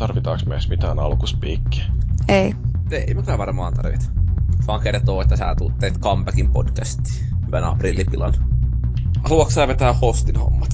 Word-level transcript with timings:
Tarvitaanko 0.00 0.44
me 0.46 0.54
edes 0.54 0.68
mitään 0.68 0.98
alkuspiikkiä? 0.98 1.84
Ei. 2.28 2.54
Ei 2.90 3.14
me 3.14 3.38
varmaan 3.38 3.74
tarvita. 3.74 4.04
Vaan 4.66 4.80
kertoo, 4.80 5.22
että 5.22 5.36
sä 5.36 5.54
tuut 5.58 5.78
teet 5.78 5.98
comebackin 5.98 6.50
podcasti. 6.52 7.24
Hyvän 7.46 7.64
aprillipilan. 7.64 8.34
Haluatko 9.22 9.50
sä 9.50 9.68
vetää 9.68 9.92
hostin 9.92 10.36
hommat? 10.36 10.68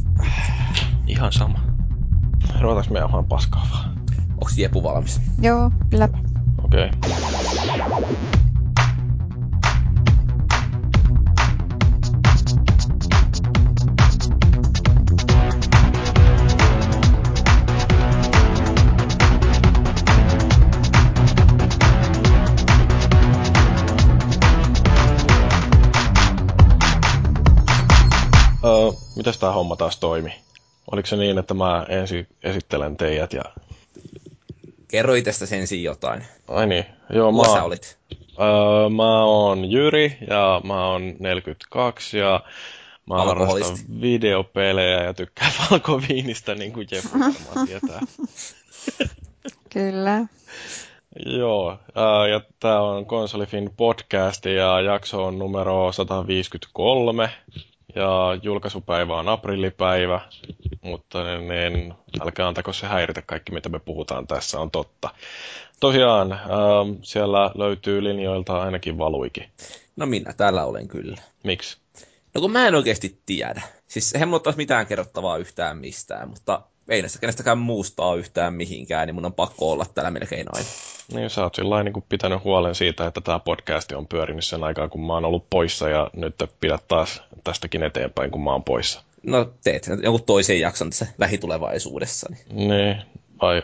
Ihan 1.07 1.33
sama. 1.33 1.61
Ruvetaanko 2.61 2.93
me 2.93 2.99
ihan 2.99 3.27
paskaa 3.27 3.67
vaan? 3.73 4.01
Onks 4.31 4.59
Jepu 4.59 4.83
valmis? 4.83 5.21
Joo, 5.43 5.71
kyllä. 5.91 6.09
Okei. 6.65 6.91
Okay. 6.91 8.36
Mitäs 29.27 29.39
tää 29.39 29.53
homma 29.53 29.77
taas 29.77 29.99
toimi? 29.99 30.35
Oliko 30.93 31.07
se 31.07 31.17
niin, 31.17 31.39
että 31.39 31.55
mä 31.55 31.87
ensin 31.89 32.27
esittelen 32.43 32.97
teidät 32.97 33.33
ja... 33.33 33.43
Kerro 34.89 35.15
itsestä 35.15 35.57
ensin 35.57 35.83
jotain. 35.83 36.25
Ai 36.49 36.67
niin, 36.67 36.87
joo 37.11 37.33
Kuka 37.33 37.49
mä... 37.49 37.55
sä 37.55 37.63
olit? 37.63 37.99
Öö, 38.13 38.89
mä 38.89 39.25
oon 39.25 39.71
Jyri 39.71 40.19
ja 40.31 40.61
mä 40.65 40.87
oon 40.87 41.15
42 41.19 42.19
ja 42.19 42.41
mä 43.07 43.25
harrastan 43.25 43.79
videopelejä 44.01 45.03
ja 45.03 45.15
tykkään 45.15 45.53
valkoviinistä 45.71 46.55
niin 46.55 46.73
kuin 46.73 46.89
Jeppu 46.91 47.11
varmaan 47.13 47.67
tietää. 47.69 48.01
Kyllä. 49.71 50.27
Joo, 51.27 51.79
ää, 51.95 52.29
ja 52.29 52.41
tää 52.61 52.83
on 52.83 53.07
Konsolifin 53.07 53.71
podcast 53.77 54.45
ja 54.45 54.81
jakso 54.81 55.25
on 55.25 55.39
numero 55.39 55.93
153 55.93 57.31
ja 57.97 58.39
julkaisupäivä 58.43 59.17
on 59.17 59.29
aprillipäivä, 59.29 60.21
mutta 60.83 61.19
niin, 61.39 61.95
älkää 62.21 62.49
antako 62.49 62.73
se 62.73 62.87
häiritä 62.87 63.23
kaikki 63.23 63.53
mitä 63.53 63.69
me 63.69 63.79
puhutaan 63.79 64.27
tässä 64.27 64.61
on 64.61 64.71
totta. 64.71 65.11
Tosiaan, 65.81 66.33
ää, 66.33 66.41
siellä 67.03 67.51
löytyy 67.55 68.05
linjoilta 68.05 68.63
ainakin 68.63 68.99
valuikin. 68.99 69.49
No 69.97 70.07
minä 70.07 70.33
täällä 70.33 70.65
olen 70.65 70.89
kyllä. 70.89 71.17
Miksi? 71.45 71.79
No 72.35 72.41
kun 72.41 72.53
mä 72.53 72.69
en 72.69 72.75
oikeasti 72.75 73.21
tiedä. 73.27 73.63
Siis 73.89 74.15
mulla 74.27 74.39
taas 74.39 74.57
mitään 74.57 74.87
kerrottavaa 74.87 75.37
yhtään 75.37 75.77
mistään, 75.79 76.29
mutta 76.29 76.61
ei 76.89 77.03
näistä 77.03 77.19
kenestäkään 77.19 77.59
muusta 77.59 78.05
ole 78.05 78.19
yhtään 78.19 78.55
mihinkään, 78.55 79.07
niin 79.07 79.15
mun 79.15 79.25
on 79.25 79.33
pakko 79.33 79.73
olla 79.73 79.87
täällä 79.95 80.11
melkein 80.11 80.47
aina. 80.53 80.69
Niin 81.13 81.31
sä 81.31 81.43
oot 81.43 81.55
sillä 81.55 81.83
niin 81.83 82.05
pitänyt 82.09 82.45
huolen 82.45 82.75
siitä, 82.75 83.07
että 83.07 83.21
tämä 83.21 83.39
podcast 83.39 83.93
on 83.93 84.07
pyörinyt 84.07 84.45
sen 84.45 84.65
aikaa, 84.65 84.89
kun 84.89 85.07
mä 85.07 85.13
oon 85.13 85.25
ollut 85.25 85.51
poissa 85.51 85.89
ja 85.89 86.11
nyt 86.13 86.35
pidät 86.61 86.89
taas 86.89 87.23
tästäkin 87.45 87.83
eteenpäin, 87.83 88.31
kun 88.31 88.45
mä 88.45 88.53
oon 88.53 88.65
poissa. 88.65 89.03
No 89.23 89.51
teet 89.65 89.87
jonkun 90.03 90.25
toisen 90.27 90.61
jakson 90.61 90.91
tässä 90.91 91.07
lähitulevaisuudessa. 91.19 92.29
Niin. 92.31 92.69
Niin, 92.69 92.97
vai 93.43 93.63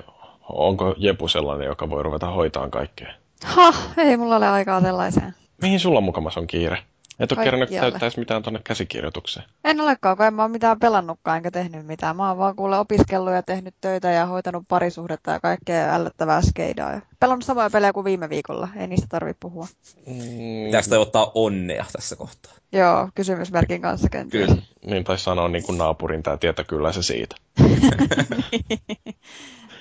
onko 0.49 0.95
Jepu 0.99 1.29
sellainen, 1.29 1.67
joka 1.67 1.91
voi 1.91 2.03
ruveta 2.03 2.31
hoitaan 2.31 2.71
kaikkea? 2.71 3.15
Ha, 3.45 3.75
ei 3.97 4.17
mulla 4.17 4.37
ole 4.37 4.49
aikaa 4.49 4.81
sellaiseen. 4.81 5.35
Mihin 5.63 5.81
sulla 5.81 6.01
mukamas 6.01 6.37
on 6.37 6.47
kiire? 6.47 6.79
Et 7.23 7.33
ole 7.33 7.45
kerännyt 7.45 7.71
täyttäisi 7.71 8.19
mitään 8.19 8.43
tonne 8.43 8.61
käsikirjoitukseen. 8.65 9.47
En 9.65 9.81
olekaan, 9.81 10.17
kun 10.17 10.27
en 10.27 10.35
mä 10.35 10.43
ole 10.43 10.51
mitään 10.51 10.79
pelannutkaan 10.79 11.37
enkä 11.37 11.51
tehnyt 11.51 11.87
mitään. 11.87 12.17
Mä 12.17 12.29
oon 12.29 12.39
vaan 12.39 12.57
kuule 12.57 12.79
opiskellut 12.79 13.33
ja 13.33 13.43
tehnyt 13.43 13.75
töitä 13.81 14.11
ja 14.11 14.27
hoitanut 14.27 14.65
parisuhdetta 14.69 15.31
ja 15.31 15.41
kaikkea 15.41 15.95
ällöttävää 15.95 16.43
skeidaa. 16.43 17.01
Pelannut 17.21 17.45
samoja 17.45 17.71
pelejä 17.71 17.93
kuin 17.93 18.05
viime 18.05 18.29
viikolla. 18.29 18.69
Ei 18.77 18.87
niistä 18.87 19.07
tarvitse 19.09 19.39
puhua. 19.41 19.67
Mm, 20.07 20.65
Pitäisi 20.67 20.91
toivottaa 20.91 21.31
onnea 21.35 21.85
tässä 21.93 22.17
kohtaa. 22.17 22.53
Joo, 22.73 23.09
kysymysmerkin 23.15 23.83
kanssa 23.83 24.09
kenties. 24.09 24.47
Kyllä. 24.47 24.63
niin 24.87 25.05
taisi 25.05 25.25
sanoa 25.25 25.49
niin 25.49 25.65
kuin 25.65 25.79
naapurin 25.79 26.23
tää 26.23 26.37
tietä 26.37 26.65
kyllä 26.65 26.93
se 26.93 27.03
siitä. 27.03 27.37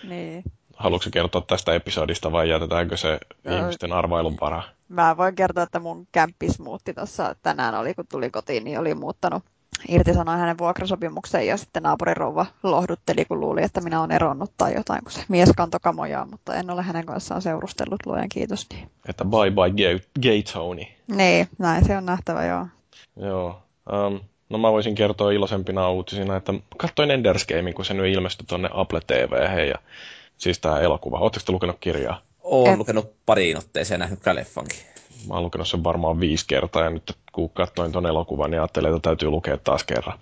niin. 0.09 0.43
Haluatko 0.75 1.09
kertoa 1.11 1.41
tästä 1.41 1.73
episodista 1.73 2.31
vai 2.31 2.49
jätetäänkö 2.49 2.97
se 2.97 3.19
Joo. 3.45 3.57
ihmisten 3.57 3.93
arvailun 3.93 4.37
varaa? 4.41 4.63
Mä 4.91 5.17
voin 5.17 5.35
kertoa, 5.35 5.63
että 5.63 5.79
mun 5.79 6.07
kämppis 6.11 6.59
muutti 6.59 6.93
tuossa 6.93 7.35
tänään, 7.43 7.75
oli 7.75 7.93
kun 7.93 8.07
tuli 8.07 8.29
kotiin, 8.29 8.63
niin 8.63 8.79
oli 8.79 8.95
muuttanut 8.95 9.43
irtisanoi 9.87 10.37
hänen 10.37 10.57
vuokrasopimuksen 10.57 11.47
ja 11.47 11.57
sitten 11.57 11.83
naapurin 11.83 12.17
rouva 12.17 12.45
lohdutteli, 12.63 13.25
kun 13.25 13.39
luuli, 13.39 13.63
että 13.63 13.81
minä 13.81 13.99
olen 13.99 14.11
eronnut 14.11 14.51
tai 14.57 14.73
jotain, 14.73 15.03
kun 15.03 15.11
se 15.11 15.23
mies 15.29 15.49
kantoi 15.57 15.79
mutta 16.31 16.55
en 16.55 16.69
ole 16.69 16.81
hänen 16.81 17.05
kanssaan 17.05 17.41
seurustellut, 17.41 18.05
luojan 18.05 18.29
kiitos. 18.29 18.67
Niin, 18.73 18.89
Että 19.09 19.25
bye 19.25 19.51
bye 19.51 19.71
gay, 19.71 19.99
gay 20.21 20.41
Tony. 20.53 20.83
niin 21.07 21.47
näin 21.57 21.85
se 21.85 21.97
on 21.97 22.05
nähtävä, 22.05 22.45
joo. 22.45 22.67
Joo. 23.15 23.61
Um, 23.91 24.19
no 24.49 24.57
mä 24.57 24.71
voisin 24.71 24.95
kertoa 24.95 25.31
iloisempina 25.31 25.89
uutisina, 25.89 26.35
että 26.35 26.53
katsoin 26.77 27.09
Ender's 27.09 27.55
Gamein, 27.55 27.75
kun 27.75 27.85
se 27.85 27.93
nyt 27.93 28.13
ilmestyi 28.13 28.45
tonne 28.45 28.69
Apple 28.73 29.01
TV 29.07 29.31
ja 29.69 29.75
siis 30.37 30.59
tää 30.59 30.79
elokuva. 30.79 31.19
Ootteko 31.19 31.43
te 31.45 31.51
lukenut 31.51 31.77
kirjaa? 31.79 32.21
Oon 32.43 32.69
En. 32.69 32.79
lukenut 32.79 33.13
pariin 33.25 33.57
otteeseen 33.57 33.95
ja 34.01 34.05
nähnyt 34.05 34.19
leffankin. 34.33 34.79
Mä 35.27 35.33
oon 35.33 35.43
lukenut 35.43 35.67
sen 35.67 35.83
varmaan 35.83 36.19
viisi 36.19 36.45
kertaa 36.47 36.83
ja 36.83 36.89
nyt 36.89 37.17
kun 37.31 37.49
katsoin 37.49 37.91
ton 37.91 38.05
elokuvan, 38.05 38.51
niin 38.51 38.61
ajattelin, 38.61 38.95
että 38.95 39.09
täytyy 39.09 39.29
lukea 39.29 39.57
taas 39.57 39.83
kerran. 39.83 40.19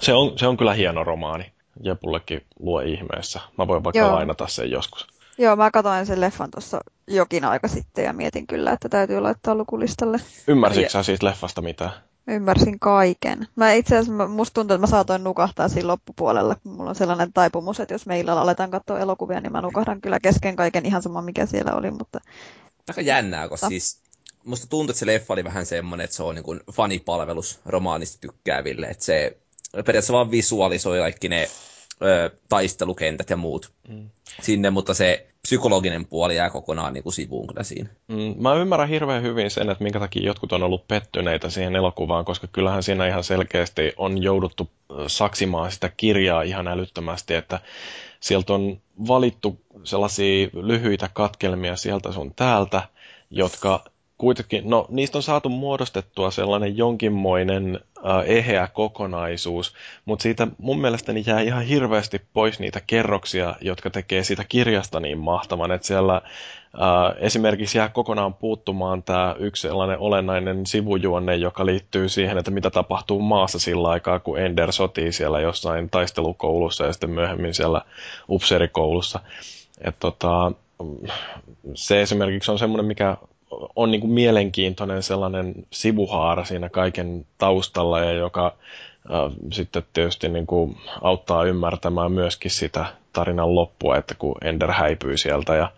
Se 0.00 0.12
on, 0.12 0.38
se 0.38 0.46
on 0.46 0.56
kyllä 0.56 0.74
hieno 0.74 1.04
romaani. 1.04 1.52
Jepullekin 1.82 2.44
lue 2.58 2.84
ihmeessä. 2.84 3.40
Mä 3.58 3.66
voin 3.66 3.84
vaikka 3.84 3.98
Joo. 3.98 4.14
lainata 4.14 4.46
sen 4.48 4.70
joskus. 4.70 5.06
Joo, 5.38 5.56
mä 5.56 5.70
katsoin 5.70 6.06
sen 6.06 6.20
leffan 6.20 6.50
tuossa 6.50 6.80
jokin 7.06 7.44
aika 7.44 7.68
sitten 7.68 8.04
ja 8.04 8.12
mietin 8.12 8.46
kyllä, 8.46 8.72
että 8.72 8.88
täytyy 8.88 9.20
laittaa 9.20 9.54
lukulistalle. 9.54 10.18
Ymmärsitkö 10.48 10.90
sä 10.90 11.02
siitä 11.02 11.26
leffasta 11.26 11.62
mitään? 11.62 11.90
Ymmärsin 12.28 12.80
kaiken. 12.80 13.48
Mä 13.56 13.72
itse 13.72 13.96
asiassa, 13.96 14.28
musta 14.28 14.54
tuntuu, 14.54 14.74
että 14.74 14.80
mä 14.80 14.90
saatoin 14.90 15.24
nukahtaa 15.24 15.68
siinä 15.68 15.88
loppupuolella. 15.88 16.54
kun 16.62 16.72
Mulla 16.72 16.90
on 16.90 16.96
sellainen 16.96 17.32
taipumus, 17.32 17.80
että 17.80 17.94
jos 17.94 18.06
me 18.06 18.20
illalla 18.20 18.40
aletaan 18.40 18.70
katsoa 18.70 18.98
elokuvia, 18.98 19.40
niin 19.40 19.52
mä 19.52 19.62
nukahdan 19.62 20.00
kyllä 20.00 20.20
kesken 20.20 20.56
kaiken 20.56 20.86
ihan 20.86 21.02
sama, 21.02 21.22
mikä 21.22 21.46
siellä 21.46 21.72
oli. 21.74 21.90
Mutta 21.90 22.20
Aika 22.88 23.00
jännää, 23.00 23.48
koska 23.48 23.68
siis 23.68 24.00
musta 24.44 24.66
tuntuu, 24.66 24.90
että 24.90 25.00
se 25.00 25.06
leffa 25.06 25.34
oli 25.34 25.44
vähän 25.44 25.66
semmoinen, 25.66 26.04
että 26.04 26.16
se 26.16 26.22
on 26.22 26.34
niin 26.34 26.44
kuin 26.44 26.60
fanipalvelus 26.72 27.60
romaanista 27.66 28.18
tykkääville. 28.20 28.86
Että 28.86 29.04
se 29.04 29.36
periaatteessa 29.72 30.12
vaan 30.12 30.30
visualisoi 30.30 30.98
kaikki 30.98 31.28
ne 31.28 31.48
ö, 32.02 32.30
taistelukentät 32.48 33.30
ja 33.30 33.36
muut 33.36 33.72
Mm. 33.88 34.10
sinne, 34.42 34.70
mutta 34.70 34.94
se 34.94 35.26
psykologinen 35.42 36.04
puoli 36.06 36.36
jää 36.36 36.50
kokonaan 36.50 36.92
niin 36.94 37.02
kuin 37.02 37.12
sivuun 37.12 37.46
kyllä 37.46 37.62
siinä. 37.62 37.88
Mm, 38.08 38.34
Mä 38.38 38.54
ymmärrän 38.54 38.88
hirveän 38.88 39.22
hyvin 39.22 39.50
sen, 39.50 39.70
että 39.70 39.84
minkä 39.84 40.00
takia 40.00 40.26
jotkut 40.26 40.52
on 40.52 40.62
ollut 40.62 40.88
pettyneitä 40.88 41.50
siihen 41.50 41.76
elokuvaan, 41.76 42.24
koska 42.24 42.46
kyllähän 42.46 42.82
siinä 42.82 43.06
ihan 43.06 43.24
selkeästi 43.24 43.92
on 43.96 44.22
jouduttu 44.22 44.70
saksimaan 45.06 45.72
sitä 45.72 45.90
kirjaa 45.96 46.42
ihan 46.42 46.68
älyttömästi, 46.68 47.34
että 47.34 47.60
sieltä 48.20 48.52
on 48.52 48.80
valittu 49.08 49.60
sellaisia 49.84 50.48
lyhyitä 50.52 51.10
katkelmia 51.12 51.76
sieltä 51.76 52.12
sun 52.12 52.34
täältä, 52.34 52.82
jotka 53.30 53.84
kuitenkin, 54.18 54.70
no 54.70 54.86
niistä 54.88 55.18
on 55.18 55.22
saatu 55.22 55.48
muodostettua 55.48 56.30
sellainen 56.30 56.76
jonkinmoinen 56.76 57.80
äh, 57.96 58.22
eheä 58.26 58.68
kokonaisuus, 58.72 59.74
mutta 60.04 60.22
siitä 60.22 60.46
mun 60.58 60.80
mielestäni 60.80 61.24
jää 61.26 61.40
ihan 61.40 61.62
hirveästi 61.64 62.22
pois 62.32 62.60
niitä 62.60 62.80
kerroksia, 62.86 63.54
jotka 63.60 63.90
tekee 63.90 64.24
siitä 64.24 64.44
kirjasta 64.48 65.00
niin 65.00 65.18
mahtavan, 65.18 65.72
että 65.72 65.86
siellä 65.86 66.14
äh, 66.14 66.22
esimerkiksi 67.18 67.78
jää 67.78 67.88
kokonaan 67.88 68.34
puuttumaan 68.34 69.02
tämä 69.02 69.34
yksi 69.38 69.62
sellainen 69.62 69.98
olennainen 69.98 70.66
sivujuonne, 70.66 71.36
joka 71.36 71.66
liittyy 71.66 72.08
siihen, 72.08 72.38
että 72.38 72.50
mitä 72.50 72.70
tapahtuu 72.70 73.20
maassa 73.20 73.58
sillä 73.58 73.88
aikaa, 73.88 74.20
kun 74.20 74.38
Ender 74.38 74.72
sotii 74.72 75.12
siellä 75.12 75.40
jossain 75.40 75.90
taistelukoulussa 75.90 76.84
ja 76.84 76.92
sitten 76.92 77.10
myöhemmin 77.10 77.54
siellä 77.54 77.82
upseerikoulussa. 78.28 79.20
Et 79.80 79.96
tota, 80.00 80.52
se 81.74 82.02
esimerkiksi 82.02 82.50
on 82.50 82.58
semmoinen, 82.58 82.86
mikä 82.86 83.16
on 83.76 83.90
niin 83.90 84.00
kuin 84.00 84.10
mielenkiintoinen 84.10 85.02
sellainen 85.02 85.54
sivuhaara 85.70 86.44
siinä 86.44 86.68
kaiken 86.68 87.26
taustalla 87.38 88.00
ja 88.00 88.12
joka 88.12 88.46
äh, 88.46 89.32
sitten 89.52 89.82
tietysti 89.92 90.28
niin 90.28 90.46
kuin 90.46 90.76
auttaa 91.02 91.44
ymmärtämään 91.44 92.12
myöskin 92.12 92.50
sitä 92.50 92.86
tarinan 93.12 93.54
loppua, 93.54 93.96
että 93.96 94.14
kun 94.14 94.34
Ender 94.44 94.72
häipyy 94.72 95.16
sieltä 95.16 95.54
ja, 95.54 95.72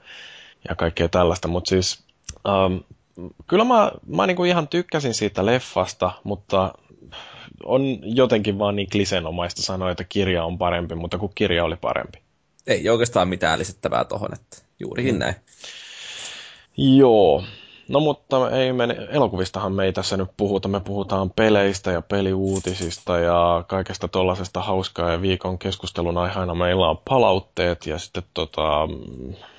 ja 0.68 0.74
kaikkea 0.74 1.08
tällaista. 1.08 1.48
Mutta 1.48 1.68
siis 1.68 2.04
ähm, 2.48 2.76
kyllä 3.46 3.64
mä, 3.64 3.92
mä 4.06 4.26
niin 4.26 4.36
kuin 4.36 4.50
ihan 4.50 4.68
tykkäsin 4.68 5.14
siitä 5.14 5.46
leffasta, 5.46 6.12
mutta 6.24 6.72
on 7.64 7.98
jotenkin 8.02 8.58
vaan 8.58 8.76
niin 8.76 8.90
klisenomaista 8.90 9.62
sanoa, 9.62 9.90
että 9.90 10.04
kirja 10.04 10.44
on 10.44 10.58
parempi, 10.58 10.94
mutta 10.94 11.18
kun 11.18 11.32
kirja 11.34 11.64
oli 11.64 11.76
parempi. 11.76 12.18
Ei 12.66 12.88
oikeastaan 12.88 13.28
mitään 13.28 13.58
lisättävää 13.58 14.04
tohon, 14.04 14.34
että 14.34 14.56
juurikin 14.80 15.14
Mm. 15.14 15.18
näin. 15.18 15.34
Joo. 16.76 17.44
No 17.88 18.00
mutta 18.00 18.50
ei 18.50 18.72
me, 18.72 18.96
elokuvistahan 19.10 19.72
me 19.72 19.84
ei 19.84 19.92
tässä 19.92 20.16
nyt 20.16 20.28
puhuta. 20.36 20.68
Me 20.68 20.80
puhutaan 20.80 21.30
peleistä 21.30 21.90
ja 21.90 22.02
peliuutisista 22.02 23.18
ja 23.18 23.64
kaikesta 23.66 24.08
tollaisesta 24.08 24.62
hauskaa 24.62 25.10
ja 25.10 25.22
viikon 25.22 25.58
keskustelun 25.58 26.18
aiheena 26.18 26.54
meillä 26.54 26.88
on 26.88 26.98
palautteet 27.08 27.86
ja 27.86 27.98
sitten 27.98 28.22
tota, 28.34 28.88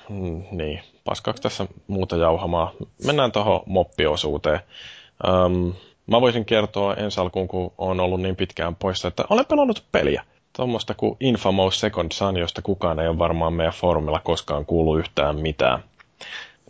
mm, 0.10 0.44
niin, 0.52 0.82
paskaako 1.04 1.40
tässä 1.42 1.68
muuta 1.88 2.18
jauhamaa. 2.18 2.72
Mennään 3.06 3.32
tuohon 3.32 3.62
moppiosuuteen. 3.66 4.60
Um, 5.28 5.74
mä 6.08 6.22
voisin 6.22 6.46
kertoa 6.46 6.94
ensi 6.94 7.22
alkuun, 7.22 7.48
kun 7.48 7.72
on 7.78 8.00
ollut 8.00 8.22
niin 8.22 8.36
pitkään 8.36 8.76
poissa, 8.76 9.08
että 9.08 9.24
olen 9.30 9.46
pelannut 9.46 9.84
peliä. 9.92 10.24
Tuommoista 10.56 10.94
kuin 10.94 11.18
Infamous 11.20 11.80
Second 11.80 12.12
Son, 12.12 12.38
josta 12.38 12.62
kukaan 12.62 13.00
ei 13.00 13.08
ole 13.08 13.18
varmaan 13.18 13.54
meidän 13.54 13.74
foorumilla 13.74 14.20
koskaan 14.20 14.66
kuullut 14.66 15.00
yhtään 15.00 15.40
mitään. 15.40 15.84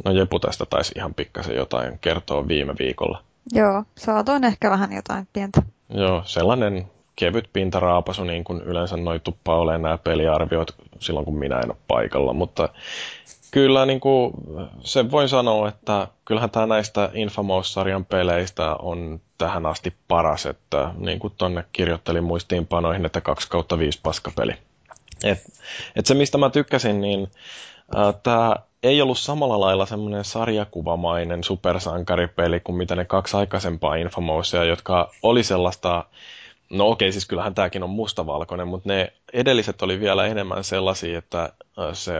No 0.05 0.11
Jepu 0.11 0.39
tästä 0.39 0.65
taisi 0.65 0.93
ihan 0.95 1.13
pikkasen 1.13 1.55
jotain 1.55 1.99
kertoa 1.99 2.47
viime 2.47 2.75
viikolla. 2.79 3.23
Joo, 3.51 3.83
saatoin 3.97 4.43
ehkä 4.43 4.69
vähän 4.69 4.93
jotain 4.93 5.27
pientä. 5.33 5.61
Joo, 5.89 6.21
sellainen 6.25 6.87
kevyt 7.15 7.49
pintaraapasu, 7.53 8.23
niin 8.23 8.43
kuin 8.43 8.61
yleensä 8.61 8.97
noi 8.97 9.19
tuppaa 9.19 9.57
olemaan 9.57 9.81
nämä 9.81 9.97
peliarviot 9.97 10.75
silloin, 10.99 11.25
kun 11.25 11.37
minä 11.37 11.59
en 11.59 11.71
ole 11.71 11.77
paikalla. 11.87 12.33
Mutta 12.33 12.69
kyllä 13.51 13.85
niin 13.85 13.99
kuin, 13.99 14.33
sen 14.83 15.11
voin 15.11 15.29
sanoa, 15.29 15.69
että 15.69 16.07
kyllähän 16.25 16.49
tämä 16.49 16.65
näistä 16.65 17.09
Infamous-sarjan 17.13 18.05
peleistä 18.05 18.75
on 18.75 19.21
tähän 19.37 19.65
asti 19.65 19.93
paras, 20.07 20.45
että 20.45 20.93
niin 20.97 21.19
kuin 21.19 21.33
tonne 21.37 21.65
kirjoittelin 21.71 22.23
muistiinpanoihin, 22.23 23.05
että 23.05 23.21
2 23.21 23.49
kautta 23.49 23.79
5 23.79 23.99
paskapeli. 24.03 24.53
Et, 25.23 25.39
et 25.95 26.05
se, 26.05 26.13
mistä 26.13 26.37
mä 26.37 26.49
tykkäsin, 26.49 27.01
niin 27.01 27.27
tämä 28.23 28.55
ei 28.83 29.01
ollut 29.01 29.17
samalla 29.17 29.59
lailla 29.59 29.85
semmoinen 29.85 30.23
sarjakuvamainen 30.23 31.43
supersankaripeli 31.43 32.59
kuin 32.59 32.75
mitä 32.75 32.95
ne 32.95 33.05
kaksi 33.05 33.37
aikaisempaa 33.37 33.95
Infamousia, 33.95 34.63
jotka 34.63 35.11
oli 35.23 35.43
sellaista, 35.43 36.05
no 36.69 36.89
okei, 36.89 37.11
siis 37.11 37.27
kyllähän 37.27 37.55
tämäkin 37.55 37.83
on 37.83 37.89
mustavalkoinen, 37.89 38.67
mutta 38.67 38.89
ne 38.89 39.13
edelliset 39.33 39.81
oli 39.81 39.99
vielä 39.99 40.25
enemmän 40.25 40.63
sellaisia, 40.63 41.17
että 41.17 41.53
se 41.93 42.13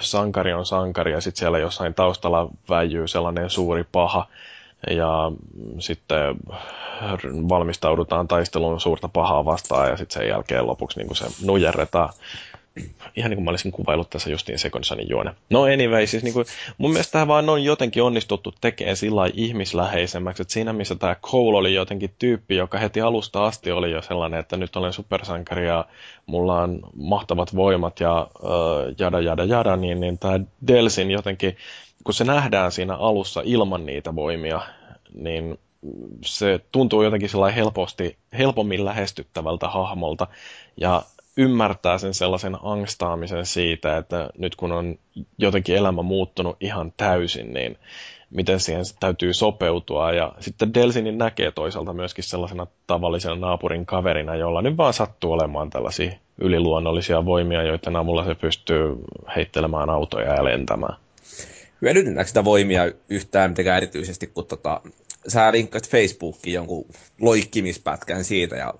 sankari 0.00 0.52
on 0.52 0.66
sankari 0.66 1.12
ja 1.12 1.20
sitten 1.20 1.38
siellä 1.38 1.58
jossain 1.58 1.94
taustalla 1.94 2.48
väijyy 2.68 3.08
sellainen 3.08 3.50
suuri 3.50 3.84
paha, 3.92 4.26
ja 4.90 5.32
sitten 5.78 6.36
valmistaudutaan 7.48 8.28
taisteluun 8.28 8.80
suurta 8.80 9.08
pahaa 9.08 9.44
vastaan 9.44 9.90
ja 9.90 9.96
sitten 9.96 10.20
sen 10.20 10.28
jälkeen 10.28 10.66
lopuksi 10.66 11.00
niin 11.00 11.16
se 11.16 11.26
nujerretaan 11.44 12.12
ihan 13.16 13.30
niin 13.30 13.36
kuin 13.36 13.44
mä 13.44 13.50
olisin 13.50 13.72
kuvaillut 13.72 14.10
tässä 14.10 14.30
justiin 14.30 14.58
Sekonsanin 14.58 15.08
juone. 15.08 15.34
No 15.50 15.62
anyway, 15.62 16.06
siis 16.06 16.22
niin 16.22 16.34
kuin, 16.34 16.46
mun 16.78 16.90
mielestä 16.90 17.12
tämä 17.12 17.28
vaan 17.28 17.48
on 17.48 17.64
jotenkin 17.64 18.02
onnistuttu 18.02 18.54
tekemään 18.60 18.96
sillä 18.96 19.30
ihmisläheisemmäksi, 19.34 20.42
että 20.42 20.54
siinä 20.54 20.72
missä 20.72 20.94
tämä 20.94 21.14
Cole 21.14 21.58
oli 21.58 21.74
jotenkin 21.74 22.14
tyyppi, 22.18 22.56
joka 22.56 22.78
heti 22.78 23.00
alusta 23.00 23.46
asti 23.46 23.72
oli 23.72 23.90
jo 23.90 24.02
sellainen, 24.02 24.40
että 24.40 24.56
nyt 24.56 24.76
olen 24.76 24.92
supersankari 24.92 25.66
ja 25.66 25.84
mulla 26.26 26.62
on 26.62 26.80
mahtavat 26.96 27.56
voimat 27.56 28.00
ja 28.00 28.30
äh, 28.44 28.94
jada 28.98 29.20
jada 29.20 29.44
jada, 29.44 29.76
niin, 29.76 30.00
niin 30.00 30.18
tämä 30.18 30.40
Delsin 30.66 31.10
jotenkin, 31.10 31.56
kun 32.04 32.14
se 32.14 32.24
nähdään 32.24 32.72
siinä 32.72 32.94
alussa 32.94 33.42
ilman 33.44 33.86
niitä 33.86 34.14
voimia, 34.14 34.60
niin 35.14 35.58
se 36.24 36.60
tuntuu 36.72 37.02
jotenkin 37.02 37.30
helposti, 37.54 38.16
helpommin 38.38 38.84
lähestyttävältä 38.84 39.68
hahmolta. 39.68 40.26
Ja 40.76 41.02
ymmärtää 41.36 41.98
sen 41.98 42.14
sellaisen 42.14 42.56
angstaamisen 42.62 43.46
siitä, 43.46 43.96
että 43.96 44.30
nyt 44.38 44.56
kun 44.56 44.72
on 44.72 44.98
jotenkin 45.38 45.76
elämä 45.76 46.02
muuttunut 46.02 46.56
ihan 46.60 46.92
täysin, 46.96 47.54
niin 47.54 47.78
miten 48.30 48.60
siihen 48.60 48.84
täytyy 49.00 49.34
sopeutua. 49.34 50.12
Ja 50.12 50.34
sitten 50.40 50.74
Delsinin 50.74 51.18
näkee 51.18 51.52
toisaalta 51.52 51.92
myöskin 51.92 52.24
sellaisena 52.24 52.66
tavallisena 52.86 53.34
naapurin 53.34 53.86
kaverina, 53.86 54.36
jolla 54.36 54.62
nyt 54.62 54.76
vaan 54.76 54.92
sattuu 54.92 55.32
olemaan 55.32 55.70
tällaisia 55.70 56.12
yliluonnollisia 56.40 57.24
voimia, 57.24 57.62
joiden 57.62 57.96
avulla 57.96 58.24
se 58.24 58.34
pystyy 58.34 58.96
heittelemään 59.36 59.90
autoja 59.90 60.34
ja 60.34 60.44
lentämään. 60.44 60.96
Hyödynnetäänkö 61.82 62.28
sitä 62.28 62.44
voimia 62.44 62.92
yhtään 63.08 63.50
mitenkään 63.50 63.76
erityisesti, 63.76 64.26
kun 64.26 64.46
tota, 64.46 64.80
sä 65.28 65.52
linkkaat 65.52 65.88
Facebookiin 65.88 66.54
jonkun 66.54 66.86
loikkimispätkän 67.20 68.24
siitä 68.24 68.56
ja 68.56 68.74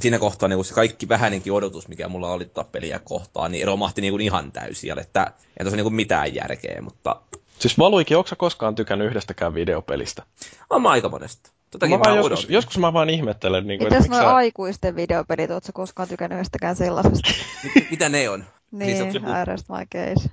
siinä 0.00 0.18
kohtaa 0.18 0.48
niin 0.48 0.64
se 0.64 0.74
kaikki 0.74 1.08
vähänenkin 1.08 1.52
odotus, 1.52 1.88
mikä 1.88 2.08
mulla 2.08 2.32
oli 2.32 2.44
tota 2.44 2.64
peliä 2.64 2.98
kohtaan, 2.98 3.52
niin 3.52 3.66
romahti 3.66 4.00
niin 4.00 4.12
kuin 4.12 4.20
ihan 4.20 4.52
täysin. 4.52 4.98
Että 4.98 5.32
ei 5.58 5.64
tuossa 5.64 5.76
niin 5.76 5.94
mitään 5.94 6.34
järkeä, 6.34 6.82
mutta... 6.82 7.22
Siis 7.58 7.78
Valuikin, 7.78 8.16
onko 8.16 8.30
koskaan 8.38 8.74
tykännyt 8.74 9.08
yhdestäkään 9.08 9.54
videopelistä? 9.54 10.22
On 10.70 10.82
mä 10.82 10.90
aika 10.90 11.08
monesta. 11.08 11.50
mä 11.80 11.88
mä 11.88 12.16
joskus, 12.16 12.46
joskus, 12.50 12.78
mä 12.78 12.92
vaan 12.92 13.10
ihmettelen. 13.10 13.66
Niin 13.66 13.78
kuin, 13.78 13.92
Mitäs 13.92 14.08
nuo 14.08 14.18
sä... 14.18 14.34
aikuisten 14.34 14.96
videopelit, 14.96 15.50
ootko 15.50 15.72
koskaan 15.72 16.08
tykännyt 16.08 16.36
yhdestäkään 16.36 16.76
sellaisesta? 16.76 17.30
Mitä 17.90 18.08
ne 18.08 18.28
on? 18.28 18.44
Niin, 18.70 19.12
niin 19.12 19.22
my 19.22 19.86
case. 19.94 20.30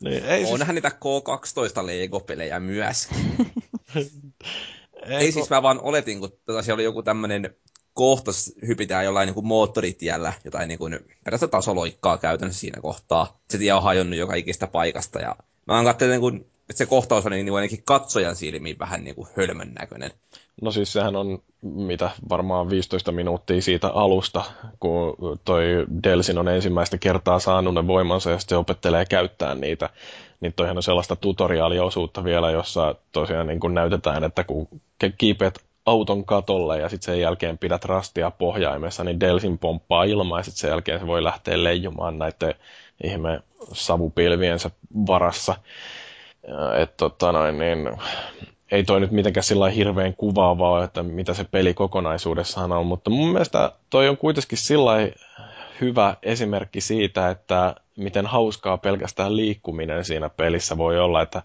niin, 0.00 0.24
ei 0.24 0.44
Onhan 0.44 0.58
siis... 0.58 0.68
niitä 0.68 0.88
K12 0.88 1.86
Lego-pelejä 1.86 2.60
myös. 2.60 3.08
ei, 3.94 4.10
ei 5.06 5.32
siis 5.32 5.50
mä 5.50 5.62
vaan 5.62 5.80
oletin, 5.80 6.20
kun 6.20 6.32
tota, 6.46 6.62
siellä 6.62 6.76
oli 6.76 6.84
joku 6.84 7.02
tämmönen 7.02 7.56
kohta 8.00 8.30
hypitään 8.66 9.04
jollain 9.04 9.26
niin 9.26 9.34
kuin 9.34 9.46
moottoritiellä, 9.46 10.32
jotain 10.44 10.68
niin 10.68 10.78
kuin 10.78 10.98
perästä 11.24 11.48
tasoloikkaa 11.48 12.18
käytännössä 12.18 12.60
siinä 12.60 12.80
kohtaa. 12.80 13.38
Se 13.50 13.58
tie 13.58 13.72
on 13.72 13.82
hajonnut 13.82 14.18
joka 14.18 14.34
ikistä 14.34 14.66
paikasta 14.66 15.20
ja 15.20 15.36
mä 15.66 15.84
katsonut, 15.84 16.20
niin 16.20 16.46
että 16.70 16.78
se 16.78 16.86
kohtaus 16.86 17.26
on 17.26 17.32
niin 17.32 17.46
kuin 17.46 17.56
ainakin 17.56 17.82
katsojan 17.84 18.36
silmiin 18.36 18.78
vähän 18.78 19.04
niin 19.04 19.14
kuin 19.14 19.28
hölmön 19.36 19.72
näköinen. 19.78 20.10
No 20.62 20.70
siis 20.70 20.92
sehän 20.92 21.16
on 21.16 21.42
mitä 21.62 22.10
varmaan 22.28 22.70
15 22.70 23.12
minuuttia 23.12 23.62
siitä 23.62 23.88
alusta, 23.88 24.44
kun 24.80 25.16
toi 25.44 25.64
Delsin 26.04 26.38
on 26.38 26.48
ensimmäistä 26.48 26.98
kertaa 26.98 27.38
saanut 27.38 27.74
ne 27.74 27.86
voimansa 27.86 28.30
ja 28.30 28.38
sitten 28.38 28.58
opettelee 28.58 29.04
käyttää 29.04 29.54
niitä. 29.54 29.90
Niin 30.40 30.52
toihan 30.52 30.76
on 30.76 30.82
sellaista 30.82 31.16
tutoriaaliosuutta 31.16 32.24
vielä, 32.24 32.50
jossa 32.50 32.94
tosiaan 33.12 33.46
niin 33.46 33.60
kuin 33.60 33.74
näytetään, 33.74 34.24
että 34.24 34.44
kun 34.44 34.68
kiipeät 35.18 35.58
auton 35.90 36.24
katolle 36.24 36.78
ja 36.78 36.88
sitten 36.88 37.14
sen 37.14 37.20
jälkeen 37.20 37.58
pidät 37.58 37.84
rastia 37.84 38.30
pohjaimessa, 38.30 39.04
niin 39.04 39.20
Delsin 39.20 39.58
pomppaa 39.58 40.04
ilmaa 40.04 40.38
ja 40.38 40.42
sitten 40.42 40.60
sen 40.60 40.70
jälkeen 40.70 41.00
se 41.00 41.06
voi 41.06 41.24
lähteä 41.24 41.64
leijumaan 41.64 42.18
näiden 42.18 42.54
ihme 43.04 43.40
savupilviensä 43.72 44.70
varassa. 45.06 45.54
Et, 46.78 46.96
tota 46.96 47.32
noin, 47.32 47.58
niin, 47.58 47.90
ei 48.70 48.84
toi 48.84 49.00
nyt 49.00 49.10
mitenkään 49.10 49.44
sillä 49.44 49.70
hirveän 49.70 50.14
kuvaavaa, 50.14 50.84
että 50.84 51.02
mitä 51.02 51.34
se 51.34 51.44
peli 51.44 51.74
kokonaisuudessaan 51.74 52.72
on, 52.72 52.86
mutta 52.86 53.10
mun 53.10 53.32
mielestä 53.32 53.72
toi 53.90 54.08
on 54.08 54.16
kuitenkin 54.16 54.58
sillä 54.58 54.92
hyvä 55.80 56.16
esimerkki 56.22 56.80
siitä, 56.80 57.30
että 57.30 57.74
miten 57.96 58.26
hauskaa 58.26 58.78
pelkästään 58.78 59.36
liikkuminen 59.36 60.04
siinä 60.04 60.28
pelissä 60.28 60.78
voi 60.78 61.00
olla, 61.00 61.22
että 61.22 61.42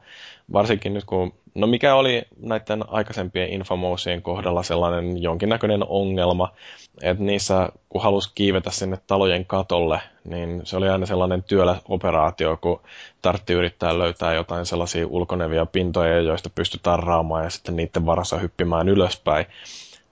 varsinkin 0.53 0.93
nyt 0.93 1.03
kun, 1.03 1.33
no 1.55 1.67
mikä 1.67 1.95
oli 1.95 2.23
näiden 2.39 2.89
aikaisempien 2.89 3.49
Infomousien 3.49 4.21
kohdalla 4.21 4.63
sellainen 4.63 5.23
jonkinnäköinen 5.23 5.83
ongelma, 5.87 6.53
että 7.01 7.23
niissä 7.23 7.69
kun 7.89 8.03
halusi 8.03 8.31
kiivetä 8.35 8.71
sinne 8.71 8.97
talojen 9.07 9.45
katolle, 9.45 9.99
niin 10.23 10.61
se 10.63 10.77
oli 10.77 10.89
aina 10.89 11.05
sellainen 11.05 11.43
työläoperaatio, 11.43 12.57
kun 12.57 12.81
tartti 13.21 13.53
yrittää 13.53 13.97
löytää 13.99 14.33
jotain 14.33 14.65
sellaisia 14.65 15.07
ulkonevia 15.07 15.65
pintoja, 15.65 16.19
joista 16.19 16.49
pystytään 16.49 16.99
raamaan 16.99 17.43
ja 17.43 17.49
sitten 17.49 17.75
niiden 17.75 18.05
varassa 18.05 18.37
hyppimään 18.37 18.89
ylöspäin. 18.89 19.45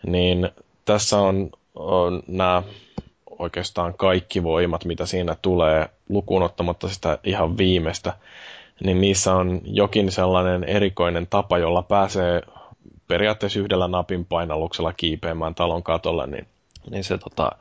Niin 0.05 0.49
tässä 0.85 1.17
on, 1.19 1.49
on 1.75 2.23
nämä 2.27 2.63
oikeastaan 3.39 3.93
kaikki 3.93 4.43
voimat, 4.43 4.85
mitä 4.85 5.05
siinä 5.05 5.35
tulee, 5.41 5.89
lukuun 6.09 6.43
ottamatta 6.43 6.89
sitä 6.89 7.17
ihan 7.23 7.57
viimeistä, 7.57 8.13
niin 8.83 9.01
niissä 9.01 9.35
on 9.35 9.61
jokin 9.63 10.11
sellainen 10.11 10.63
erikoinen 10.63 11.27
tapa, 11.27 11.57
jolla 11.57 11.81
pääsee 11.81 12.41
periaatteessa 13.07 13.59
yhdellä 13.59 13.87
napin 13.87 14.25
painalluksella 14.25 14.93
kiipeämään 14.93 15.55
talon 15.55 15.83
katolle, 15.83 16.27
niin, 16.27 16.47
niin 16.89 17.03
se 17.03 17.17
tota, 17.17 17.51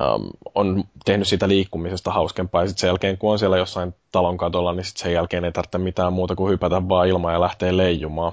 um, 0.00 0.30
on 0.54 0.84
tehnyt 1.04 1.28
siitä 1.28 1.48
liikkumisesta 1.48 2.10
hauskempaa. 2.10 2.62
Ja 2.62 2.68
sitten 2.68 2.80
sen 2.80 2.88
jälkeen, 2.88 3.18
kun 3.18 3.32
on 3.32 3.38
siellä 3.38 3.58
jossain 3.58 3.94
talon 4.12 4.36
katolla, 4.36 4.72
niin 4.72 4.84
sitten 4.84 5.02
sen 5.02 5.12
jälkeen 5.12 5.44
ei 5.44 5.52
tarvitse 5.52 5.78
mitään 5.78 6.12
muuta 6.12 6.36
kuin 6.36 6.52
hypätä 6.52 6.88
vaan 6.88 7.08
ilmaan 7.08 7.34
ja 7.34 7.40
lähteä 7.40 7.76
leijumaan. 7.76 8.32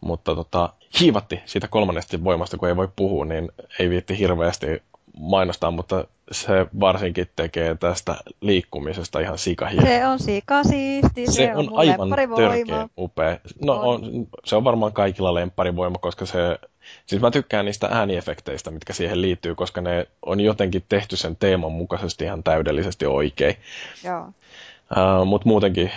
Mutta 0.00 0.34
tota, 0.34 0.72
hiivatti 1.00 1.40
siitä 1.44 1.68
kolmannesta 1.68 2.24
voimasta, 2.24 2.56
kun 2.56 2.68
ei 2.68 2.76
voi 2.76 2.88
puhua, 2.96 3.24
niin 3.24 3.48
ei 3.78 3.90
viitti 3.90 4.18
hirveästi 4.18 4.82
mainostaa, 5.18 5.70
mutta 5.70 6.04
se 6.32 6.66
varsinkin 6.80 7.26
tekee 7.36 7.74
tästä 7.74 8.16
liikkumisesta 8.40 9.20
ihan 9.20 9.38
sikahieno. 9.38 9.86
Se 9.86 10.06
on 10.06 10.18
sikasiisti, 10.18 11.26
se, 11.26 11.32
se 11.32 11.56
on, 11.56 11.72
on 11.72 11.78
aivan 11.78 12.10
törkeä 12.36 12.88
upea. 12.98 13.38
No 13.64 13.72
on. 13.72 13.84
On, 13.84 14.26
se 14.44 14.56
on 14.56 14.64
varmaan 14.64 14.92
kaikilla 14.92 15.34
lempparivoima, 15.34 15.98
koska 15.98 16.26
se, 16.26 16.58
siis 17.06 17.22
mä 17.22 17.30
tykkään 17.30 17.64
niistä 17.64 17.88
ääniefekteistä, 17.90 18.70
mitkä 18.70 18.92
siihen 18.92 19.22
liittyy, 19.22 19.54
koska 19.54 19.80
ne 19.80 20.06
on 20.26 20.40
jotenkin 20.40 20.84
tehty 20.88 21.16
sen 21.16 21.36
teeman 21.36 21.72
mukaisesti 21.72 22.24
ihan 22.24 22.42
täydellisesti 22.42 23.06
oikein. 23.06 23.56
Joo. 24.04 24.20
Uh, 24.20 25.26
Mutta 25.26 25.48
muutenkin 25.48 25.90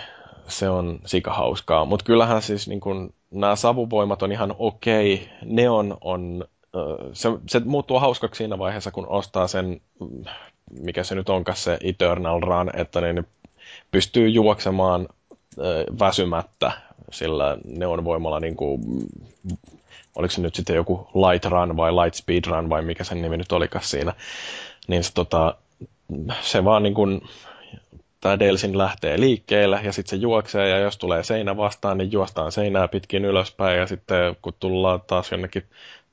se 0.47 0.69
on 0.69 0.99
sika 1.05 1.33
hauskaa. 1.33 1.85
Mutta 1.85 2.05
kyllähän 2.05 2.41
siis 2.41 2.67
niin 2.67 2.79
kun 2.79 3.13
nämä 3.31 3.55
savuvoimat 3.55 4.23
on 4.23 4.31
ihan 4.31 4.55
okei. 4.59 5.13
Okay. 5.13 5.27
Neon 5.45 5.97
on, 6.01 6.45
se, 7.13 7.29
se 7.47 7.61
muuttuu 7.65 7.99
hauskaksi 7.99 8.37
siinä 8.37 8.59
vaiheessa, 8.59 8.91
kun 8.91 9.07
ostaa 9.07 9.47
sen, 9.47 9.81
mikä 10.79 11.03
se 11.03 11.15
nyt 11.15 11.29
onkaan 11.29 11.57
se 11.57 11.77
Eternal 11.83 12.39
Run, 12.39 12.71
että 12.73 13.01
ne 13.01 13.23
pystyy 13.91 14.29
juoksemaan 14.29 15.07
väsymättä 15.99 16.71
sillä 17.11 17.57
neon 17.65 18.05
voimalla 18.05 18.39
niin 18.39 18.55
kuin, 18.55 18.81
oliko 20.15 20.31
se 20.31 20.41
nyt 20.41 20.55
sitten 20.55 20.75
joku 20.75 21.07
Light 21.13 21.45
Run 21.45 21.77
vai 21.77 21.91
Light 21.91 22.15
Speed 22.15 22.43
Run 22.47 22.69
vai 22.69 22.81
mikä 22.81 23.03
sen 23.03 23.21
nimi 23.21 23.37
nyt 23.37 23.51
olikaan 23.51 23.83
siinä, 23.83 24.13
niin 24.87 25.03
se, 25.03 25.13
tota, 25.13 25.55
se 26.41 26.65
vaan 26.65 26.83
niin 26.83 26.93
kuin, 26.93 27.21
tämä 28.21 28.39
Delsin 28.39 28.77
lähtee 28.77 29.19
liikkeelle 29.19 29.79
ja 29.83 29.93
sitten 29.93 30.09
se 30.09 30.15
juoksee 30.15 30.69
ja 30.69 30.77
jos 30.77 30.97
tulee 30.97 31.23
seinä 31.23 31.57
vastaan, 31.57 31.97
niin 31.97 32.11
juostaan 32.11 32.51
seinää 32.51 32.87
pitkin 32.87 33.25
ylöspäin 33.25 33.79
ja 33.79 33.87
sitten 33.87 34.35
kun 34.41 34.53
tullaan 34.59 35.01
taas 35.07 35.31
jonnekin 35.31 35.63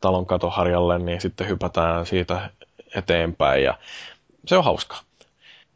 talon 0.00 0.26
katoharjalle, 0.26 0.98
niin 0.98 1.20
sitten 1.20 1.48
hypätään 1.48 2.06
siitä 2.06 2.50
eteenpäin 2.94 3.62
ja 3.62 3.78
se 4.46 4.56
on 4.56 4.64
hauskaa. 4.64 5.00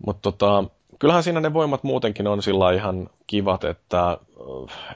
Mutta 0.07 0.33
tota, 0.33 0.65
kyllähän 1.03 1.23
siinä 1.23 1.41
ne 1.41 1.53
voimat 1.53 1.83
muutenkin 1.83 2.27
on 2.27 2.43
sillä 2.43 2.73
ihan 2.73 3.09
kivat, 3.27 3.65
että 3.65 4.19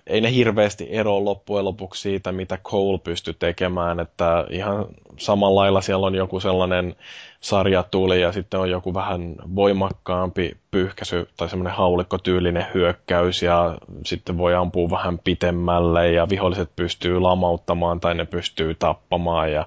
ei 0.07 0.21
ne 0.21 0.33
hirveästi 0.33 0.89
ero 0.91 1.25
loppujen 1.25 1.65
lopuksi 1.65 2.03
siitä, 2.03 2.33
mitä 2.33 2.59
Cole 2.59 2.99
pystyi 2.99 3.35
tekemään, 3.39 4.01
että 4.01 4.47
ihan 4.51 4.87
samalla 5.17 5.61
lailla 5.61 5.81
siellä 5.81 6.07
on 6.07 6.15
joku 6.15 6.41
sellainen 6.41 6.97
sarjatuli 7.41 8.21
ja 8.21 8.33
sitten 8.33 8.61
on 8.61 8.71
joku 8.71 8.95
vähän 8.95 9.35
voimakkaampi 9.55 10.57
pyyhkäisy 10.71 11.29
tai 11.37 11.49
semmoinen 11.49 11.77
haulikkotyylinen 11.77 12.67
hyökkäys 12.75 13.43
ja 13.43 13.79
sitten 14.05 14.39
voi 14.39 14.55
ampua 14.55 14.91
vähän 14.91 15.19
pitemmälle 15.19 16.13
ja 16.13 16.29
viholliset 16.29 16.71
pystyy 16.77 17.21
lamauttamaan 17.21 18.01
tai 18.01 18.15
ne 18.15 18.25
pystyy 18.25 18.75
tappamaan 18.75 19.53
ja 19.53 19.67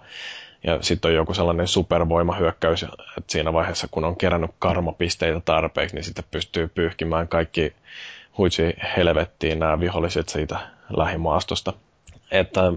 ja 0.64 0.78
sitten 0.82 1.10
on 1.10 1.16
joku 1.16 1.34
sellainen 1.34 1.68
supervoimahyökkäys, 1.68 2.84
että 2.84 2.98
siinä 3.28 3.54
vaiheessa 3.54 3.88
kun 3.92 4.06
on 4.06 4.16
kerännyt 4.16 4.52
karmapisteitä 4.60 5.42
tarpeeksi, 5.46 5.96
niin 5.96 6.04
sitten 6.04 6.26
pystyy 6.32 6.68
pyyhkimään 6.68 7.28
kaikki 7.28 7.74
huitsi 8.38 8.74
helvettiin 8.98 9.60
nämä 9.60 9.80
viholliset 9.80 10.30
siitä 10.30 10.60
lähimaastosta. 10.98 11.74
Että 12.32 12.74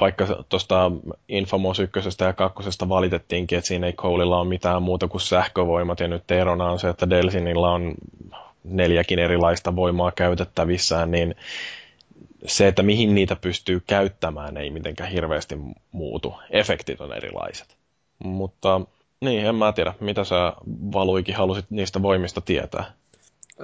vaikka 0.00 0.26
tuosta 0.48 0.90
Infamous 1.28 1.80
1 1.80 2.00
ja 2.24 2.32
2 2.32 2.64
valitettiinkin, 2.88 3.58
että 3.58 3.68
siinä 3.68 3.86
ei 3.86 3.92
Coleilla 3.92 4.40
ole 4.40 4.48
mitään 4.48 4.82
muuta 4.82 5.08
kuin 5.08 5.20
sähkövoimat, 5.20 6.00
ja 6.00 6.08
nyt 6.08 6.30
erona 6.30 6.70
on 6.70 6.78
se, 6.78 6.88
että 6.88 7.10
Delsinilla 7.10 7.70
on 7.70 7.94
neljäkin 8.64 9.18
erilaista 9.18 9.76
voimaa 9.76 10.12
käytettävissään, 10.12 11.10
niin 11.10 11.34
se, 12.46 12.68
että 12.68 12.82
mihin 12.82 13.14
niitä 13.14 13.36
pystyy 13.36 13.80
käyttämään, 13.86 14.56
ei 14.56 14.70
mitenkään 14.70 15.10
hirveästi 15.10 15.54
muutu. 15.92 16.34
Efektit 16.50 17.00
on 17.00 17.16
erilaiset. 17.16 17.76
Mutta 18.24 18.80
niin, 19.20 19.46
en 19.46 19.54
mä 19.54 19.72
tiedä, 19.72 19.94
mitä 20.00 20.24
sä 20.24 20.52
Valuikin 20.92 21.34
halusit 21.36 21.64
niistä 21.70 22.02
voimista 22.02 22.40
tietää. 22.40 22.92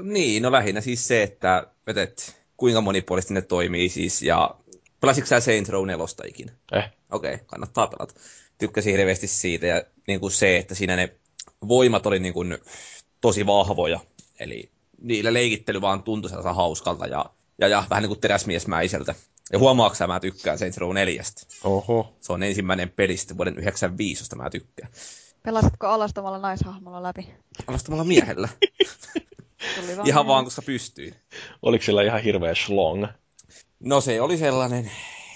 Niin, 0.02 0.42
no 0.42 0.52
lähinnä 0.52 0.80
siis 0.80 1.08
se, 1.08 1.22
että 1.22 1.66
vetet, 1.86 2.36
kuinka 2.56 2.80
monipuolisesti 2.80 3.34
ne 3.34 3.42
toimii 3.42 3.88
siis, 3.88 4.22
ja 4.22 4.54
pelasitko 5.00 5.28
sä 5.28 5.40
Saints 5.40 5.70
Row 5.70 5.86
4 5.86 6.06
ikinä? 6.26 6.52
Eh. 6.72 6.84
Okei, 7.10 7.34
okay, 7.34 7.46
kannattaa 7.46 7.86
pelata. 7.86 8.14
Tykkäsin 8.58 8.96
hirveästi 8.96 9.26
siitä, 9.26 9.66
ja 9.66 9.82
niin 10.06 10.20
kuin 10.20 10.30
se, 10.30 10.56
että 10.56 10.74
siinä 10.74 10.96
ne 10.96 11.14
voimat 11.68 12.06
oli 12.06 12.18
niin 12.18 12.34
kuin 12.34 12.58
tosi 13.20 13.46
vahvoja, 13.46 14.00
eli 14.40 14.70
niillä 15.00 15.32
leikittely 15.32 15.80
vaan 15.80 16.02
tuntui 16.02 16.30
sellaisen 16.30 16.54
hauskalta, 16.54 17.06
ja 17.06 17.24
ja, 17.62 17.68
ja 17.68 17.84
vähän 17.90 18.02
niin 18.02 18.08
kuin 18.08 18.20
teräsmiesmäiseltä. 18.20 19.14
Ja 19.52 19.58
huomaatko 19.58 20.06
mä 20.06 20.20
tykkään 20.20 20.58
Saints 20.58 20.78
Row 20.78 20.94
4. 20.94 21.22
Oho. 21.64 22.16
Se 22.20 22.32
on 22.32 22.42
ensimmäinen 22.42 22.90
pelistä 22.90 23.36
vuoden 23.36 23.58
95, 23.58 24.22
josta 24.22 24.36
mä 24.36 24.50
tykkään. 24.50 24.92
Pelasitko 25.42 25.86
alastamalla 25.86 26.38
naishahmolla 26.38 27.02
läpi? 27.02 27.28
Alastamalla 27.66 28.04
miehellä. 28.04 28.48
vaan 29.96 30.08
ihan 30.08 30.26
vaan, 30.26 30.44
koska 30.44 30.62
pystyy. 30.62 31.14
Oliko 31.62 31.84
sillä 31.84 32.02
ihan 32.02 32.22
hirveä 32.22 32.54
schlong? 32.54 33.06
No 33.80 34.00
se 34.00 34.20
oli 34.20 34.38
sellainen 34.38 34.90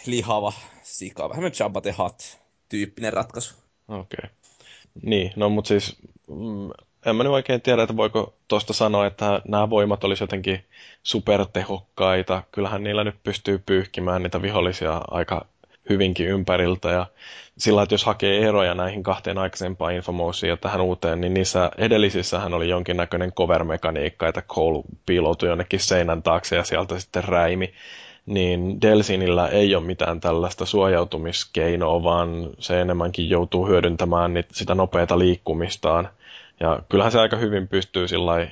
lihava 0.07 0.53
sika, 0.83 1.29
vähän 1.29 1.53
Jabba 1.61 1.81
the 1.81 1.95
Hutt 1.99 2.21
tyyppinen 2.69 3.13
ratkaisu. 3.13 3.55
Okei. 3.89 4.19
Okay. 4.19 4.31
Niin, 5.03 5.33
no 5.37 5.49
mutta 5.49 5.69
siis 5.69 5.97
mm, 6.29 6.71
en 7.07 7.17
mä 7.17 7.23
nyt 7.23 7.33
oikein 7.33 7.63
tiedä, 7.63 7.83
että 7.83 7.97
voiko 7.97 8.35
tuosta 8.49 8.73
sanoa, 8.73 9.07
että 9.07 9.43
nämä 9.49 9.71
voimat 9.71 10.05
olisi 10.05 10.23
jotenkin 10.23 10.65
supertehokkaita. 11.07 12.43
Kyllähän 12.53 12.85
niillä 12.85 13.05
nyt 13.05 13.17
pystyy 13.23 13.63
pyyhkimään 13.67 14.23
niitä 14.23 14.43
vihollisia 14.43 15.01
aika 15.11 15.47
hyvinkin 15.89 16.29
ympäriltä. 16.29 16.91
Ja 16.91 17.07
sillä 17.59 17.83
että 17.83 17.95
jos 17.95 18.05
hakee 18.05 18.49
eroja 18.49 18.75
näihin 18.75 19.03
kahteen 19.03 19.39
aikaisempaan 19.39 19.95
Infomouseen 19.95 20.49
ja 20.49 20.57
tähän 20.57 20.81
uuteen, 20.81 21.21
niin 21.21 21.35
niissä 21.35 21.71
edellisissähän 21.79 22.55
oli 22.55 22.69
jonkinnäköinen 22.69 23.33
cover-mekaniikka, 23.33 24.29
että 24.29 24.43
Cole 24.43 24.83
piiloutui 25.07 25.49
jonnekin 25.49 25.81
seinän 25.81 26.23
taakse 26.23 26.57
ja 26.57 26.65
sieltä 26.65 26.99
sitten 26.99 27.25
räimi. 27.25 27.73
Niin 28.27 28.81
Delsinillä 28.83 29.49
ei 29.49 29.75
ole 29.75 29.85
mitään 29.85 30.21
tällaista 30.21 30.67
suojautumiskeinoa, 30.67 32.03
vaan 32.03 32.51
se 32.59 32.81
enemmänkin 32.81 33.31
joutuu 33.31 33.67
hyödyntämään 33.67 34.33
sitä 34.53 34.75
nopeata 34.75 35.19
liikkumistaan. 35.19 36.09
Ja 36.61 36.79
kyllähän 36.89 37.13
se 37.13 37.21
aika 37.21 37.37
hyvin 37.37 37.69
pystyy 37.69 38.09
sillä 38.09 38.47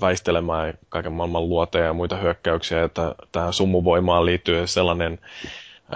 väistelemään 0.00 0.74
kaiken 0.88 1.12
maailman 1.12 1.48
luoteja 1.48 1.84
ja 1.84 1.92
muita 1.92 2.16
hyökkäyksiä, 2.16 2.84
että 2.84 3.14
tähän 3.32 3.52
sumuvoimaan 3.52 4.26
liittyy 4.26 4.66
sellainen 4.66 5.18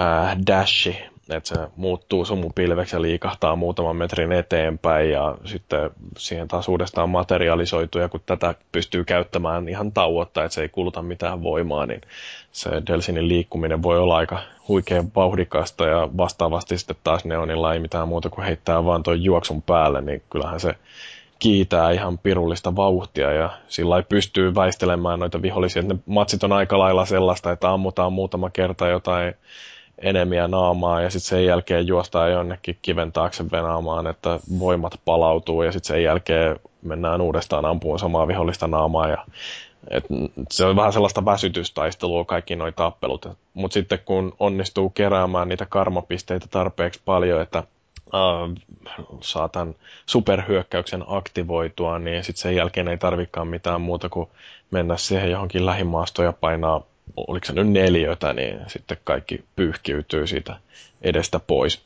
äh, 0.01 0.37
dashi, 0.47 0.97
että 1.31 1.49
se 1.49 1.69
muuttuu 1.77 2.25
sumupilveksi 2.25 2.97
ja 2.97 3.03
liikahtaa 3.03 3.57
muutaman 3.57 3.97
metrin 3.97 4.33
eteenpäin 4.33 5.11
ja 5.11 5.35
sitten 5.45 5.91
siihen 6.19 6.49
taas 6.49 6.69
uudestaan 6.69 7.11
materialisoituu 7.11 8.01
ja 8.01 8.09
kun 8.09 8.21
tätä 8.27 8.55
pystyy 8.73 9.05
käyttämään 9.05 9.69
ihan 9.69 9.93
tauotta, 9.93 10.45
että 10.45 10.55
se 10.55 10.63
ei 10.63 10.69
kuluta 10.69 11.03
mitään 11.03 11.43
voimaa, 11.43 11.87
niin 11.87 12.01
se 12.53 12.71
Delsinin 12.87 13.29
liikkuminen 13.29 13.83
voi 13.83 13.99
olla 13.99 14.17
aika 14.17 14.39
huikean 14.69 15.11
vauhdikasta 15.17 15.87
ja 15.87 16.09
vastaavasti 16.17 16.79
sitten 16.79 16.97
taas 17.05 17.25
Neonilla 17.25 17.75
ei 17.75 17.81
mitään 17.81 18.09
muuta 18.09 18.31
kuin 18.31 18.45
heittää 18.45 18.85
vaan 18.85 19.03
tuon 19.03 19.23
juoksun 19.23 19.63
päälle, 19.63 20.01
niin 20.01 20.23
kyllähän 20.31 20.61
se 20.61 20.75
kiitää 21.39 21.91
ihan 21.91 22.19
pirullista 22.19 22.77
vauhtia 22.77 23.33
ja 23.33 23.51
sillä 23.69 23.97
ei 23.97 24.03
pystyy 24.03 24.55
väistelemään 24.55 25.21
noita 25.21 25.43
vihollisia. 25.43 25.83
Ne 25.83 25.97
matsit 26.07 26.45
on 26.45 26.53
aika 26.53 26.79
lailla 26.79 27.05
sellaista, 27.05 27.53
että 27.53 27.71
ammutaan 27.71 28.13
muutama 28.13 28.51
kerta 28.51 28.89
jotain 28.89 29.35
enemiä 29.99 30.49
naamaa 30.49 31.01
ja 31.01 31.11
sitten 31.11 31.29
sen 31.29 31.47
jälkeen 31.47 31.87
juostaan 31.87 32.31
jonnekin 32.33 32.79
kiven 32.83 33.13
taakse 33.13 33.51
venaamaan, 33.51 34.07
että 34.07 34.41
voimat 34.59 35.01
palautuu 35.05 35.63
ja 35.63 35.73
sitten 35.73 35.95
sen 35.95 36.03
jälkeen 36.03 36.57
mennään 36.83 37.21
uudestaan 37.21 37.65
ampuun 37.65 37.99
samaa 37.99 38.29
vihollista 38.29 38.67
naamaa 38.67 39.09
ja 39.09 39.25
et 39.91 40.05
se 40.51 40.65
on 40.65 40.77
vähän 40.77 40.93
sellaista 40.93 41.25
väsytystaistelua 41.25 42.25
kaikki 42.25 42.57
nuo 42.57 42.71
tappelut. 42.71 43.27
Mutta 43.55 43.75
sitten 43.75 43.99
kun 44.05 44.33
onnistuu 44.41 44.91
keräämään 44.91 45.49
niitä 45.49 45.67
karmapisteitä 45.67 46.47
tarpeeksi 46.51 47.01
paljon, 47.05 47.43
että 47.43 47.63
äh, 48.15 48.63
saa 49.21 49.49
tämän 49.49 49.75
superhyökkäyksen 50.07 51.05
aktivoitua, 51.07 51.99
niin 51.99 52.25
sitten 52.25 52.43
sen 52.43 52.57
jälkeen 52.57 52.89
ei 52.89 52.99
tarvikaan 52.99 53.49
mitään 53.49 53.81
muuta 53.81 54.09
kuin 54.09 54.29
mennä 54.71 54.97
siihen 54.97 55.31
johonkin 55.31 55.67
lähimaastoon 55.67 56.27
ja 56.27 56.33
painaa, 56.33 56.83
oliko 57.17 57.47
se 57.47 57.53
nyt 57.53 57.69
neljötä, 57.69 58.33
niin 58.33 58.61
sitten 58.67 58.99
kaikki 59.05 59.45
pyyhkiytyy 59.57 60.27
siitä 60.27 60.57
edestä 61.03 61.41
pois. 61.41 61.83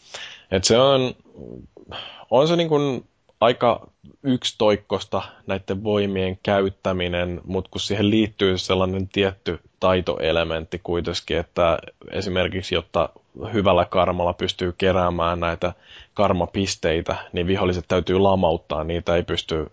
Et 0.50 0.64
se 0.64 0.78
on, 0.78 1.14
on 2.30 2.48
se 2.48 2.56
niin 2.56 2.68
kuin 2.68 3.04
aika 3.40 3.86
yksitoikkosta 4.22 5.22
näiden 5.46 5.84
voimien 5.84 6.38
käyttäminen, 6.42 7.40
mutta 7.44 7.70
kun 7.70 7.80
siihen 7.80 8.10
liittyy 8.10 8.58
sellainen 8.58 9.08
tietty 9.08 9.60
taitoelementti 9.82 10.80
kuitenkin, 10.82 11.38
että 11.38 11.78
esimerkiksi 12.10 12.74
jotta 12.74 13.08
hyvällä 13.52 13.84
karmalla 13.84 14.32
pystyy 14.32 14.74
keräämään 14.78 15.40
näitä 15.40 15.72
karmapisteitä, 16.14 17.16
niin 17.32 17.46
viholliset 17.46 17.84
täytyy 17.88 18.18
lamauttaa, 18.18 18.84
niitä 18.84 19.16
ei 19.16 19.22
pysty 19.22 19.70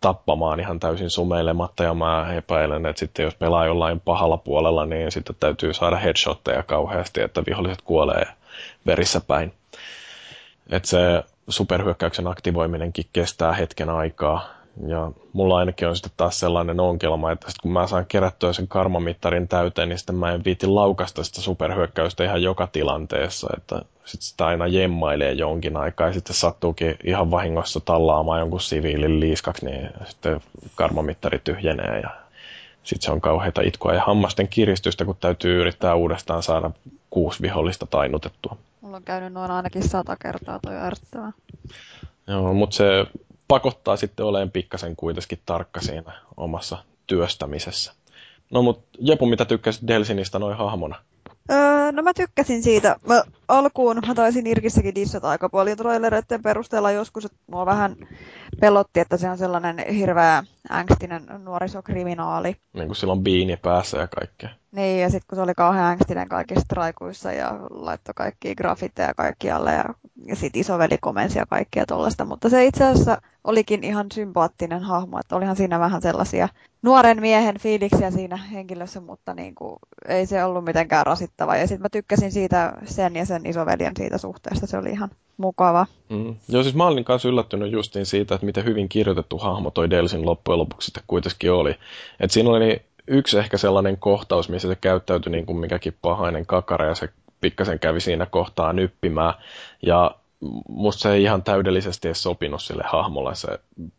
tappamaan 0.00 0.60
ihan 0.60 0.80
täysin 0.80 1.10
sumeilematta, 1.10 1.84
ja 1.84 1.94
mä 1.94 2.34
epäilen, 2.34 2.86
että 2.86 3.00
sitten 3.00 3.24
jos 3.24 3.34
pelaa 3.34 3.66
jollain 3.66 4.00
pahalla 4.00 4.36
puolella, 4.36 4.86
niin 4.86 5.12
sitten 5.12 5.36
täytyy 5.40 5.74
saada 5.74 5.96
headshotteja 5.96 6.62
kauheasti, 6.62 7.20
että 7.20 7.42
viholliset 7.46 7.82
kuolee 7.82 8.26
verissä 8.86 9.20
päin. 9.20 9.52
Että 10.70 10.88
se 10.88 10.98
superhyökkäyksen 11.48 12.26
aktivoiminenkin 12.26 13.04
kestää 13.12 13.52
hetken 13.52 13.90
aikaa, 13.90 14.48
ja 14.86 15.12
mulla 15.32 15.56
ainakin 15.56 15.88
on 15.88 15.96
sitten 15.96 16.12
taas 16.16 16.40
sellainen 16.40 16.80
ongelma, 16.80 17.32
että 17.32 17.50
sit 17.50 17.60
kun 17.62 17.72
mä 17.72 17.86
saan 17.86 18.06
kerättyä 18.06 18.52
sen 18.52 18.68
karmamittarin 18.68 19.48
täyteen, 19.48 19.88
niin 19.88 19.98
sitten 19.98 20.16
mä 20.16 20.32
en 20.32 20.44
viiti 20.44 20.66
laukasta 20.66 21.24
sitä 21.24 21.40
superhyökkäystä 21.40 22.24
ihan 22.24 22.42
joka 22.42 22.66
tilanteessa, 22.66 23.48
että 23.56 23.76
sitten 24.04 24.28
sitä 24.28 24.46
aina 24.46 24.66
jemmailee 24.66 25.32
jonkin 25.32 25.76
aikaa 25.76 26.06
ja 26.06 26.12
sitten 26.12 26.36
sattuukin 26.36 26.96
ihan 27.04 27.30
vahingossa 27.30 27.80
tallaamaan 27.80 28.40
jonkun 28.40 28.60
siviilin 28.60 29.20
liiskaksi, 29.20 29.66
niin 29.66 29.90
sitten 30.04 30.40
karmamittari 30.74 31.40
tyhjenee 31.44 32.00
ja 32.00 32.10
sitten 32.82 33.06
se 33.06 33.12
on 33.12 33.20
kauheita 33.20 33.62
itkua 33.62 33.94
ja 33.94 34.02
hammasten 34.06 34.48
kiristystä, 34.48 35.04
kun 35.04 35.16
täytyy 35.20 35.60
yrittää 35.60 35.94
uudestaan 35.94 36.42
saada 36.42 36.70
kuusi 37.10 37.42
vihollista 37.42 37.86
tainutettua. 37.86 38.56
Mulla 38.80 38.96
on 38.96 39.02
käynyt 39.02 39.32
noin 39.32 39.50
ainakin 39.50 39.88
sata 39.88 40.16
kertaa 40.16 40.58
toi 40.62 40.76
ärsyttävää. 40.76 41.32
Joo, 42.26 42.54
mutta 42.54 42.76
se 42.76 43.06
pakottaa 43.52 43.96
sitten 43.96 44.26
olemaan 44.26 44.50
pikkasen 44.50 44.96
kuitenkin 44.96 45.38
tarkka 45.46 45.80
siinä 45.80 46.12
omassa 46.36 46.78
työstämisessä. 47.06 47.92
No 48.50 48.62
mut 48.62 48.84
Jepu, 48.98 49.26
mitä 49.26 49.44
tykkäsit 49.44 49.86
Delsinistä 49.86 50.38
noin 50.38 50.56
hahmona? 50.56 50.96
Öö, 51.50 51.92
no 51.92 52.02
mä 52.02 52.14
tykkäsin 52.14 52.62
siitä. 52.62 52.96
Mä 53.08 53.22
alkuun 53.48 54.00
mä 54.06 54.14
taisin 54.14 54.46
Irkissäkin 54.46 54.94
dissata 54.94 55.30
aika 55.30 55.48
paljon 55.48 55.76
trailereiden 55.76 56.42
perusteella 56.42 56.90
joskus, 56.90 57.24
että 57.24 57.38
mua 57.46 57.66
vähän 57.66 57.96
pelotti, 58.60 59.00
että 59.00 59.16
se 59.16 59.30
on 59.30 59.38
sellainen 59.38 59.94
hirveä 59.94 60.44
ängstinen 60.70 61.26
nuorisokriminaali. 61.44 62.56
Niin 62.72 62.86
kuin 62.86 62.96
silloin 62.96 63.22
biini 63.22 63.56
päässä 63.56 63.98
ja 63.98 64.08
kaikkea. 64.08 64.50
Niin, 64.72 65.00
ja 65.00 65.10
sitten 65.10 65.26
kun 65.28 65.36
se 65.36 65.42
oli 65.42 65.54
kauhean 65.54 65.92
ängstinen 65.92 66.28
kaikissa 66.28 66.64
traikuissa 66.68 67.32
ja 67.32 67.58
laittoi 67.70 68.14
kaikki 68.16 68.54
grafitteja 68.54 69.14
kaikkialle 69.14 69.72
ja, 69.72 69.84
ja 70.26 70.36
sitten 70.36 70.60
isoveli 70.60 70.98
komensi 71.00 71.38
ja 71.38 71.46
kaikkea 71.46 71.86
tollaista. 71.86 72.24
Mutta 72.24 72.48
se 72.48 72.64
itse 72.64 72.84
asiassa 72.84 73.18
olikin 73.44 73.84
ihan 73.84 74.06
sympaattinen 74.12 74.82
hahmo, 74.82 75.18
että 75.18 75.36
olihan 75.36 75.56
siinä 75.56 75.80
vähän 75.80 76.02
sellaisia 76.02 76.48
nuoren 76.82 77.20
miehen 77.20 77.58
fiiliksiä 77.58 78.10
siinä 78.10 78.36
henkilössä, 78.36 79.00
mutta 79.00 79.34
niin 79.34 79.54
kuin, 79.54 79.76
ei 80.08 80.26
se 80.26 80.44
ollut 80.44 80.64
mitenkään 80.64 81.06
rasittava. 81.06 81.56
Ja 81.56 81.66
sitten 81.66 81.82
mä 81.82 81.88
tykkäsin 81.88 82.32
siitä 82.32 82.72
sen 82.84 83.16
ja 83.16 83.26
sen 83.26 83.46
isoveljen 83.46 83.92
siitä 83.96 84.18
suhteesta, 84.18 84.66
se 84.66 84.78
oli 84.78 84.90
ihan 84.90 85.10
mukava. 85.36 85.86
Mm. 86.08 86.34
Joo, 86.48 86.62
siis 86.62 86.74
mä 86.74 86.86
olin 86.86 87.04
kanssa 87.04 87.28
yllättynyt 87.28 87.72
justiin 87.72 88.06
siitä, 88.06 88.34
että 88.34 88.46
miten 88.46 88.64
hyvin 88.64 88.88
kirjoitettu 88.88 89.38
hahmo 89.38 89.70
toi 89.70 89.90
Delsin 89.90 90.26
loppujen 90.26 90.58
lopuksi 90.58 90.86
sitten 90.86 91.04
kuitenkin 91.06 91.52
oli. 91.52 91.74
Et 92.20 92.30
siinä 92.30 92.50
oli 92.50 92.82
yksi 93.08 93.38
ehkä 93.38 93.58
sellainen 93.58 93.96
kohtaus, 93.96 94.48
missä 94.48 94.68
se 94.68 94.76
käyttäytyi 94.80 95.32
niin 95.32 95.46
kuin 95.46 95.58
mikäkin 95.58 95.96
pahainen 96.02 96.46
kakara 96.46 96.86
ja 96.86 96.94
se 96.94 97.08
pikkasen 97.40 97.78
kävi 97.78 98.00
siinä 98.00 98.26
kohtaa 98.26 98.72
nyppimään. 98.72 99.34
Ja 99.82 100.14
musta 100.68 101.02
se 101.02 101.12
ei 101.12 101.22
ihan 101.22 101.42
täydellisesti 101.42 102.08
edes 102.08 102.22
sopinut 102.22 102.62
sille 102.62 102.84
hahmolle 102.86 103.34
se 103.34 103.48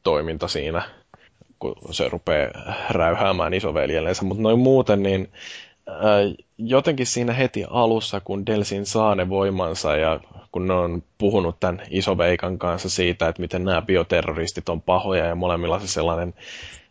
toiminta 0.03 0.47
siinä, 0.47 0.83
kun 1.59 1.75
se 1.91 2.09
rupeaa 2.09 2.51
räyhäämään 2.89 3.53
isoveljellensä. 3.53 4.25
Mutta 4.25 4.43
noin 4.43 4.59
muuten, 4.59 5.03
niin 5.03 5.31
jotenkin 6.57 7.05
siinä 7.05 7.33
heti 7.33 7.65
alussa, 7.69 8.19
kun 8.19 8.45
Delsin 8.45 8.85
saa 8.85 9.15
ne 9.15 9.29
voimansa 9.29 9.95
ja 9.95 10.19
kun 10.51 10.67
ne 10.67 10.73
on 10.73 11.03
puhunut 11.17 11.59
tämän 11.59 11.81
isoveikan 11.89 12.57
kanssa 12.59 12.89
siitä, 12.89 13.27
että 13.27 13.41
miten 13.41 13.63
nämä 13.63 13.81
bioterroristit 13.81 14.69
on 14.69 14.81
pahoja 14.81 15.25
ja 15.25 15.35
molemmilla 15.35 15.79
se 15.79 15.88
sellainen 15.88 16.33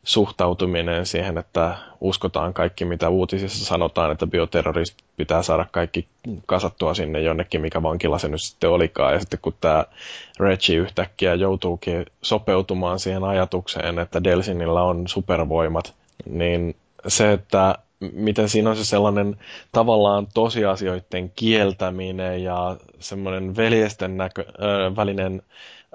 suhtautuminen 0.04 1.06
siihen, 1.06 1.38
että 1.38 1.76
uskotaan 2.00 2.54
kaikki, 2.54 2.85
mitä 2.85 3.09
uutisissa 3.09 3.64
sanotaan, 3.64 4.12
että 4.12 4.26
bioterroristit 4.26 5.04
pitää 5.16 5.42
saada 5.42 5.66
kaikki 5.73 6.06
kasattua 6.47 6.94
sinne 6.94 7.21
jonnekin, 7.21 7.61
mikä 7.61 7.82
vankila 7.82 8.18
se 8.18 8.28
nyt 8.28 8.42
sitten 8.42 8.71
olikaan. 8.71 9.12
Ja 9.12 9.21
sitten 9.21 9.38
kun 9.42 9.54
tämä 9.61 9.85
Reggie 10.40 10.76
yhtäkkiä 10.76 11.35
joutuukin 11.35 12.06
sopeutumaan 12.23 12.99
siihen 12.99 13.25
ajatukseen, 13.25 13.99
että 13.99 14.25
Delsinillä 14.25 14.82
on 14.82 15.09
supervoimat, 15.09 15.94
niin 16.26 16.76
se, 17.09 17.32
että 17.32 17.75
miten 18.12 18.49
siinä 18.49 18.71
on 18.71 18.76
se 18.76 18.85
sellainen 18.85 19.37
tavallaan 19.73 20.26
tosiasioiden 20.35 21.32
kieltäminen 21.37 22.44
ja 22.44 22.76
semmoinen 22.99 23.56
veljesten 23.56 24.16
näkö, 24.16 24.44
äh, 24.49 24.97
välinen 24.97 25.42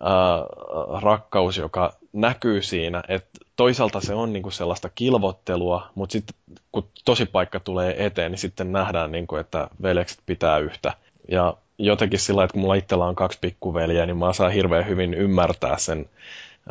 äh, 0.02 1.02
rakkaus, 1.02 1.58
joka 1.58 1.94
näkyy 2.14 2.62
siinä, 2.62 3.04
että 3.08 3.40
toisaalta 3.56 4.02
se 4.02 4.14
on 4.14 4.34
niinku 4.34 4.52
sellaista 4.52 4.90
kilvottelua, 4.90 5.88
mutta 5.96 6.14
sitten 6.14 6.36
kun 6.72 6.88
paikka 7.32 7.60
tulee 7.60 8.06
eteen, 8.06 8.32
niin 8.32 8.40
sitten 8.40 8.72
nähdään, 8.72 9.12
niinku, 9.12 9.36
että 9.36 9.68
veljekset 9.82 10.20
pitää 10.26 10.58
yhtä. 10.58 10.94
Ja 11.32 11.54
jotenkin 11.78 12.20
sillä 12.20 12.44
että 12.44 12.54
kun 12.54 12.62
mulla 12.62 12.76
itsellä 12.76 13.06
on 13.06 13.16
kaksi 13.16 13.38
pikkuveljeä, 13.42 14.06
niin 14.06 14.18
mä 14.18 14.34
saan 14.34 14.52
hirveän 14.52 14.88
hyvin 14.88 15.14
ymmärtää 15.14 15.78
sen, 15.78 16.10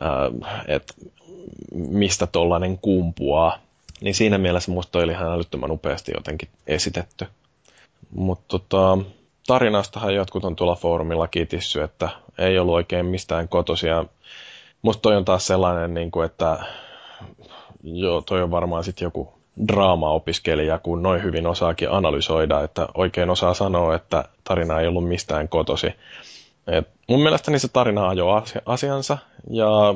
äh, 0.03 0.61
että 0.69 0.95
mistä 1.73 2.27
tollainen 2.27 2.79
kumpuaa. 2.79 3.59
Niin 4.01 4.15
siinä 4.15 4.39
mielessä 4.39 4.71
musta 4.73 4.99
oli 4.99 5.13
ihan 5.13 5.33
älyttömän 5.33 5.71
upeasti 5.71 6.13
jotenkin 6.15 6.49
esitetty. 6.67 7.27
Mutta 8.11 8.45
tota, 8.49 8.99
tarinastahan 9.47 10.15
jotkut 10.15 10.45
on 10.45 10.57
tuolla 10.57 10.75
foorumilla 10.75 11.29
kitissy, 11.29 11.83
että 11.83 12.09
ei 12.39 12.59
ollut 12.59 12.75
oikein 12.75 13.07
mistään 13.07 13.49
kotosia. 13.49 14.05
Musta 14.83 15.01
toi 15.01 15.17
on 15.17 15.25
taas 15.25 15.47
sellainen, 15.47 15.95
niin 15.95 16.11
kuin, 16.11 16.27
että 16.27 16.59
joo, 17.83 18.21
toi 18.21 18.43
on 18.43 18.51
varmaan 18.51 18.85
sitten 18.85 19.07
joku 19.07 19.33
draama-opiskelija, 19.69 20.79
kun 20.79 21.03
noin 21.03 21.23
hyvin 21.23 21.47
osaakin 21.47 21.91
analysoida, 21.91 22.63
että 22.63 22.89
oikein 22.95 23.31
osaa 23.31 23.55
sanoa, 23.55 23.95
että 23.95 24.25
tarina 24.45 24.81
ei 24.81 24.87
ollut 24.87 25.09
mistään 25.09 25.49
kotosi. 25.49 25.87
Et 26.67 26.89
mun 27.09 27.23
mielestäni 27.23 27.59
se 27.59 27.69
tarina 27.69 28.09
ajoi 28.09 28.43
asiansa 28.67 29.19
ja 29.51 29.95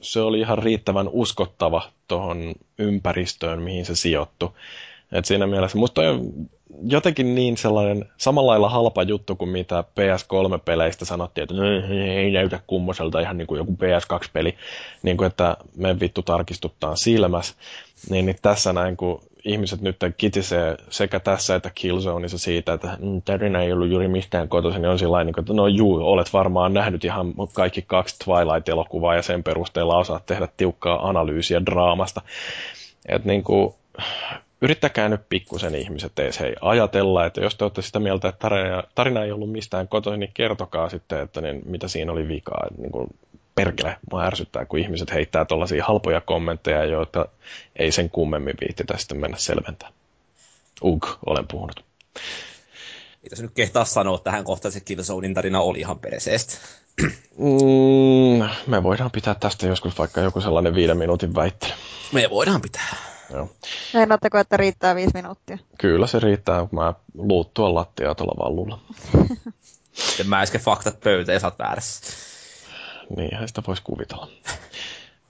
se 0.00 0.20
oli 0.20 0.40
ihan 0.40 0.58
riittävän 0.58 1.08
uskottava 1.12 1.82
tuohon 2.08 2.54
ympäristöön, 2.78 3.62
mihin 3.62 3.86
se 3.86 3.96
sijoittui. 3.96 4.50
Et 5.12 5.24
siinä 5.24 5.46
mielessä 5.46 5.78
musta 5.78 6.00
on 6.00 6.32
jotenkin 6.82 7.34
niin 7.34 7.56
sellainen 7.56 8.04
samalla 8.16 8.50
lailla 8.50 8.68
halpa 8.68 9.02
juttu 9.02 9.36
kuin 9.36 9.48
mitä 9.48 9.84
PS3-peleistä 10.00 11.04
sanottiin, 11.04 11.42
että 11.42 11.54
no, 11.54 11.62
ei 11.94 12.30
näytä 12.30 12.60
kummoselta 12.66 13.20
ihan 13.20 13.38
niin 13.38 13.46
kuin 13.46 13.58
joku 13.58 13.72
PS2-peli, 13.72 14.54
niin 15.02 15.16
kuin 15.16 15.26
että 15.26 15.56
me 15.76 16.00
vittu 16.00 16.22
tarkistuttaa 16.22 16.96
silmäs. 16.96 17.56
Niin, 18.10 18.26
niin 18.26 18.36
tässä 18.42 18.72
näin, 18.72 18.96
kun 18.96 19.22
ihmiset 19.44 19.80
nyt 19.80 19.96
kitisee 20.16 20.76
sekä 20.90 21.20
tässä 21.20 21.54
että 21.54 21.70
Killzoneissa 21.74 22.38
siitä, 22.38 22.72
että 22.72 22.96
mm, 23.00 23.22
tarina 23.22 23.62
ei 23.62 23.72
ollut 23.72 23.88
juuri 23.88 24.08
mistään 24.08 24.48
kotoisin, 24.48 24.82
niin 24.82 24.90
on 24.90 24.98
sillä 24.98 25.24
niin 25.24 25.40
että 25.40 25.52
no 25.52 25.66
juu, 25.66 25.96
olet 25.96 26.32
varmaan 26.32 26.74
nähnyt 26.74 27.04
ihan 27.04 27.34
kaikki 27.52 27.82
kaksi 27.82 28.16
Twilight-elokuvaa 28.24 29.14
ja 29.14 29.22
sen 29.22 29.42
perusteella 29.42 29.98
osaat 29.98 30.26
tehdä 30.26 30.48
tiukkaa 30.56 31.08
analyysiä 31.08 31.66
draamasta. 31.66 32.22
Että 33.08 33.28
niin 33.28 33.44
kuin, 33.44 33.74
yrittäkää 34.62 35.08
nyt 35.08 35.20
pikkusen 35.28 35.74
ihmiset 35.74 36.18
edes 36.18 36.40
hei, 36.40 36.54
ajatella, 36.60 37.26
että 37.26 37.40
jos 37.40 37.54
te 37.54 37.64
olette 37.64 37.82
sitä 37.82 38.00
mieltä, 38.00 38.28
että 38.28 38.38
tarina, 38.38 38.82
tarina 38.94 39.24
ei 39.24 39.32
ollut 39.32 39.52
mistään 39.52 39.88
kotoisin, 39.88 40.20
niin 40.20 40.30
kertokaa 40.34 40.88
sitten, 40.88 41.20
että 41.20 41.40
niin, 41.40 41.62
mitä 41.64 41.88
siinä 41.88 42.12
oli 42.12 42.28
vikaa. 42.28 42.66
Niin 42.78 42.92
kuin, 42.92 43.08
perkele, 43.54 43.96
mua 44.10 44.24
ärsyttää, 44.24 44.64
kun 44.64 44.78
ihmiset 44.78 45.12
heittää 45.12 45.44
tuollaisia 45.44 45.84
halpoja 45.84 46.20
kommentteja, 46.20 46.84
joita 46.84 47.28
ei 47.76 47.92
sen 47.92 48.10
kummemmin 48.10 48.54
viittitä 48.60 48.98
sitten 48.98 49.20
mennä 49.20 49.36
selventää. 49.36 49.90
Ug, 50.84 51.06
olen 51.26 51.48
puhunut. 51.48 51.84
Mitä 53.22 53.36
se 53.36 53.42
nyt 53.42 53.52
kehtaa 53.54 53.84
sanoa 53.84 54.18
tähän 54.18 54.44
kohtaan, 54.44 54.70
että 54.70 54.78
se 54.78 54.84
Killzonein 54.84 55.34
tarina 55.34 55.60
oli 55.60 55.78
ihan 55.78 55.98
perseestä? 55.98 56.54
Mm, 57.38 58.48
me 58.66 58.82
voidaan 58.82 59.10
pitää 59.10 59.34
tästä 59.34 59.66
joskus 59.66 59.98
vaikka 59.98 60.20
joku 60.20 60.40
sellainen 60.40 60.74
viiden 60.74 60.96
minuutin 60.96 61.34
väittely. 61.34 61.72
Me 62.12 62.30
voidaan 62.30 62.60
pitää. 62.60 63.11
Joo. 63.32 63.48
Meinatteko, 63.94 64.38
että 64.38 64.56
riittää 64.56 64.94
viisi 64.94 65.10
minuuttia? 65.14 65.58
Kyllä 65.78 66.06
se 66.06 66.20
riittää, 66.20 66.66
kun 66.66 66.78
mä 66.78 66.94
luuttua 67.14 67.74
lattiaa 67.74 68.14
tuolla 68.14 68.44
vallulla. 68.44 68.78
Sitten 69.92 70.28
mä 70.28 70.40
äsken 70.40 70.60
faktat 70.60 71.00
pöytä 71.00 71.32
ja 71.32 71.40
sä 71.40 71.46
oot 71.46 71.58
väärässä. 71.58 72.16
Niinhän 73.16 73.48
sitä 73.48 73.62
voisi 73.66 73.82
kuvitella. 73.82 74.28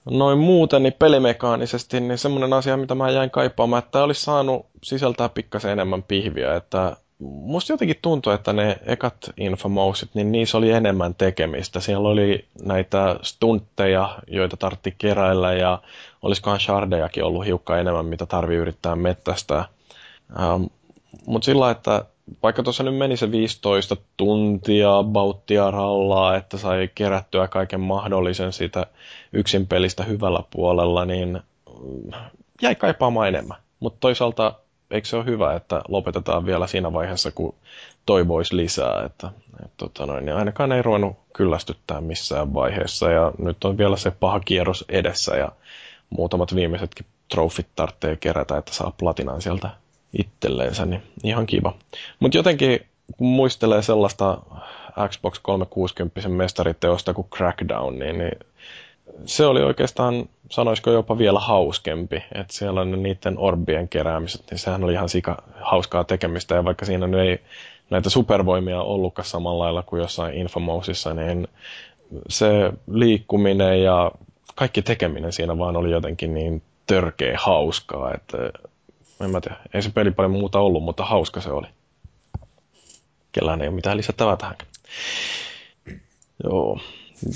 Noin 0.09 0.37
muuten, 0.39 0.83
niin 0.83 0.93
pelimekaanisesti, 0.99 1.99
niin 1.99 2.17
semmoinen 2.17 2.53
asia, 2.53 2.77
mitä 2.77 2.95
mä 2.95 3.09
jäin 3.09 3.31
kaipaamaan, 3.31 3.83
että 3.83 4.03
olisi 4.03 4.21
saanut 4.21 4.65
sisältää 4.83 5.29
pikkasen 5.29 5.71
enemmän 5.71 6.03
pihviä, 6.03 6.55
että 6.55 6.97
musta 7.19 7.73
jotenkin 7.73 7.99
tuntuu, 8.01 8.33
että 8.33 8.53
ne 8.53 8.77
ekat 8.85 9.15
infomousit, 9.37 10.09
niin 10.13 10.31
niissä 10.31 10.57
oli 10.57 10.71
enemmän 10.71 11.15
tekemistä. 11.15 11.79
Siellä 11.79 12.09
oli 12.09 12.47
näitä 12.63 13.19
stuntteja, 13.21 14.19
joita 14.27 14.57
tartti 14.57 14.95
keräillä 14.97 15.53
ja 15.53 15.81
olisikohan 16.23 16.59
shardejakin 16.59 17.23
ollut 17.23 17.45
hiukka 17.45 17.77
enemmän, 17.77 18.05
mitä 18.05 18.25
tarvii 18.25 18.57
yrittää 18.57 18.95
mettästää. 18.95 19.65
Ähm, 20.39 20.63
Mutta 21.25 21.45
sillä 21.45 21.71
että 21.71 22.05
vaikka 22.43 22.63
tuossa 22.63 22.83
nyt 22.83 22.97
meni 22.97 23.17
se 23.17 23.31
15 23.31 23.97
tuntia 24.17 25.03
bauttia 25.03 25.71
rallaa, 25.71 26.35
että 26.35 26.57
sai 26.57 26.89
kerättyä 26.95 27.47
kaiken 27.47 27.79
mahdollisen 27.79 28.53
siitä 28.53 28.85
yksin 29.33 29.67
pelistä 29.67 30.03
hyvällä 30.03 30.43
puolella, 30.51 31.05
niin 31.05 31.41
jäi 32.61 32.75
kaipaamaan 32.75 33.27
enemmän. 33.27 33.57
Mutta 33.79 33.97
toisaalta 33.99 34.53
eikö 34.91 35.07
se 35.07 35.15
ole 35.15 35.25
hyvä, 35.25 35.55
että 35.55 35.81
lopetetaan 35.87 36.45
vielä 36.45 36.67
siinä 36.67 36.93
vaiheessa, 36.93 37.31
kun 37.31 37.55
toivoisi 38.05 38.55
lisää, 38.55 39.03
että 39.05 39.29
et, 39.65 39.71
tota 39.77 40.05
noin, 40.05 40.25
niin 40.25 40.35
ainakaan 40.35 40.71
ei 40.71 40.81
ruvennut 40.81 41.17
kyllästyttää 41.33 42.01
missään 42.01 42.53
vaiheessa 42.53 43.11
ja 43.11 43.31
nyt 43.37 43.63
on 43.63 43.77
vielä 43.77 43.97
se 43.97 44.11
paha 44.11 44.39
kierros 44.39 44.85
edessä 44.89 45.35
ja 45.35 45.51
muutamat 46.09 46.55
viimeisetkin 46.55 47.05
trofit 47.31 47.67
tarvitsee 47.75 48.15
kerätä, 48.15 48.57
että 48.57 48.73
saa 48.73 48.93
platinan 48.97 49.41
sieltä 49.41 49.69
itselleensä, 50.19 50.85
niin 50.85 51.03
ihan 51.23 51.45
kiva. 51.45 51.75
Mutta 52.19 52.37
jotenkin, 52.37 52.85
kun 53.17 53.27
muistelee 53.27 53.81
sellaista 53.81 54.37
Xbox 55.09 55.39
360 55.39 56.29
mestariteosta 56.29 57.13
kuin 57.13 57.27
Crackdown, 57.29 57.99
niin, 57.99 58.17
niin 58.17 58.39
se 59.25 59.45
oli 59.45 59.61
oikeastaan, 59.63 60.29
sanoisiko 60.51 60.91
jopa 60.91 61.17
vielä 61.17 61.39
hauskempi, 61.39 62.23
että 62.35 62.53
siellä 62.53 62.81
on 62.81 63.03
niiden 63.03 63.37
orbien 63.37 63.89
keräämiset, 63.89 64.43
niin 64.49 64.59
sehän 64.59 64.83
oli 64.83 64.93
ihan 64.93 65.09
sika 65.09 65.43
hauskaa 65.61 66.03
tekemistä, 66.03 66.55
ja 66.55 66.65
vaikka 66.65 66.85
siinä 66.85 67.07
nyt 67.07 67.19
ei 67.19 67.39
näitä 67.89 68.09
supervoimia 68.09 68.81
ollutkaan 68.81 69.25
samalla 69.25 69.63
lailla 69.63 69.83
kuin 69.83 70.01
jossain 70.01 70.33
Infomousissa, 70.33 71.13
niin 71.13 71.47
se 72.29 72.73
liikkuminen 72.91 73.83
ja 73.83 74.11
kaikki 74.55 74.81
tekeminen 74.81 75.33
siinä 75.33 75.57
vaan 75.57 75.75
oli 75.75 75.91
jotenkin 75.91 76.33
niin 76.33 76.61
törkeä 76.87 77.37
hauskaa, 77.41 78.13
että 78.13 78.37
en 79.21 79.29
mä 79.31 79.41
tiedä, 79.41 79.57
ei 79.73 79.81
se 79.81 79.89
peli 79.89 80.11
paljon 80.11 80.31
muuta 80.31 80.59
ollut, 80.59 80.83
mutta 80.83 81.05
hauska 81.05 81.41
se 81.41 81.51
oli. 81.51 81.67
Kellään 83.31 83.61
ei 83.61 83.67
ole 83.67 83.75
mitään 83.75 83.97
lisättävää 83.97 84.37
tähän. 84.37 84.55
Joo, 86.43 86.79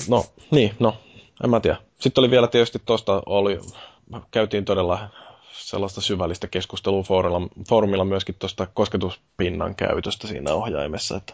no 0.10 0.26
niin, 0.52 0.76
no, 0.80 0.98
en 1.44 1.50
mä 1.50 1.60
tiedä. 1.60 1.78
Sitten 2.00 2.22
oli 2.22 2.32
vielä 2.32 2.48
tietysti 2.48 2.80
tuosta, 2.86 3.24
oli, 3.26 3.60
käytiin 4.32 4.66
todella 4.66 5.10
sellaista 5.52 6.02
syvällistä 6.02 6.48
keskustelua 6.48 7.04
foorumilla, 7.04 7.48
foorumilla 7.70 8.06
myöskin 8.06 8.36
tuosta 8.40 8.68
kosketuspinnan 8.74 9.76
käytöstä 9.76 10.28
siinä 10.28 10.54
ohjaimessa, 10.54 11.18
että 11.18 11.34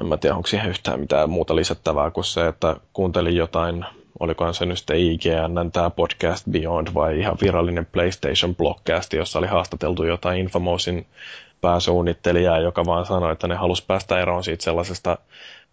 en 0.00 0.06
mä 0.06 0.16
tiedä, 0.16 0.36
onko 0.36 0.46
siihen 0.46 0.70
yhtään 0.70 1.00
mitään 1.00 1.30
muuta 1.30 1.56
lisättävää 1.56 2.10
kuin 2.10 2.24
se, 2.24 2.46
että 2.46 2.76
kuuntelin 2.92 3.36
jotain, 3.36 3.84
olikohan 4.20 4.54
se 4.54 4.66
nyt 4.66 4.78
sitten 4.78 4.96
IGN, 4.98 5.70
tämä 5.72 5.90
Podcast 5.90 6.46
Beyond 6.50 6.88
vai 6.94 7.18
ihan 7.18 7.36
virallinen 7.42 7.86
PlayStation 7.86 8.56
Blockcast, 8.56 9.12
jossa 9.12 9.38
oli 9.38 9.46
haastateltu 9.46 10.04
jotain 10.04 10.38
Infamousin 10.38 11.06
pääsuunnittelijaa, 11.60 12.58
joka 12.58 12.84
vaan 12.86 13.06
sanoi, 13.06 13.32
että 13.32 13.48
ne 13.48 13.54
halusi 13.54 13.84
päästä 13.86 14.20
eroon 14.20 14.44
siitä 14.44 14.64
sellaisesta 14.64 15.18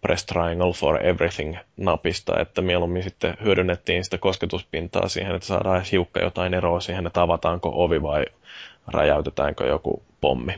press 0.00 0.26
triangle 0.26 0.72
for 0.72 1.06
everything 1.06 1.56
napista, 1.76 2.40
että 2.40 2.62
mieluummin 2.62 3.02
sitten 3.02 3.36
hyödynnettiin 3.44 4.04
sitä 4.04 4.18
kosketuspintaa 4.18 5.08
siihen, 5.08 5.34
että 5.34 5.46
saadaan 5.46 5.82
hiukka 5.92 6.20
jotain 6.20 6.54
eroa 6.54 6.80
siihen, 6.80 7.06
että 7.06 7.22
avataanko 7.22 7.72
ovi 7.74 8.02
vai 8.02 8.24
räjäytetäänkö 8.88 9.66
joku 9.66 10.02
pommi. 10.20 10.54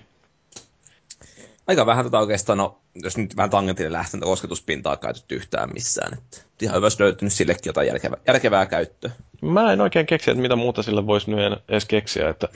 Aika 1.67 1.87
vähän 1.87 2.05
tätä 2.05 2.19
oikeastaan, 2.19 2.59
no, 2.59 2.79
jos 2.95 3.17
nyt 3.17 3.37
vähän 3.37 3.51
tangentille 3.51 3.93
lähtee, 3.93 4.19
että 4.19 4.25
kosketuspintaa 4.25 4.97
käytetty 4.97 5.35
yhtään 5.35 5.71
missään. 5.73 6.19
Että 6.19 6.37
ihan 6.63 6.77
hyvä 6.77 6.89
löytynyt 6.99 7.33
sillekin 7.33 7.63
jotain 7.67 7.89
järkevää, 7.89 8.19
järkevää 8.27 8.67
käyttöä. 8.67 9.11
Mä 9.43 9.73
en 9.73 9.81
oikein 9.81 10.07
keksi, 10.07 10.31
että 10.31 10.43
mitä 10.43 10.57
muuta 10.57 10.83
sille 10.83 11.07
voisi 11.07 11.31
nyt 11.31 11.63
edes 11.69 11.85
keksiä, 11.85 12.29
että, 12.29 12.49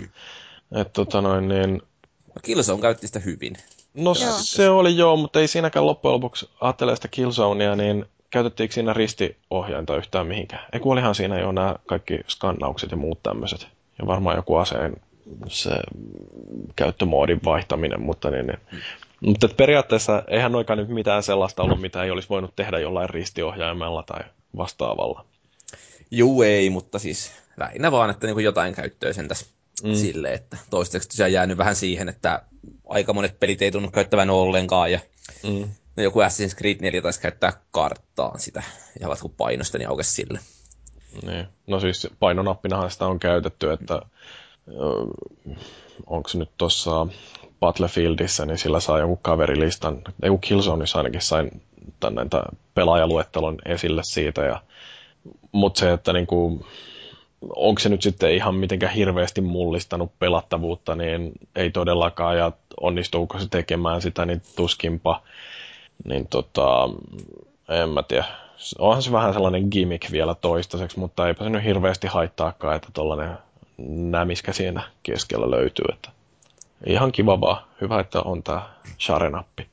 että 0.73 0.92
tota 0.92 1.21
noin, 1.21 1.49
niin... 1.49 1.83
Killzone 2.42 2.83
käytti 2.83 3.07
sitä 3.07 3.18
hyvin. 3.18 3.57
No 3.94 4.14
joo. 4.21 4.38
se 4.38 4.68
oli 4.68 4.97
joo, 4.97 5.16
mutta 5.16 5.40
ei 5.40 5.49
siinäkään 5.49 5.87
loppujen 5.87 6.12
lopuksi 6.12 6.51
ajattele 6.61 6.97
sitä 6.97 7.09
Killzonea, 7.09 7.77
niin 7.77 8.07
käytettiinkö 8.31 8.75
siinä 8.75 8.92
ristiohjainta 8.92 9.97
yhtään 9.97 10.27
mihinkään? 10.27 10.66
Ei 10.73 10.81
olihan 10.85 11.14
siinä 11.14 11.40
jo 11.40 11.53
nämä 11.53 11.75
kaikki 11.87 12.21
skannaukset 12.29 12.90
ja 12.90 12.97
muut 12.97 13.23
tämmöiset. 13.23 13.68
Ja 13.99 14.07
varmaan 14.07 14.37
joku 14.37 14.57
aseen 14.57 14.97
se 15.49 15.71
käyttömoodin 16.77 17.41
vaihtaminen, 17.45 18.01
mutta 18.01 18.31
niin, 18.31 18.47
niin. 18.47 18.59
Mutta 19.21 19.49
periaatteessa 19.57 20.23
eihän 20.29 20.55
oikein 20.55 20.77
nyt 20.77 20.88
mitään 20.88 21.23
sellaista 21.23 21.62
ollut, 21.62 21.81
mitä 21.81 22.05
ei 22.05 22.11
olisi 22.11 22.29
voinut 22.29 22.57
tehdä 22.57 22.79
jollain 22.79 23.11
ristiohjaimella 23.11 24.03
tai 24.03 24.21
vastaavalla. 24.57 25.25
Juu, 26.11 26.43
ei, 26.43 26.71
mutta 26.71 26.99
siis 26.99 27.33
lähinnä 27.57 27.93
vaan, 27.93 28.11
että 28.11 28.27
niin 28.27 28.41
jotain 28.41 28.75
käyttöä 28.75 29.12
sen 29.12 29.29
tässä 29.29 29.47
mm. 29.85 29.95
sille, 29.95 30.33
että 30.33 30.57
toistaiseksi 30.71 31.09
tosiaan 31.09 31.33
jäänyt 31.33 31.59
vähän 31.59 31.77
siihen, 31.77 32.09
että 32.09 32.43
aika 32.88 33.12
monet 33.12 33.41
pelit 33.41 33.62
ei 33.62 33.71
tunnu 33.71 33.91
käyttävän 33.91 34.31
ollenkaan, 34.31 34.93
ja 34.93 35.01
mm. 35.43 35.69
no 35.97 36.03
joku 36.03 36.21
Assassin's 36.21 36.57
Creed 36.57 36.77
4 36.81 37.03
taisi 37.03 37.21
käyttää 37.21 37.53
karttaan 37.71 38.41
sitä, 38.41 38.62
ja 39.01 39.09
kun 39.23 39.35
painosta, 39.37 39.79
niin 39.79 39.88
aukesi 39.88 40.12
sille. 40.12 40.41
Niin. 41.23 41.47
No 41.67 41.81
siis 41.81 42.09
painonappinahan 42.21 42.91
sitä 42.91 43.07
on 43.07 43.19
käytetty, 43.19 43.73
että 43.73 44.03
onko 46.07 46.31
nyt 46.35 46.50
tuossa 46.59 47.07
Battlefieldissä, 47.61 48.46
niin 48.46 48.59
sillä 48.59 48.81
saa 48.81 48.98
joku 48.98 49.18
kaverilistan, 49.22 50.02
joku 50.22 50.38
Killzoneissa 50.38 50.98
ainakin 50.98 51.20
sain 51.20 51.62
tänne 52.00 52.22
pelaajaluettelon 52.74 53.59
esille 53.64 54.02
siitä, 54.04 54.44
ja, 54.44 54.61
mutta 55.52 55.81
se, 55.81 55.92
että 55.92 56.12
niinku, 56.12 56.66
onko 57.57 57.78
se 57.78 57.88
nyt 57.88 58.02
sitten 58.02 58.35
ihan 58.35 58.54
mitenkään 58.54 58.92
hirveästi 58.92 59.40
mullistanut 59.40 60.18
pelattavuutta, 60.18 60.94
niin 60.94 61.33
ei 61.57 61.70
todellakaan, 61.70 62.38
ja 62.38 62.52
onnistuuko 62.81 63.38
se 63.38 63.48
tekemään 63.48 64.02
sitä, 64.02 64.26
niin 64.26 64.42
tuskinpa. 64.57 65.22
Niin 66.04 66.26
tota, 66.26 66.88
en 67.68 67.88
mä 67.88 68.02
tiedä. 68.02 68.24
Onhan 68.78 69.02
se 69.02 69.12
vähän 69.12 69.33
sellainen 69.33 69.68
gimmick 69.70 70.12
vielä 70.12 70.35
toistaiseksi, 70.35 70.98
mutta 70.98 71.28
eipä 71.28 71.44
se 71.44 71.50
nyt 71.50 71.64
hirveästi 71.64 72.07
haittaakaan, 72.07 72.76
että 72.76 72.88
tuollainen 72.92 73.38
nämiskä 73.79 74.53
siinä 74.53 74.91
keskellä 75.03 75.51
löytyy. 75.51 75.85
Että 75.93 76.11
ihan 76.87 77.12
kiva 77.12 77.41
vaan. 77.41 77.64
Hyvä, 77.81 78.01
että 78.01 78.21
on 78.21 78.43
tämä 78.43 78.75
share-nappi 78.99 79.67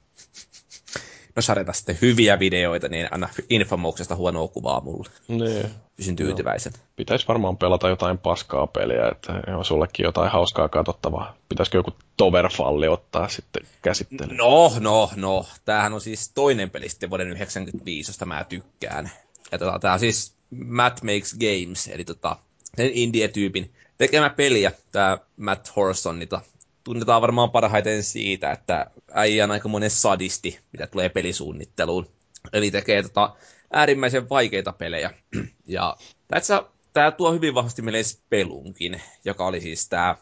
no 1.36 1.41
sarjata 1.41 1.74
sitten 1.74 1.98
hyviä 2.02 2.39
videoita, 2.39 2.88
niin 2.88 3.08
anna 3.12 3.30
Infamouksesta 3.50 4.15
huonoa 4.15 4.48
kuvaa 4.48 4.82
mulle. 4.82 5.10
Niin. 5.28 5.72
Pysyn 5.98 6.15
tyytyväisen. 6.15 6.74
No. 6.74 6.80
Pitäisi 6.96 7.28
varmaan 7.28 7.58
pelata 7.58 7.89
jotain 7.89 8.18
paskaa 8.18 8.68
peliä, 8.68 9.10
että 9.12 9.34
on 9.58 9.65
sullekin 9.65 10.04
jotain 10.04 10.32
hauskaa 10.32 10.70
katsottavaa. 10.70 11.36
Pitäisikö 11.50 11.78
joku 11.78 11.91
Toverfalli 12.18 12.88
ottaa 12.88 13.28
sitten 13.28 13.63
käsittelyyn? 13.82 14.38
No, 14.38 14.72
no, 14.80 15.10
no. 15.15 15.46
Tämähän 15.65 15.94
on 15.94 16.02
siis 16.02 16.32
toinen 16.34 16.70
peli 16.70 16.89
sitten 16.89 17.10
vuoden 17.10 17.28
1995, 17.28 18.10
josta 18.10 18.26
mä 18.26 18.44
tykkään. 18.44 19.12
Ja 19.52 19.58
tota, 19.58 19.80
tää 19.80 19.94
on 19.94 20.00
siis 20.00 20.36
Matt 20.50 21.02
Makes 21.04 21.38
Games, 21.39 21.88
eli 21.88 22.06
tota, 22.06 22.38
sen 22.78 22.91
indie-tyypin 22.94 23.74
tekemä 23.97 24.29
peli, 24.29 24.62
ja 24.62 24.71
tää 24.91 25.17
Matt 25.38 25.75
Horson, 25.75 26.19
tota, 26.19 26.41
tunnetaan 26.84 27.21
varmaan 27.21 27.51
parhaiten 27.51 28.03
siitä, 28.03 28.51
että 28.51 28.91
äijä 29.12 29.43
on 29.43 29.51
aika 29.51 29.69
monen 29.69 29.89
sadisti, 29.89 30.60
mitä 30.71 30.88
tulee 30.88 31.10
pelisuunnitteluun. 31.10 32.08
Eli 32.53 32.71
tekee 32.71 33.03
tota 33.03 33.36
äärimmäisen 33.73 34.29
vaikeita 34.29 34.73
pelejä. 34.73 35.13
Ja 35.67 35.97
tässä 36.27 36.63
tämä 36.93 37.12
tuo 37.12 37.34
hyvin 37.34 37.55
vahvasti 37.55 37.81
meille 37.81 38.03
spelunkin, 38.03 39.01
joka 39.25 39.45
oli 39.45 39.62
siis 39.62 39.89
tämä 39.89 40.15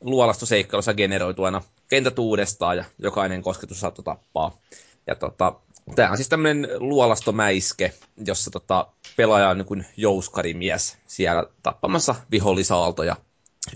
luolastoseikkailussa 0.00 0.94
generoituena 0.94 1.62
kentät 1.88 2.18
uudestaan 2.18 2.76
ja 2.76 2.84
jokainen 2.98 3.42
kosketus 3.42 3.80
saattoi 3.80 4.04
tappaa. 4.04 4.58
Ja 5.06 5.14
tota, 5.14 5.60
tämä 5.94 6.10
on 6.10 6.16
siis 6.16 6.28
tämmöinen 6.28 6.68
luolastomäiske, 6.78 7.92
jossa 8.26 8.50
tota, 8.50 8.86
pelaaja 9.16 9.48
on 9.48 9.58
niin 9.58 9.86
jouskarimies 9.96 10.98
siellä 11.06 11.44
tappamassa 11.62 12.14
vihollisaaltoja 12.30 13.16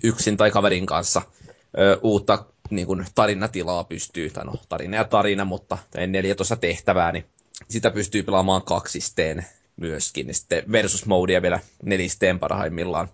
yksin 0.03 0.37
tai 0.37 0.51
kaverin 0.51 0.87
kanssa– 0.87 1.23
ö, 1.79 1.99
uutta 2.03 2.45
niin 2.71 2.87
kuin 2.87 3.07
tarinatilaa 3.15 3.85
pystyy, 3.85 4.31
tai 4.31 4.45
no 4.45 4.55
tarina 4.69 4.97
ja 4.97 5.05
tarina, 5.05 5.45
mutta 5.45 5.79
neljä 6.07 6.35
tuossa 6.35 6.57
tehtävää, 6.57 7.13
niin 7.13 7.25
sitä 7.69 7.91
pystyy 7.91 8.23
pelaamaan 8.23 8.63
kaksisteen 8.63 9.47
myöskin, 9.77 10.29
ja 10.29 10.35
sitten 10.35 10.65
versus 10.73 11.07
modea 11.07 11.43
vielä 11.43 11.61
nelisteen 11.83 12.39
parhaimmillaan. 12.39 13.09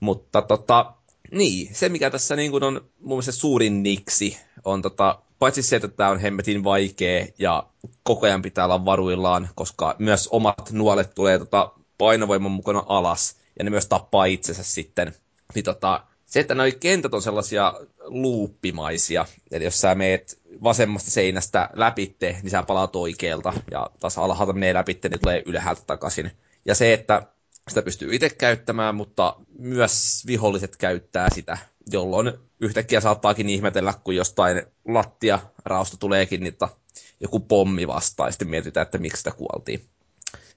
Mutta 0.00 0.42
tota, 0.42 0.92
niin, 1.30 1.74
se 1.74 1.88
mikä 1.88 2.10
tässä 2.10 2.36
niin 2.36 2.50
kuin 2.50 2.62
on 2.64 2.74
mun 3.00 3.08
mielestä 3.08 3.32
suurin 3.32 3.82
niksi, 3.82 4.38
on 4.64 4.82
tota, 4.82 5.18
paitsi 5.38 5.62
se, 5.62 5.76
että 5.76 5.88
tämä 5.88 6.10
on 6.10 6.20
hemmetin 6.20 6.64
vaikea 6.64 7.26
ja 7.38 7.66
koko 8.02 8.26
ajan 8.26 8.42
pitää 8.42 8.64
olla 8.64 8.84
varuillaan, 8.84 9.48
koska 9.54 9.96
myös 9.98 10.28
omat 10.28 10.70
nuolet 10.72 11.14
tulee 11.14 11.38
tota, 11.38 11.72
painovoiman 11.98 12.52
mukana 12.52 12.82
alas, 12.86 13.36
ja 13.58 13.64
ne 13.64 13.70
myös 13.70 13.86
tappaa 13.86 14.24
itsensä 14.24 14.62
sitten. 14.62 15.14
Niin 15.54 15.64
tota, 15.64 16.04
se, 16.26 16.40
että 16.40 16.54
noi 16.54 16.72
kentät 16.72 17.14
on 17.14 17.22
sellaisia 17.22 17.74
luuppimaisia, 18.04 19.26
eli 19.50 19.64
jos 19.64 19.80
sä 19.80 19.94
meet 19.94 20.40
vasemmasta 20.62 21.10
seinästä 21.10 21.70
läpitte, 21.72 22.36
niin 22.42 22.50
sä 22.50 22.62
palaat 22.62 22.96
oikealta, 22.96 23.52
ja 23.70 23.90
taas 24.00 24.18
alhaalta 24.18 24.52
menee 24.52 24.74
läpitte, 24.74 25.08
niin 25.08 25.20
tulee 25.20 25.42
ylhäältä 25.46 25.82
takaisin. 25.86 26.30
Ja 26.64 26.74
se, 26.74 26.92
että 26.92 27.22
sitä 27.68 27.82
pystyy 27.82 28.14
itse 28.14 28.30
käyttämään, 28.30 28.94
mutta 28.94 29.36
myös 29.58 30.22
viholliset 30.26 30.76
käyttää 30.76 31.30
sitä, 31.30 31.58
jolloin 31.92 32.32
yhtäkkiä 32.60 33.00
saattaakin 33.00 33.48
ihmetellä, 33.48 33.94
kun 34.04 34.16
jostain 34.16 34.62
lattia 34.88 35.38
rausta 35.64 35.96
tuleekin 35.96 36.40
niin 36.40 36.56
joku 37.20 37.40
pommi 37.40 37.88
vastaan, 37.88 38.28
ja 38.28 38.32
sitten 38.32 38.48
mietitään, 38.48 38.82
että 38.82 38.98
miksi 38.98 39.18
sitä 39.18 39.30
kuoltiin. 39.30 39.80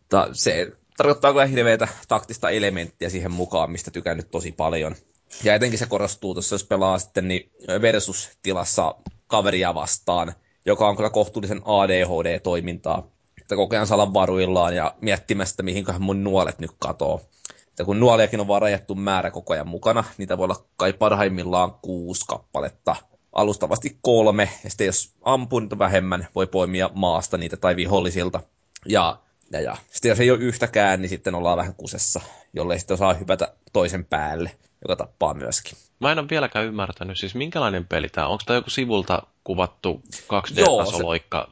Ta, 0.10 0.30
se 0.34 0.72
tarkoittaa 0.98 1.32
kyllä 1.32 1.46
hirveätä 1.46 1.88
taktista 2.08 2.50
elementtiä 2.50 3.10
siihen 3.10 3.32
mukaan, 3.32 3.72
mistä 3.72 3.92
tykännyt 3.92 4.32
tosi 4.32 4.52
paljon. 4.52 4.96
Ja 5.44 5.56
etenkin 5.56 5.80
se 5.80 5.86
korostuu 5.86 6.34
tuossa, 6.34 6.56
jos 6.56 6.64
pelaa 6.64 7.00
sitten 7.00 7.28
niin 7.28 7.52
versus-tilassa 7.82 8.96
kaveria 9.28 9.76
vastaan, 9.76 10.34
joka 10.66 10.88
on 10.90 10.96
kyllä 10.96 11.10
kohtuullisen 11.10 11.62
ADHD-toimintaa. 11.66 13.08
Että 13.52 13.56
koko 13.56 13.76
ajan 13.76 13.88
olla 13.92 14.14
varuillaan 14.14 14.76
ja 14.76 14.96
miettimästä, 15.02 15.64
mihinköhän 15.64 16.02
mun 16.02 16.24
nuolet 16.24 16.60
nyt 16.60 16.72
katoo. 16.80 17.22
Että 17.68 17.86
kun 17.86 18.00
nuoliakin 18.00 18.40
on 18.40 18.48
vaan 18.48 18.62
rajattu 18.62 18.96
määrä 18.96 19.32
koko 19.32 19.54
ajan 19.54 19.68
mukana, 19.68 20.04
niitä 20.18 20.38
voi 20.38 20.44
olla 20.44 20.66
kai 20.78 20.94
parhaimmillaan 20.94 21.74
kuusi 21.82 22.26
kappaletta. 22.28 22.96
Alustavasti 23.34 23.98
kolme, 24.02 24.50
ja 24.64 24.70
sitten 24.70 24.88
jos 24.88 25.14
ampuu 25.22 25.60
niitä 25.60 25.80
vähemmän, 25.80 26.28
voi 26.36 26.48
poimia 26.48 26.90
maasta 26.94 27.38
niitä 27.38 27.58
tai 27.58 27.76
vihollisilta. 27.76 28.40
Ja 28.86 29.20
Ja, 29.52 29.62
ja. 29.62 29.78
Sitten 29.90 30.10
jos 30.10 30.20
ei 30.20 30.32
ole 30.32 30.40
yhtäkään, 30.40 31.02
niin 31.02 31.10
sitten 31.10 31.36
ollaan 31.36 31.58
vähän 31.58 31.76
kusessa, 31.76 32.22
jollei 32.54 32.80
sitten 32.80 32.94
osaa 32.94 33.14
hypätä 33.14 33.54
toisen 33.74 34.06
päälle, 34.06 34.52
joka 34.82 34.96
tappaa 34.96 35.34
myöskin. 35.34 35.78
Mä 36.00 36.12
en 36.12 36.20
ole 36.20 36.30
vieläkään 36.30 36.66
ymmärtänyt, 36.66 37.18
siis 37.18 37.36
minkälainen 37.36 37.88
peli 37.88 38.10
tämä 38.10 38.28
on? 38.28 38.32
Onko 38.32 38.44
tämä 38.46 38.58
joku 38.58 38.70
sivulta 38.70 39.24
kuvattu 39.44 40.02
2D-tasoloikka 40.16 41.52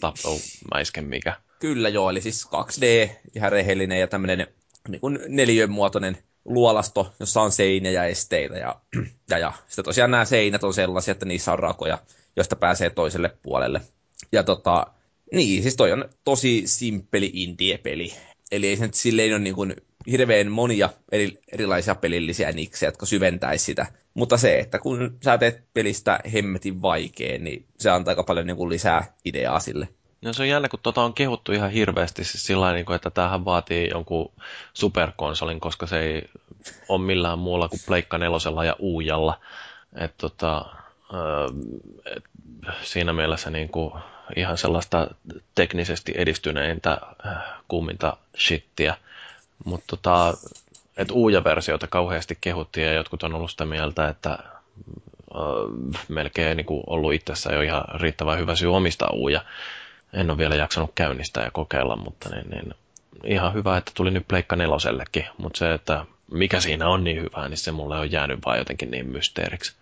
tappomäisken 0.00 1.04
mikä? 1.04 1.36
Kyllä 1.58 1.88
joo, 1.88 2.10
eli 2.10 2.20
siis 2.20 2.46
2D, 2.46 3.10
ihan 3.34 3.52
rehellinen 3.52 4.00
ja 4.00 4.06
tämmöinen 4.06 4.46
niin 4.88 5.00
kuin 5.00 5.18
neliönmuotoinen 5.28 6.18
luolasto, 6.44 7.12
jossa 7.20 7.42
on 7.42 7.52
seinä 7.52 7.90
ja 7.90 8.04
esteitä. 8.04 8.58
Ja, 8.58 8.80
ja, 9.30 9.38
ja 9.38 9.52
sitten 9.66 9.84
tosiaan 9.84 10.10
nämä 10.10 10.24
seinät 10.24 10.64
on 10.64 10.74
sellaisia, 10.74 11.12
että 11.12 11.26
niissä 11.26 11.52
on 11.52 11.58
rakoja, 11.58 11.98
joista 12.36 12.56
pääsee 12.56 12.90
toiselle 12.90 13.36
puolelle. 13.42 13.80
Ja 14.32 14.42
tota, 14.42 14.86
niin, 15.32 15.62
siis 15.62 15.76
toi 15.76 15.92
on 15.92 16.08
tosi 16.24 16.62
simppeli 16.66 17.30
indie-peli. 17.34 18.12
Eli 18.52 18.66
ei 18.68 18.76
se 18.76 18.86
nyt 18.86 18.94
silleen 18.94 19.32
ole 19.32 19.38
niin 19.38 19.54
kuin 19.54 19.76
hirveän 20.10 20.50
monia 20.50 20.90
eri, 21.12 21.38
erilaisia 21.52 21.94
pelillisiä 21.94 22.52
niksejä, 22.52 22.88
jotka 22.88 23.06
syventäisi 23.06 23.64
sitä. 23.64 23.86
Mutta 24.14 24.36
se, 24.36 24.58
että 24.58 24.78
kun 24.78 25.18
sä 25.24 25.38
teet 25.38 25.64
pelistä 25.74 26.20
hemmetin 26.32 26.82
vaikeen, 26.82 27.44
niin 27.44 27.66
se 27.78 27.90
antaa 27.90 28.12
aika 28.12 28.22
paljon 28.22 28.46
niin 28.46 28.56
kuin 28.56 28.70
lisää 28.70 29.12
ideaa 29.24 29.60
sille. 29.60 29.88
No 30.22 30.32
se 30.32 30.42
on 30.42 30.48
jännä, 30.48 30.68
kun 30.68 30.80
tota 30.82 31.02
on 31.02 31.14
kehuttu 31.14 31.52
ihan 31.52 31.70
hirveästi 31.70 32.24
siis 32.24 32.46
sillä 32.46 32.72
niin 32.72 32.92
että 32.94 33.10
tämähän 33.10 33.44
vaatii 33.44 33.88
jonkun 33.90 34.32
superkonsolin, 34.74 35.60
koska 35.60 35.86
se 35.86 36.00
ei 36.00 36.22
ole 36.88 37.00
millään 37.00 37.38
muulla 37.38 37.68
kuin 37.68 37.80
Pleikka 37.86 38.18
nelosella 38.18 38.64
ja 38.64 38.76
Uujalla. 38.78 39.40
Et 39.98 40.14
tota, 40.16 40.64
et 42.16 42.24
siinä 42.82 43.12
mielessä 43.12 43.50
niin 43.50 43.68
kuin 43.68 43.92
ihan 44.36 44.58
sellaista 44.58 45.10
teknisesti 45.54 46.12
edistyneintä 46.16 47.00
kuuminta 47.68 48.16
shittiä. 48.38 48.96
Mutta 49.64 49.96
tota, 49.96 50.34
et 50.96 51.10
Uuja-versiota 51.10 51.86
kauheasti 51.86 52.38
kehuttiin 52.40 52.86
ja 52.86 52.92
jotkut 52.92 53.22
on 53.22 53.34
ollut 53.34 53.50
sitä 53.50 53.64
mieltä, 53.64 54.08
että 54.08 54.38
melkein 56.08 56.56
niin 56.56 56.66
kuin 56.66 56.82
ollut 56.86 57.12
itsessä 57.12 57.52
jo 57.52 57.60
ihan 57.60 57.84
riittävän 58.00 58.38
hyvä 58.38 58.56
syy 58.56 58.76
omistaa 58.76 59.10
Uuja 59.12 59.44
en 60.12 60.30
ole 60.30 60.38
vielä 60.38 60.54
jaksanut 60.54 60.92
käynnistää 60.94 61.44
ja 61.44 61.50
kokeilla, 61.50 61.96
mutta 61.96 62.28
niin, 62.28 62.50
niin, 62.50 62.74
ihan 63.24 63.54
hyvä, 63.54 63.76
että 63.76 63.92
tuli 63.94 64.10
nyt 64.10 64.28
Pleikka 64.28 64.56
nelosellekin, 64.56 65.24
mutta 65.38 65.58
se, 65.58 65.74
että 65.74 66.06
mikä 66.32 66.60
siinä 66.60 66.88
on 66.88 67.04
niin 67.04 67.22
hyvää, 67.22 67.48
niin 67.48 67.58
se 67.58 67.72
mulle 67.72 67.98
on 67.98 68.12
jäänyt 68.12 68.38
vaan 68.46 68.58
jotenkin 68.58 68.90
niin 68.90 69.06
mysteeriksi. 69.06 69.72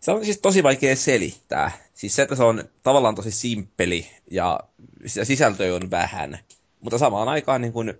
Se 0.00 0.10
on 0.10 0.24
siis 0.24 0.38
tosi 0.38 0.62
vaikea 0.62 0.96
selittää. 0.96 1.70
Siis 1.94 2.16
se, 2.16 2.22
että 2.22 2.34
se 2.34 2.42
on 2.42 2.64
tavallaan 2.82 3.14
tosi 3.14 3.30
simppeli 3.30 4.10
ja 4.30 4.60
sisältö 5.04 5.74
on 5.74 5.90
vähän, 5.90 6.38
mutta 6.80 6.98
samaan 6.98 7.28
aikaan 7.28 7.60
niin 7.60 7.72
kuin, 7.72 7.98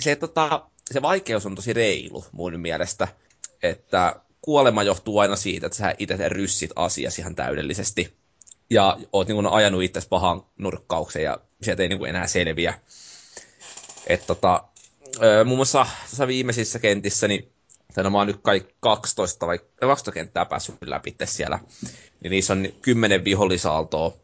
se, 0.00 0.16
tota, 0.16 0.66
se 0.90 1.02
vaikeus 1.02 1.46
on 1.46 1.54
tosi 1.54 1.72
reilu 1.72 2.24
mun 2.32 2.60
mielestä, 2.60 3.08
että 3.62 4.16
kuolema 4.42 4.82
johtuu 4.82 5.18
aina 5.18 5.36
siitä, 5.36 5.66
että 5.66 5.78
sä 5.78 5.94
itse 5.98 6.28
ryssit 6.28 6.70
asiasi 6.76 7.20
ihan 7.20 7.34
täydellisesti 7.34 8.14
ja 8.70 8.98
oot 9.12 9.28
niin 9.28 9.36
kuin 9.36 9.46
ajanut 9.46 9.82
itse 9.82 10.00
pahan 10.08 10.42
nurkkauksen 10.58 11.22
ja 11.22 11.38
sieltä 11.62 11.82
ei 11.82 11.88
niin 11.88 11.98
kuin 11.98 12.08
enää 12.08 12.26
selviä. 12.26 12.80
Et 14.06 14.26
tota, 14.26 14.64
muun 15.44 15.58
muassa 15.58 15.86
tässä 16.10 16.26
viimeisissä 16.26 16.78
kentissä, 16.78 17.28
niin 17.28 17.52
mä 18.10 18.18
oon 18.18 18.26
nyt 18.26 18.40
kaikki 18.42 18.74
12 18.80 19.46
vai 19.46 19.58
12 19.80 20.12
kenttää 20.12 20.44
päässyt 20.44 20.74
läpi 20.86 21.16
siellä, 21.24 21.58
niin 22.22 22.30
niissä 22.30 22.52
on 22.52 22.68
10 22.82 23.24
vihollisaaltoa. 23.24 24.16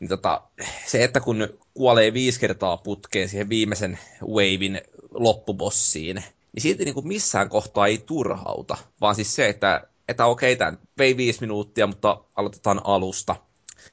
Niin 0.00 0.08
tota, 0.08 0.42
se, 0.86 1.04
että 1.04 1.20
kun 1.20 1.48
kuolee 1.74 2.12
viisi 2.12 2.40
kertaa 2.40 2.76
putkeen 2.76 3.28
siihen 3.28 3.48
viimeisen 3.48 3.98
wavein 4.22 4.80
loppubossiin, 5.10 6.16
niin 6.52 6.62
silti 6.62 6.84
niin 6.84 6.94
kuin 6.94 7.08
missään 7.08 7.48
kohtaa 7.48 7.86
ei 7.86 7.98
turhauta, 7.98 8.76
vaan 9.00 9.14
siis 9.14 9.34
se, 9.36 9.48
että 9.48 9.88
että 10.08 10.26
okei, 10.26 10.56
tämä 10.56 10.72
vei 10.98 11.16
viisi 11.16 11.40
minuuttia, 11.40 11.86
mutta 11.86 12.24
aloitetaan 12.36 12.80
alusta. 12.84 13.36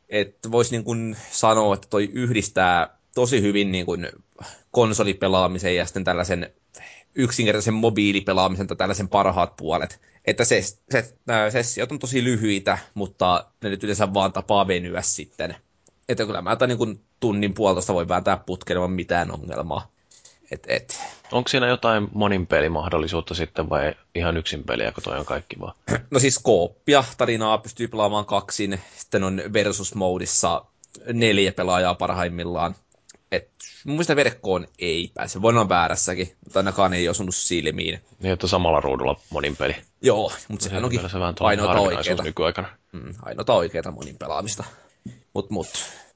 Että 0.09 0.51
voisi 0.51 0.71
niin 0.71 0.83
kuin 0.83 1.17
sanoa, 1.31 1.73
että 1.73 1.87
toi 1.89 2.09
yhdistää 2.13 2.97
tosi 3.15 3.41
hyvin 3.41 3.71
niin 3.71 3.85
kuin 3.85 4.07
konsolipelaamisen 4.71 5.75
ja 5.75 5.85
sitten 5.85 6.03
tällaisen 6.03 6.53
yksinkertaisen 7.15 7.73
mobiilipelaamisen 7.73 8.67
tai 8.67 8.77
tällaisen 8.77 9.07
parhaat 9.07 9.55
puolet. 9.55 10.01
Että 10.25 10.45
se, 10.45 10.61
se, 10.91 11.15
nämä 11.25 11.49
sessiot 11.49 11.91
on 11.91 11.99
tosi 11.99 12.23
lyhyitä, 12.23 12.77
mutta 12.93 13.51
ne 13.63 13.69
nyt 13.69 13.83
yleensä 13.83 14.13
vaan 14.13 14.33
tapaa 14.33 14.67
venyä 14.67 15.01
sitten. 15.01 15.55
Että 16.11 16.25
kyllä 16.25 16.41
mä 16.41 16.57
niin 16.67 16.77
kuin 16.77 17.03
tunnin 17.19 17.53
puolitoista 17.53 17.93
voi 17.93 18.07
vääntää 18.07 18.37
putkelemaan 18.37 18.91
mitään 18.91 19.31
ongelmaa. 19.31 19.91
Et, 20.51 20.63
et. 20.67 21.01
Onko 21.31 21.47
siinä 21.47 21.67
jotain 21.67 22.07
monin 22.13 22.47
pelimahdollisuutta 22.47 23.33
sitten 23.35 23.69
vai 23.69 23.93
ihan 24.15 24.37
yksin 24.37 24.63
peliä, 24.63 24.91
kun 24.91 25.03
toi 25.03 25.19
on 25.19 25.25
kaikki 25.25 25.59
vaan? 25.59 25.73
No 26.11 26.19
siis 26.19 26.39
kooppia, 26.39 27.03
tarinaa 27.17 27.57
pystyy 27.57 27.87
pelaamaan 27.87 28.25
kaksin, 28.25 28.81
sitten 28.97 29.23
on 29.23 29.41
versus-moodissa 29.53 30.65
neljä 31.13 31.51
pelaajaa 31.51 31.95
parhaimmillaan. 31.95 32.75
Et 33.31 33.49
mun 33.83 33.95
mielestä 33.95 34.15
verkkoon 34.15 34.67
ei 34.79 35.11
pääse. 35.13 35.41
Voin 35.41 35.57
olla 35.57 35.69
väärässäkin, 35.69 36.35
mutta 36.43 36.59
ainakaan 36.59 36.93
ei 36.93 37.09
osunut 37.09 37.35
silmiin. 37.35 38.01
Niin, 38.19 38.33
että 38.33 38.47
samalla 38.47 38.81
ruudulla 38.81 39.19
monin 39.29 39.55
peli. 39.57 39.75
Joo, 40.01 40.31
mutta 40.47 40.63
sehän 40.63 40.83
onkin 40.83 41.09
se 41.09 41.19
vähän. 41.19 41.35
Nykyaikana. 42.23 42.69
Mm, 42.91 43.13
ainoita 43.21 43.53
oikeita 43.53 43.91
monin 43.91 44.17
pelaamista. 44.17 44.63
Mut, 45.33 45.49
mut. 45.49 45.67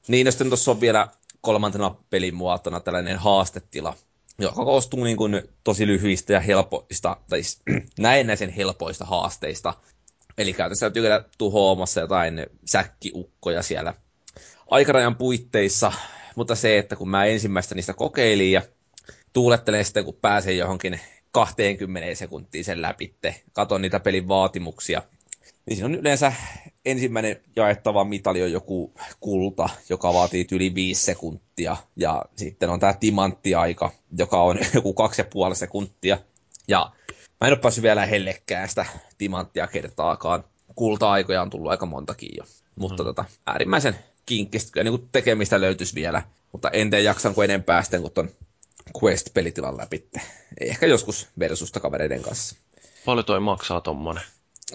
Niin, 0.08 0.26
ja 0.26 0.32
sitten 0.32 0.48
tuossa 0.48 0.72
on 0.72 0.82
vielä 0.82 1.08
kolmantena 1.42 1.96
pelin 2.10 2.36
muotona 2.36 2.80
tällainen 2.80 3.18
haastetila, 3.18 3.94
joka 4.40 4.66
koostuu 4.66 5.04
niin 5.04 5.18
kuin 5.18 5.42
tosi 5.64 5.88
lyhyistä 5.88 6.34
ja 6.34 6.40
helpoista, 6.40 7.18
tai 7.30 7.44
siis 7.44 7.62
näennäisen 8.00 8.50
helpoista 8.50 9.06
haasteista. 9.06 9.74
Eli 10.38 10.54
käytännössä 10.54 10.86
täytyy 10.86 11.04
käydä 11.04 11.24
tuhoamassa 11.38 12.02
jotain 12.02 12.46
säkkiukkoja 12.66 13.62
siellä 13.62 13.94
aikarajan 14.70 15.16
puitteissa, 15.16 15.92
mutta 16.36 16.56
se, 16.56 16.78
että 16.78 16.96
kun 16.96 17.10
mä 17.10 17.26
ensimmäistä 17.26 17.76
niistä 17.76 17.94
kokeilin 17.94 18.52
ja 18.52 18.62
tuulettelen 19.34 19.86
sitten, 19.86 20.06
kun 20.06 20.18
pääsen 20.22 20.58
johonkin 20.58 21.00
20 21.32 22.16
sekuntiin 22.16 22.64
sen 22.64 22.82
läpitte, 22.82 23.42
katon 23.54 23.82
niitä 23.82 24.00
pelin 24.00 24.28
vaatimuksia, 24.28 25.02
niin 25.66 25.78
siinä 25.78 25.86
on 25.86 25.96
yleensä 25.96 26.34
ensimmäinen 26.86 27.42
jaettava 27.56 28.04
mitali 28.04 28.44
on 28.44 28.52
joku 28.52 28.94
kulta, 29.20 29.70
joka 29.90 30.14
vaatii 30.14 30.48
yli 30.52 30.76
viisi 30.76 31.06
sekuntia. 31.06 31.78
Ja 31.96 32.26
sitten 32.36 32.70
on 32.70 32.80
tämä 32.80 32.94
timanttiaika, 32.94 33.92
joka 34.18 34.42
on 34.42 34.60
joku 34.74 34.94
kaksi 34.94 35.22
ja 35.22 35.26
puoli 35.26 35.56
sekuntia. 35.56 36.18
Ja 36.68 36.92
mä 37.42 37.48
en 37.48 37.54
ole 37.54 37.60
päässyt 37.60 37.84
vielä 37.84 38.06
hellekkään 38.06 38.70
sitä 38.70 38.86
timanttia 39.18 39.68
kertaakaan. 39.68 40.44
Kulta-aikoja 40.76 41.42
on 41.42 41.50
tullut 41.50 41.72
aika 41.72 41.86
montakin 41.86 42.30
jo. 42.38 42.44
Mutta 42.76 43.04
mm. 43.04 43.08
tota, 43.08 43.26
äärimmäisen 43.48 43.96
kinkkistä 44.26 44.72
kyllä 44.72 44.84
niin 44.84 45.10
tekemistä 45.12 45.62
löytyisi 45.62 45.96
vielä. 45.96 46.22
Mutta 46.52 46.70
en 46.70 46.90
tee 46.90 47.02
jaksan 47.02 47.36
kuin 47.36 47.50
enempää 47.50 47.82
sitten, 47.82 48.02
kun 48.02 48.12
ton 48.12 48.30
Quest-pelitilan 49.04 49.78
läpi. 49.78 50.10
Ehkä 50.62 50.86
joskus 50.86 51.28
versusta 51.40 51.80
kavereiden 51.80 52.22
kanssa. 52.22 52.56
Paljon 53.06 53.26
toi 53.26 53.40
maksaa 53.40 53.82
tommonen? 53.82 54.24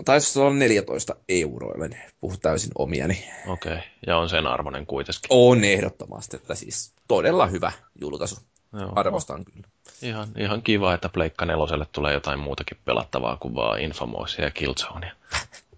Taisi 0.05 0.39
olla 0.39 0.55
14 0.55 1.17
euroa, 1.29 1.85
en 1.85 1.97
puhu 2.21 2.37
täysin 2.37 2.71
omiani. 2.79 3.25
Okei, 3.47 3.73
okay. 3.73 3.85
ja 4.07 4.17
on 4.17 4.29
sen 4.29 4.47
arvoinen 4.47 4.87
kuitenkin. 4.87 5.21
On 5.31 5.65
ehdottomasti, 5.65 6.37
että 6.37 6.55
siis 6.55 6.93
todella 7.09 7.47
hyvä 7.47 7.73
julkaisu. 8.01 8.37
Joo. 8.73 8.93
Arvostan 8.97 9.45
kyllä. 9.45 9.69
Ihan, 10.03 10.29
ihan 10.39 10.63
kiva, 10.63 10.95
että 10.95 11.09
Pleikka 11.09 11.47
neloselle 11.47 11.87
tulee 11.93 12.15
jotain 12.15 12.39
muutakin 12.39 12.79
pelattavaa 12.85 13.37
kuin 13.37 13.55
vaan 13.55 13.81
Infamousia 13.81 14.45
ja 14.45 14.51
Killzonea. 14.51 15.13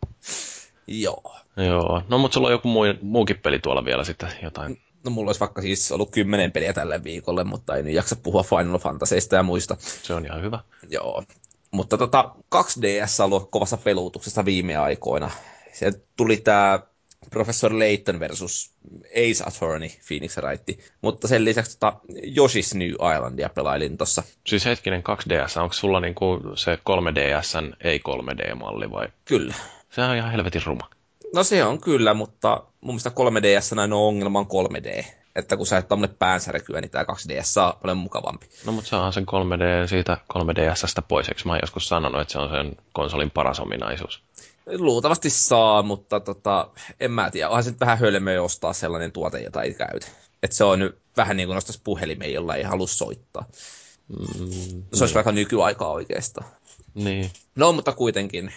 Joo. 0.87 1.37
Joo, 1.57 2.03
no 2.09 2.18
mutta 2.18 2.35
sulla 2.35 2.48
on 2.48 2.53
joku 2.53 2.68
muu, 2.68 2.85
muukin 3.03 3.38
peli 3.38 3.59
tuolla 3.59 3.85
vielä 3.85 4.05
sitten 4.05 4.33
jotain. 4.42 4.81
No 5.05 5.11
mulla 5.11 5.29
olisi 5.29 5.40
vaikka 5.40 5.62
siis 5.62 5.92
ollut 5.92 6.11
kymmenen 6.11 6.53
peliä 6.53 6.72
tälle 6.72 7.05
viikolle, 7.05 7.44
mutta 7.44 7.77
ei 7.77 7.83
nyt 7.83 7.94
jaksa 7.94 8.16
puhua 8.16 8.42
Final 8.42 8.79
Fantasyista 8.79 9.37
ja 9.37 9.42
muista. 9.42 9.77
Se 9.79 10.14
on 10.14 10.27
ihan 10.27 10.42
hyvä. 10.42 10.59
Joo, 10.90 11.25
mutta 11.72 11.98
tota, 11.98 12.35
2DS 12.54 13.24
on 13.24 13.32
ollut 13.32 13.50
kovassa 13.50 13.76
pelutuksessa 13.76 14.44
viime 14.44 14.76
aikoina. 14.76 15.30
Se 15.72 15.92
tuli 16.16 16.37
tämä 16.37 16.80
Professor 17.30 17.78
Layton 17.78 18.20
versus 18.20 18.72
Ace 19.11 19.44
Attorney 19.46 19.88
Phoenix 20.08 20.37
Wright, 20.37 20.80
mutta 21.02 21.28
sen 21.28 21.44
lisäksi 21.44 21.78
tota 21.78 22.00
Yoshi's 22.12 22.78
New 22.78 23.14
Islandia 23.16 23.48
pelailin 23.48 23.96
tuossa. 23.96 24.22
Siis 24.46 24.64
hetkinen 24.64 25.02
2DS, 25.02 25.61
onko 25.61 25.72
sulla 25.72 26.00
niinku 26.00 26.40
se 26.54 26.74
3DSn 26.74 27.76
ei 27.80 27.98
3D-malli 27.98 28.90
vai? 28.90 29.08
Kyllä. 29.24 29.54
Sehän 29.90 30.11
on 30.11 30.16
ihan 30.16 30.30
helvetin 30.30 30.62
ruma. 30.66 30.90
No 31.35 31.44
se 31.44 31.64
on 31.64 31.80
kyllä, 31.80 32.14
mutta 32.14 32.64
mun 32.80 32.94
mielestä 32.94 33.11
3DS 33.11 33.76
näin 33.76 33.92
on 33.92 33.98
ongelman 33.98 34.46
3D 34.46 35.04
että 35.37 35.57
kun 35.57 35.66
sä 35.66 35.79
et 35.79 35.88
tämmöinen 35.88 36.16
päänsärkyä, 36.18 36.81
niin 36.81 36.90
tämä 36.90 37.05
2DS 37.05 37.42
saa 37.42 37.79
paljon 37.83 37.99
mukavampi. 37.99 38.47
No 38.66 38.73
mutta 38.73 38.90
saa 38.90 39.12
sen 39.12 39.27
3D 39.27 39.88
siitä 39.88 40.18
3DSstä 40.35 41.03
pois, 41.09 41.29
eikö 41.29 41.42
mä 41.45 41.59
joskus 41.62 41.88
sanonut, 41.88 42.21
että 42.21 42.33
se 42.33 42.38
on 42.38 42.51
sen 42.51 42.77
konsolin 42.92 43.31
paras 43.31 43.61
ominaisuus? 43.61 44.23
Luultavasti 44.66 45.31
saa, 45.31 45.83
mutta 45.83 46.21
tota, 46.21 46.71
en 47.01 47.11
mä 47.11 47.31
tiedä. 47.31 47.49
Onhan 47.49 47.64
se 47.64 47.71
nyt 47.71 47.81
vähän 47.81 47.99
hölmöä 47.99 48.42
ostaa 48.42 48.73
sellainen 48.73 49.12
tuote, 49.12 49.40
jota 49.40 49.62
ei 49.62 49.75
käytä. 49.75 50.07
että 50.42 50.57
se 50.57 50.64
on 50.64 50.92
vähän 51.16 51.37
niin 51.37 51.47
kuin 51.47 51.55
nostaisi 51.55 51.81
puhelimeen, 51.85 52.33
jolla 52.33 52.57
ei 52.57 52.62
halua 52.62 52.87
soittaa. 52.87 53.45
Mm, 54.09 54.27
se 54.27 54.45
niin. 54.45 54.85
olisi 55.01 55.14
vaikka 55.14 55.33
nykyaikaa 55.33 55.90
oikeastaan. 55.90 56.47
Niin. 56.95 57.31
No, 57.55 57.73
mutta 57.73 57.92
kuitenkin, 57.92 58.53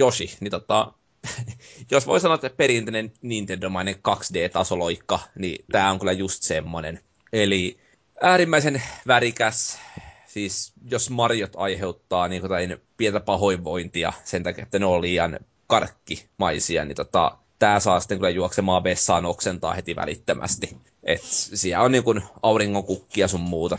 Yoshi, 0.00 0.36
niin 0.40 0.50
tota, 0.50 0.92
jos 1.90 2.06
voi 2.06 2.20
sanoa, 2.20 2.34
että 2.34 2.50
perinteinen 2.50 3.12
Nintendo-mainen 3.22 3.94
2D-tasoloikka, 3.94 5.18
niin 5.38 5.64
tämä 5.72 5.90
on 5.90 5.98
kyllä 5.98 6.12
just 6.12 6.42
semmoinen. 6.42 7.00
Eli 7.32 7.78
äärimmäisen 8.22 8.82
värikäs, 9.06 9.78
siis 10.26 10.72
jos 10.90 11.10
Mariot 11.10 11.52
aiheuttaa 11.56 12.28
niin 12.28 12.42
kuin 12.42 12.76
pientä 12.96 13.20
pahoinvointia 13.20 14.12
sen 14.24 14.42
takia, 14.42 14.62
että 14.62 14.78
ne 14.78 14.86
on 14.86 15.02
liian 15.02 15.38
karkkimaisia, 15.66 16.84
niin 16.84 16.96
tota, 16.96 17.38
tämä 17.58 17.80
saa 17.80 18.00
sitten 18.00 18.18
kyllä 18.18 18.30
juoksemaan 18.30 18.84
vessaan 18.84 19.26
oksentaa 19.26 19.74
heti 19.74 19.96
välittömästi. 19.96 20.76
Et 21.02 21.22
siellä 21.22 21.84
on 21.84 21.92
niin 21.92 22.04
kuin 22.04 22.22
auringonkukkia 22.42 23.28
sun 23.28 23.40
muuta. 23.40 23.78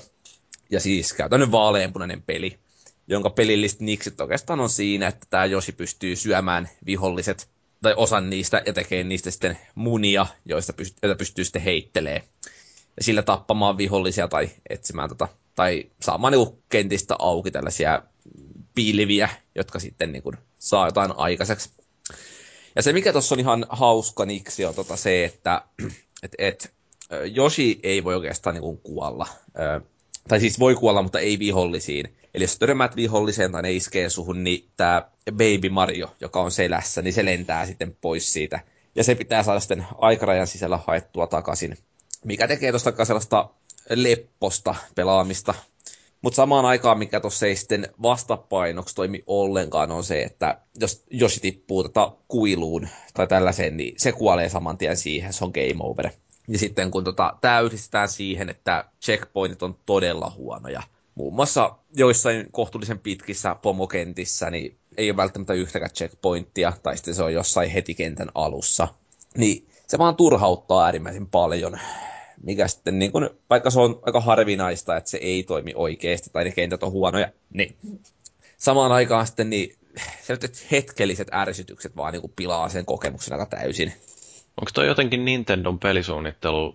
Ja 0.71 0.79
siis 0.79 1.13
käytännön 1.13 1.51
vaaleanpunainen 1.51 2.21
peli, 2.21 2.59
jonka 3.07 3.29
pelilliset 3.29 3.79
niksit 3.79 4.21
oikeastaan 4.21 4.59
on 4.59 4.69
siinä, 4.69 5.07
että 5.07 5.27
tämä 5.29 5.45
Josi 5.45 5.71
pystyy 5.71 6.15
syömään 6.15 6.69
viholliset 6.85 7.49
tai 7.81 7.93
osan 7.97 8.29
niistä 8.29 8.61
ja 8.65 8.73
tekee 8.73 9.03
niistä 9.03 9.31
sitten 9.31 9.57
munia, 9.75 10.25
joista 10.45 10.73
pystyy, 10.73 10.99
joita 11.03 11.17
pystyy 11.17 11.45
sitten 11.45 11.61
heittelee. 11.61 12.23
Ja 12.97 13.03
sillä 13.03 13.21
tappamaan 13.21 13.77
vihollisia 13.77 14.27
tai 14.27 14.49
etsimään 14.69 15.09
tota, 15.09 15.27
tai 15.55 15.91
saamaan 16.01 16.33
niin 16.33 16.63
kentistä 16.69 17.15
auki 17.19 17.51
tällaisia 17.51 18.01
pilviä, 18.75 19.29
jotka 19.55 19.79
sitten 19.79 20.11
niin 20.11 20.23
kuin, 20.23 20.37
saa 20.59 20.87
jotain 20.87 21.11
aikaiseksi. 21.17 21.69
Ja 22.75 22.83
se, 22.83 22.93
mikä 22.93 23.11
tuossa 23.11 23.35
on 23.35 23.39
ihan 23.39 23.65
hauska 23.69 24.25
niksi, 24.25 24.65
on 24.65 24.75
tota 24.75 24.95
se, 24.95 25.25
että 25.25 25.61
et, 26.23 26.35
et, 26.37 26.73
Joshi 27.31 27.79
ei 27.83 28.03
voi 28.03 28.15
oikeastaan 28.15 28.53
niin 28.53 28.61
kuin, 28.61 28.77
kuolla. 28.77 29.27
Tai 30.27 30.39
siis 30.39 30.59
voi 30.59 30.75
kuolla, 30.75 31.01
mutta 31.01 31.19
ei 31.19 31.39
vihollisiin. 31.39 32.15
Eli 32.33 32.43
jos 32.43 32.59
törmäät 32.59 32.95
viholliseen 32.95 33.51
tai 33.51 33.61
ne 33.61 33.71
iskee 33.73 34.09
suhun, 34.09 34.43
niin 34.43 34.69
tämä 34.77 35.01
Baby 35.31 35.69
Mario, 35.69 36.15
joka 36.19 36.41
on 36.41 36.51
selässä, 36.51 37.01
niin 37.01 37.13
se 37.13 37.25
lentää 37.25 37.65
sitten 37.65 37.97
pois 38.01 38.33
siitä. 38.33 38.59
Ja 38.95 39.03
se 39.03 39.15
pitää 39.15 39.43
saada 39.43 39.59
sitten 39.59 39.85
aikarajan 39.97 40.47
sisällä 40.47 40.79
haettua 40.87 41.27
takaisin. 41.27 41.77
Mikä 42.25 42.47
tekee 42.47 42.71
tuosta 42.71 43.05
sellaista 43.05 43.49
lepposta 43.89 44.75
pelaamista. 44.95 45.53
Mutta 46.21 46.35
samaan 46.35 46.65
aikaan, 46.65 46.99
mikä 46.99 47.19
tuossa 47.19 47.45
ei 47.45 47.55
sitten 47.55 47.89
vastapainoksi 48.01 48.95
toimi 48.95 49.23
ollenkaan, 49.27 49.91
on 49.91 50.03
se, 50.03 50.21
että 50.21 50.61
jos 50.79 51.03
Josi 51.11 51.39
tippuu 51.39 51.83
tota 51.83 52.11
kuiluun 52.27 52.87
tai 53.13 53.27
tällaiseen, 53.27 53.77
niin 53.77 53.93
se 53.97 54.11
kuolee 54.11 54.49
saman 54.49 54.77
tien 54.77 54.97
siihen, 54.97 55.33
se 55.33 55.45
on 55.45 55.51
game 55.53 55.83
over. 55.83 56.09
Ja 56.47 56.59
sitten 56.59 56.91
kun 56.91 57.03
tota, 57.03 57.37
tämä 57.41 57.59
yhdistetään 57.59 58.09
siihen, 58.09 58.49
että 58.49 58.85
checkpointit 59.01 59.63
on 59.63 59.77
todella 59.85 60.31
huonoja, 60.37 60.83
muun 61.15 61.33
muassa 61.33 61.77
joissain 61.95 62.51
kohtuullisen 62.51 62.99
pitkissä 62.99 63.55
pomokentissä, 63.55 64.49
niin 64.51 64.77
ei 64.97 65.09
ole 65.09 65.17
välttämättä 65.17 65.53
yhtäkään 65.53 65.91
checkpointtia, 65.91 66.73
tai 66.83 66.97
sitten 66.97 67.15
se 67.15 67.23
on 67.23 67.33
jossain 67.33 67.69
heti 67.69 67.95
kentän 67.95 68.29
alussa. 68.35 68.87
Niin 69.37 69.67
se 69.87 69.97
vaan 69.97 70.15
turhauttaa 70.15 70.85
äärimmäisen 70.85 71.27
paljon 71.27 71.79
mikä 72.43 72.67
sitten, 72.67 72.99
niin 72.99 73.11
kun, 73.11 73.29
vaikka 73.49 73.69
se 73.69 73.79
on 73.79 73.99
aika 74.01 74.21
harvinaista, 74.21 74.97
että 74.97 75.09
se 75.09 75.17
ei 75.17 75.43
toimi 75.43 75.73
oikeasti, 75.75 76.29
tai 76.33 76.43
ne 76.43 76.51
kentät 76.51 76.83
on 76.83 76.91
huonoja, 76.91 77.31
niin 77.53 77.75
samaan 78.57 78.91
aikaan 78.91 79.27
sitten 79.27 79.49
niin 79.49 79.75
sellaiset 80.21 80.71
hetkelliset 80.71 81.27
ärsytykset 81.33 81.95
vaan 81.97 82.13
niin 82.13 82.33
pilaa 82.35 82.69
sen 82.69 82.85
kokemuksen 82.85 83.33
aika 83.33 83.45
täysin. 83.45 83.93
Onko 84.61 84.71
toi 84.73 84.87
jotenkin 84.87 85.25
Nintendon 85.25 85.79
pelisuunnittelu 85.79 86.73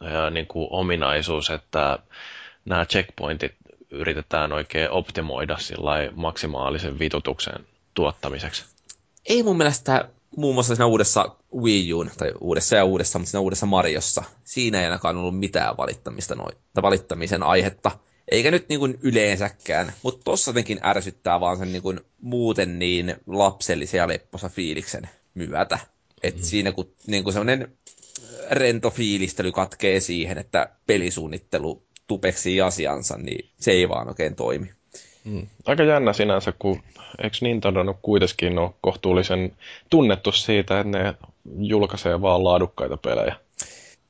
ja 0.00 0.30
niin 0.30 0.46
kuin 0.46 0.68
ominaisuus, 0.70 1.50
että 1.50 1.98
nämä 2.64 2.86
checkpointit 2.86 3.52
yritetään 3.90 4.52
oikein 4.52 4.90
optimoida 4.90 5.56
maksimaalisen 6.14 6.98
vitutuksen 6.98 7.66
tuottamiseksi? 7.94 8.64
Ei 9.28 9.42
mun 9.42 9.56
mielestä 9.56 10.08
muun 10.36 10.54
muassa 10.54 10.74
siinä 10.74 10.86
uudessa 10.86 11.36
Wii 11.56 11.92
Uun, 11.94 12.10
tai 12.18 12.32
uudessa 12.40 12.76
ja 12.76 12.84
uudessa, 12.84 13.18
mutta 13.18 13.30
siinä 13.30 13.40
uudessa 13.40 13.66
Mariossa, 13.66 14.22
siinä 14.44 14.78
ei 14.78 14.84
ainakaan 14.84 15.16
ollut 15.16 15.38
mitään 15.38 15.76
valittamista 15.76 16.34
noin, 16.34 16.56
valittamisen 16.82 17.42
aihetta. 17.42 17.90
Eikä 18.30 18.50
nyt 18.50 18.68
niin 18.68 18.80
kuin 18.80 18.98
yleensäkään, 19.02 19.92
mutta 20.02 20.24
tossa 20.24 20.48
jotenkin 20.48 20.80
ärsyttää 20.84 21.40
vaan 21.40 21.56
sen 21.56 21.72
niin 21.72 21.82
kuin 21.82 22.00
muuten 22.20 22.78
niin 22.78 23.16
lapsellisen 23.26 23.98
ja 23.98 24.08
lepposa 24.08 24.48
fiiliksen 24.48 25.08
myötä. 25.34 25.78
Et 26.24 26.36
mm. 26.36 26.42
siinä 26.42 26.72
kun 26.72 26.92
niin 27.06 27.24
kuin 27.24 27.32
semmoinen 27.32 27.72
rento 28.50 28.90
fiilistely 28.90 29.52
katkee 29.52 30.00
siihen, 30.00 30.38
että 30.38 30.68
pelisuunnittelu 30.86 31.82
tupeksi 32.06 32.60
asiansa, 32.60 33.16
niin 33.16 33.50
se 33.58 33.70
ei 33.70 33.88
vaan 33.88 34.08
oikein 34.08 34.34
toimi. 34.34 34.72
Mm. 35.24 35.46
Aika 35.66 35.82
jännä 35.82 36.12
sinänsä, 36.12 36.52
kun 36.58 36.82
eikö 37.22 37.36
Nintendo 37.40 37.98
kuitenkin 38.02 38.58
ole 38.58 38.70
kohtuullisen 38.80 39.56
tunnettu 39.90 40.32
siitä, 40.32 40.80
että 40.80 40.98
ne 40.98 41.14
julkaisee 41.58 42.20
vaan 42.20 42.44
laadukkaita 42.44 42.96
pelejä. 42.96 43.36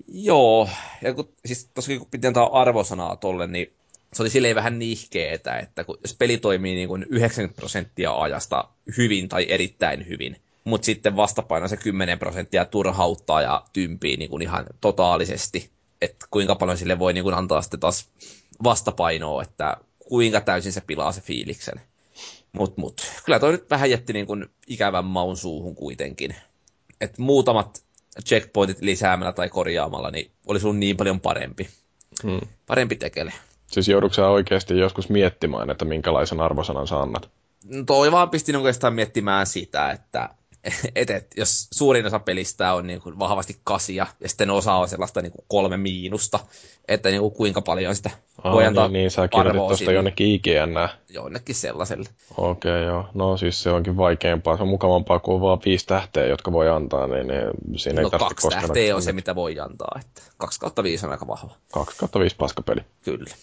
Joo, 0.08 0.68
ja 1.02 1.14
kun, 1.14 1.28
siis 1.46 1.70
tosiaan 1.74 1.98
kun 1.98 2.08
piti 2.10 2.26
antaa 2.26 2.60
arvosanaa 2.60 3.16
tolle, 3.16 3.46
niin 3.46 3.72
se 4.12 4.22
oli 4.22 4.30
silleen 4.30 4.56
vähän 4.56 4.78
nihkeetä, 4.78 5.58
että 5.58 5.84
kun, 5.84 5.98
jos 6.02 6.14
peli 6.14 6.38
toimii 6.38 6.74
niin 6.74 6.88
kuin 6.88 7.06
90 7.08 7.56
prosenttia 7.56 8.20
ajasta 8.20 8.68
hyvin 8.96 9.28
tai 9.28 9.46
erittäin 9.48 10.08
hyvin, 10.08 10.36
mutta 10.64 10.84
sitten 10.84 11.16
vastapaino 11.16 11.68
se 11.68 11.76
10 11.76 12.18
prosenttia 12.18 12.64
turhauttaa 12.64 13.42
ja 13.42 13.64
tympii 13.72 14.16
niin 14.16 14.30
kuin 14.30 14.42
ihan 14.42 14.66
totaalisesti, 14.80 15.70
että 16.02 16.26
kuinka 16.30 16.54
paljon 16.54 16.78
sille 16.78 16.98
voi 16.98 17.12
niin 17.12 17.24
kuin 17.24 17.34
antaa 17.34 17.62
sitten 17.62 17.80
taas 17.80 18.10
vastapainoa, 18.64 19.42
että 19.42 19.76
kuinka 20.08 20.40
täysin 20.40 20.72
se 20.72 20.80
pilaa 20.80 21.12
se 21.12 21.20
fiiliksen. 21.20 21.80
Mut, 22.52 22.76
mut. 22.76 23.00
Kyllä 23.24 23.38
toi 23.38 23.52
nyt 23.52 23.70
vähän 23.70 23.90
jätti 23.90 24.12
niin 24.12 24.26
kuin 24.26 24.46
ikävän 24.66 25.04
maun 25.04 25.36
suuhun 25.36 25.74
kuitenkin. 25.74 26.36
Et 27.00 27.18
muutamat 27.18 27.84
checkpointit 28.24 28.80
lisäämällä 28.80 29.32
tai 29.32 29.48
korjaamalla, 29.48 30.10
niin 30.10 30.30
olisi 30.46 30.66
ollut 30.66 30.78
niin 30.78 30.96
paljon 30.96 31.20
parempi. 31.20 31.68
Hmm. 32.22 32.40
Parempi 32.66 32.96
tekele. 32.96 33.32
Siis 33.66 33.88
joudutko 33.88 34.32
oikeasti 34.32 34.78
joskus 34.78 35.08
miettimään, 35.08 35.70
että 35.70 35.84
minkälaisen 35.84 36.40
arvosanan 36.40 36.86
sä 36.86 37.00
annat? 37.00 37.30
No 37.64 37.84
toi 37.84 38.12
vaan 38.12 38.30
pistin 38.30 38.56
oikeastaan 38.56 38.94
miettimään 38.94 39.46
sitä, 39.46 39.90
että 39.90 40.28
et, 40.94 41.10
et, 41.10 41.26
jos 41.36 41.68
suurin 41.72 42.06
osa 42.06 42.18
pelistä 42.18 42.74
on 42.74 42.86
niin 42.86 43.00
kuin 43.00 43.18
vahvasti 43.18 43.56
kasia 43.64 44.06
ja 44.20 44.28
sitten 44.28 44.50
osa 44.50 44.74
on 44.74 44.88
sellaista 44.88 45.22
niin 45.22 45.32
kuin 45.32 45.44
kolme 45.48 45.76
miinusta, 45.76 46.40
että 46.88 47.08
niin 47.08 47.20
kuin 47.20 47.34
kuinka 47.34 47.62
paljon 47.62 47.96
sitä 47.96 48.10
Aa, 48.44 48.52
voi 48.52 48.66
antaa 48.66 48.88
niin, 48.88 48.92
niin, 48.92 49.10
sä 49.10 49.28
kirjoitit 49.28 49.66
tuosta 49.66 49.92
jonnekin 49.92 50.26
IGN 50.26 50.88
Jonnekin 51.08 51.54
sellaiselle. 51.54 52.08
Okei, 52.36 52.72
okay, 52.72 52.84
joo. 52.84 53.08
No 53.14 53.36
siis 53.36 53.62
se 53.62 53.70
onkin 53.70 53.96
vaikeampaa. 53.96 54.56
Se 54.56 54.62
on 54.62 54.68
mukavampaa 54.68 55.18
kuin 55.18 55.40
vaan 55.40 55.58
viisi 55.64 55.86
tähteä, 55.86 56.26
jotka 56.26 56.52
voi 56.52 56.68
antaa, 56.68 57.06
niin, 57.06 57.26
niin 57.26 57.78
siinä 57.78 58.02
no, 58.02 58.10
ei 58.12 58.18
kaksi 58.18 58.48
tähteä 58.48 58.96
on 58.96 59.02
se, 59.02 59.12
mitä 59.12 59.34
voi 59.34 59.60
antaa. 59.60 59.98
Että 60.00 60.22
kaksi 60.36 60.60
kautta 60.60 60.82
viisi 60.82 61.06
on 61.06 61.12
aika 61.12 61.26
vahva. 61.26 61.56
Kaksi 61.72 61.98
kautta 61.98 62.20
viisi 62.20 62.36
paskapeli. 62.36 62.80
Kyllä. 63.04 63.34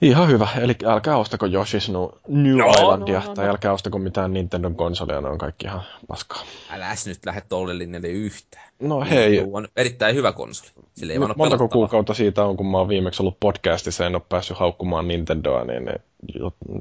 Ihan 0.00 0.28
hyvä, 0.28 0.48
eli 0.60 0.74
älkää 0.84 1.16
ostako 1.16 1.46
Yoshi's 1.46 1.92
New 2.28 2.56
no, 2.56 2.70
Islandia, 2.70 3.20
no, 3.20 3.26
no, 3.26 3.34
tai 3.34 3.44
no. 3.44 3.50
älkää 3.50 3.72
ostako 3.72 3.98
mitään 3.98 4.32
Nintendo 4.32 4.70
konsolia, 4.70 5.20
ne 5.20 5.28
on 5.28 5.38
kaikki 5.38 5.66
ihan 5.66 5.82
paskaa. 6.08 6.44
Älä 6.70 6.94
nyt 7.06 7.26
lähde 7.26 7.42
tolle 7.48 7.78
linjalle 7.78 8.08
yhtään. 8.08 8.68
No 8.80 9.00
hei. 9.10 9.44
On 9.52 9.68
erittäin 9.76 10.14
hyvä 10.14 10.32
konsoli. 10.32 10.70
Sillä 10.94 11.12
ei 11.12 11.20
vaan 11.20 11.34
montako 11.36 11.68
kuukautta 11.68 12.14
siitä 12.14 12.44
on, 12.44 12.56
kun 12.56 12.66
mä 12.66 12.78
oon 12.78 12.88
viimeksi 12.88 13.22
ollut 13.22 13.40
podcastissa 13.40 14.02
ja 14.02 14.06
en 14.06 14.14
ole 14.14 14.22
päässyt 14.28 14.58
haukkumaan 14.58 15.08
Nintendoa, 15.08 15.64
niin 15.64 15.88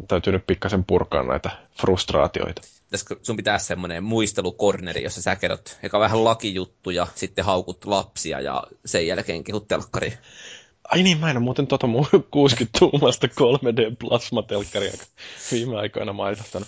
täytyy 0.08 0.34
nyt 0.34 0.48
pikkasen 0.48 0.84
purkaa 0.84 1.24
näitä 1.24 1.50
frustraatioita. 1.82 2.62
Pitäisikö 2.86 3.16
sun 3.22 3.38
pitää 3.38 3.58
semmoinen 3.58 4.04
muistelukorneri, 4.04 5.04
jossa 5.04 5.22
sä 5.22 5.36
kerrot 5.36 5.78
eka 5.84 6.00
vähän 6.00 6.24
lakijuttuja, 6.24 7.08
sitten 7.16 7.46
haukut 7.46 7.86
lapsia 7.86 8.40
ja 8.40 8.64
sen 8.86 9.08
jälkeen 9.08 9.44
kehut 9.44 9.68
telkkariin. 9.68 10.14
Ai 10.94 11.04
niin, 11.04 11.18
mä 11.18 11.30
en 11.30 11.38
ole 11.38 11.44
muuten 11.44 11.68
tota 11.68 11.88
mun 11.88 12.06
60-tuumasta 12.36 13.28
3D-plasmatelkkaria 13.28 15.06
viime 15.52 15.78
aikoina 15.78 16.14
maitahtanut. 16.14 16.68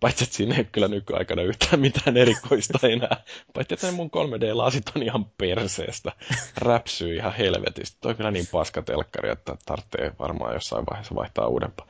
Paitsi, 0.00 0.24
että 0.24 0.36
siinä 0.36 0.56
ei 0.56 0.64
kyllä 0.64 0.88
nykyaikana 0.88 1.42
yhtään 1.42 1.80
mitään 1.80 2.16
erikoista 2.16 2.88
enää. 2.88 3.16
Paitsi, 3.54 3.74
että 3.74 3.86
ne 3.86 3.92
mun 3.92 4.10
3D-lasit 4.10 4.82
on 4.96 5.02
ihan 5.02 5.24
perseestä. 5.24 6.12
Räpsyy 6.56 7.16
ihan 7.16 7.34
helvetistä. 7.34 7.98
Toi 8.00 8.14
kyllä 8.14 8.30
niin 8.30 8.46
paska 8.52 8.82
telkkari, 8.82 9.30
että 9.30 9.56
tarvitsee 9.66 10.12
varmaan 10.18 10.54
jossain 10.54 10.84
vaiheessa 10.90 11.14
vaihtaa 11.14 11.46
uudempaa. 11.46 11.86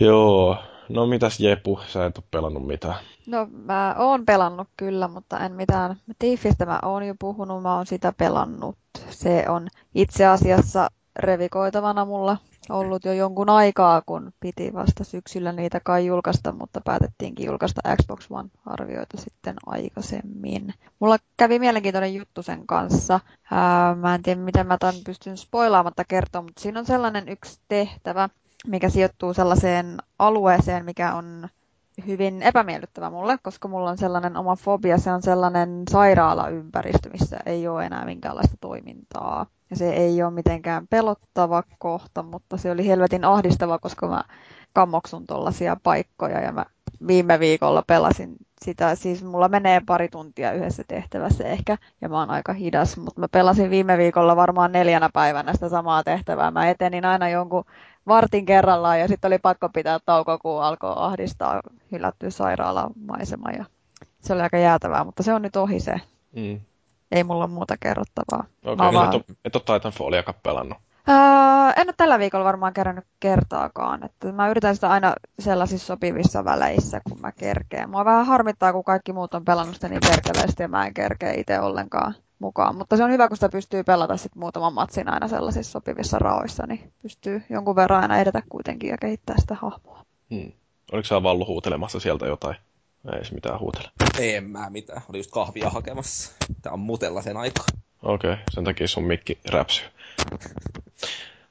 Joo, 0.00 0.56
no 0.88 1.06
mitäs 1.06 1.40
Jepu, 1.40 1.80
sä 1.86 2.06
et 2.06 2.18
ole 2.18 2.24
pelannut 2.30 2.66
mitään? 2.66 2.94
No 3.26 3.48
mä 3.50 3.94
oon 3.98 4.26
pelannut 4.26 4.68
kyllä, 4.76 5.08
mutta 5.08 5.38
en 5.38 5.52
mitään. 5.52 5.96
Tiifistä 6.18 6.66
mä 6.66 6.78
oon 6.84 7.06
jo 7.06 7.14
puhunut, 7.18 7.62
mä 7.62 7.76
oon 7.76 7.86
sitä 7.86 8.12
pelannut. 8.12 8.76
Se 9.10 9.44
on 9.48 9.68
itse 9.94 10.26
asiassa 10.26 10.88
revikoitavana 11.18 12.04
mulla 12.04 12.36
ollut 12.70 13.04
jo 13.04 13.12
jonkun 13.12 13.50
aikaa, 13.50 14.02
kun 14.06 14.32
piti 14.40 14.74
vasta 14.74 15.04
syksyllä 15.04 15.52
niitä 15.52 15.80
kai 15.80 16.06
julkaista, 16.06 16.52
mutta 16.52 16.80
päätettiinkin 16.84 17.46
julkaista 17.46 17.80
Xbox 18.02 18.30
One-arvioita 18.30 19.16
sitten 19.16 19.56
aikaisemmin. 19.66 20.74
Mulla 21.00 21.16
kävi 21.36 21.58
mielenkiintoinen 21.58 22.14
juttu 22.14 22.42
sen 22.42 22.66
kanssa. 22.66 23.20
Ää, 23.50 23.94
mä 23.94 24.14
en 24.14 24.22
tiedä, 24.22 24.40
miten 24.40 24.66
mä 24.66 24.76
tämän 24.78 24.94
pystyn 25.06 25.36
spoilaamatta 25.36 26.04
kertoa, 26.04 26.42
mutta 26.42 26.62
siinä 26.62 26.80
on 26.80 26.86
sellainen 26.86 27.28
yksi 27.28 27.60
tehtävä, 27.68 28.28
mikä 28.66 28.88
sijoittuu 28.88 29.34
sellaiseen 29.34 29.96
alueeseen, 30.18 30.84
mikä 30.84 31.14
on 31.14 31.48
hyvin 32.06 32.42
epämiellyttävä 32.42 33.10
mulle, 33.10 33.38
koska 33.42 33.68
mulla 33.68 33.90
on 33.90 33.98
sellainen 33.98 34.36
oma 34.36 34.56
fobia, 34.56 34.98
se 34.98 35.12
on 35.12 35.22
sellainen 35.22 35.82
sairaalaympäristö, 35.90 37.10
missä 37.10 37.38
ei 37.46 37.68
ole 37.68 37.86
enää 37.86 38.04
minkäänlaista 38.04 38.56
toimintaa. 38.60 39.46
Ja 39.70 39.76
se 39.76 39.90
ei 39.90 40.22
ole 40.22 40.30
mitenkään 40.30 40.86
pelottava 40.88 41.62
kohta, 41.78 42.22
mutta 42.22 42.56
se 42.56 42.70
oli 42.70 42.86
helvetin 42.86 43.24
ahdistava, 43.24 43.78
koska 43.78 44.08
mä 44.08 44.24
kammoksun 44.72 45.26
tuollaisia 45.26 45.76
paikkoja 45.82 46.40
ja 46.40 46.52
mä 46.52 46.64
viime 47.06 47.40
viikolla 47.40 47.82
pelasin 47.86 48.36
sitä, 48.64 48.94
siis 48.94 49.24
mulla 49.24 49.48
menee 49.48 49.80
pari 49.86 50.08
tuntia 50.08 50.52
yhdessä 50.52 50.84
tehtävässä 50.88 51.44
ehkä, 51.44 51.78
ja 52.00 52.08
mä 52.08 52.18
oon 52.18 52.30
aika 52.30 52.52
hidas, 52.52 52.96
mutta 52.96 53.20
mä 53.20 53.28
pelasin 53.28 53.70
viime 53.70 53.98
viikolla 53.98 54.36
varmaan 54.36 54.72
neljänä 54.72 55.10
päivänä 55.12 55.52
sitä 55.52 55.68
samaa 55.68 56.04
tehtävää. 56.04 56.50
Mä 56.50 56.70
etenin 56.70 57.04
aina 57.04 57.28
jonkun 57.28 57.64
vartin 58.08 58.46
kerrallaan, 58.46 59.00
ja 59.00 59.08
sitten 59.08 59.28
oli 59.28 59.38
pakko 59.38 59.68
pitää 59.68 59.98
tauko, 60.06 60.38
kun 60.38 60.62
alkoi 60.62 60.92
ahdistaa 60.96 61.60
hylätty 61.92 62.30
sairaalamaisema, 62.30 63.50
ja 63.50 63.64
se 64.20 64.32
oli 64.32 64.42
aika 64.42 64.58
jäätävää, 64.58 65.04
mutta 65.04 65.22
se 65.22 65.34
on 65.34 65.42
nyt 65.42 65.56
ohi 65.56 65.80
se. 65.80 66.00
Mm. 66.36 66.60
Ei 67.12 67.24
mulla 67.24 67.44
ole 67.44 67.52
muuta 67.52 67.76
kerrottavaa. 67.80 68.44
Okei, 68.64 68.72
okay, 68.72 68.92
vaan... 68.92 69.08
et, 69.08 69.14
ole, 69.14 69.36
et 69.44 69.56
ole 69.56 69.62
Titanfalliakaan 69.78 70.38
pelannut. 70.42 70.78
Öö, 71.08 71.72
en 71.76 71.88
ole 71.88 71.94
tällä 71.96 72.18
viikolla 72.18 72.44
varmaan 72.44 72.72
kerännyt 72.72 73.04
kertaakaan. 73.20 74.04
Että 74.04 74.32
mä 74.32 74.48
yritän 74.48 74.74
sitä 74.74 74.90
aina 74.90 75.14
sellaisissa 75.38 75.86
sopivissa 75.86 76.44
väleissä, 76.44 77.00
kun 77.08 77.20
mä 77.20 77.32
kerkeen. 77.32 77.90
Mua 77.90 78.04
vähän 78.04 78.26
harmittaa, 78.26 78.72
kun 78.72 78.84
kaikki 78.84 79.12
muut 79.12 79.34
on 79.34 79.44
pelannut 79.44 79.74
sitä 79.74 79.88
niin 79.88 80.00
perkeleesti 80.10 80.62
ja 80.62 80.68
mä 80.68 80.86
en 80.86 80.94
kerkeä 80.94 81.32
itse 81.32 81.60
ollenkaan 81.60 82.14
mukaan. 82.38 82.76
Mutta 82.76 82.96
se 82.96 83.04
on 83.04 83.10
hyvä, 83.10 83.28
kun 83.28 83.36
sitä 83.36 83.48
pystyy 83.48 83.84
pelata 83.84 84.16
sit 84.16 84.34
muutaman 84.34 84.74
matsin 84.74 85.08
aina 85.08 85.28
sellaisissa 85.28 85.72
sopivissa 85.72 86.18
raoissa, 86.18 86.66
niin 86.66 86.92
pystyy 87.02 87.42
jonkun 87.50 87.76
verran 87.76 88.02
aina 88.02 88.18
edetä 88.18 88.42
kuitenkin 88.48 88.90
ja 88.90 88.98
kehittää 88.98 89.36
sitä 89.38 89.54
hahmoa. 89.54 90.04
Hmm. 90.30 90.52
Oliko 90.92 91.06
sä 91.06 91.22
Vallu 91.22 91.46
huutelemassa 91.46 92.00
sieltä 92.00 92.26
jotain? 92.26 92.56
Ei 93.16 93.24
se 93.24 93.34
mitään 93.34 93.60
huutele. 93.60 93.90
Ei 94.18 94.34
en 94.34 94.44
mä 94.44 94.70
mitään. 94.70 95.02
Oli 95.08 95.18
just 95.18 95.30
kahvia 95.30 95.70
hakemassa. 95.70 96.32
Tää 96.62 96.72
on 96.72 96.80
mutella 96.80 97.22
sen 97.22 97.36
aika. 97.36 97.62
Okei, 98.02 98.32
okay, 98.32 98.44
sen 98.50 98.64
takia 98.64 98.88
sun 98.88 99.04
mikki 99.04 99.38
räpsyy. 99.48 99.86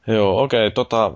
Joo, 0.08 0.44
okei, 0.44 0.68
okay, 0.68 0.72
tota, 0.72 1.14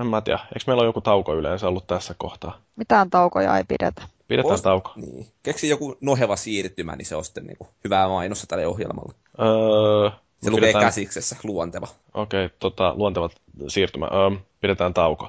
en 0.00 0.06
mä 0.06 0.20
tiedä. 0.20 0.38
Eikö 0.38 0.64
meillä 0.66 0.80
ole 0.80 0.88
joku 0.88 1.00
tauko 1.00 1.34
yleensä 1.34 1.68
ollut 1.68 1.86
tässä 1.86 2.14
kohtaa? 2.18 2.58
Mitään 2.76 3.10
taukoja 3.10 3.56
ei 3.56 3.64
pidetä. 3.68 4.02
Pidetään 4.30 4.58
Ost- 4.58 4.62
tauko. 4.62 4.92
Niin. 4.96 5.26
Keksi 5.42 5.68
joku 5.68 5.96
noheva 6.00 6.36
siirtymä, 6.36 6.96
niin 6.96 7.06
se 7.06 7.16
on 7.16 7.24
sitten 7.24 7.46
niinku 7.46 7.68
hyvää 7.84 8.08
mainossa 8.08 8.46
tälle 8.46 8.66
ohjelmalle. 8.66 9.14
Öö, 9.40 10.10
se 10.42 10.50
lukee 10.50 10.60
pidetään... 10.60 10.84
käsiksessä, 10.84 11.36
luonteva. 11.42 11.88
Okei, 12.14 12.44
okay, 12.44 12.56
tota, 12.58 12.94
luonteva 12.96 13.30
siirtymä. 13.68 14.06
Öö, 14.12 14.38
pidetään 14.60 14.94
tauko. 14.94 15.26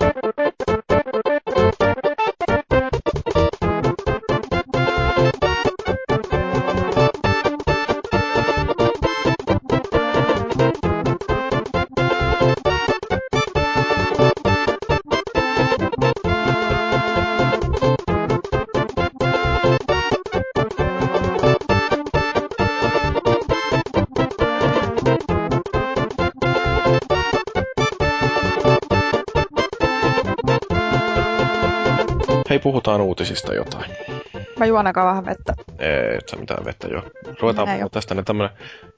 Uutisista 33.22 33.54
jotain. 33.54 33.92
Mä 34.60 34.66
juon 34.66 34.88
aika 34.88 35.06
vähän 35.06 35.26
vettä. 35.26 35.54
Ei, 35.80 36.18
et 36.18 36.30
sä 36.30 36.38
mitään 36.38 36.66
vettä 36.66 36.88
jo. 36.88 37.04
Ruvetaan 37.40 37.68
puhua 37.68 37.90
tästä 37.90 38.16
niin 38.16 38.26
tämmönen, 38.26 38.52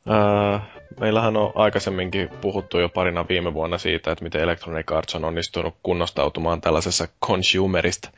ää, 0.08 0.66
meillähän 1.00 1.38
on 1.38 1.52
aikaisemminkin 1.56 2.30
puhuttu 2.42 2.80
jo 2.80 2.90
parina 2.90 3.26
viime 3.30 3.54
vuonna 3.54 3.78
siitä, 3.78 4.12
että 4.12 4.24
miten 4.24 4.42
Electronic 4.42 4.92
Arts 4.92 5.16
on 5.16 5.26
onnistunut 5.26 5.76
kunnostautumaan 5.84 6.62
tällaisessa 6.62 7.08
consumerista 7.26 8.10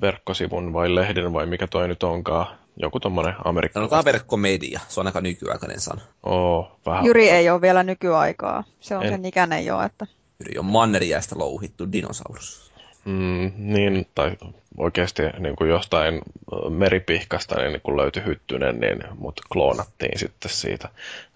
verkkosivun 0.00 0.72
vai 0.72 0.94
lehden 0.94 1.32
vai 1.32 1.46
mikä 1.46 1.66
toi 1.66 1.88
nyt 1.88 2.02
onkaan. 2.02 2.46
Joku 2.76 3.00
tommonen 3.00 3.34
amerikkalainen. 3.44 3.90
Sanotaan 3.90 4.12
verkkomedia, 4.12 4.80
se 4.88 5.00
on 5.00 5.06
aika 5.06 5.20
nykyaikainen 5.20 5.80
sana. 5.80 6.00
Oo, 6.22 6.78
vähän. 6.86 7.04
Jyri 7.04 7.28
ei 7.28 7.50
ole 7.50 7.60
vielä 7.60 7.82
nykyaikaa. 7.82 8.64
Se 8.80 8.96
on 8.96 9.02
en. 9.02 9.10
sen 9.10 9.24
ikäinen 9.24 9.66
jo, 9.66 9.82
että... 9.82 10.06
Jyri 10.40 10.58
on 10.58 10.64
manneriäistä 10.64 11.38
louhittu 11.38 11.92
dinosaurus. 11.92 12.69
Mm, 13.04 13.52
niin, 13.56 14.06
tai 14.14 14.36
oikeasti 14.78 15.22
niin 15.38 15.56
kuin 15.56 15.70
jostain 15.70 16.20
meripihkasta 16.68 17.60
niin, 17.60 17.80
kun 17.82 17.96
löytyi 17.96 18.24
hyttynen, 18.24 18.80
niin 18.80 18.98
mut 19.18 19.40
kloonattiin 19.52 20.18
sitten 20.18 20.50
siitä 20.50 20.88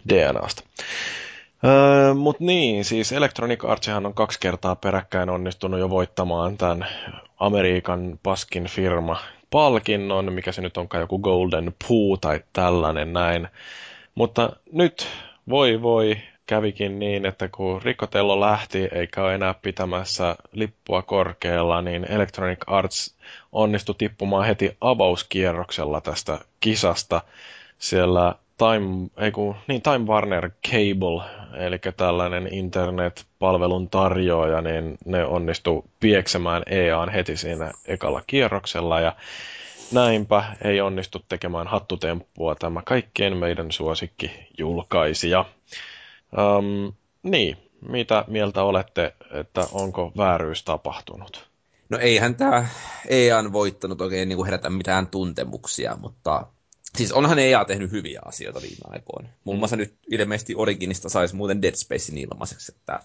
DNAsta. 0.08 0.62
Öö, 1.64 2.14
Mutta 2.14 2.44
niin, 2.44 2.84
siis 2.84 3.12
Electronic 3.12 3.64
Artsihan 3.64 4.06
on 4.06 4.14
kaksi 4.14 4.40
kertaa 4.40 4.76
peräkkäin 4.76 5.30
onnistunut 5.30 5.80
jo 5.80 5.90
voittamaan 5.90 6.56
tämän 6.56 6.86
Amerikan 7.38 8.18
paskin 8.22 8.64
firma 8.66 9.16
palkinnon, 9.50 10.32
mikä 10.32 10.52
se 10.52 10.62
nyt 10.62 10.76
onkaan 10.76 11.00
joku 11.00 11.18
Golden 11.18 11.74
Poo 11.88 12.16
tai 12.16 12.40
tällainen 12.52 13.12
näin. 13.12 13.48
Mutta 14.14 14.56
nyt, 14.72 15.06
voi 15.48 15.82
voi, 15.82 16.16
kävikin 16.46 16.98
niin, 16.98 17.26
että 17.26 17.48
kun 17.48 17.82
Rikotello 17.82 18.40
lähti 18.40 18.88
eikä 18.92 19.22
ole 19.22 19.34
enää 19.34 19.54
pitämässä 19.62 20.36
lippua 20.52 21.02
korkealla, 21.02 21.82
niin 21.82 22.04
Electronic 22.12 22.58
Arts 22.66 23.16
onnistui 23.52 23.94
tippumaan 23.98 24.46
heti 24.46 24.76
avauskierroksella 24.80 26.00
tästä 26.00 26.38
kisasta. 26.60 27.20
Siellä 27.78 28.34
Time, 28.58 29.08
ei 29.16 29.30
kun, 29.32 29.56
niin 29.68 29.82
Time 29.82 30.06
Warner 30.06 30.50
Cable, 30.68 31.22
eli 31.66 31.78
tällainen 31.96 32.54
internet-palvelun 32.54 33.90
tarjoaja, 33.90 34.60
niin 34.62 34.98
ne 35.04 35.24
onnistu 35.24 35.84
pieksemään 36.00 36.62
EAN 36.66 37.08
heti 37.08 37.36
siinä 37.36 37.72
ekalla 37.86 38.22
kierroksella 38.26 39.00
ja 39.00 39.12
näinpä 39.92 40.44
ei 40.64 40.80
onnistu 40.80 41.24
tekemään 41.28 41.66
hattutemppua 41.66 42.54
tämä 42.54 42.82
kaikkien 42.84 43.36
meidän 43.36 43.72
suosikki 43.72 44.30
julkaisija. 44.58 45.44
Um, 46.38 46.92
niin, 47.22 47.56
mitä 47.88 48.24
mieltä 48.28 48.62
olette, 48.62 49.14
että 49.30 49.66
onko 49.72 50.12
vääryys 50.16 50.62
tapahtunut? 50.62 51.48
No 51.88 51.98
eihän 51.98 52.34
tämä 52.34 52.66
EA 53.08 53.52
voittanut 53.52 54.00
oikein 54.00 54.28
niin 54.28 54.36
kuin 54.36 54.46
herätä 54.46 54.70
mitään 54.70 55.06
tuntemuksia, 55.06 55.96
mutta 56.00 56.46
siis 56.96 57.12
onhan 57.12 57.38
EA 57.38 57.64
tehnyt 57.64 57.90
hyviä 57.92 58.20
asioita 58.24 58.62
viime 58.62 58.82
aikoina. 58.84 59.28
Muun 59.44 59.58
muassa 59.58 59.76
nyt 59.76 59.94
ilmeisesti 60.10 60.54
Originista 60.56 61.08
saisi 61.08 61.36
muuten 61.36 61.62
Dead 61.62 61.74
Spacein 61.74 62.18
ilmaiseksi, 62.18 62.72
että, 62.76 63.00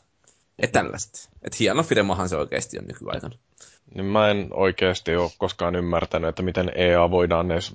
että 0.60 0.80
tällaiset. 0.80 1.30
Että 1.42 1.58
hieno 1.60 1.84
firmahan 1.84 2.30
se 2.30 2.36
oikeasti 2.38 2.80
on 2.80 2.86
nykyaikana. 2.86 3.36
Niin 3.96 4.06
mä 4.06 4.30
en 4.30 4.48
oikeasti 4.52 5.16
ole 5.16 5.30
koskaan 5.38 5.76
ymmärtänyt, 5.76 6.30
että 6.30 6.42
miten 6.42 6.72
EA 6.76 7.12
voidaan 7.12 7.52
edes 7.52 7.74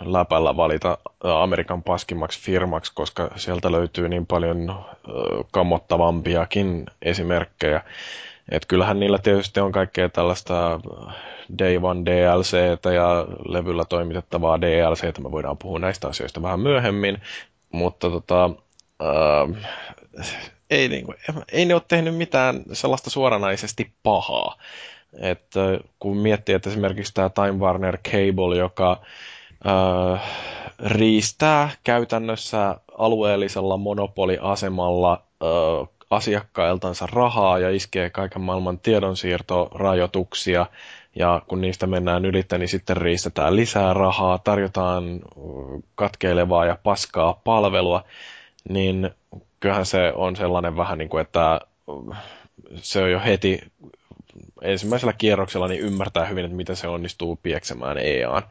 läpällä 0.00 0.56
valita 0.56 0.98
Amerikan 1.20 1.82
paskimmaksi 1.82 2.40
firmaksi, 2.40 2.92
koska 2.94 3.30
sieltä 3.36 3.72
löytyy 3.72 4.08
niin 4.08 4.26
paljon 4.26 4.84
kammottavampiakin 5.52 6.86
esimerkkejä. 7.02 7.82
Et 8.50 8.66
kyllähän 8.66 9.00
niillä 9.00 9.18
tietysti 9.18 9.60
on 9.60 9.72
kaikkea 9.72 10.08
tällaista 10.08 10.80
Day 11.58 11.78
One 11.82 12.04
DLC 12.04 12.56
ja 12.94 13.26
levyllä 13.48 13.84
toimitettavaa 13.84 14.60
DLC, 14.60 15.18
me 15.18 15.30
voidaan 15.30 15.58
puhua 15.58 15.78
näistä 15.78 16.08
asioista 16.08 16.42
vähän 16.42 16.60
myöhemmin, 16.60 17.22
mutta 17.72 18.10
tota, 18.10 18.50
äh, 19.02 19.70
ei, 20.70 20.88
niinku, 20.88 21.14
ei 21.52 21.64
ne 21.64 21.74
ole 21.74 21.82
tehnyt 21.88 22.16
mitään 22.16 22.62
sellaista 22.72 23.10
suoranaisesti 23.10 23.92
pahaa. 24.02 24.56
Että 25.18 25.60
kun 25.98 26.16
miettii, 26.16 26.54
että 26.54 26.70
esimerkiksi 26.70 27.14
tämä 27.14 27.28
Time 27.28 27.52
Warner 27.52 27.98
Cable, 27.98 28.56
joka 28.56 29.00
äh, 29.66 30.20
riistää 30.86 31.70
käytännössä 31.84 32.76
alueellisella 32.98 33.76
monopoliasemalla 33.76 35.12
äh, 35.42 35.88
asiakkailtansa 36.10 37.06
rahaa 37.12 37.58
ja 37.58 37.70
iskee 37.70 38.10
kaiken 38.10 38.42
maailman 38.42 38.78
tiedonsiirtorajoituksia, 38.78 40.66
ja 41.14 41.42
kun 41.48 41.60
niistä 41.60 41.86
mennään 41.86 42.24
ylittä, 42.24 42.58
niin 42.58 42.68
sitten 42.68 42.96
riistetään 42.96 43.56
lisää 43.56 43.94
rahaa, 43.94 44.38
tarjotaan 44.38 45.20
katkeilevaa 45.94 46.66
ja 46.66 46.78
paskaa 46.82 47.40
palvelua, 47.44 48.04
niin 48.68 49.10
kyllähän 49.60 49.86
se 49.86 50.12
on 50.16 50.36
sellainen 50.36 50.76
vähän 50.76 50.98
niin 50.98 51.08
kuin, 51.08 51.20
että 51.20 51.60
se 52.76 53.02
on 53.02 53.10
jo 53.10 53.20
heti 53.24 53.60
ensimmäisellä 54.62 55.12
kierroksella 55.12 55.68
niin 55.68 55.80
ymmärtää 55.80 56.26
hyvin, 56.26 56.44
että 56.44 56.56
miten 56.56 56.76
se 56.76 56.88
onnistuu 56.88 57.38
pieksemään 57.42 57.98
EAN. 57.98 58.42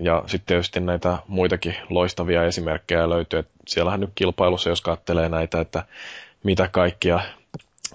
Ja 0.00 0.22
sitten 0.26 0.46
tietysti 0.46 0.80
näitä 0.80 1.18
muitakin 1.28 1.74
loistavia 1.90 2.44
esimerkkejä 2.44 3.10
löytyy. 3.10 3.38
Että 3.38 3.52
siellähän 3.68 4.00
nyt 4.00 4.10
kilpailussa, 4.14 4.68
jos 4.68 4.80
katselee 4.80 5.28
näitä, 5.28 5.60
että 5.60 5.84
mitä 6.42 6.68
kaikkia 6.68 7.20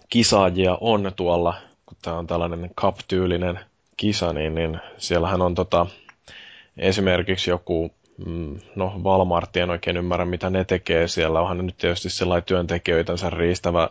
kisaajia 0.10 0.78
on 0.82 1.12
tuolla, 1.16 1.54
kun 1.86 1.98
tämä 2.02 2.18
on 2.18 2.28
tällainen 2.28 2.72
cup-tyylinen 2.82 3.60
kisa, 3.98 4.34
niin, 4.34 4.56
niin 4.56 4.80
siellähän 4.98 5.42
on 5.42 5.56
tota, 5.56 5.86
esimerkiksi 6.78 7.50
joku, 7.50 7.92
mm, 8.26 8.60
no 8.76 8.94
Walmart, 9.04 9.58
en 9.58 9.70
oikein 9.70 9.98
ymmärrä 9.98 10.26
mitä 10.26 10.50
ne 10.50 10.64
tekee 10.64 11.08
siellä, 11.08 11.42
onhan 11.42 11.66
nyt 11.66 11.78
tietysti 11.78 12.10
sellainen 12.10 12.46
työntekijöitänsä 12.46 13.30
riistävä 13.30 13.90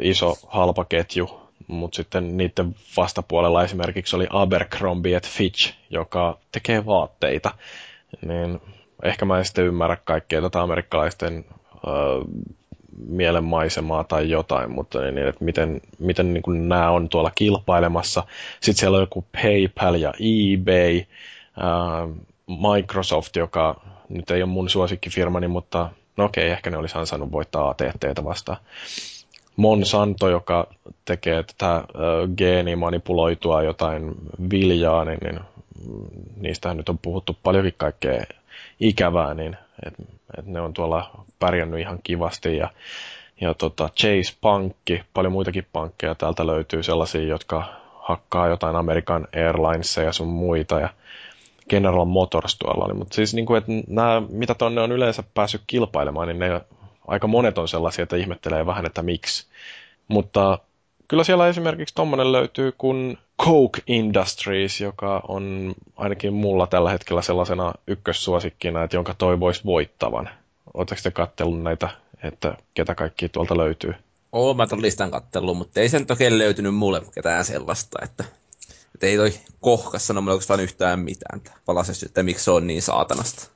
iso 0.00 0.34
halpaketju, 0.46 1.41
mutta 1.66 1.96
sitten 1.96 2.36
niiden 2.36 2.74
vastapuolella 2.96 3.64
esimerkiksi 3.64 4.16
oli 4.16 4.26
Abercrombie 4.30 5.20
Fitch, 5.20 5.72
joka 5.90 6.38
tekee 6.52 6.86
vaatteita. 6.86 7.54
Niin 8.26 8.60
ehkä 9.02 9.24
mä 9.24 9.38
en 9.38 9.44
sitten 9.44 9.64
ymmärrä 9.64 9.96
kaikkea 10.04 10.42
tätä 10.42 10.62
amerikkalaisten 10.62 11.44
öö, 11.86 11.94
mielenmaisemaa 13.06 14.04
tai 14.04 14.30
jotain, 14.30 14.70
mutta 14.70 15.00
niin, 15.00 15.28
että 15.28 15.44
miten, 15.44 15.80
miten 15.98 16.34
niin 16.34 16.42
kuin 16.42 16.68
nämä 16.68 16.90
on 16.90 17.08
tuolla 17.08 17.32
kilpailemassa. 17.34 18.22
Sitten 18.60 18.80
siellä 18.80 18.96
on 18.96 19.02
joku 19.02 19.24
PayPal 19.32 19.94
ja 19.94 20.12
eBay, 20.18 21.02
ää, 21.60 22.08
Microsoft, 22.46 23.36
joka 23.36 23.80
nyt 24.08 24.30
ei 24.30 24.42
ole 24.42 24.50
mun 24.50 24.70
suosikkifirmani, 24.70 25.48
mutta 25.48 25.90
no 26.16 26.24
okei, 26.24 26.50
ehkä 26.50 26.70
ne 26.70 26.76
olisi 26.76 26.98
ansainnut 26.98 27.32
voittaa 27.32 27.68
ATTtä 27.70 28.24
vastaan. 28.24 28.58
Monsanto, 29.56 30.28
joka 30.28 30.66
tekee 31.04 31.42
tätä 31.42 31.76
äh, 31.76 31.84
geenimanipuloitua 32.36 33.62
jotain 33.62 34.14
viljaa, 34.50 35.04
niin, 35.04 35.18
niin 35.22 35.40
niistähän 36.36 36.76
nyt 36.76 36.88
on 36.88 36.98
puhuttu 36.98 37.36
paljonkin 37.42 37.74
kaikkea 37.76 38.24
ikävää, 38.80 39.34
niin 39.34 39.56
et, 39.86 39.94
et 40.38 40.46
ne 40.46 40.60
on 40.60 40.72
tuolla 40.72 41.24
pärjännyt 41.38 41.80
ihan 41.80 41.98
kivasti. 42.02 42.56
Ja, 42.56 42.70
ja 43.40 43.54
tota 43.54 43.88
Chase 43.88 44.36
Pankki, 44.40 45.02
paljon 45.14 45.32
muitakin 45.32 45.66
pankkeja 45.72 46.14
täältä 46.14 46.46
löytyy 46.46 46.82
sellaisia, 46.82 47.22
jotka 47.22 47.64
hakkaa 48.00 48.48
jotain 48.48 48.76
American 48.76 49.28
Airlinesia 49.36 50.04
ja 50.04 50.12
sun 50.12 50.28
muita 50.28 50.80
ja 50.80 50.88
General 51.70 52.04
Motors 52.04 52.58
tuolla 52.58 52.84
oli, 52.84 52.94
mutta 52.94 53.14
siis 53.14 53.34
niin 53.34 53.46
kuin, 53.46 53.58
että 53.58 53.72
nämä, 53.88 54.22
mitä 54.28 54.54
tonne 54.54 54.80
on 54.80 54.92
yleensä 54.92 55.22
päässyt 55.34 55.62
kilpailemaan, 55.66 56.28
niin 56.28 56.38
ne 56.38 56.60
aika 57.06 57.26
monet 57.26 57.58
on 57.58 57.68
sellaisia, 57.68 58.02
että 58.02 58.16
ihmettelee 58.16 58.66
vähän, 58.66 58.86
että 58.86 59.02
miksi. 59.02 59.46
Mutta 60.08 60.58
kyllä 61.08 61.24
siellä 61.24 61.48
esimerkiksi 61.48 61.94
tuommoinen 61.94 62.32
löytyy 62.32 62.72
kuin 62.78 63.18
Coke 63.42 63.82
Industries, 63.86 64.80
joka 64.80 65.22
on 65.28 65.74
ainakin 65.96 66.32
mulla 66.32 66.66
tällä 66.66 66.90
hetkellä 66.90 67.22
sellaisena 67.22 67.72
ykkössuosikkina, 67.86 68.84
että 68.84 68.96
jonka 68.96 69.14
toivoisi 69.14 69.64
voittavan. 69.64 70.30
Oletteko 70.74 71.00
te 71.02 71.10
kattellut 71.10 71.62
näitä, 71.62 71.88
että 72.22 72.56
ketä 72.74 72.94
kaikki 72.94 73.28
tuolta 73.28 73.56
löytyy? 73.56 73.94
Oon 74.32 74.56
mä 74.56 74.66
ton 74.66 74.82
listan 74.82 75.10
kattellut, 75.10 75.58
mutta 75.58 75.80
ei 75.80 75.88
sen 75.88 76.06
toki 76.06 76.38
löytynyt 76.38 76.74
mulle 76.74 77.02
ketään 77.14 77.44
sellaista, 77.44 77.98
että, 78.02 78.24
että 78.94 79.06
ei 79.06 79.16
toi 79.16 79.32
kohkas 79.60 80.06
sano 80.06 80.20
mulle 80.20 80.32
oikeastaan 80.32 80.60
yhtään 80.60 81.00
mitään. 81.00 81.40
Palasesti, 81.66 82.06
että 82.06 82.22
miksi 82.22 82.44
se 82.44 82.50
on 82.50 82.66
niin 82.66 82.82
saatanasta. 82.82 83.50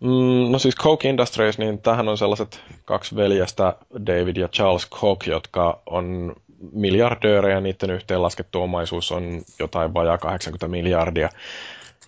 Mm, 0.00 0.52
no 0.52 0.58
siis 0.58 0.76
Coke 0.76 1.08
Industries, 1.08 1.58
niin 1.58 1.78
tähän 1.78 2.08
on 2.08 2.18
sellaiset 2.18 2.60
kaksi 2.84 3.16
veljestä, 3.16 3.76
David 4.06 4.36
ja 4.36 4.48
Charles 4.48 4.86
Koch, 4.86 5.28
jotka 5.28 5.82
on 5.86 6.34
miljardöörejä, 6.72 7.60
niiden 7.60 7.90
yhteenlaskettu 7.90 8.62
omaisuus 8.62 9.12
on 9.12 9.42
jotain 9.58 9.94
vajaa 9.94 10.18
80 10.18 10.68
miljardia. 10.68 11.28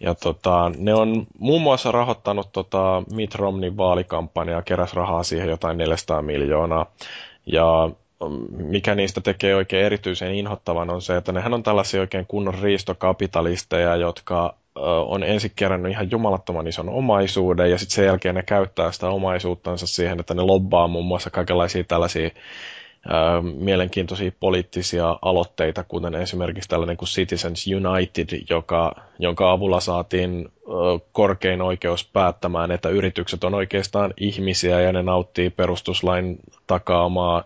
Ja 0.00 0.14
tota, 0.14 0.72
ne 0.76 0.94
on 0.94 1.26
muun 1.38 1.62
muassa 1.62 1.92
rahoittanut 1.92 2.52
tota 2.52 3.02
Mitt 3.12 3.34
Romneyn 3.34 3.76
vaalikampanjaa, 3.76 4.62
keräs 4.62 4.94
rahaa 4.94 5.22
siihen 5.22 5.48
jotain 5.48 5.78
400 5.78 6.22
miljoonaa. 6.22 6.86
Ja 7.46 7.90
mm, 8.28 8.64
mikä 8.66 8.94
niistä 8.94 9.20
tekee 9.20 9.54
oikein 9.54 9.86
erityisen 9.86 10.34
inhottavan 10.34 10.90
on 10.90 11.02
se, 11.02 11.16
että 11.16 11.32
nehän 11.32 11.54
on 11.54 11.62
tällaisia 11.62 12.00
oikein 12.00 12.26
kunnon 12.26 12.54
riistokapitalisteja, 12.54 13.96
jotka 13.96 14.54
on 15.06 15.24
ensin 15.24 15.52
kerännyt 15.56 15.92
ihan 15.92 16.10
jumalattoman 16.10 16.66
ison 16.66 16.88
omaisuuden 16.88 17.70
ja 17.70 17.78
sitten 17.78 17.94
sen 17.94 18.04
jälkeen 18.06 18.34
ne 18.34 18.42
käyttää 18.42 18.92
sitä 18.92 19.08
omaisuuttansa 19.08 19.86
siihen, 19.86 20.20
että 20.20 20.34
ne 20.34 20.42
lobbaa 20.42 20.88
muun 20.88 21.06
muassa 21.06 21.30
kaikenlaisia 21.30 21.84
tällaisia 21.84 22.30
ää, 23.08 23.42
mielenkiintoisia 23.42 24.30
poliittisia 24.40 25.18
aloitteita, 25.22 25.84
kuten 25.84 26.14
esimerkiksi 26.14 26.68
tällainen 26.68 26.96
kuin 26.96 27.08
Citizens 27.08 27.66
United, 27.66 28.28
joka, 28.50 28.94
jonka 29.18 29.50
avulla 29.50 29.80
saatiin 29.80 30.48
korkein 31.12 31.62
oikeus 31.62 32.10
päättämään, 32.12 32.70
että 32.70 32.88
yritykset 32.88 33.44
on 33.44 33.54
oikeastaan 33.54 34.14
ihmisiä 34.16 34.80
ja 34.80 34.92
ne 34.92 35.02
nauttii 35.02 35.50
perustuslain 35.50 36.38
takaamaa 36.66 37.44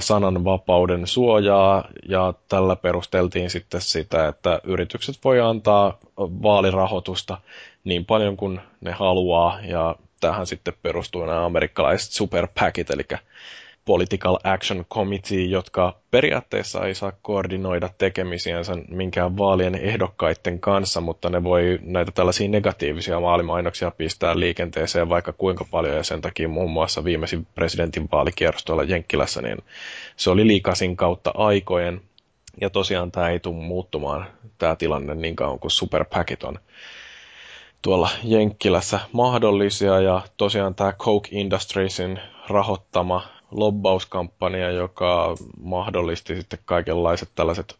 sananvapauden 0.00 1.06
suojaa 1.06 1.84
ja 2.08 2.34
tällä 2.48 2.76
perusteltiin 2.76 3.50
sitten 3.50 3.80
sitä, 3.80 4.28
että 4.28 4.60
yritykset 4.64 5.18
voi 5.24 5.40
antaa 5.40 5.98
vaalirahoitusta 6.18 7.38
niin 7.84 8.04
paljon 8.04 8.36
kuin 8.36 8.60
ne 8.80 8.92
haluaa 8.92 9.60
ja 9.62 9.96
tähän 10.20 10.46
sitten 10.46 10.74
perustuu 10.82 11.24
nämä 11.24 11.44
amerikkalaiset 11.44 12.12
super 12.12 12.48
PACit, 12.60 12.90
eli 12.90 13.04
Political 13.84 14.38
Action 14.44 14.84
Committee, 14.90 15.44
jotka 15.44 15.96
periaatteessa 16.10 16.86
ei 16.86 16.94
saa 16.94 17.12
koordinoida 17.22 17.90
tekemisiänsä 17.98 18.72
minkään 18.88 19.38
vaalien 19.38 19.74
ehdokkaiden 19.74 20.60
kanssa, 20.60 21.00
mutta 21.00 21.30
ne 21.30 21.44
voi 21.44 21.78
näitä 21.82 22.12
tällaisia 22.12 22.48
negatiivisia 22.48 23.22
vaalimainoksia 23.22 23.90
pistää 23.90 24.38
liikenteeseen 24.38 25.08
vaikka 25.08 25.32
kuinka 25.32 25.64
paljon, 25.70 25.96
ja 25.96 26.02
sen 26.02 26.20
takia 26.20 26.48
muun 26.48 26.70
muassa 26.70 27.04
viimeisin 27.04 27.46
presidentin 27.54 28.08
vaalikierros 28.12 28.64
tuolla 28.64 28.82
Jenkkilässä, 28.82 29.42
niin 29.42 29.58
se 30.16 30.30
oli 30.30 30.46
liikasin 30.46 30.96
kautta 30.96 31.32
aikojen, 31.34 32.00
ja 32.60 32.70
tosiaan 32.70 33.12
tämä 33.12 33.28
ei 33.28 33.40
tule 33.40 33.62
muuttumaan, 33.62 34.26
tämä 34.58 34.76
tilanne 34.76 35.14
niin 35.14 35.36
kauan 35.36 35.58
kuin 35.58 35.70
superpackit 35.70 36.44
on 36.44 36.58
tuolla 37.82 38.08
Jenkkilässä 38.24 39.00
mahdollisia, 39.12 40.00
ja 40.00 40.22
tosiaan 40.36 40.74
tämä 40.74 40.92
Coke 40.92 41.28
Industriesin 41.32 42.20
rahoittama 42.48 43.22
lobbauskampanja, 43.52 44.70
joka 44.70 45.36
mahdollisti 45.62 46.36
sitten 46.36 46.58
kaikenlaiset 46.64 47.28
tällaiset 47.34 47.76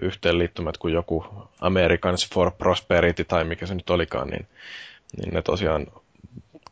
yhteenliittymät 0.00 0.78
kuin 0.78 0.94
joku 0.94 1.26
Americans 1.60 2.30
for 2.34 2.50
Prosperity 2.50 3.24
tai 3.24 3.44
mikä 3.44 3.66
se 3.66 3.74
nyt 3.74 3.90
olikaan, 3.90 4.28
niin, 4.28 4.46
niin 5.16 5.34
ne 5.34 5.42
tosiaan 5.42 5.86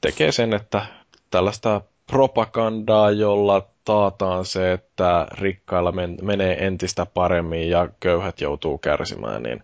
tekee 0.00 0.32
sen, 0.32 0.54
että 0.54 0.86
tällaista 1.30 1.80
propagandaa, 2.06 3.10
jolla 3.10 3.66
taataan 3.84 4.44
se, 4.44 4.72
että 4.72 5.26
rikkailla 5.32 5.92
men- 5.92 6.18
menee 6.22 6.66
entistä 6.66 7.06
paremmin 7.06 7.70
ja 7.70 7.88
köyhät 8.00 8.40
joutuu 8.40 8.78
kärsimään, 8.78 9.42
niin 9.42 9.62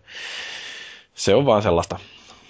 se 1.13 1.35
on 1.35 1.45
vaan 1.45 1.61
sellaista, 1.61 1.99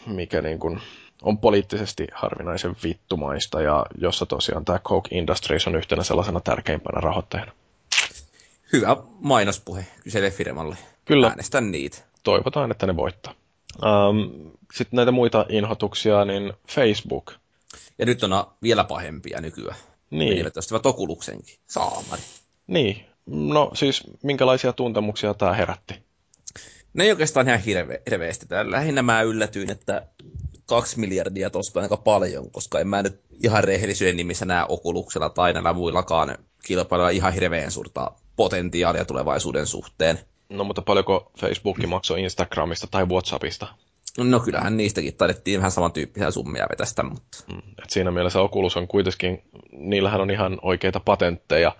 mikä 0.05 0.41
niin 0.41 0.59
kuin 0.59 0.81
on 1.21 1.37
poliittisesti 1.37 2.07
harvinaisen 2.13 2.75
vittumaista 2.83 3.61
ja 3.61 3.85
jossa 3.97 4.25
tosiaan 4.25 4.65
tämä 4.65 4.79
Coke 4.79 5.15
Industries 5.15 5.67
on 5.67 5.75
yhtenä 5.75 6.03
sellaisena 6.03 6.39
tärkeimpänä 6.39 7.01
rahoittajana. 7.01 7.51
Hyvä 8.73 8.97
mainospuhe 9.19 9.85
kyseelle 10.03 10.31
firmalle. 10.31 10.77
Kyllä. 11.05 11.27
Äänestän 11.27 11.71
niitä. 11.71 11.97
Toivotaan, 12.23 12.71
että 12.71 12.87
ne 12.87 12.95
voittaa. 12.95 13.33
Um, 13.83 14.51
Sitten 14.73 14.97
näitä 14.97 15.11
muita 15.11 15.45
inhotuksia, 15.49 16.25
niin 16.25 16.53
Facebook. 16.69 17.33
Ja 17.99 18.05
nyt 18.05 18.23
on 18.23 18.31
vielä 18.63 18.83
pahempia 18.83 19.41
nykyään. 19.41 19.77
Niin. 20.09 20.29
Menivät 20.29 20.57
ostivat 20.57 20.85
Okuluksenkin. 20.85 21.55
Saamari. 21.67 22.21
Niin. 22.67 23.05
No 23.25 23.71
siis, 23.73 24.03
minkälaisia 24.23 24.73
tuntemuksia 24.73 25.33
tämä 25.33 25.53
herätti? 25.53 25.93
Ne 26.93 27.03
ei 27.03 27.11
oikeastaan 27.11 27.47
ihan 27.47 27.59
hirve, 27.59 28.01
hirveästi. 28.11 28.45
Lähinnä 28.63 29.01
mä 29.01 29.21
yllätyin, 29.21 29.71
että 29.71 30.07
kaksi 30.69 30.99
miljardia 30.99 31.49
tosta 31.49 31.81
aika 31.81 31.97
paljon, 31.97 32.51
koska 32.51 32.79
en 32.79 32.87
mä 32.87 33.03
nyt 33.03 33.21
ihan 33.43 33.63
rehellisyyden 33.63 34.17
nimissä 34.17 34.45
näe 34.45 34.65
Okuluksella 34.69 35.29
tai 35.29 35.53
näillä 35.53 35.73
muillakaan 35.73 36.37
kilpailla 36.65 37.09
ihan 37.09 37.33
hirveän 37.33 37.71
suurta 37.71 38.11
potentiaalia 38.35 39.05
tulevaisuuden 39.05 39.67
suhteen. 39.67 40.19
No 40.49 40.63
mutta 40.63 40.81
paljonko 40.81 41.31
Facebook 41.39 41.77
maksoi 41.87 42.21
Instagramista 42.21 42.87
tai 42.91 43.05
Whatsappista? 43.05 43.67
No 44.17 44.39
kyllähän 44.39 44.77
niistäkin 44.77 45.15
taidettiin 45.15 45.59
vähän 45.59 45.71
samantyyppisiä 45.71 46.31
summia 46.31 46.67
vetästä, 46.69 47.03
mutta... 47.03 47.43
Mm, 47.47 47.57
et 47.57 47.89
siinä 47.89 48.11
mielessä 48.11 48.41
Oculus 48.41 48.77
on 48.77 48.87
kuitenkin, 48.87 49.43
niillähän 49.71 50.21
on 50.21 50.31
ihan 50.31 50.59
oikeita 50.61 50.99
patentteja, 50.99 51.75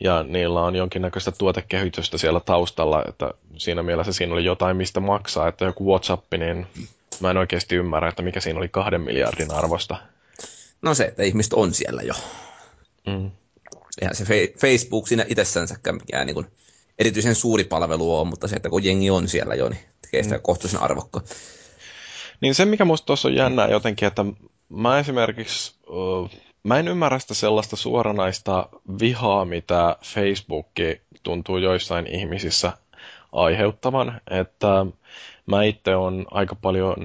ja 0.00 0.22
niillä 0.22 0.60
on 0.60 0.76
jonkinnäköistä 0.76 1.32
tuotekehitystä 1.32 2.18
siellä 2.18 2.40
taustalla, 2.40 3.04
että 3.08 3.30
siinä 3.56 3.82
mielessä 3.82 4.12
siinä 4.12 4.32
oli 4.32 4.44
jotain, 4.44 4.76
mistä 4.76 5.00
maksaa, 5.00 5.48
että 5.48 5.64
joku 5.64 5.86
WhatsApp, 5.86 6.26
niin 6.38 6.66
mä 7.20 7.30
en 7.30 7.36
oikeasti 7.36 7.76
ymmärrä, 7.76 8.08
että 8.08 8.22
mikä 8.22 8.40
siinä 8.40 8.58
oli 8.58 8.68
kahden 8.68 9.00
miljardin 9.00 9.52
arvosta. 9.52 9.96
No 10.82 10.94
se, 10.94 11.04
että 11.04 11.22
ihmiset 11.22 11.52
on 11.52 11.74
siellä 11.74 12.02
jo. 12.02 12.14
Mm. 13.06 13.30
eihän 14.00 14.14
se 14.14 14.24
Facebook 14.60 15.08
siinä 15.08 15.24
itsessänsäkään 15.28 15.96
mikään 15.96 16.26
niin 16.26 16.34
kuin 16.34 16.46
erityisen 16.98 17.34
suuri 17.34 17.64
palvelu 17.64 18.18
on, 18.18 18.26
mutta 18.26 18.48
se, 18.48 18.56
että 18.56 18.68
kun 18.68 18.84
jengi 18.84 19.10
on 19.10 19.28
siellä 19.28 19.54
jo, 19.54 19.68
niin 19.68 19.80
tekee 20.02 20.22
sitä 20.22 20.36
mm. 20.36 20.42
kohtuullisen 20.42 20.82
arvokka. 20.82 21.20
Niin 22.40 22.54
se, 22.54 22.64
mikä 22.64 22.84
musta 22.84 23.06
tuossa 23.06 23.28
on 23.28 23.34
jännää 23.34 23.68
jotenkin, 23.68 24.08
että 24.08 24.24
mä 24.68 24.98
esimerkiksi, 24.98 25.74
mä 26.62 26.78
en 26.78 26.88
ymmärrä 26.88 27.18
sitä 27.18 27.34
sellaista 27.34 27.76
suoranaista 27.76 28.68
vihaa, 29.00 29.44
mitä 29.44 29.96
Facebook 30.04 30.66
tuntuu 31.22 31.58
joissain 31.58 32.06
ihmisissä 32.06 32.72
aiheuttavan, 33.32 34.20
että 34.30 34.86
mä 35.46 35.62
itse 35.62 35.96
on 35.96 36.26
aika 36.30 36.54
paljon 36.54 36.96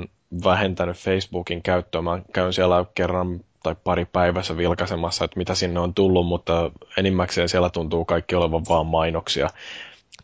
vähentänyt 0.43 0.97
Facebookin 0.97 1.63
käyttöä. 1.63 2.01
Mä 2.01 2.19
käyn 2.33 2.53
siellä 2.53 2.85
kerran 2.95 3.39
tai 3.63 3.75
pari 3.83 4.05
päivässä 4.05 4.57
vilkaisemassa, 4.57 5.25
että 5.25 5.37
mitä 5.37 5.55
sinne 5.55 5.79
on 5.79 5.93
tullut, 5.93 6.27
mutta 6.27 6.71
enimmäkseen 6.97 7.49
siellä 7.49 7.69
tuntuu 7.69 8.05
kaikki 8.05 8.35
olevan 8.35 8.63
vaan 8.69 8.85
mainoksia. 8.85 9.49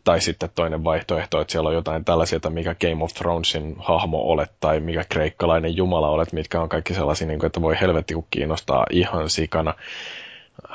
Tai 0.04 0.20
sitten 0.20 0.50
toinen 0.54 0.84
vaihtoehto, 0.84 1.40
että 1.40 1.52
siellä 1.52 1.68
on 1.68 1.74
jotain 1.74 2.04
tällaisia, 2.04 2.36
että 2.36 2.50
mikä 2.50 2.74
Game 2.74 3.04
of 3.04 3.14
Thronesin 3.14 3.76
hahmo 3.78 4.18
olet 4.18 4.52
tai 4.60 4.80
mikä 4.80 5.04
kreikkalainen 5.08 5.76
jumala 5.76 6.08
olet, 6.08 6.32
mitkä 6.32 6.60
on 6.60 6.68
kaikki 6.68 6.94
sellaisia, 6.94 7.26
niin 7.26 7.46
että 7.46 7.62
voi 7.62 7.80
helvetti 7.80 8.14
kiinnostaa 8.30 8.86
ihan 8.90 9.30
sikana. 9.30 9.74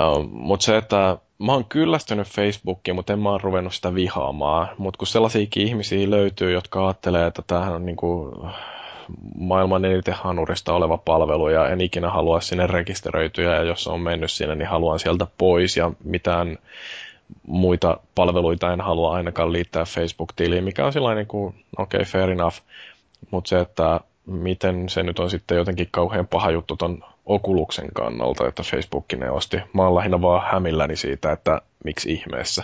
Uh, 0.01 0.29
mutta 0.31 0.65
se, 0.65 0.77
että 0.77 1.17
mä 1.39 1.51
oon 1.51 1.65
kyllästynyt 1.65 2.27
Facebookiin, 2.27 2.95
mutta 2.95 3.13
en 3.13 3.19
mä 3.19 3.29
oon 3.29 3.41
ruvennut 3.41 3.73
sitä 3.73 3.95
vihaamaan. 3.95 4.69
Mutta 4.77 4.97
kun 4.97 5.07
sellaisiakin 5.07 5.67
ihmisiä 5.67 6.09
löytyy, 6.09 6.51
jotka 6.51 6.85
ajattelee, 6.85 7.27
että 7.27 7.41
tämähän 7.47 7.73
on 7.73 7.85
niinku 7.85 8.31
maailman 9.37 9.85
eniten 9.85 10.13
hanurista 10.13 10.73
oleva 10.73 10.97
palvelu 10.97 11.49
ja 11.49 11.69
en 11.69 11.81
ikinä 11.81 12.09
halua 12.09 12.41
sinne 12.41 12.67
rekisteröityä 12.67 13.55
ja 13.55 13.63
jos 13.63 13.87
on 13.87 14.01
mennyt 14.01 14.31
sinne, 14.31 14.55
niin 14.55 14.67
haluan 14.67 14.99
sieltä 14.99 15.27
pois 15.37 15.77
ja 15.77 15.91
mitään 16.03 16.57
muita 17.47 17.99
palveluita 18.15 18.73
en 18.73 18.81
halua 18.81 19.13
ainakaan 19.13 19.53
liittää 19.53 19.85
Facebook-tiliin, 19.85 20.63
mikä 20.63 20.85
on 20.85 20.93
sellainen 20.93 21.27
kuin, 21.27 21.55
okei, 21.77 21.97
okay, 21.97 22.11
fair 22.11 22.29
enough, 22.29 22.57
mutta 23.31 23.49
se, 23.49 23.59
että 23.59 23.99
miten 24.25 24.89
se 24.89 25.03
nyt 25.03 25.19
on 25.19 25.29
sitten 25.29 25.57
jotenkin 25.57 25.87
kauhean 25.91 26.27
paha 26.27 26.51
juttu 26.51 26.77
ton 26.77 27.03
Okuluksen 27.25 27.89
kannalta, 27.93 28.47
että 28.47 28.63
Facebook 28.63 29.05
ne 29.17 29.31
osti. 29.31 29.57
Mä 29.73 29.83
oon 29.83 29.95
lähinnä 29.95 30.21
vaan 30.21 30.51
hämilläni 30.51 30.95
siitä, 30.95 31.31
että 31.31 31.61
miksi 31.83 32.11
ihmeessä. 32.11 32.63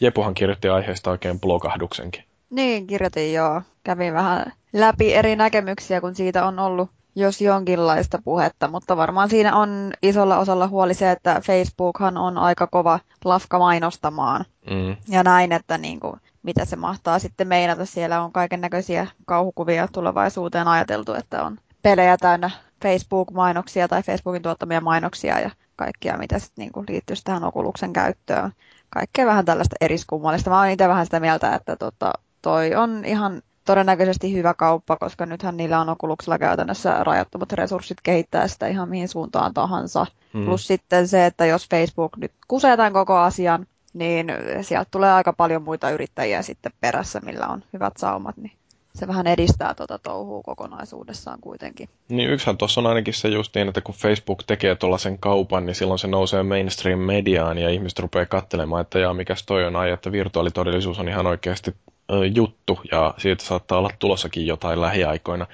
Jepuhan 0.00 0.34
kirjoitti 0.34 0.68
aiheesta 0.68 1.10
oikein 1.10 1.40
blogahduksenkin. 1.40 2.24
Niin, 2.50 2.86
kirjoitin 2.86 3.32
joo. 3.32 3.62
Kävin 3.84 4.14
vähän 4.14 4.52
läpi 4.72 5.14
eri 5.14 5.36
näkemyksiä, 5.36 6.00
kun 6.00 6.14
siitä 6.14 6.46
on 6.46 6.58
ollut 6.58 6.90
jos 7.16 7.40
jonkinlaista 7.40 8.18
puhetta, 8.24 8.68
mutta 8.68 8.96
varmaan 8.96 9.30
siinä 9.30 9.56
on 9.56 9.92
isolla 10.02 10.38
osalla 10.38 10.68
huoli 10.68 10.94
se, 10.94 11.10
että 11.10 11.40
Facebookhan 11.44 12.16
on 12.16 12.38
aika 12.38 12.66
kova 12.66 13.00
lafka 13.24 13.58
mainostamaan. 13.58 14.44
Mm. 14.70 14.96
Ja 15.08 15.22
näin, 15.22 15.52
että 15.52 15.78
niin 15.78 16.00
kuin, 16.00 16.20
mitä 16.42 16.64
se 16.64 16.76
mahtaa 16.76 17.18
sitten 17.18 17.48
meinata. 17.48 17.86
Siellä 17.86 18.22
on 18.22 18.32
kaiken 18.32 18.60
näköisiä 18.60 19.06
kauhukuvia 19.26 19.88
tulevaisuuteen 19.92 20.68
ajateltu, 20.68 21.14
että 21.14 21.42
on 21.42 21.58
pelejä 21.82 22.16
täynnä 22.16 22.50
Facebook-mainoksia 22.82 23.88
tai 23.88 24.02
Facebookin 24.02 24.42
tuottamia 24.42 24.80
mainoksia 24.80 25.40
ja 25.40 25.50
kaikkia, 25.76 26.18
mitä 26.18 26.38
sitten 26.38 26.62
niin 26.62 26.72
kuin 26.72 26.86
liittyy 26.88 27.16
tähän 27.24 27.44
Okuluksen 27.44 27.92
käyttöön. 27.92 28.52
Kaikkea 28.90 29.26
vähän 29.26 29.44
tällaista 29.44 29.76
eriskummallista. 29.80 30.50
Mä 30.50 30.58
oon 30.58 30.68
itse 30.68 30.88
vähän 30.88 31.06
sitä 31.06 31.20
mieltä, 31.20 31.54
että 31.54 31.76
tota, 31.76 32.12
toi 32.42 32.74
on 32.74 33.04
ihan 33.04 33.42
todennäköisesti 33.64 34.34
hyvä 34.34 34.54
kauppa, 34.54 34.96
koska 34.96 35.26
nythän 35.26 35.56
niillä 35.56 35.80
on 35.80 35.88
Oculuksella 35.88 36.38
käytännössä 36.38 37.04
rajattomat 37.04 37.52
resurssit 37.52 37.98
kehittää 38.02 38.48
sitä 38.48 38.66
ihan 38.66 38.88
mihin 38.88 39.08
suuntaan 39.08 39.54
tahansa. 39.54 40.06
Mm. 40.32 40.44
Plus 40.44 40.66
sitten 40.66 41.08
se, 41.08 41.26
että 41.26 41.46
jos 41.46 41.68
Facebook 41.70 42.16
nyt 42.16 42.32
kusee 42.48 42.76
tämän 42.76 42.92
koko 42.92 43.16
asian, 43.16 43.66
niin 43.92 44.26
sieltä 44.62 44.88
tulee 44.90 45.12
aika 45.12 45.32
paljon 45.32 45.62
muita 45.62 45.90
yrittäjiä 45.90 46.42
sitten 46.42 46.72
perässä, 46.80 47.20
millä 47.20 47.46
on 47.46 47.62
hyvät 47.72 47.94
saumat, 47.96 48.36
niin 48.36 48.52
se 48.96 49.06
vähän 49.08 49.26
edistää 49.26 49.74
tuota 49.74 49.98
touhua 49.98 50.42
kokonaisuudessaan 50.42 51.38
kuitenkin. 51.40 51.88
Niin 52.08 52.30
yksihän 52.30 52.58
tuossa 52.58 52.80
on 52.80 52.86
ainakin 52.86 53.14
se 53.14 53.28
just 53.28 53.54
niin, 53.54 53.68
että 53.68 53.80
kun 53.80 53.94
Facebook 53.94 54.42
tekee 54.46 54.74
tuollaisen 54.74 55.18
kaupan, 55.18 55.66
niin 55.66 55.74
silloin 55.74 55.98
se 55.98 56.08
nousee 56.08 56.42
mainstream-mediaan 56.42 57.58
ja 57.58 57.70
ihmiset 57.70 57.98
rupeaa 57.98 58.26
katselemaan, 58.26 58.80
että 58.80 58.98
jaa, 58.98 59.14
mikäs 59.14 59.42
toi 59.46 59.64
on 59.64 59.76
ai, 59.76 59.90
että 59.90 60.12
virtuaalitodellisuus 60.12 60.98
on 60.98 61.08
ihan 61.08 61.26
oikeasti 61.26 61.74
ö, 62.12 62.26
juttu 62.26 62.80
ja 62.92 63.14
siitä 63.18 63.44
saattaa 63.44 63.78
olla 63.78 63.90
tulossakin 63.98 64.46
jotain 64.46 64.80
lähiaikoina. 64.80 65.46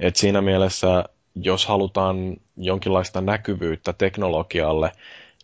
Et 0.00 0.16
siinä 0.16 0.40
mielessä, 0.40 1.04
jos 1.34 1.66
halutaan 1.66 2.36
jonkinlaista 2.56 3.20
näkyvyyttä 3.20 3.92
teknologialle, 3.92 4.92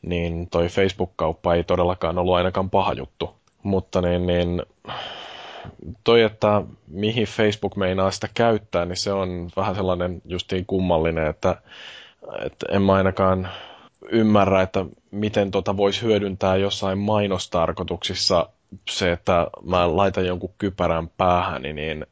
niin 0.03 0.51
toi 0.51 0.69
Facebook-kauppa 0.69 1.55
ei 1.55 1.65
todellakaan 1.65 2.19
ollut 2.19 2.35
ainakaan 2.35 2.71
paha 2.71 2.93
juttu. 2.93 3.35
Mutta 3.63 4.01
niin, 4.01 4.27
niin 4.27 4.63
toi, 6.05 6.23
että 6.23 6.63
mihin 6.89 7.27
Facebook 7.27 7.77
meinaa 7.77 8.11
sitä 8.11 8.29
käyttää, 8.35 8.85
niin 8.85 8.97
se 8.97 9.13
on 9.13 9.51
vähän 9.57 9.75
sellainen 9.75 10.23
justiin 10.25 10.67
kummallinen, 10.67 11.27
että, 11.27 11.57
että 12.47 12.67
en 12.71 12.83
mä 12.83 12.93
ainakaan 12.93 13.49
ymmärrä, 14.09 14.63
että 14.63 14.87
miten 15.11 15.51
tota 15.51 15.77
voisi 15.77 16.03
hyödyntää 16.03 16.57
jossain 16.57 16.99
mainostarkoituksissa 16.99 18.49
se, 18.91 19.13
että 19.13 19.47
mä 19.63 19.97
laitan 19.97 20.27
jonkun 20.27 20.55
kypärän 20.59 21.09
päähän, 21.09 21.63
niin 21.63 22.07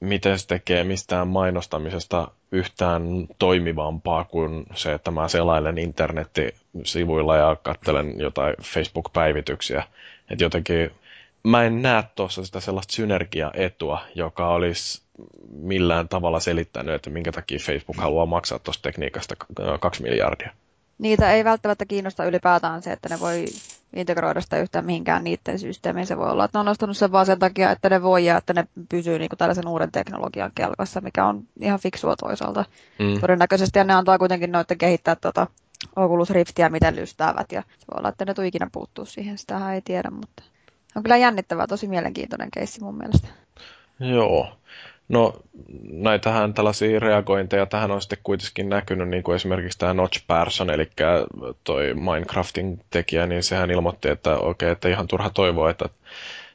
miten 0.00 0.38
se 0.38 0.46
tekee 0.46 0.84
mistään 0.84 1.28
mainostamisesta 1.28 2.28
yhtään 2.52 3.02
toimivampaa 3.38 4.24
kuin 4.24 4.66
se, 4.74 4.92
että 4.92 5.10
mä 5.10 5.28
selailen 5.28 5.78
internettisivuilla 5.78 7.36
ja 7.36 7.56
katselen 7.62 8.20
jotain 8.20 8.54
Facebook-päivityksiä. 8.62 9.84
Että 10.30 10.44
jotenkin 10.44 10.90
mä 11.48 11.64
en 11.64 11.82
näe 11.82 12.04
tuossa 12.14 12.44
sitä 12.44 12.60
sellaista 12.60 12.92
synergiaetua, 12.94 14.00
joka 14.14 14.48
olisi 14.48 15.02
millään 15.50 16.08
tavalla 16.08 16.40
selittänyt, 16.40 16.94
että 16.94 17.10
minkä 17.10 17.32
takia 17.32 17.58
Facebook 17.58 17.96
haluaa 17.96 18.26
maksaa 18.26 18.58
tuosta 18.58 18.82
tekniikasta 18.82 19.34
kaksi 19.80 20.02
miljardia. 20.02 20.52
Niitä 20.98 21.32
ei 21.32 21.44
välttämättä 21.44 21.86
kiinnosta 21.86 22.24
ylipäätään 22.24 22.82
se, 22.82 22.92
että 22.92 23.08
ne 23.08 23.20
voi 23.20 23.44
integroida 23.96 24.40
sitä 24.40 24.58
yhtään 24.58 24.86
mihinkään 24.86 25.24
niiden 25.24 25.58
systeemiin. 25.58 26.06
Se 26.06 26.16
voi 26.16 26.30
olla, 26.30 26.44
että 26.44 26.58
ne 26.58 26.60
on 26.60 26.66
nostanut 26.66 26.96
sen 26.96 27.12
vaan 27.12 27.26
sen 27.26 27.38
takia, 27.38 27.70
että 27.70 27.90
ne 27.90 28.02
voi 28.02 28.24
ja 28.24 28.36
että 28.36 28.52
ne 28.54 28.64
pysyy 28.88 29.18
niin 29.18 29.28
kuin 29.28 29.38
tällaisen 29.38 29.68
uuden 29.68 29.92
teknologian 29.92 30.52
kelkassa, 30.54 31.00
mikä 31.00 31.26
on 31.26 31.44
ihan 31.60 31.80
fiksua 31.80 32.16
toisaalta. 32.16 32.64
Mm. 32.98 33.20
Todennäköisesti 33.20 33.78
ja 33.78 33.84
ne 33.84 33.94
antaa 33.94 34.18
kuitenkin 34.18 34.52
noiden 34.52 34.78
kehittää 34.78 35.16
tuota 35.16 35.46
Oculus 35.96 36.30
Riftiä, 36.30 36.68
miten 36.68 36.96
lystäävät. 36.96 37.52
Ja 37.52 37.62
se 37.78 37.86
voi 37.92 37.98
olla, 37.98 38.08
että 38.08 38.24
ne 38.24 38.34
tule 38.34 38.46
ikinä 38.46 38.68
puuttuu 38.72 39.04
siihen, 39.04 39.38
sitä 39.38 39.74
ei 39.74 39.82
tiedä, 39.82 40.10
mutta 40.10 40.42
on 40.96 41.02
kyllä 41.02 41.16
jännittävää, 41.16 41.66
tosi 41.66 41.88
mielenkiintoinen 41.88 42.50
keissi 42.50 42.82
mun 42.82 42.98
mielestä. 42.98 43.28
Joo. 44.00 44.48
No 45.08 45.32
näitähän 45.90 46.54
tällaisia 46.54 47.00
reagointeja 47.00 47.66
tähän 47.66 47.90
on 47.90 48.00
sitten 48.02 48.18
kuitenkin 48.22 48.68
näkynyt, 48.68 49.08
niin 49.08 49.22
kuin 49.22 49.36
esimerkiksi 49.36 49.78
tämä 49.78 49.94
Notch 49.94 50.26
Person, 50.26 50.70
eli 50.70 50.90
toi 51.64 51.94
Minecraftin 51.94 52.80
tekijä, 52.90 53.26
niin 53.26 53.42
sehän 53.42 53.70
ilmoitti, 53.70 54.08
että 54.08 54.34
okei, 54.34 54.48
okay, 54.50 54.68
että 54.68 54.88
ihan 54.88 55.08
turha 55.08 55.30
toivoa, 55.30 55.70
että 55.70 55.88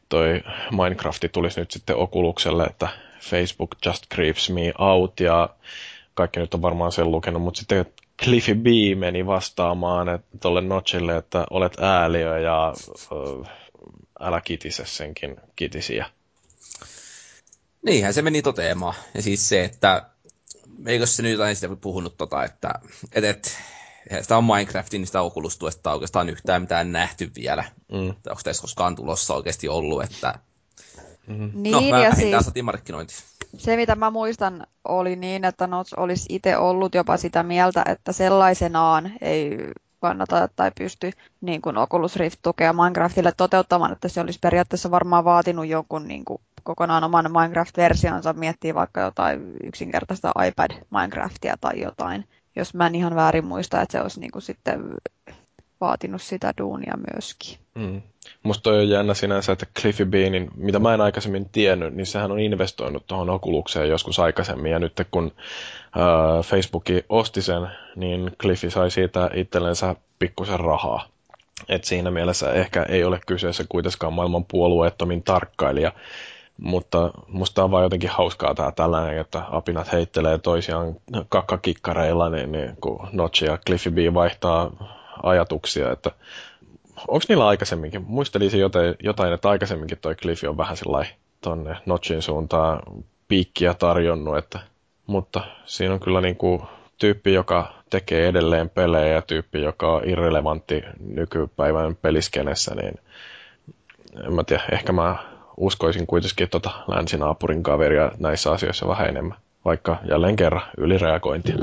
toi 0.09 0.41
Minecrafti 0.71 1.29
tulisi 1.29 1.59
nyt 1.59 1.71
sitten 1.71 1.95
Okulukselle, 1.95 2.63
että 2.63 2.88
Facebook 3.21 3.75
just 3.86 4.03
creeps 4.13 4.49
me 4.49 4.73
out, 4.77 5.19
ja 5.19 5.49
kaikki 6.13 6.39
nyt 6.39 6.53
on 6.53 6.61
varmaan 6.61 6.91
sen 6.91 7.11
lukenut, 7.11 7.41
mutta 7.41 7.59
sitten 7.59 7.86
Cliffy 8.23 8.55
B 8.55 8.65
meni 8.97 9.25
vastaamaan 9.25 10.19
tuolle 10.41 10.61
Notchille, 10.61 11.17
että 11.17 11.45
olet 11.49 11.77
ääliö 11.81 12.39
ja 12.39 12.73
älä 14.24 14.41
kitise 14.41 14.86
senkin 14.86 15.38
kitisiä. 15.55 16.05
Niinhän 17.86 18.13
se 18.13 18.21
meni 18.21 18.41
toteamaan. 18.41 18.95
Ja 19.13 19.21
siis 19.21 19.49
se, 19.49 19.63
että 19.63 20.09
eikö 20.86 21.05
se 21.05 21.24
nyt 21.24 21.32
jotain 21.32 21.55
sitä 21.55 21.76
puhunut 21.82 22.17
tota, 22.17 22.43
että 22.43 22.80
et, 23.11 23.24
et, 23.24 23.57
sitä 24.21 24.38
on 24.38 24.43
Minecraftin 24.43 24.99
niin 24.99 25.07
sitä 25.07 25.21
okulustuesta 25.21 25.93
oikeastaan 25.93 26.30
yhtään 26.30 26.61
mitään 26.61 26.91
nähty 26.91 27.32
vielä. 27.36 27.63
Mm. 27.91 28.07
Onko 28.07 28.41
tässä 28.43 28.61
koskaan 28.61 28.95
tulossa 28.95 29.36
oikeasti 29.36 29.69
ollut, 29.69 30.03
että 30.03 30.39
mm-hmm. 31.28 31.51
niin, 31.53 31.91
no, 31.91 32.03
ja 32.03 32.15
siis, 32.15 32.63
markkinointi. 32.63 33.13
Se, 33.57 33.76
mitä 33.76 33.95
mä 33.95 34.11
muistan, 34.11 34.67
oli 34.88 35.15
niin, 35.15 35.45
että 35.45 35.67
Notch 35.67 35.93
olisi 35.97 36.26
itse 36.30 36.57
ollut 36.57 36.95
jopa 36.95 37.17
sitä 37.17 37.43
mieltä, 37.43 37.84
että 37.89 38.11
sellaisenaan 38.11 39.13
ei 39.21 39.57
kannata 40.04 40.49
tai 40.56 40.72
pysty 40.78 41.12
niin 41.41 41.62
kuin 41.62 41.78
Oculus 41.78 42.16
Rift 42.16 42.39
tukea 42.41 42.74
Minecraftille 42.74 43.32
toteuttamaan, 43.38 43.91
että 43.91 44.08
se 44.08 44.22
olisi 44.22 44.39
periaatteessa 44.41 44.91
varmaan 44.91 45.26
vaatinut 45.26 45.68
jonkun 45.68 46.08
niin 46.08 46.26
kuin 46.26 46.41
kokonaan 46.64 47.04
oman 47.04 47.32
Minecraft-versionsa, 47.32 48.34
miettii 48.34 48.76
vaikka 48.76 49.01
jotain 49.01 49.54
yksinkertaista 49.64 50.32
iPad 50.47 50.72
Minecraftia 50.91 51.56
tai 51.62 51.82
jotain, 51.82 52.28
jos 52.56 52.74
mä 52.74 52.88
en 52.88 52.95
ihan 52.95 53.16
väärin 53.16 53.45
muista, 53.45 53.82
että 53.82 53.91
se 53.91 54.01
olisi 54.01 54.20
niin 54.20 54.32
kuin 54.32 54.41
sitten 54.41 54.82
vaatinut 55.82 56.22
sitä 56.22 56.54
duunia 56.58 56.93
myöskin. 57.14 57.58
Mm. 57.76 58.01
Musta 58.43 58.64
toi 58.64 58.80
on 58.80 58.89
jännä 58.89 59.14
sinänsä, 59.14 59.51
että 59.51 59.66
Cliffy 59.82 60.06
Beanin, 60.06 60.51
mitä 60.56 60.80
mä 60.80 60.93
en 60.93 61.01
aikaisemmin 61.01 61.49
tiennyt, 61.49 61.93
niin 61.93 62.06
sehän 62.06 62.32
on 62.32 62.39
investoinut 62.39 63.08
tuohon 63.08 63.30
Oculukseen 63.30 63.89
joskus 63.89 64.20
aikaisemmin, 64.20 64.72
ja 64.72 64.80
nyt 64.80 65.08
kun 65.12 65.32
äh, 65.97 66.45
Facebook 66.45 66.85
osti 67.09 67.41
sen, 67.41 67.67
niin 67.95 68.31
Cliffy 68.41 68.69
sai 68.69 68.91
siitä 68.91 69.29
itsellensä 69.33 69.95
pikkusen 70.19 70.59
rahaa. 70.59 71.07
Et 71.69 71.83
siinä 71.83 72.11
mielessä 72.11 72.53
ehkä 72.53 72.83
ei 72.83 73.03
ole 73.03 73.19
kyseessä 73.27 73.63
kuitenkaan 73.69 74.13
maailman 74.13 74.45
puolueettomin 74.45 75.23
tarkkailija, 75.23 75.91
mutta 76.57 77.11
musta 77.27 77.63
on 77.63 77.71
vaan 77.71 77.83
jotenkin 77.83 78.09
hauskaa 78.09 78.55
tämä 78.55 78.71
tällainen, 78.71 79.17
että 79.17 79.43
apinat 79.51 79.91
heittelee 79.91 80.37
toisiaan 80.37 80.95
kakkakikkareilla, 81.29 82.29
niin, 82.29 82.51
niin 82.51 82.77
kun 82.81 83.07
Notch 83.11 83.43
ja 83.43 83.57
Cliffy 83.65 83.91
B 83.91 83.97
vaihtaa 84.13 84.71
ajatuksia, 85.23 85.91
että 85.91 86.11
onko 87.07 87.25
niillä 87.29 87.47
aikaisemminkin, 87.47 88.03
muistelisin 88.07 88.59
jotain, 88.59 88.95
jotain, 88.99 89.33
että 89.33 89.49
aikaisemminkin 89.49 89.97
toi 90.01 90.15
Cliffy 90.15 90.47
on 90.47 90.57
vähän 90.57 90.77
sellainen 90.77 91.13
tonne 91.41 91.77
Notchin 91.85 92.21
suuntaan 92.21 92.79
piikkiä 93.27 93.73
tarjonnut, 93.73 94.37
että, 94.37 94.59
mutta 95.08 95.43
siinä 95.66 95.93
on 95.93 95.99
kyllä 95.99 96.22
niin 96.22 96.36
kuin 96.36 96.62
tyyppi, 96.97 97.34
joka 97.34 97.74
tekee 97.89 98.28
edelleen 98.28 98.70
pelejä 98.70 99.08
ja 99.08 99.22
tyyppi, 99.22 99.62
joka 99.62 99.93
on 99.93 100.10
irrelevantti 100.10 100.84
nykypäivän 100.99 101.95
peliskenessä, 101.95 102.76
niin 102.76 102.99
en 104.26 104.34
mä 104.34 104.43
tiedä, 104.43 104.64
ehkä 104.72 104.93
mä 104.93 105.16
uskoisin 105.58 106.08
kuitenkin 106.08 106.49
tuota 106.49 106.70
länsinaapurin 106.88 107.64
kaveria 107.64 108.12
näissä 108.20 108.51
asioissa 108.51 108.88
vähän 108.88 109.10
enemmän, 109.10 109.38
vaikka 109.66 109.97
jälleen 110.10 110.36
kerran 110.36 110.64
ylireagointia. 110.78 111.56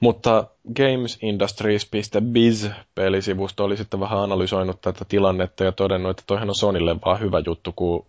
Mutta 0.00 0.44
gamesindustries.biz-pelisivusto 0.76 3.64
oli 3.64 3.76
sitten 3.76 4.00
vähän 4.00 4.18
analysoinut 4.18 4.80
tätä 4.80 5.04
tilannetta 5.08 5.64
ja 5.64 5.72
todennut, 5.72 6.10
että 6.10 6.22
toihan 6.26 6.48
on 6.48 6.54
Sonille 6.54 6.96
vaan 7.04 7.20
hyvä 7.20 7.42
juttu, 7.46 7.72
kun 7.76 8.06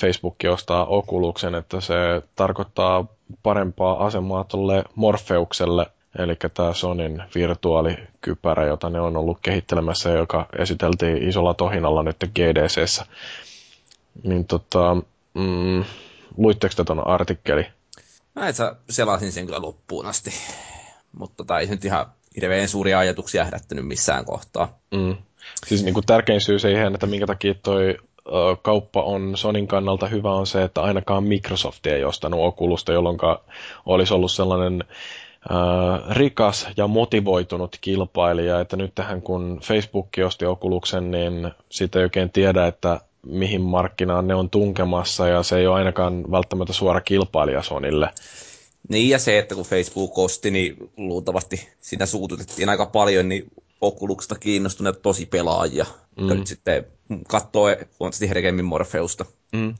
Facebook 0.00 0.36
ostaa 0.50 0.86
Oculusen, 0.86 1.54
että 1.54 1.80
se 1.80 1.94
tarkoittaa 2.36 3.06
parempaa 3.42 4.06
asemaa 4.06 4.44
tuolle 4.44 4.84
Morfeukselle, 4.94 5.86
eli 6.18 6.36
tämä 6.54 6.72
Sonin 6.72 7.22
virtuaalikypärä, 7.34 8.66
jota 8.66 8.90
ne 8.90 9.00
on 9.00 9.16
ollut 9.16 9.38
kehittelemässä, 9.42 10.10
joka 10.10 10.46
esiteltiin 10.58 11.28
isolla 11.28 11.54
tohinalla 11.54 12.02
nyt 12.02 12.16
GDCssä. 12.34 13.06
Niin 14.22 14.44
tota, 14.44 14.96
mm, 15.34 15.84
luitteko 16.36 16.74
te 16.76 16.84
tuon 16.84 17.06
artikkeli? 17.06 17.66
Mä 18.34 18.48
itse 18.48 18.64
selasin 18.90 19.32
sen 19.32 19.46
kyllä 19.46 19.62
loppuun 19.62 20.06
asti, 20.06 20.30
mutta 21.18 21.36
tota, 21.36 21.58
ei 21.58 21.66
se 21.66 21.72
nyt 21.72 21.84
ihan 21.84 22.06
hirveän 22.36 22.68
suuria 22.68 22.98
ajatuksia 22.98 23.44
herättänyt 23.44 23.86
missään 23.86 24.24
kohtaa. 24.24 24.78
Mm. 24.90 25.16
Siis 25.66 25.84
niin 25.84 25.94
kuin 25.94 26.06
tärkein 26.06 26.40
syy 26.40 26.58
siihen, 26.58 26.94
että 26.94 27.06
minkä 27.06 27.26
takia 27.26 27.54
toi 27.54 27.96
kauppa 28.62 29.02
on 29.02 29.36
Sonin 29.36 29.66
kannalta 29.66 30.06
hyvä 30.06 30.32
on 30.32 30.46
se, 30.46 30.62
että 30.62 30.82
ainakaan 30.82 31.24
Microsoft 31.24 31.86
ei 31.86 32.04
ostanut 32.04 32.40
Oculusta, 32.40 32.92
jolloin 32.92 33.18
olisi 33.86 34.14
ollut 34.14 34.30
sellainen 34.30 34.84
äh, 35.50 36.16
rikas 36.16 36.68
ja 36.76 36.86
motivoitunut 36.86 37.76
kilpailija, 37.80 38.60
että 38.60 38.76
nyt 38.76 38.94
tähän 38.94 39.22
kun 39.22 39.60
Facebook 39.64 40.08
osti 40.26 40.46
Oculuksen, 40.46 41.10
niin 41.10 41.50
siitä 41.68 41.98
ei 41.98 42.02
oikein 42.02 42.30
tiedä, 42.30 42.66
että 42.66 43.00
mihin 43.26 43.60
markkinaan 43.60 44.28
ne 44.28 44.34
on 44.34 44.50
tunkemassa 44.50 45.28
ja 45.28 45.42
se 45.42 45.58
ei 45.58 45.66
ole 45.66 45.76
ainakaan 45.78 46.30
välttämättä 46.30 46.72
suora 46.72 47.00
kilpailija 47.00 47.62
Sonille. 47.62 48.10
Niin 48.88 49.08
ja 49.08 49.18
se, 49.18 49.38
että 49.38 49.54
kun 49.54 49.64
Facebook 49.64 50.18
osti, 50.18 50.50
niin 50.50 50.76
luultavasti 50.96 51.68
siinä 51.80 52.06
suututettiin 52.06 52.68
aika 52.68 52.86
paljon, 52.86 53.28
niin 53.28 53.50
Oculuksesta 53.80 54.34
kiinnostuneet 54.34 55.02
tosi 55.02 55.26
pelaajia, 55.26 55.86
mm. 56.20 56.26
nyt 56.26 56.46
sitten 56.46 56.86
katsoo 57.28 57.62
huomattavasti 57.64 58.28
herkemmin 58.28 58.64
Morfeusta. 58.64 59.24
Mm. 59.52 59.74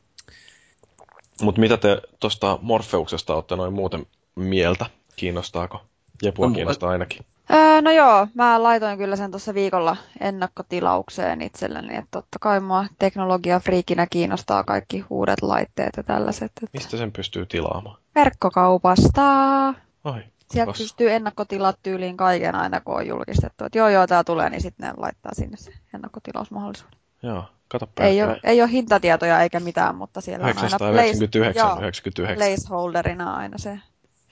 Mutta 1.42 1.60
mitä 1.60 1.76
te 1.76 2.02
tuosta 2.20 2.58
Morfeuksesta 2.62 3.34
olette 3.34 3.56
noin 3.56 3.72
muuten 3.72 4.06
mieltä? 4.36 4.86
Kiinnostaako? 5.16 5.80
Jepua 6.22 6.46
no, 6.46 6.54
kiinnostaa 6.54 6.90
ainakin. 6.90 7.26
Öö, 7.52 7.80
no 7.82 7.90
joo, 7.90 8.26
mä 8.34 8.62
laitoin 8.62 8.98
kyllä 8.98 9.16
sen 9.16 9.30
tuossa 9.30 9.54
viikolla 9.54 9.96
ennakkotilaukseen 10.20 11.42
itselleni, 11.42 11.96
että 11.96 12.08
totta 12.10 12.38
kai 12.40 12.60
mua 12.60 12.84
teknologiafriikinä 12.98 14.06
kiinnostaa 14.06 14.64
kaikki 14.64 15.04
uudet 15.10 15.42
laitteet 15.42 15.96
ja 15.96 16.02
tällaiset. 16.02 16.52
Että... 16.56 16.66
Mistä 16.72 16.96
sen 16.96 17.12
pystyy 17.12 17.46
tilaamaan? 17.46 17.98
Verkkokaupasta. 18.14 19.68
Ai, 20.04 20.22
Sieltä 20.50 20.72
Kas. 20.72 20.78
pystyy 20.78 21.10
ennakkotilat 21.10 21.78
tyyliin 21.82 22.16
kaiken 22.16 22.54
aina, 22.54 22.80
kun 22.80 22.94
on 22.94 23.06
julkistettu. 23.06 23.64
Että 23.64 23.78
joo, 23.78 23.88
joo, 23.88 24.06
tämä 24.06 24.24
tulee, 24.24 24.50
niin 24.50 24.62
sitten 24.62 24.88
ne 24.88 24.94
laittaa 24.96 25.34
sinne 25.34 25.56
se 25.56 25.72
ennakkotilausmahdollisuuden. 25.94 26.98
Joo, 27.22 27.44
kato 27.68 27.88
ei 28.00 28.22
ole, 28.22 28.40
ei 28.44 28.62
ole 28.62 28.70
hintatietoja 28.70 29.42
eikä 29.42 29.60
mitään, 29.60 29.94
mutta 29.94 30.20
siellä 30.20 30.46
on 30.46 30.58
aina 30.58 30.78
place, 30.78 31.16
99. 31.16 32.36
placeholderina 32.36 33.34
aina 33.36 33.58
se. 33.58 33.78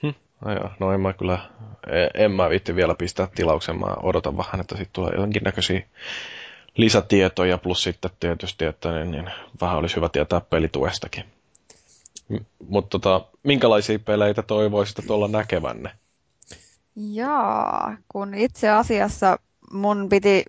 Hm, 0.03 0.09
no 0.45 0.53
joo, 0.53 0.69
no 0.79 0.91
en 0.91 1.01
mä 1.01 1.13
kyllä, 1.13 1.39
e, 1.87 2.23
en 2.23 2.31
mä 2.31 2.49
vitti 2.49 2.75
vielä 2.75 2.95
pistää 2.95 3.27
tilauksen, 3.35 3.79
mä 3.79 3.85
odotan 4.03 4.37
vähän, 4.37 4.61
että 4.61 4.77
sitten 4.77 4.93
tulee 4.93 5.13
jonkinnäköisiä 5.15 5.81
lisätietoja, 6.77 7.57
plus 7.57 7.83
sitten 7.83 8.11
tietysti, 8.19 8.65
että 8.65 8.91
niin, 8.91 9.11
niin 9.11 9.31
vähän 9.61 9.77
olisi 9.77 9.95
hyvä 9.95 10.09
tietää 10.09 10.41
pelituestakin. 10.41 11.23
Mutta 12.69 12.99
tota, 12.99 13.25
minkälaisia 13.43 13.99
peleitä 13.99 14.41
toivoisitte 14.41 15.01
tuolla 15.01 15.27
näkevänne? 15.27 15.91
Jaa, 16.99 17.97
kun 18.07 18.33
itse 18.33 18.69
asiassa 18.69 19.39
mun 19.71 20.09
piti, 20.09 20.45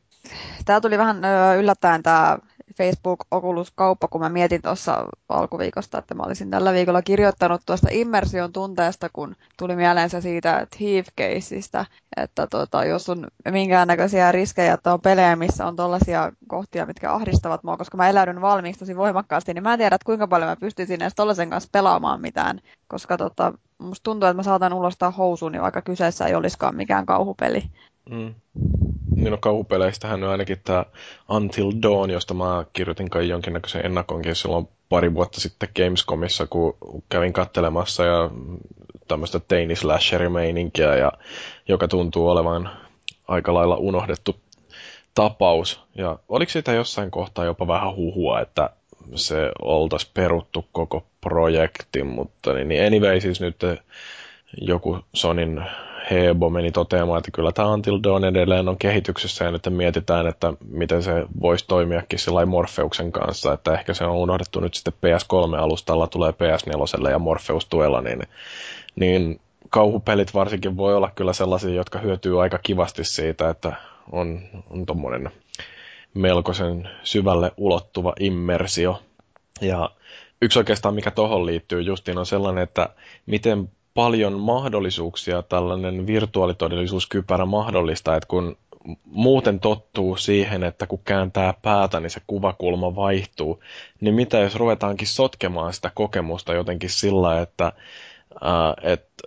tämä 0.64 0.80
tuli 0.80 0.98
vähän 0.98 1.22
yllättäen 1.58 2.02
tämä 2.02 2.38
Facebook 2.76 3.26
Oculus-kauppa, 3.30 4.08
kun 4.08 4.20
mä 4.20 4.28
mietin 4.28 4.62
tuossa 4.62 5.06
alkuviikosta, 5.28 5.98
että 5.98 6.14
mä 6.14 6.22
olisin 6.22 6.50
tällä 6.50 6.72
viikolla 6.72 7.02
kirjoittanut 7.02 7.60
tuosta 7.66 7.88
immersion 7.90 8.52
tunteesta, 8.52 9.08
kun 9.12 9.36
tuli 9.58 9.76
mieleen 9.76 10.10
se 10.10 10.20
siitä 10.20 10.66
Thief-caseista, 10.76 11.84
että 12.16 12.46
tota, 12.46 12.84
jos 12.84 13.08
on 13.08 13.26
minkäännäköisiä 13.50 14.32
riskejä, 14.32 14.74
että 14.74 14.92
on 14.92 15.00
pelejä, 15.00 15.36
missä 15.36 15.66
on 15.66 15.76
tällaisia 15.76 16.32
kohtia, 16.46 16.86
mitkä 16.86 17.12
ahdistavat 17.12 17.62
mua, 17.62 17.76
koska 17.76 17.96
mä 17.96 18.08
eläydyn 18.08 18.40
valmiiksi 18.40 18.80
tosi 18.80 18.96
voimakkaasti, 18.96 19.54
niin 19.54 19.62
mä 19.62 19.72
en 19.72 19.78
tiedä, 19.78 19.94
että 19.94 20.06
kuinka 20.06 20.26
paljon 20.26 20.48
mä 20.48 20.56
pystyisin 20.56 21.02
edes 21.02 21.14
tollaisen 21.16 21.50
kanssa 21.50 21.70
pelaamaan 21.72 22.20
mitään, 22.20 22.60
koska 22.88 23.16
tota, 23.16 23.52
musta 23.78 24.04
tuntuu, 24.04 24.26
että 24.26 24.36
mä 24.36 24.42
saatan 24.42 24.72
ulostaa 24.72 25.10
housuun, 25.10 25.52
vaikka 25.60 25.82
kyseessä 25.82 26.26
ei 26.26 26.34
olisikaan 26.34 26.76
mikään 26.76 27.06
kauhupeli. 27.06 27.62
Mm. 28.10 28.34
Niin 29.16 29.30
no 29.30 29.38
kauhupeleistähän 29.40 30.24
on 30.24 30.30
ainakin 30.30 30.60
tämä 30.64 30.84
Until 31.28 31.72
Dawn, 31.82 32.10
josta 32.10 32.34
mä 32.34 32.64
kirjoitin 32.72 33.10
kai 33.10 33.28
jonkinnäköisen 33.28 33.86
ennakonkin 33.86 34.34
silloin 34.34 34.68
pari 34.88 35.14
vuotta 35.14 35.40
sitten 35.40 35.68
Gamescomissa, 35.76 36.46
kun 36.46 36.76
kävin 37.08 37.32
kattelemassa 37.32 38.04
ja 38.04 38.30
tämmöistä 39.08 39.40
teinislasherimeininkiä, 39.40 40.96
ja 40.96 41.12
joka 41.68 41.88
tuntuu 41.88 42.28
olevan 42.28 42.70
aika 43.28 43.54
lailla 43.54 43.76
unohdettu 43.76 44.36
tapaus. 45.14 45.80
Ja 45.94 46.18
oliko 46.28 46.50
siitä 46.50 46.72
jossain 46.72 47.10
kohtaa 47.10 47.44
jopa 47.44 47.66
vähän 47.66 47.96
huhua, 47.96 48.40
että 48.40 48.70
se 49.14 49.50
oltaisiin 49.62 50.10
peruttu 50.14 50.64
koko 50.72 51.06
projekti, 51.20 52.02
mutta 52.02 52.52
niin, 52.52 52.68
niin 52.68 52.86
anyway 52.86 53.20
siis 53.20 53.40
nyt 53.40 53.56
joku 54.60 54.98
Sonin 55.14 55.62
Hebo 56.10 56.50
meni 56.50 56.72
toteamaan, 56.72 57.18
että 57.18 57.30
kyllä 57.30 57.52
tämä 57.52 57.68
Until 57.68 57.98
Dawn 58.02 58.24
edelleen 58.24 58.68
on 58.68 58.78
kehityksessä 58.78 59.44
ja 59.44 59.50
nyt 59.50 59.62
mietitään, 59.70 60.26
että 60.26 60.52
miten 60.68 61.02
se 61.02 61.12
voisi 61.40 61.64
toimiakin 61.68 62.18
sillä 62.18 62.46
Morfeuksen 62.46 63.12
kanssa, 63.12 63.52
että 63.52 63.74
ehkä 63.74 63.94
se 63.94 64.04
on 64.04 64.16
unohdettu 64.16 64.60
nyt 64.60 64.74
sitten 64.74 64.92
PS3-alustalla, 64.92 66.06
tulee 66.06 66.30
PS4 66.30 67.10
ja 67.10 67.18
Morpheus-tuella, 67.18 68.00
niin, 68.00 68.22
niin 68.96 69.40
kauhupelit 69.70 70.34
varsinkin 70.34 70.76
voi 70.76 70.94
olla 70.94 71.10
kyllä 71.14 71.32
sellaisia, 71.32 71.74
jotka 71.74 71.98
hyötyy 71.98 72.42
aika 72.42 72.58
kivasti 72.58 73.04
siitä, 73.04 73.50
että 73.50 73.72
on, 74.12 74.40
on 74.70 74.86
tuommoinen 74.86 75.30
melkoisen 76.18 76.88
syvälle 77.02 77.52
ulottuva 77.56 78.12
immersio. 78.20 79.02
Ja 79.60 79.90
yksi 80.42 80.58
oikeastaan, 80.58 80.94
mikä 80.94 81.10
tuohon 81.10 81.46
liittyy 81.46 81.80
justiin, 81.80 82.18
on 82.18 82.26
sellainen, 82.26 82.62
että 82.64 82.88
miten 83.26 83.70
paljon 83.94 84.32
mahdollisuuksia 84.40 85.42
tällainen 85.42 86.06
virtuaalitodellisuuskypärä 86.06 87.46
mahdollistaa, 87.46 88.16
että 88.16 88.28
kun 88.28 88.56
muuten 89.04 89.60
tottuu 89.60 90.16
siihen, 90.16 90.64
että 90.64 90.86
kun 90.86 91.00
kääntää 91.04 91.54
päätä, 91.62 92.00
niin 92.00 92.10
se 92.10 92.20
kuvakulma 92.26 92.96
vaihtuu, 92.96 93.62
niin 94.00 94.14
mitä 94.14 94.38
jos 94.38 94.56
ruvetaankin 94.56 95.08
sotkemaan 95.08 95.72
sitä 95.72 95.90
kokemusta 95.94 96.54
jotenkin 96.54 96.90
sillä, 96.90 97.40
että, 97.40 97.72
että 98.82 99.22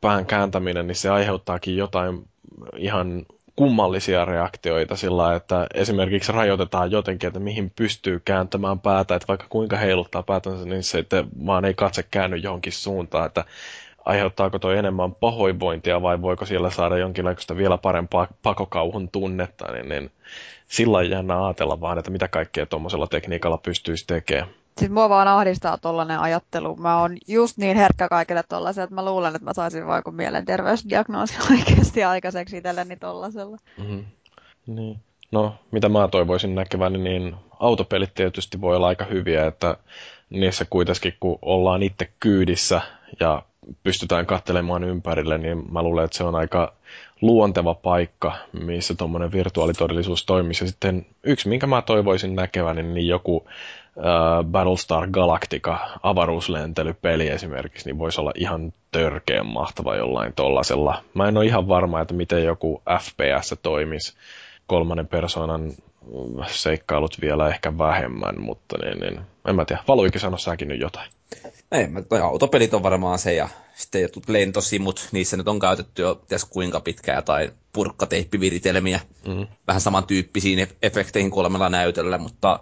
pään 0.00 0.26
kääntäminen, 0.26 0.86
niin 0.86 0.96
se 0.96 1.08
aiheuttaakin 1.10 1.76
jotain 1.76 2.28
ihan 2.76 3.26
kummallisia 3.56 4.24
reaktioita 4.24 4.96
sillä, 4.96 5.34
että 5.34 5.66
esimerkiksi 5.74 6.32
rajoitetaan 6.32 6.90
jotenkin, 6.90 7.26
että 7.26 7.40
mihin 7.40 7.72
pystyy 7.76 8.20
kääntämään 8.24 8.80
päätä, 8.80 9.14
että 9.14 9.28
vaikka 9.28 9.46
kuinka 9.48 9.76
heiluttaa 9.76 10.22
päätänsä, 10.22 10.64
niin 10.64 10.82
se 10.82 10.98
että 10.98 11.24
vaan 11.46 11.64
ei 11.64 11.74
katse 11.74 12.02
käänny 12.10 12.36
johonkin 12.36 12.72
suuntaan, 12.72 13.26
että 13.26 13.44
aiheuttaako 14.04 14.58
toi 14.58 14.78
enemmän 14.78 15.14
pahoinvointia 15.14 16.02
vai 16.02 16.22
voiko 16.22 16.46
siellä 16.46 16.70
saada 16.70 16.98
jonkinlaista 16.98 17.56
vielä 17.56 17.78
parempaa 17.78 18.28
pakokauhun 18.42 19.08
tunnetta, 19.08 19.72
niin, 19.72 19.88
niin 19.88 20.10
sillä 20.68 20.98
on 20.98 21.10
jännä 21.10 21.44
ajatella 21.44 21.80
vaan, 21.80 21.98
että 21.98 22.10
mitä 22.10 22.28
kaikkea 22.28 22.66
tuommoisella 22.66 23.06
tekniikalla 23.06 23.58
pystyisi 23.58 24.06
tekemään. 24.06 24.63
Siis 24.78 24.90
mua 24.90 25.08
vaan 25.08 25.28
ahdistaa 25.28 25.78
tollainen 25.78 26.20
ajattelu. 26.20 26.76
Mä 26.76 27.00
oon 27.00 27.16
just 27.28 27.58
niin 27.58 27.76
herkkä 27.76 28.08
kaikille 28.08 28.42
tollaiselle, 28.48 28.84
että 28.84 28.94
mä 28.94 29.04
luulen, 29.04 29.34
että 29.34 29.44
mä 29.44 29.52
saisin 29.52 29.86
vaan 29.86 29.98
joku 29.98 30.10
mielenterveysdiagnoosi 30.10 31.34
oikeasti 31.50 32.04
aikaiseksi 32.04 32.56
itselleni 32.56 32.96
tollasella. 32.96 33.56
Mm-hmm. 33.78 34.04
Niin. 34.66 34.98
No, 35.32 35.54
mitä 35.70 35.88
mä 35.88 36.08
toivoisin 36.08 36.54
näkeväni, 36.54 36.98
niin 36.98 37.36
autopelit 37.60 38.14
tietysti 38.14 38.60
voi 38.60 38.76
olla 38.76 38.86
aika 38.86 39.04
hyviä, 39.04 39.46
että 39.46 39.76
niissä 40.30 40.64
kuitenkin 40.70 41.14
kun 41.20 41.38
ollaan 41.42 41.82
itse 41.82 42.08
kyydissä 42.20 42.80
ja 43.20 43.42
pystytään 43.82 44.26
katselemaan 44.26 44.84
ympärille, 44.84 45.38
niin 45.38 45.72
mä 45.72 45.82
luulen, 45.82 46.04
että 46.04 46.16
se 46.16 46.24
on 46.24 46.34
aika 46.34 46.72
luonteva 47.20 47.74
paikka, 47.74 48.32
missä 48.52 48.94
tuommoinen 48.94 49.32
virtuaalitodellisuus 49.32 50.26
toimisi. 50.26 50.64
Ja 50.64 50.68
sitten 50.68 51.06
yksi, 51.22 51.48
minkä 51.48 51.66
mä 51.66 51.82
toivoisin 51.82 52.34
näkeväni, 52.34 52.82
niin 52.82 53.08
joku 53.08 53.46
Battlestar 54.50 55.08
Galactica 55.10 55.78
avaruuslentelypeli 56.02 57.28
esimerkiksi, 57.28 57.86
niin 57.86 57.98
voisi 57.98 58.20
olla 58.20 58.32
ihan 58.34 58.72
törkeän 58.90 59.46
mahtava 59.46 59.96
jollain 59.96 60.32
tollasella. 60.32 61.02
Mä 61.14 61.28
en 61.28 61.36
ole 61.36 61.46
ihan 61.46 61.68
varma, 61.68 62.00
että 62.00 62.14
miten 62.14 62.44
joku 62.44 62.82
FPS 63.00 63.54
toimisi 63.62 64.14
kolmannen 64.66 65.06
persoonan 65.06 65.72
seikkailut 66.46 67.20
vielä 67.20 67.48
ehkä 67.48 67.78
vähemmän, 67.78 68.40
mutta 68.40 68.78
niin, 68.78 69.00
niin, 69.00 69.20
en 69.48 69.56
mä 69.56 69.64
tiedä. 69.64 69.82
Valuikin 69.88 70.20
sanoa 70.20 70.38
säkin 70.38 70.68
nyt 70.68 70.80
jotain. 70.80 71.10
Ei, 71.72 71.88
mä, 71.88 72.02
toi 72.02 72.20
autopelit 72.20 72.74
on 72.74 72.82
varmaan 72.82 73.18
se 73.18 73.34
ja 73.34 73.48
sitten 73.74 74.02
jotkut 74.02 74.28
lentosimut, 74.28 75.08
niissä 75.12 75.36
nyt 75.36 75.48
on 75.48 75.58
käytetty 75.58 76.02
jo 76.02 76.14
ties 76.28 76.44
kuinka 76.44 76.80
pitkää 76.80 77.22
tai 77.22 77.52
purkkateippiviritelmiä. 77.72 79.00
Mm. 79.26 79.46
Vähän 79.66 79.80
samantyyppisiin 79.80 80.68
efekteihin 80.82 81.30
kolmella 81.30 81.68
näytöllä, 81.68 82.18
mutta 82.18 82.60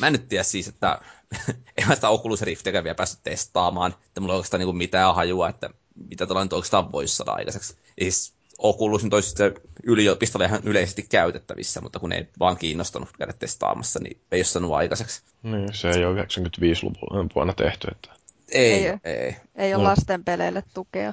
mä 0.00 0.06
en 0.06 0.12
nyt 0.12 0.28
tiedä 0.28 0.44
siis, 0.44 0.68
että 0.68 0.98
en 1.78 1.88
mä 1.88 1.94
sitä 1.94 2.08
Oculus 2.08 2.42
Riftiäkään 2.42 2.84
vielä 2.84 2.94
päässyt 2.94 3.20
testaamaan, 3.22 3.94
että 4.06 4.20
mulla 4.20 4.32
on 4.32 4.36
oikeastaan 4.36 4.60
niin 4.60 4.76
mitään 4.76 5.14
hajua, 5.14 5.48
että 5.48 5.70
mitä 6.08 6.26
tällainen 6.26 6.54
oikeastaan 6.54 6.92
voisi 6.92 7.16
saada 7.16 7.32
aikaiseksi. 7.32 7.76
Siis 7.98 8.34
Oculus 8.58 9.04
nyt 9.04 9.14
olisi 9.14 9.34
yliopistolla 9.82 10.46
ihan 10.46 10.60
yleisesti 10.64 11.02
käytettävissä, 11.02 11.80
mutta 11.80 11.98
kun 11.98 12.12
ei 12.12 12.28
vaan 12.38 12.56
kiinnostanut 12.56 13.08
käydä 13.18 13.32
testaamassa, 13.32 14.00
niin 14.00 14.20
ei 14.32 14.38
ole 14.38 14.44
sanonut 14.44 14.76
aikaiseksi. 14.76 15.22
Niin, 15.42 15.68
se 15.72 15.90
ei 15.90 16.04
ole 16.04 16.22
95-luvun 16.22 17.30
vuonna 17.34 17.52
tehty. 17.52 17.88
Että... 17.92 18.08
Ei, 18.52 18.86
ei, 18.86 18.98
ei. 19.04 19.36
Ei 19.54 19.74
ole 19.74 19.82
no. 19.82 19.88
lasten 19.88 20.24
peleille 20.24 20.62
tukea. 20.74 21.12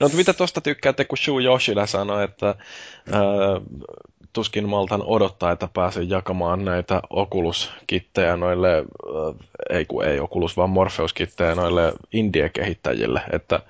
no, 0.00 0.04
mutta 0.04 0.16
mitä 0.16 0.32
tuosta 0.32 0.60
tykkäätte, 0.60 1.04
kun 1.04 1.18
Shu 1.18 1.40
Yoshida 1.40 1.86
sanoi, 1.86 2.24
että 2.24 2.46
ää, 2.46 3.22
tuskin 4.32 4.68
maltan 4.68 5.02
odottaa, 5.02 5.52
että 5.52 5.68
pääsen 5.74 6.10
jakamaan 6.10 6.64
näitä 6.64 7.02
Oculus-kittejä 7.10 8.36
noille, 8.36 8.78
äh, 8.78 9.48
ei 9.70 9.84
kun 9.84 10.04
ei 10.04 10.20
Oculus, 10.20 10.56
vaan 10.56 10.70
Morpheus-kittejä 10.70 11.54
noille 11.54 11.92
indie-kehittäjille, 12.12 13.20
että 13.32 13.60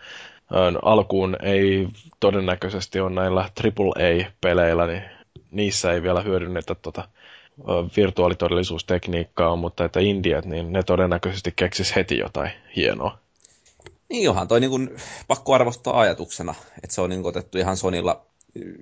alkuun 0.82 1.36
ei 1.42 1.88
todennäköisesti 2.20 3.00
ole 3.00 3.11
näillä 3.11 3.40
AAA-peleillä, 3.40 4.86
niin 4.86 5.02
niissä 5.50 5.92
ei 5.92 6.02
vielä 6.02 6.20
hyödynnetä 6.20 6.74
tota, 6.74 7.09
virtuaalitodellisuustekniikkaa, 7.96 9.56
mutta 9.56 9.84
että 9.84 10.00
indiat, 10.00 10.44
niin 10.44 10.72
ne 10.72 10.82
todennäköisesti 10.82 11.52
keksis 11.56 11.96
heti 11.96 12.18
jotain 12.18 12.50
hienoa. 12.76 13.18
Niin 14.09 14.24
johan 14.24 14.48
toi 14.48 14.61
niin 14.61 14.70
kuin, 14.70 14.96
pakko 15.28 15.54
arvostaa 15.54 16.00
ajatuksena, 16.00 16.54
että 16.82 16.94
se 16.94 17.00
on 17.00 17.11
niin 17.11 17.26
otettu 17.26 17.59
ihan 17.59 17.76
Sonilla 17.76 18.26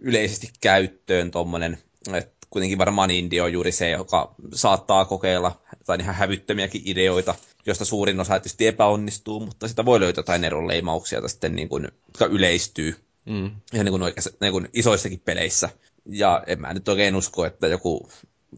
yleisesti 0.00 0.50
käyttöön 0.60 1.30
tuommoinen, 1.30 1.78
että 2.14 2.36
kuitenkin 2.50 2.78
varmaan 2.78 3.10
India 3.10 3.44
on 3.44 3.52
juuri 3.52 3.72
se, 3.72 3.90
joka 3.90 4.34
saattaa 4.54 5.04
kokeilla 5.04 5.60
tai 5.86 5.98
ihan 6.00 6.14
hävyttömiäkin 6.14 6.82
ideoita, 6.84 7.34
josta 7.66 7.84
suurin 7.84 8.20
osa 8.20 8.32
tietysti 8.32 8.66
epäonnistuu, 8.66 9.40
mutta 9.40 9.68
sitä 9.68 9.84
voi 9.84 10.00
löytää 10.00 10.20
jotain 10.20 10.44
eronleimauksia, 10.44 11.16
joita 11.16 11.28
sitten 11.28 11.56
niin 11.56 11.68
kuin, 11.68 11.88
jotka 12.06 12.26
yleistyy 12.26 12.96
mm. 13.24 13.50
ihan 13.72 13.84
niin 13.84 13.90
kuin, 13.90 14.02
oikeassa, 14.02 14.30
niin 14.40 14.52
kuin 14.52 14.68
isoissakin 14.72 15.20
peleissä. 15.24 15.68
Ja 16.10 16.42
en 16.46 16.60
mä 16.60 16.74
nyt 16.74 16.88
oikein 16.88 17.16
usko, 17.16 17.46
että 17.46 17.66
joku 17.66 18.08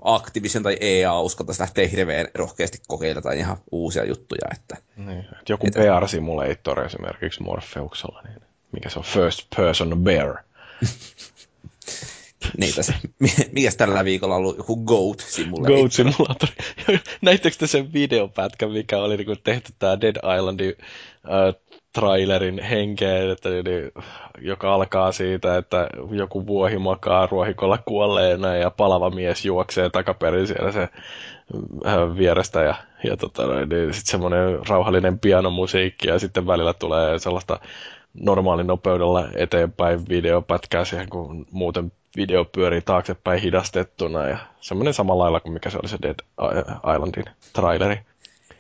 Activision 0.03 0.63
tai 0.63 0.77
EA 0.81 1.21
uskaltaisi 1.21 1.61
lähteä 1.61 1.89
hirveän 1.89 2.29
rohkeasti 2.35 2.79
kokeilemaan 2.89 3.37
ihan 3.37 3.57
uusia 3.73 4.05
juttuja. 4.05 4.49
Että, 4.55 4.77
niin, 4.97 5.19
että 5.19 5.53
joku 5.53 5.67
että... 5.67 5.81
Bear 5.81 6.09
Simulator 6.09 6.81
esimerkiksi 6.81 7.43
Morpheuksella, 7.43 8.23
niin 8.23 8.43
mikä 8.73 8.89
se 8.89 8.99
on 8.99 9.05
First 9.05 9.47
Person 9.57 9.99
Bear. 10.03 10.37
niin 12.59 12.75
tässä, 12.75 12.95
mikäs 13.53 13.77
tällä 13.77 14.05
viikolla 14.05 14.35
on 14.35 14.41
ollut 14.41 14.59
joku 14.59 14.77
Goat 14.77 15.21
Simulator? 15.21 15.77
Goat 15.77 15.93
Simulator. 15.93 16.49
Näittekö 17.23 17.57
te 17.57 17.67
sen 17.67 17.93
videopätkä, 17.93 18.69
mikä 18.69 18.99
oli 18.99 19.17
niin 19.17 19.39
tehty 19.45 19.73
tämä 19.79 20.01
Dead 20.01 20.17
Islandin 20.37 20.75
äh, 21.25 21.55
trailerin 21.93 22.63
henkeen, 22.63 23.31
että, 23.31 23.49
niin, 23.49 23.93
joka 24.39 24.75
alkaa 24.75 25.13
siitä, 25.13 25.57
että 25.57 25.89
joku 26.11 26.47
vuohi 26.47 26.79
makaa 26.79 27.27
ruohikolla 27.27 27.79
kuolleena 27.79 28.57
ja 28.57 28.71
palava 28.71 29.11
mies 29.11 29.45
juoksee 29.45 29.91
takaperin 29.91 30.47
siellä 30.47 30.73
se 30.73 30.89
äh, 31.87 32.17
vierestä 32.19 32.63
ja, 32.63 32.75
ja 33.05 33.17
tota, 33.17 33.47
niin, 33.47 33.95
sitten 33.95 34.11
semmoinen 34.11 34.67
rauhallinen 34.69 35.19
pianomusiikki 35.19 36.09
ja 36.09 36.19
sitten 36.19 36.47
välillä 36.47 36.75
tulee 36.75 37.19
sellaista 37.19 37.61
normaalin 38.15 38.67
nopeudella 38.67 39.29
eteenpäin 39.35 40.09
videopätkää 40.09 40.85
siihen, 40.85 41.09
kun 41.09 41.47
muuten 41.51 41.93
video 42.17 42.45
pyörii 42.45 42.83
taaksepäin 42.83 43.41
hidastettuna 43.41 44.29
ja 44.29 44.39
semmoinen 44.61 44.95
samalla 44.95 45.23
lailla 45.23 45.41
kuin 45.41 45.53
mikä 45.53 45.71
se 45.71 45.79
oli 45.79 45.89
se 45.89 45.99
Dead 46.03 46.19
Islandin 46.95 47.25
traileri. 47.53 48.01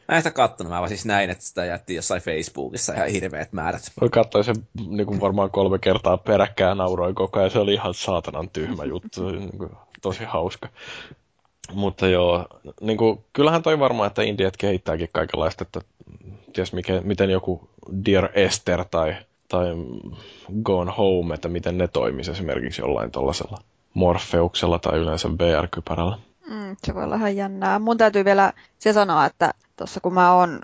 Mä 0.09 0.16
en 0.16 0.22
sitä 0.22 0.30
kattonut, 0.30 0.72
mä 0.72 0.78
vaan 0.78 0.88
siis 0.88 1.07
näin, 1.07 1.30
että 1.30 1.44
sitä 1.44 1.64
jätti 1.64 1.94
jossain 1.94 2.22
Facebookissa 2.22 2.94
ihan 2.94 3.09
hirveät 3.09 3.53
määrät. 3.53 3.82
Mä 4.01 4.09
katsoin 4.09 4.44
sen 4.44 4.57
niin 4.88 5.07
kuin 5.07 5.20
varmaan 5.20 5.51
kolme 5.51 5.78
kertaa 5.78 6.16
peräkkään 6.16 6.78
nauroin 6.78 7.14
koko 7.14 7.38
ajan, 7.38 7.51
se 7.51 7.59
oli 7.59 7.74
ihan 7.74 7.94
saatanan 7.94 8.51
tyhmä 8.51 8.84
juttu, 8.84 9.30
niin 9.30 9.59
kuin, 9.59 9.70
tosi 10.03 10.24
hauska. 10.24 10.68
Mutta 11.72 12.09
joo, 12.09 12.46
niin 12.80 12.99
kuin, 12.99 13.24
kyllähän 13.32 13.62
toi 13.62 13.78
varmaan, 13.78 14.07
että 14.07 14.22
Indiat 14.22 14.57
kehittääkin 14.57 15.09
kaikenlaista, 15.12 15.64
että 15.64 15.80
ties 16.53 16.72
mikä, 16.72 17.01
miten 17.01 17.30
joku 17.30 17.68
Dear 18.05 18.28
Esther 18.34 18.84
tai 18.84 19.16
tai 19.49 19.66
Gone 20.62 20.92
Home, 20.99 21.34
että 21.34 21.49
miten 21.49 21.78
ne 21.78 21.88
toimisi 21.88 22.30
esimerkiksi 22.30 22.82
jollain 22.82 23.11
tuollaisella 23.11 23.59
Morfeuksella 23.94 24.78
tai 24.78 24.99
yleensä 24.99 25.28
VR-kypärällä. 25.28 26.18
Mm, 26.51 26.76
se 26.86 26.94
voi 26.94 27.05
olla 27.05 27.16
ihan 27.16 27.36
jännää. 27.36 27.78
Mun 27.78 27.99
täytyy 27.99 28.24
vielä 28.24 28.53
se 28.78 28.92
sanoa, 28.92 29.26
että 29.26 29.55
tuossa 29.76 30.01
kun 30.01 30.14
mä 30.14 30.34
oon 30.34 30.59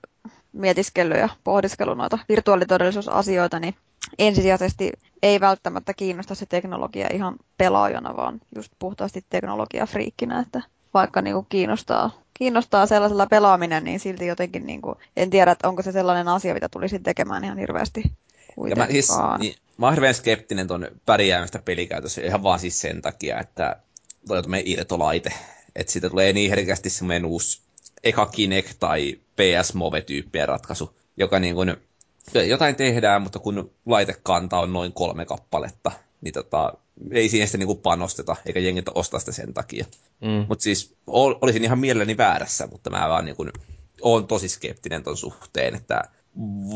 mietiskellyt 0.53 1.18
ja 1.18 1.28
pohdiskellut 1.45 1.99
noita 1.99 2.18
virtuaalitodellisuusasioita, 2.28 3.61
niin 3.61 3.74
ensisijaisesti 4.18 4.93
ei 5.22 5.41
välttämättä 5.41 5.95
kiinnosta 5.95 6.35
se 6.35 6.47
teknologia 6.47 7.09
ihan 7.12 7.37
pelaajana, 7.59 8.16
vaan 8.16 8.41
just 8.57 8.72
puhtaasti 8.78 9.24
teknologiafriikkinä, 9.30 10.41
että 10.41 10.62
vaikka 10.95 11.22
niin 11.22 11.35
kuin 11.35 11.47
kiinnostaa, 11.49 12.11
kiinnostaa 12.35 12.87
sellaisella 12.87 13.26
pelaaminen, 13.26 13.85
niin 13.85 14.01
silti 14.01 14.26
jotenkin, 14.26 14.66
niin 14.66 14.82
kuin, 14.82 14.99
en 15.16 15.30
tiedä, 15.30 15.51
että 15.51 15.68
onko 15.68 15.82
se 15.82 15.93
sellainen 15.93 16.28
asia, 16.28 16.55
mitä 16.55 16.68
tulisin 16.68 17.03
tekemään 17.03 17.45
ihan 17.45 17.59
hirveästi 17.59 18.03
ja 18.69 18.77
mä, 18.77 18.87
siis, 18.91 19.09
niin, 19.39 19.55
mä 19.77 19.87
oon 19.87 19.95
hirveän 19.95 20.15
skeptinen 20.15 20.67
ton 20.67 20.89
pärjäämistä 21.07 21.59
pelikäytössä 21.65 22.23
ihan 22.23 22.43
vaan 22.43 22.59
siis 22.59 22.81
sen 22.81 23.03
takia, 23.03 23.41
että 23.41 23.77
toi 24.29 24.39
on 24.39 24.45
irtolaite. 24.65 25.33
Että 25.77 25.93
siitä 25.93 26.11
tulee 26.11 26.33
niin 26.33 26.51
herkästi 26.51 26.91
semmoinen 26.91 27.25
uusi 27.25 27.61
eka 28.05 28.27
Kinect 28.27 28.77
tai 28.81 29.19
PS 29.37 29.75
Move-tyyppinen 29.75 30.49
ratkaisu, 30.49 30.97
joka 31.17 31.39
niin 31.39 31.55
kuin, 31.55 31.77
jotain 32.49 32.77
tehdään, 32.77 33.23
mutta 33.23 33.39
kun 33.39 33.71
laitekanta 33.87 34.59
on 34.59 34.73
noin 34.73 34.93
kolme 34.93 35.25
kappaletta, 35.25 35.93
niin 36.21 36.35
tota, 36.35 36.73
ei 37.11 37.29
siinä 37.29 37.47
sitä 37.47 37.59
niinku 37.59 37.75
panosteta, 37.75 38.37
eikä 38.47 38.61
jengit 38.61 38.89
osta 38.95 39.19
sitä 39.19 39.33
sen 39.33 39.55
takia. 39.55 39.85
Mm. 40.21 40.47
Mutta 40.49 40.63
siis 40.63 40.97
ol, 41.07 41.35
olisin 41.41 41.65
ihan 41.65 41.79
mielelläni 41.79 42.17
väärässä, 42.17 42.67
mutta 42.67 42.91
mä 42.91 43.09
vaan 43.09 43.25
niinku, 43.25 43.47
oon 44.03 44.27
tosi 44.27 44.49
skeptinen 44.49 45.03
ton 45.03 45.17
suhteen, 45.17 45.75
että 45.75 46.03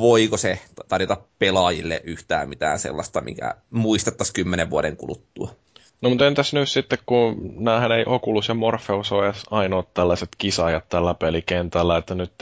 voiko 0.00 0.36
se 0.36 0.58
tarjota 0.88 1.16
pelaajille 1.38 2.00
yhtään 2.04 2.48
mitään 2.48 2.78
sellaista, 2.78 3.20
mikä 3.20 3.54
muistettaisiin 3.70 4.34
kymmenen 4.34 4.70
vuoden 4.70 4.96
kuluttua. 4.96 5.54
No 6.00 6.08
mutta 6.10 6.26
entäs 6.26 6.52
nyt 6.54 6.68
sitten, 6.68 6.98
kun 7.06 7.54
näähän 7.58 7.92
ei 7.92 8.04
Oculus 8.06 8.48
ja 8.48 8.54
Morpheus 8.54 9.12
ole 9.12 9.24
edes 9.26 9.42
ainoat 9.50 9.94
tällaiset 9.94 10.28
kisaajat 10.38 10.88
tällä 10.88 11.14
pelikentällä, 11.14 11.96
että 11.96 12.14
nyt 12.14 12.32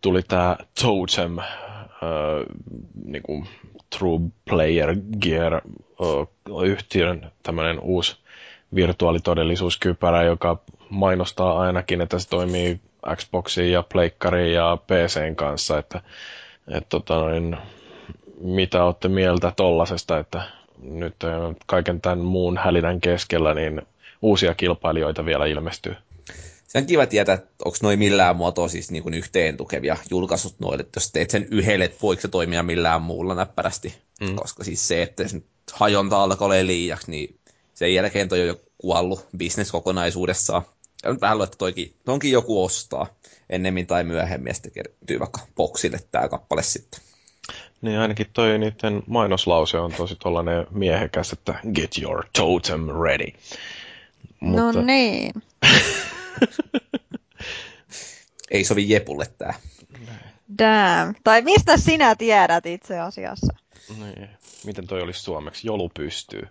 tuli 0.00 0.22
tämä 0.22 0.56
Totem, 0.82 1.38
äh, 1.38 1.46
niin 3.04 3.22
kuin 3.22 3.48
True 3.98 4.20
Player 4.48 4.96
Gear 5.20 5.54
äh, 5.54 5.60
yhtiön 6.64 7.32
tämmöinen 7.42 7.80
uusi 7.80 8.16
virtuaalitodellisuuskypärä, 8.74 10.22
joka 10.22 10.58
mainostaa 10.90 11.58
ainakin, 11.60 12.00
että 12.00 12.18
se 12.18 12.28
toimii 12.28 12.80
Xboxiin 13.16 13.72
ja 13.72 13.82
Pleikkariin 13.92 14.54
ja 14.54 14.78
PCn 14.86 15.36
kanssa, 15.36 15.78
että 15.78 16.00
et, 16.68 16.88
tota 16.88 17.14
noin, 17.14 17.56
mitä 18.40 18.84
olette 18.84 19.08
mieltä 19.08 19.52
tollasesta, 19.56 20.18
että 20.18 20.42
nyt 20.82 21.16
kaiken 21.66 22.00
tämän 22.00 22.18
muun 22.18 22.58
hälinän 22.58 23.00
keskellä 23.00 23.54
niin 23.54 23.82
uusia 24.22 24.54
kilpailijoita 24.54 25.24
vielä 25.24 25.46
ilmestyy. 25.46 25.94
Se 26.66 26.78
on 26.78 26.86
kiva 26.86 27.06
tietää, 27.06 27.34
että 27.34 27.48
onko 27.64 27.78
noin 27.82 27.98
millään 27.98 28.36
muotoa 28.36 28.68
siis 28.68 28.90
niin 28.90 29.02
kuin 29.02 29.14
yhteen 29.14 29.56
tukevia 29.56 29.96
julkaisut 30.10 30.54
noille, 30.58 30.80
että 30.80 30.98
jos 30.98 31.12
teet 31.12 31.30
sen 31.30 31.48
yhdelle, 31.50 31.84
että 31.84 31.98
voiko 32.02 32.22
se 32.22 32.28
toimia 32.28 32.62
millään 32.62 33.02
muulla 33.02 33.34
näppärästi. 33.34 33.94
Mm. 34.20 34.36
Koska 34.36 34.64
siis 34.64 34.88
se, 34.88 35.02
että 35.02 35.28
se 35.28 35.42
hajonta 35.72 36.22
alkaa 36.22 36.46
olla 36.46 36.66
liiaksi, 36.66 37.10
niin 37.10 37.38
sen 37.74 37.94
jälkeen 37.94 38.28
toi 38.28 38.40
on 38.40 38.46
jo 38.46 38.60
kuollut 38.78 39.26
business 39.38 39.72
kokonaisuudessaan. 39.72 40.62
Ja 41.02 41.12
nyt 41.12 41.20
vähän 41.20 41.42
että 41.42 41.58
toikin, 41.58 41.94
tonkin 42.04 42.32
joku 42.32 42.64
ostaa 42.64 43.06
ennemmin 43.50 43.86
tai 43.86 44.04
myöhemmin, 44.04 44.50
ja 44.50 44.54
sitten 44.54 44.72
kertyy 44.72 45.18
vaikka 45.18 45.40
boksille 45.56 45.98
tämä 46.10 46.28
kappale 46.28 46.62
sitten. 46.62 47.00
Niin 47.82 47.98
ainakin 47.98 48.26
toi 48.32 48.58
niiden 48.58 49.02
mainoslause 49.06 49.78
on 49.78 49.92
tosi 49.92 50.16
tollainen 50.16 50.66
miehekäs, 50.70 51.32
että 51.32 51.54
get 51.74 51.98
your 52.02 52.24
totem 52.38 52.86
ready. 53.02 53.32
No 54.40 54.48
Mutta... 54.48 54.78
No 54.78 54.86
niin. 54.86 55.32
Ei 58.50 58.64
sovi 58.64 58.88
Jepulle 58.88 59.26
tää. 59.38 59.54
Damn. 60.58 61.14
Tai 61.24 61.42
mistä 61.42 61.76
sinä 61.76 62.14
tiedät 62.14 62.66
itse 62.66 63.00
asiassa? 63.00 63.54
Niin. 63.98 64.28
Miten 64.64 64.86
toi 64.86 65.02
olisi 65.02 65.20
suomeksi? 65.20 65.66
Jolu 65.66 65.90
pystyy. 65.94 66.42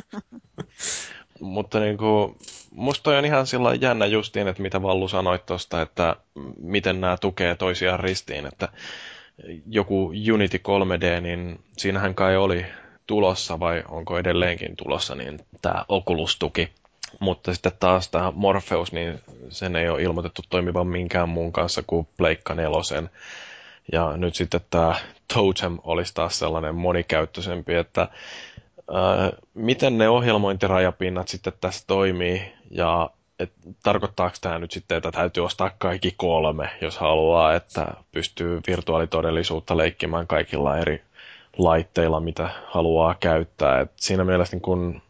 Mutta 1.40 1.80
niin 1.80 1.96
kuin, 1.96 2.36
musta 2.76 3.10
on 3.18 3.24
ihan 3.24 3.46
sillä 3.46 3.74
jännä 3.74 4.06
justiin, 4.06 4.48
että 4.48 4.62
mitä 4.62 4.82
Vallu 4.82 5.08
sanoit 5.08 5.46
tuosta, 5.46 5.82
että 5.82 6.16
miten 6.60 7.00
nämä 7.00 7.16
tukee 7.16 7.54
toisiaan 7.56 8.00
ristiin, 8.00 8.46
että 8.46 8.68
joku 9.66 10.12
Unity 10.34 10.58
3D, 10.58 11.20
niin 11.20 11.60
siinähän 11.78 12.14
kai 12.14 12.36
oli 12.36 12.66
tulossa 13.06 13.60
vai 13.60 13.82
onko 13.88 14.18
edelleenkin 14.18 14.76
tulossa 14.76 15.14
niin 15.14 15.40
tämä 15.62 15.84
Oculus-tuki. 15.88 16.68
Mutta 17.20 17.54
sitten 17.54 17.72
taas 17.80 18.08
tämä 18.08 18.32
Morpheus, 18.34 18.92
niin 18.92 19.20
sen 19.48 19.76
ei 19.76 19.88
ole 19.88 20.02
ilmoitettu 20.02 20.42
toimivan 20.48 20.86
minkään 20.86 21.28
muun 21.28 21.52
kanssa 21.52 21.82
kuin 21.86 22.08
Pleikka 22.16 22.54
nelosen. 22.54 23.10
Ja 23.92 24.16
nyt 24.16 24.34
sitten 24.34 24.60
tämä 24.70 24.94
Totem 25.34 25.78
olisi 25.82 26.14
taas 26.14 26.38
sellainen 26.38 26.74
monikäyttöisempi, 26.74 27.74
että 27.74 28.08
miten 29.54 29.98
ne 29.98 30.08
ohjelmointirajapinnat 30.08 31.28
sitten 31.28 31.52
tässä 31.60 31.84
toimii 31.86 32.52
ja 32.70 33.10
et, 33.38 33.52
tarkoittaako 33.82 34.36
tämä 34.40 34.58
nyt 34.58 34.70
sitten, 34.70 34.96
että 34.96 35.12
täytyy 35.12 35.44
ostaa 35.44 35.70
kaikki 35.78 36.14
kolme, 36.16 36.70
jos 36.80 36.98
haluaa, 36.98 37.54
että 37.54 37.86
pystyy 38.12 38.60
virtuaalitodellisuutta 38.66 39.76
leikkimään 39.76 40.26
kaikilla 40.26 40.78
eri 40.78 41.02
laitteilla, 41.58 42.20
mitä 42.20 42.50
haluaa 42.66 43.14
käyttää. 43.20 43.80
Et 43.80 43.90
siinä 43.96 44.24
mielessä 44.24 44.56
niin 44.56 44.62
kun, 44.62 45.02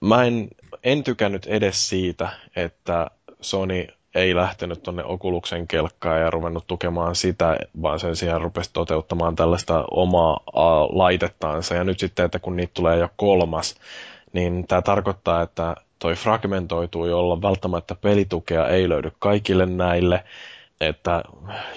mä 0.00 0.24
en, 0.24 0.48
en 0.84 1.04
tykännyt 1.04 1.46
edes 1.46 1.88
siitä, 1.88 2.28
että 2.56 3.10
Sony 3.40 3.86
ei 4.14 4.36
lähtenyt 4.36 4.82
tuonne 4.82 5.04
Okuluksen 5.04 5.68
kelkkaan 5.68 6.20
ja 6.20 6.30
ruvennut 6.30 6.66
tukemaan 6.66 7.14
sitä, 7.14 7.56
vaan 7.82 8.00
sen 8.00 8.16
sijaan 8.16 8.40
rupesi 8.40 8.70
toteuttamaan 8.72 9.36
tällaista 9.36 9.84
omaa 9.90 10.40
laitettaansa. 10.92 11.74
Ja 11.74 11.84
nyt 11.84 11.98
sitten, 11.98 12.24
että 12.24 12.38
kun 12.38 12.56
niitä 12.56 12.74
tulee 12.74 12.98
jo 12.98 13.08
kolmas, 13.16 13.74
niin 14.32 14.66
tämä 14.66 14.82
tarkoittaa, 14.82 15.42
että 15.42 15.76
toi 15.98 16.14
fragmentoituu, 16.14 17.06
jolla 17.06 17.42
välttämättä 17.42 17.94
pelitukea 17.94 18.68
ei 18.68 18.88
löydy 18.88 19.12
kaikille 19.18 19.66
näille, 19.66 20.24
että 20.82 21.22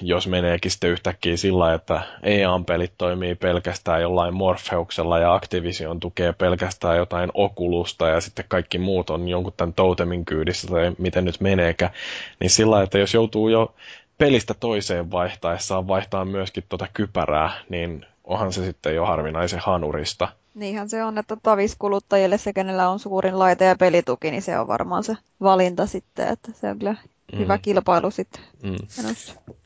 jos 0.01 0.27
meneekin 0.27 0.71
sitten 0.71 0.89
yhtäkkiä 0.89 1.37
sillä, 1.37 1.73
että 1.73 2.01
EA-pelit 2.23 2.93
toimii 2.97 3.35
pelkästään 3.35 4.01
jollain 4.01 4.33
Morpheuksella 4.33 5.19
ja 5.19 5.33
Activision 5.33 5.99
tukee 5.99 6.33
pelkästään 6.33 6.97
jotain 6.97 7.31
Oculusta 7.33 8.07
ja 8.09 8.21
sitten 8.21 8.45
kaikki 8.47 8.77
muut 8.77 9.09
on 9.09 9.27
jonkun 9.29 9.53
tämän 9.57 9.73
totemin 9.73 10.25
kyydissä 10.25 10.67
tai 10.67 10.91
miten 10.97 11.25
nyt 11.25 11.41
meneekä, 11.41 11.89
niin 12.39 12.49
sillä, 12.49 12.81
että 12.81 12.97
jos 12.97 13.13
joutuu 13.13 13.49
jo 13.49 13.75
pelistä 14.17 14.53
toiseen 14.53 15.11
vaihtaessaan 15.11 15.87
vaihtaa 15.87 16.25
myöskin 16.25 16.63
tuota 16.69 16.87
kypärää, 16.93 17.51
niin 17.69 18.05
onhan 18.23 18.53
se 18.53 18.65
sitten 18.65 18.95
jo 18.95 19.05
harvinaisen 19.05 19.59
hanurista. 19.59 20.27
Niinhän 20.53 20.89
se 20.89 21.03
on, 21.03 21.17
että 21.17 21.37
taviskuluttajille 21.43 22.37
se, 22.37 22.53
kenellä 22.53 22.89
on 22.89 22.99
suurin 22.99 23.39
laite 23.39 23.65
ja 23.65 23.75
pelituki, 23.75 24.31
niin 24.31 24.41
se 24.41 24.59
on 24.59 24.67
varmaan 24.67 25.03
se 25.03 25.17
valinta 25.41 25.85
sitten, 25.85 26.27
että 26.27 26.51
se 26.51 26.69
on 26.69 26.79
kyllä 26.79 26.95
mm. 27.33 27.39
hyvä 27.39 27.57
kilpailu 27.57 28.11
sitten 28.11 28.43
mm. 28.63 28.77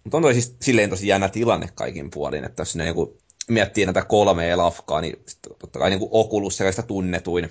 Mutta 0.04 0.18
on 0.18 0.24
toi 0.24 0.34
siis 0.34 0.56
silleen 0.62 0.90
tosi 0.90 1.08
jännä 1.08 1.30
tilanne 1.30 1.70
kaikin 1.76 2.12
puolin, 2.12 2.44
että 2.44 2.62
jos 2.62 2.76
ne 2.76 2.84
niinku 2.84 3.18
miettii 3.48 3.86
näitä 3.86 4.06
kolme 4.06 4.50
elafkaa, 4.50 5.02
niin 5.02 5.20
totta 5.60 5.80
kai 5.80 5.90
niinku 5.90 6.10
Oculus 6.12 6.58
sitä 6.58 6.82
tunnetuin. 6.82 7.50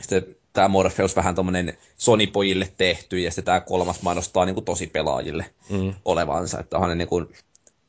Sitten 0.00 0.36
tämä 0.52 0.68
Morpheus 0.68 1.16
vähän 1.16 1.34
tommonen 1.34 1.78
Sony-pojille 1.96 2.72
tehty, 2.76 3.18
ja 3.18 3.30
sitten 3.30 3.44
tämä 3.44 3.60
kolmas 3.60 4.02
mainostaa 4.02 4.44
niinku 4.44 4.60
tosi 4.60 4.86
pelaajille 4.86 5.50
mm. 5.70 5.94
olevansa. 6.04 6.60
Että 6.60 6.76
onhan 6.76 6.88
ne 6.88 6.94
niinku 6.94 7.26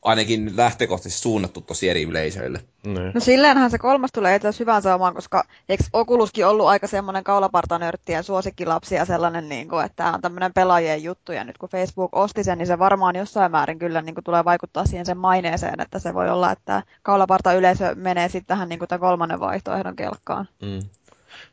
ainakin 0.01 0.57
lähtökohtaisesti 0.57 1.21
suunnattu 1.21 1.61
tosi 1.61 1.89
eri 1.89 2.03
yleisöille. 2.03 2.61
Niin. 2.85 3.11
No 3.13 3.19
silleenhän 3.19 3.71
se 3.71 3.77
kolmas 3.77 4.11
tulee 4.11 4.35
itse 4.35 4.49
hyvän 4.59 4.81
saamaan, 4.81 5.15
koska 5.15 5.43
eikö 5.69 5.83
Okuluskin 5.93 6.45
ollut 6.45 6.67
aika 6.67 6.87
semmoinen 6.87 7.23
kaulapartanörtti 7.23 8.11
ja 8.11 8.23
suosikkilapsi 8.23 8.95
ja 8.95 9.05
sellainen, 9.05 9.49
niin 9.49 9.69
kuin, 9.69 9.85
että 9.85 9.95
tämä 9.95 10.13
on 10.13 10.21
tämmöinen 10.21 10.53
pelaajien 10.53 11.03
juttu 11.03 11.31
ja 11.31 11.43
nyt 11.43 11.57
kun 11.57 11.69
Facebook 11.69 12.15
osti 12.15 12.43
sen, 12.43 12.57
niin 12.57 12.67
se 12.67 12.79
varmaan 12.79 13.15
jossain 13.15 13.51
määrin 13.51 13.79
kyllä 13.79 14.01
niin 14.01 14.15
kuin, 14.15 14.23
tulee 14.23 14.45
vaikuttaa 14.45 14.85
siihen 14.85 15.05
sen 15.05 15.17
maineeseen, 15.17 15.81
että 15.81 15.99
se 15.99 16.13
voi 16.13 16.29
olla, 16.29 16.51
että 16.51 16.83
kaulaparta 17.01 17.53
yleisö 17.53 17.95
menee 17.95 18.29
sitten 18.29 18.47
tähän 18.47 18.69
niin 18.69 18.79
kuin, 18.79 18.89
tämän 18.89 18.99
kolmannen 18.99 19.39
vaihtoehdon 19.39 19.95
kelkkaan. 19.95 20.47
Mm. 20.61 20.79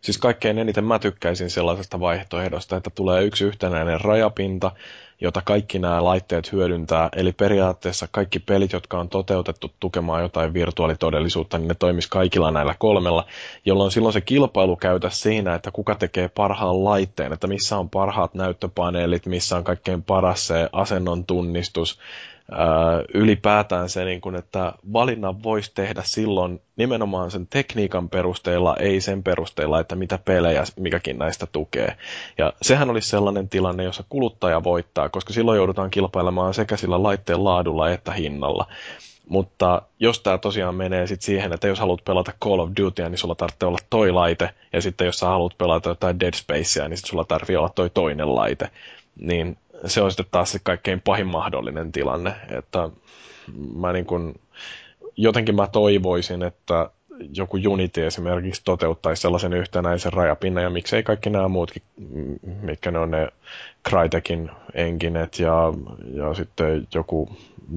Siis 0.01 0.19
kaikkein 0.19 0.59
eniten 0.59 0.85
mä 0.85 0.99
tykkäisin 0.99 1.51
sellaisesta 1.51 2.01
vaihtoehdosta, 2.01 2.77
että 2.77 2.91
tulee 2.91 3.25
yksi 3.25 3.45
yhtenäinen 3.45 4.01
rajapinta, 4.01 4.73
jota 5.21 5.43
kaikki 5.45 5.79
nämä 5.79 6.05
laitteet 6.05 6.53
hyödyntää. 6.53 7.09
Eli 7.17 7.33
periaatteessa 7.33 8.09
kaikki 8.11 8.39
pelit, 8.39 8.73
jotka 8.73 8.99
on 8.99 9.09
toteutettu 9.09 9.73
tukemaan 9.81 10.23
jotain 10.23 10.55
virtuaalitodellisuutta, 10.55 11.59
niin 11.59 11.69
ne 11.69 11.75
toimisi 11.75 12.09
kaikilla 12.11 12.51
näillä 12.51 12.75
kolmella, 12.79 13.27
jolloin 13.65 13.91
silloin 13.91 14.13
se 14.13 14.21
kilpailu 14.21 14.77
käytä 14.77 15.11
siinä, 15.11 15.55
että 15.55 15.71
kuka 15.71 15.95
tekee 15.95 16.29
parhaan 16.29 16.85
laitteen, 16.85 17.33
että 17.33 17.47
missä 17.47 17.77
on 17.79 17.91
parhaat 17.91 18.35
näyttöpaneelit, 18.35 19.27
missä 19.27 19.57
on 19.57 19.65
kaikkein 19.65 20.03
paras 20.03 20.47
se 20.47 20.69
asennon 20.73 21.25
tunnistus, 21.25 21.99
ylipäätään 23.15 23.89
se, 23.89 24.05
niin 24.05 24.21
kun, 24.21 24.37
että 24.37 24.73
valinnan 24.93 25.43
voisi 25.43 25.73
tehdä 25.75 26.03
silloin 26.05 26.61
nimenomaan 26.77 27.31
sen 27.31 27.47
tekniikan 27.47 28.09
perusteella, 28.09 28.77
ei 28.77 29.01
sen 29.01 29.23
perusteella, 29.23 29.81
että 29.81 29.97
mitä 29.97 30.19
pelejä 30.25 30.65
mikäkin 30.77 31.19
näistä 31.19 31.47
tukee. 31.47 31.97
Ja 32.39 32.53
sehän 32.63 32.91
olisi 32.91 33.09
sellainen 33.09 33.49
tilanne, 33.49 33.85
jossa 33.85 34.05
kuluttaja 34.09 34.65
voittaa, 34.65 35.09
koska 35.09 35.33
silloin 35.33 35.57
joudutaan 35.57 35.91
kilpailemaan 35.91 36.55
sekä 36.55 36.77
sillä 36.77 37.03
laitteen 37.03 37.45
laadulla 37.45 37.91
että 37.91 38.13
hinnalla. 38.13 38.67
Mutta 39.29 39.83
jos 40.01 40.21
tämä 40.21 40.39
tosiaan 40.39 40.75
menee 40.75 41.07
sit 41.07 41.23
siihen, 41.23 41.53
että 41.53 41.69
jos 41.69 41.81
haluat 41.81 42.05
pelata 42.05 42.33
Call 42.45 42.59
of 42.59 42.71
Dutya, 42.81 43.09
niin 43.09 43.19
sulla 43.19 43.35
tarvitsee 43.35 43.67
olla 43.67 43.79
toi 43.91 44.13
laite, 44.13 44.51
ja 44.73 44.81
sitten 44.83 45.05
jos 45.05 45.19
sä 45.19 45.27
haluat 45.27 45.59
pelata 45.59 45.89
jotain 45.89 46.21
Dead 46.21 46.35
Spacea, 46.35 46.89
niin 46.89 46.97
sit 46.97 47.07
sulla 47.07 47.25
tarvitsee 47.25 47.59
olla 47.59 47.69
toi 47.69 47.91
toinen 47.91 48.35
laite. 48.35 48.71
Niin 49.17 49.57
se 49.87 50.03
on 50.03 50.11
sitten 50.11 50.27
taas 50.31 50.53
se 50.53 50.59
kaikkein 50.63 51.01
pahin 51.01 51.27
mahdollinen 51.27 51.93
tilanne, 51.93 52.33
että 52.51 52.89
mä 53.75 53.93
niin 53.93 54.07
kun, 54.07 54.35
jotenkin 55.17 55.57
mä 55.57 55.67
toivoisin, 55.67 56.43
että 56.43 56.91
joku 57.37 57.59
Unity 57.69 58.07
esimerkiksi 58.07 58.63
toteuttaisi 58.65 59.23
sellaisen 59.23 59.53
yhtenäisen 59.53 60.13
rajapinnan, 60.13 60.65
ja 60.65 60.71
miksei 60.71 61.03
kaikki 61.03 61.31
nämä 61.31 61.49
muutkin, 61.49 61.83
mitkä 62.63 62.91
ne 62.91 62.99
on 62.99 63.11
ne 63.11 63.29
Crytekin 63.89 64.51
enginet 64.75 65.39
ja, 65.39 65.73
ja 66.15 66.35
sitten 66.35 66.87
joku 66.95 67.29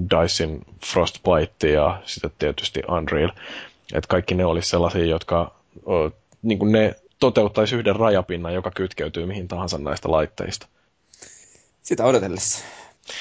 Dyson 0.09 0.61
Frostbite 0.85 1.69
ja 1.71 2.01
sitten 2.05 2.31
tietysti 2.39 2.81
Unreal. 2.97 3.29
Että 3.93 4.07
kaikki 4.07 4.35
ne 4.35 4.45
olisi 4.45 4.69
sellaisia, 4.69 5.05
jotka 5.05 5.51
niin 6.41 6.59
kuin 6.59 6.71
ne 6.71 6.95
toteuttaisi 7.19 7.75
yhden 7.75 7.95
rajapinnan, 7.95 8.53
joka 8.53 8.71
kytkeytyy 8.71 9.25
mihin 9.25 9.47
tahansa 9.47 9.77
näistä 9.77 10.11
laitteista 10.11 10.67
sitä 11.89 12.05
odotellessa. 12.05 12.65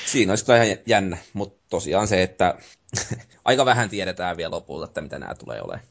Siinä 0.07 0.33
olisi 0.33 0.45
kyllä 0.45 0.63
ihan 0.63 0.79
jännä, 0.87 1.17
mutta 1.33 1.59
tosiaan 1.71 2.09
se, 2.09 2.23
että 2.23 2.55
aika 3.45 3.65
vähän 3.65 3.89
tiedetään 3.89 4.37
vielä 4.37 4.51
lopulta, 4.51 4.85
että 4.85 5.01
mitä 5.01 5.19
nämä 5.19 5.35
tulee 5.35 5.63
olemaan. 5.63 5.87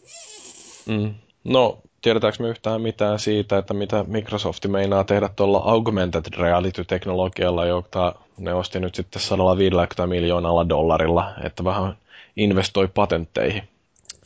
Mm. 0.86 1.13
No, 1.43 1.80
tiedetäänkö 2.01 2.43
me 2.43 2.49
yhtään 2.49 2.82
mitään 2.82 3.19
siitä, 3.19 3.57
että 3.57 3.73
mitä 3.73 4.05
Microsoft 4.07 4.65
meinaa 4.67 5.03
tehdä 5.03 5.30
tuolla 5.36 5.57
augmented 5.57 6.25
reality-teknologialla, 6.38 7.65
jota 7.65 8.15
ne 8.38 8.53
osti 8.53 8.80
nyt 8.80 8.95
sitten 8.95 9.21
150 9.21 10.07
miljoonalla 10.07 10.69
dollarilla, 10.69 11.34
että 11.43 11.63
vähän 11.63 11.97
investoi 12.36 12.88
patentteihin. 12.88 13.63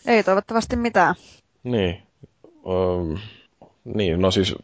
Ei 0.05 0.23
toivottavasti 0.23 0.75
mitään. 0.75 1.15
Niin. 1.63 2.01
Um, 2.63 3.17
niin, 3.83 4.21
no 4.21 4.31
siis 4.31 4.55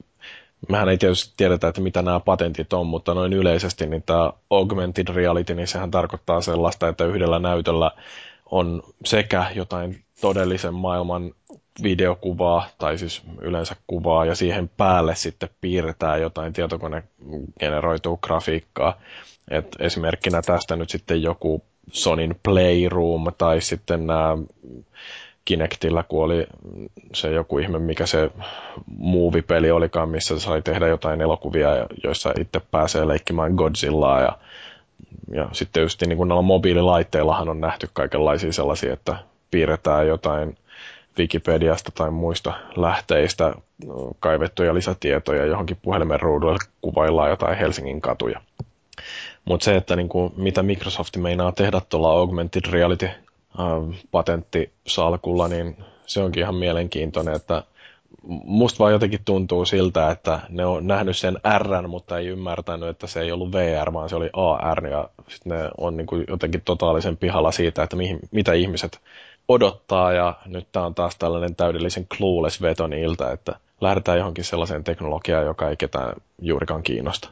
mehän 0.70 0.90
ei 0.90 0.98
tietysti 0.98 1.34
tiedetä, 1.38 1.68
että 1.68 1.82
mitä 1.82 2.02
nämä 2.02 2.20
patentit 2.20 2.74
on, 2.74 2.88
mutta 2.88 3.14
noin 3.14 3.34
yleisesti 3.34 3.88
niin 3.88 4.04
tämä 4.04 4.32
augmented 4.50 5.08
reality, 5.14 5.56
niin 5.56 5.68
sehän 5.68 5.92
tarkoittaa 5.92 6.42
sellaista, 6.42 6.88
että 6.88 7.06
yhdellä 7.06 7.40
näytöllä 7.40 7.92
on 8.52 8.84
sekä 9.06 9.46
jotain 9.56 10.04
todellisen 10.22 10.74
maailman 10.74 11.34
videokuvaa, 11.84 12.68
tai 12.78 12.98
siis 12.98 13.22
yleensä 13.42 13.76
kuvaa, 13.88 14.26
ja 14.26 14.36
siihen 14.36 14.70
päälle 14.78 15.16
sitten 15.16 15.50
piirretään 15.62 16.22
jotain 16.22 16.54
tietokonegeneroitua 16.54 18.18
grafiikkaa. 18.22 19.02
Et 19.52 19.76
esimerkkinä 19.80 20.42
tästä 20.42 20.76
nyt 20.76 20.90
sitten 20.90 21.22
joku 21.22 21.64
Sonin 21.92 22.40
Playroom, 22.44 23.26
tai 23.38 23.62
sitten 23.62 24.08
nämä 24.08 24.38
Kinectillä, 25.48 26.04
kun 26.04 26.24
oli 26.24 26.48
se 27.14 27.32
joku 27.32 27.60
ihme, 27.60 27.80
mikä 27.80 28.06
se 28.06 28.32
movie-peli 28.98 29.72
olikaan, 29.72 30.10
missä 30.10 30.40
sai 30.40 30.62
tehdä 30.62 30.88
jotain 30.88 31.22
elokuvia, 31.22 31.70
joissa 32.04 32.34
itse 32.40 32.62
pääsee 32.72 33.08
leikkimään 33.08 33.54
Godzillaa 33.54 34.22
ja 34.22 34.38
ja 35.34 35.50
sitten 35.52 35.82
just 35.82 36.02
niin 36.02 36.18
kuin 36.18 36.46
mobiililaitteillahan 36.46 37.50
on 37.50 37.62
nähty 37.62 37.90
kaikenlaisia 37.94 38.54
sellaisia, 38.54 38.94
että 38.94 39.16
piirretään 39.52 40.08
jotain 40.08 40.58
Wikipediasta 41.20 41.92
tai 41.96 42.12
muista 42.12 42.54
lähteistä 42.76 43.54
kaivettuja 44.20 44.74
lisätietoja 44.74 45.46
johonkin 45.46 45.78
puhelimen 45.82 46.20
ruudulle 46.20 46.58
kuvaillaan 46.82 47.30
jotain 47.30 47.58
Helsingin 47.58 48.02
katuja. 48.02 48.42
Mutta 49.46 49.64
se, 49.64 49.76
että 49.76 49.96
niinku, 49.96 50.34
mitä 50.38 50.64
Microsoft 50.64 51.18
meinaa 51.18 51.52
tehdä 51.52 51.82
tuolla 51.90 52.12
augmented 52.12 52.72
reality 52.72 53.10
äh, 53.60 54.00
patenttisalkulla, 54.12 55.48
niin 55.48 55.78
se 56.06 56.22
onkin 56.22 56.44
ihan 56.44 56.56
mielenkiintoinen, 56.56 57.36
että 57.36 57.64
musta 58.46 58.80
vaan 58.80 58.92
jotenkin 58.92 59.20
tuntuu 59.26 59.66
siltä, 59.66 60.12
että 60.12 60.40
ne 60.50 60.66
on 60.66 60.88
nähnyt 60.88 61.18
sen 61.18 61.38
R, 61.58 61.88
mutta 61.88 62.18
ei 62.18 62.28
ymmärtänyt, 62.28 62.90
että 62.90 63.08
se 63.08 63.22
ei 63.22 63.32
ollut 63.32 63.52
VR, 63.52 63.94
vaan 63.94 64.10
se 64.10 64.16
oli 64.16 64.30
AR, 64.34 64.88
ja 64.88 65.10
sitten 65.28 65.58
ne 65.58 65.70
on 65.78 65.98
niin 65.98 66.08
kuin 66.08 66.26
jotenkin 66.28 66.62
totaalisen 66.66 67.18
pihalla 67.18 67.52
siitä, 67.52 67.84
että 67.84 67.96
mihin, 67.96 68.20
mitä 68.32 68.54
ihmiset 68.54 69.00
odottaa, 69.48 70.14
ja 70.14 70.36
nyt 70.46 70.68
tämä 70.72 70.86
on 70.86 70.96
taas 70.96 71.16
tällainen 71.16 71.56
täydellisen 71.56 72.08
clueless 72.08 72.62
veto 72.62 72.88
niiltä, 72.88 73.32
että 73.32 73.56
lähdetään 73.82 74.18
johonkin 74.18 74.44
sellaiseen 74.44 74.84
teknologiaan, 74.84 75.46
joka 75.46 75.70
ei 75.70 75.78
ketään 75.78 76.14
juurikaan 76.42 76.84
kiinnosta. 76.84 77.30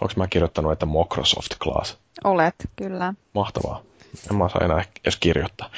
Onko 0.00 0.14
mä 0.16 0.28
kirjoittanut, 0.28 0.72
että 0.72 0.86
Microsoft 0.86 1.58
Class? 1.62 1.98
Olet, 2.24 2.54
kyllä. 2.76 3.14
Mahtavaa. 3.34 3.89
En 4.30 4.36
mä 4.36 4.48
saa 4.48 4.64
enää 4.64 4.84
edes 5.04 5.16
kirjoittaa. 5.16 5.70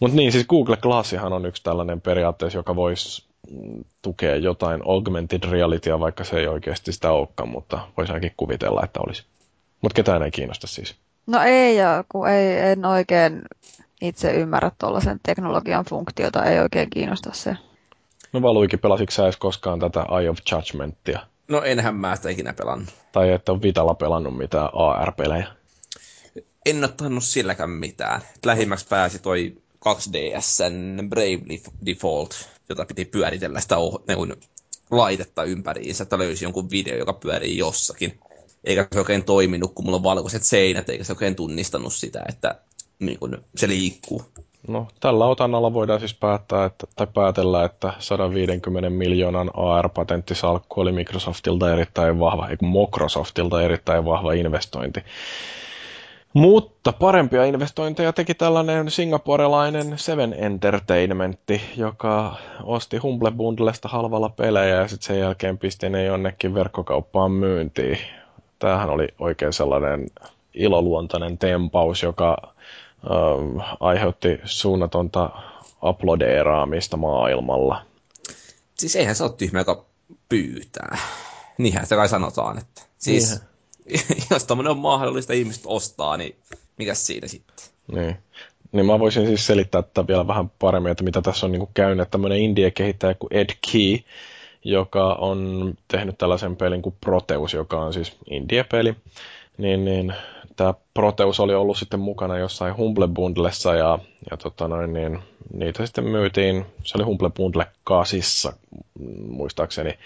Mutta 0.00 0.16
niin, 0.16 0.32
siis 0.32 0.46
Google 0.46 0.76
Glassihan 0.76 1.32
on 1.32 1.46
yksi 1.46 1.62
tällainen 1.62 2.00
periaatteessa, 2.00 2.58
joka 2.58 2.76
voisi 2.76 3.24
tukea 4.02 4.36
jotain 4.36 4.80
augmented 4.86 5.50
realitya, 5.50 6.00
vaikka 6.00 6.24
se 6.24 6.36
ei 6.36 6.46
oikeasti 6.46 6.92
sitä 6.92 7.12
olekaan, 7.12 7.48
mutta 7.48 7.88
voisi 7.96 8.12
ainakin 8.12 8.34
kuvitella, 8.36 8.80
että 8.84 9.00
olisi. 9.00 9.24
Mutta 9.80 9.94
ketään 9.94 10.22
ei 10.22 10.30
kiinnosta 10.30 10.66
siis. 10.66 10.96
No 11.26 11.38
ei, 11.42 11.76
ja 11.76 12.04
kun 12.08 12.28
ei, 12.28 12.58
en 12.70 12.84
oikein 12.84 13.42
itse 14.00 14.34
ymmärrä 14.34 14.70
tuollaisen 14.78 15.20
teknologian 15.22 15.84
funktiota, 15.84 16.44
ei 16.44 16.58
oikein 16.58 16.90
kiinnosta 16.90 17.30
se. 17.32 17.56
No 18.32 18.42
Valuikin, 18.42 18.78
pelasitko 18.78 19.10
sä 19.10 19.24
edes 19.24 19.36
koskaan 19.36 19.78
tätä 19.78 20.06
Eye 20.20 20.30
of 20.30 20.38
Judgmentia? 20.52 21.20
No 21.48 21.62
enhän 21.62 21.94
mä 21.94 22.16
sitä 22.16 22.28
ikinä 22.30 22.52
pelannut. 22.52 22.94
Tai 23.12 23.30
että 23.30 23.52
on 23.52 23.62
Vitalla 23.62 23.94
pelannut 23.94 24.36
mitään 24.36 24.68
AR-pelejä? 24.72 25.46
En 26.66 26.84
ottanut 26.84 27.24
silläkään 27.24 27.70
mitään. 27.70 28.20
Lähimmäksi 28.46 28.86
pääsi 28.88 29.18
toi 29.18 29.56
2DSn 29.88 31.08
Bravely 31.08 31.60
Default, 31.86 32.48
jota 32.68 32.84
piti 32.84 33.04
pyöritellä 33.04 33.60
sitä 33.60 33.76
oh- 33.76 34.02
laitetta 34.90 35.44
ympäriinsä, 35.44 36.02
että 36.02 36.18
löysi 36.18 36.44
jonkun 36.44 36.70
video, 36.70 36.96
joka 36.96 37.12
pyörii 37.12 37.58
jossakin. 37.58 38.18
Eikä 38.64 38.86
se 38.92 38.98
oikein 38.98 39.24
toiminut, 39.24 39.72
kun 39.74 39.84
mulla 39.84 39.96
on 39.96 40.02
valkoiset 40.02 40.42
seinät, 40.42 40.88
eikä 40.88 41.04
se 41.04 41.12
oikein 41.12 41.36
tunnistanut 41.36 41.92
sitä, 41.92 42.24
että 42.28 42.54
niin 42.98 43.18
kun 43.18 43.44
se 43.56 43.68
liikkuu. 43.68 44.22
No, 44.68 44.88
tällä 45.00 45.26
otannalla 45.26 45.72
voidaan 45.72 46.00
siis 46.00 46.14
päättää, 46.14 46.64
että, 46.64 46.86
tai 46.96 47.06
päätellä, 47.14 47.64
että 47.64 47.92
150 47.98 48.90
miljoonan 48.90 49.50
AR-patenttisalkku 49.54 50.80
oli 50.80 50.92
Microsoftilta 50.92 51.72
erittäin 51.72 52.18
vahva, 52.18 52.48
ei 52.48 52.56
Microsoftilta 52.62 53.62
erittäin 53.62 54.04
vahva 54.04 54.32
investointi. 54.32 55.00
Mutta 56.34 56.92
parempia 56.92 57.44
investointeja 57.44 58.12
teki 58.12 58.34
tällainen 58.34 58.90
singaporelainen 58.90 59.98
Seven 59.98 60.34
Entertainmentti, 60.38 61.62
joka 61.76 62.36
osti 62.62 62.96
Humble 62.96 63.30
Bundlesta 63.30 63.88
halvalla 63.88 64.28
pelejä 64.28 64.74
ja 64.76 64.88
sitten 64.88 65.06
sen 65.06 65.18
jälkeen 65.18 65.58
pisti 65.58 65.90
ne 65.90 66.04
jonnekin 66.04 66.54
verkkokauppaan 66.54 67.32
myyntiin. 67.32 67.98
Tämähän 68.58 68.90
oli 68.90 69.08
oikein 69.18 69.52
sellainen 69.52 70.06
iloluontainen 70.54 71.38
tempaus, 71.38 72.02
joka 72.02 72.36
äh, 72.42 73.76
aiheutti 73.80 74.40
suunnatonta 74.44 75.30
uploadeeraamista 75.82 76.96
maailmalla. 76.96 77.82
Siis 78.78 78.96
eihän 78.96 79.14
se 79.14 79.24
ole 79.24 79.32
tyhmä, 79.32 79.58
joka 79.58 79.84
pyytää. 80.28 80.98
Niinhän 81.58 81.86
se 81.86 81.96
kai 81.96 82.08
sanotaan, 82.08 82.58
että 82.58 82.82
siis 82.98 83.30
Niinhän 83.30 83.51
jos 84.30 84.44
tämmöinen 84.44 84.70
on 84.70 84.78
mahdollista, 84.78 85.32
ihmiset 85.32 85.62
ostaa, 85.66 86.16
niin 86.16 86.36
mikä 86.78 86.94
siinä 86.94 87.28
sitten? 87.28 87.56
Niin. 87.92 88.16
Niin 88.72 88.86
mä 88.86 88.98
voisin 88.98 89.26
siis 89.26 89.46
selittää 89.46 89.82
tätä 89.82 90.06
vielä 90.06 90.26
vähän 90.26 90.50
paremmin, 90.50 90.92
että 90.92 91.04
mitä 91.04 91.22
tässä 91.22 91.46
on 91.46 91.52
niin 91.52 91.68
käynyt. 91.74 92.10
Tämmöinen 92.10 92.38
indie-kehittäjä 92.38 93.14
kuin 93.14 93.32
Ed 93.32 93.50
Key, 93.72 93.98
joka 94.64 95.14
on 95.14 95.74
tehnyt 95.88 96.18
tällaisen 96.18 96.56
pelin 96.56 96.82
kuin 96.82 96.94
Proteus, 97.00 97.54
joka 97.54 97.80
on 97.80 97.92
siis 97.92 98.16
indie-peli. 98.30 98.94
Niin, 99.58 99.84
niin 99.84 100.14
tämä 100.56 100.74
Proteus 100.94 101.40
oli 101.40 101.54
ollut 101.54 101.78
sitten 101.78 102.00
mukana 102.00 102.38
jossain 102.38 102.76
Humble 102.76 103.08
Bundlessa 103.08 103.74
ja, 103.74 103.98
ja 104.30 104.36
tota 104.36 104.68
noin, 104.68 104.92
niin, 104.92 105.18
niitä 105.52 105.86
sitten 105.86 106.04
myytiin, 106.04 106.66
se 106.84 106.98
oli 106.98 107.04
Humble 107.04 107.30
Bundle 107.30 107.66
kasissa 107.84 108.52
muistaakseni, 109.28 109.98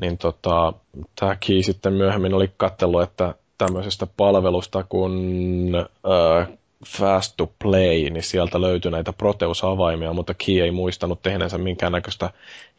niin 0.00 0.18
tota, 0.18 0.72
tämä 1.20 1.36
Key 1.46 1.62
sitten 1.62 1.92
myöhemmin 1.92 2.34
oli 2.34 2.50
katsellut, 2.56 3.02
että 3.02 3.34
tämmöisestä 3.58 4.06
palvelusta 4.16 4.84
kuin 4.88 5.72
äh, 5.76 6.48
Fast 6.86 7.34
to 7.36 7.52
Play, 7.58 8.10
niin 8.10 8.22
sieltä 8.22 8.60
löytyi 8.60 8.90
näitä 8.90 9.12
Proteus-avaimia, 9.12 10.12
mutta 10.12 10.34
Key 10.34 10.60
ei 10.60 10.70
muistanut 10.70 11.22
tehneensä 11.22 11.58
minkäännäköistä 11.58 12.30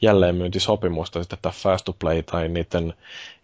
jälleenmyyntisopimusta 0.02 1.24
sitten 1.24 1.40
tämä 1.42 1.54
Fast 1.56 1.86
to 1.86 1.94
Play 2.00 2.24
tai 2.24 2.48
niiden 2.48 2.94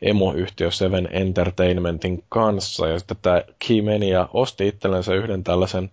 emoyhtiö 0.01 0.71
Seven 0.71 1.07
Entertainmentin 1.11 2.23
kanssa. 2.29 2.87
Ja 2.87 2.99
sitten 2.99 3.17
tämä 3.21 3.41
Key 3.67 3.81
meni 3.81 4.09
ja 4.09 4.29
osti 4.33 4.67
itsellensä 4.67 5.13
yhden 5.13 5.43
tällaisen 5.43 5.91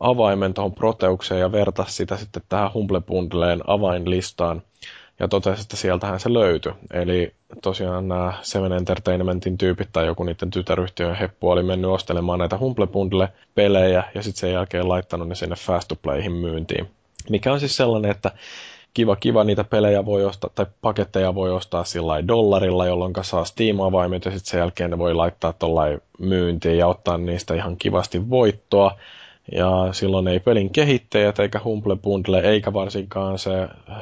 avaimen 0.00 0.54
tuohon 0.54 0.74
Proteukseen 0.74 1.40
ja 1.40 1.52
vertasi 1.52 1.92
sitä 1.92 2.16
sitten 2.16 2.42
tähän 2.48 2.72
Humble 2.74 3.00
Bundleen 3.00 3.60
avainlistaan 3.66 4.62
ja 5.20 5.28
totesi, 5.28 5.62
että 5.62 5.76
sieltähän 5.76 6.20
se 6.20 6.32
löytyi. 6.32 6.72
Eli 6.92 7.34
tosiaan 7.62 8.08
nämä 8.08 8.32
Seven 8.42 8.72
Entertainmentin 8.72 9.58
tyypit 9.58 9.88
tai 9.92 10.06
joku 10.06 10.24
niiden 10.24 10.50
tytäryhtiön 10.50 11.14
heppu 11.16 11.50
oli 11.50 11.62
mennyt 11.62 11.90
ostelemaan 11.90 12.38
näitä 12.38 12.58
Humble 12.58 12.86
Bundle-pelejä 12.86 14.04
ja 14.14 14.22
sitten 14.22 14.40
sen 14.40 14.52
jälkeen 14.52 14.88
laittanut 14.88 15.28
ne 15.28 15.34
sinne 15.34 15.56
Fast 15.56 15.88
to 15.88 15.96
Playhin 15.96 16.32
myyntiin. 16.32 16.90
Mikä 17.30 17.52
on 17.52 17.60
siis 17.60 17.76
sellainen, 17.76 18.10
että 18.10 18.30
kiva 18.94 19.16
kiva 19.16 19.44
niitä 19.44 19.64
pelejä 19.64 20.04
voi 20.04 20.24
ostaa, 20.24 20.50
tai 20.54 20.66
paketteja 20.82 21.34
voi 21.34 21.50
ostaa 21.50 21.84
sillä 21.84 22.28
dollarilla, 22.28 22.86
jolloin 22.86 23.12
saa 23.22 23.44
Steam-avaimet 23.44 24.24
ja 24.24 24.30
sitten 24.30 24.50
sen 24.50 24.58
jälkeen 24.58 24.90
ne 24.90 24.98
voi 24.98 25.14
laittaa 25.14 25.52
tuollain 25.52 26.02
myyntiin 26.18 26.78
ja 26.78 26.86
ottaa 26.86 27.18
niistä 27.18 27.54
ihan 27.54 27.76
kivasti 27.76 28.30
voittoa. 28.30 28.98
Ja 29.52 29.88
silloin 29.92 30.28
ei 30.28 30.40
pelin 30.40 30.70
kehittäjät 30.70 31.38
eikä 31.38 31.60
Humble 31.64 31.96
Bundle 31.96 32.40
eikä 32.40 32.72
varsinkaan 32.72 33.38
se 33.38 33.50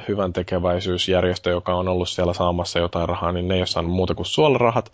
hyvän 0.09 0.33
tekeväisyysjärjestö, 0.33 1.51
joka 1.51 1.75
on 1.75 1.89
ollut 1.89 2.09
siellä 2.09 2.33
saamassa 2.33 2.79
jotain 2.79 3.09
rahaa, 3.09 3.33
niin 3.33 3.49
ne 3.49 3.55
ei 3.55 3.61
ole 3.61 3.67
saanut 3.67 3.93
muuta 3.93 4.15
kuin 4.15 4.27
suolarahat, 4.27 4.93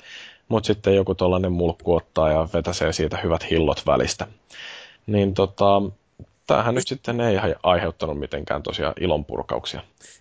mutta 0.48 0.66
sitten 0.66 0.96
joku 0.96 1.14
tuollainen 1.14 1.52
mulkku 1.52 1.94
ottaa 1.94 2.30
ja 2.30 2.48
vetäsee 2.54 2.92
siitä 2.92 3.18
hyvät 3.22 3.50
hillot 3.50 3.82
välistä. 3.86 4.26
Niin 5.06 5.34
tota, 5.34 5.82
tämähän 6.46 6.74
nyt 6.74 6.88
sitten 6.88 7.20
ei 7.20 7.36
aiheuttanut 7.62 8.18
mitenkään 8.18 8.62
tosiaan 8.62 8.94
ilonpurkauksia. 9.00 9.80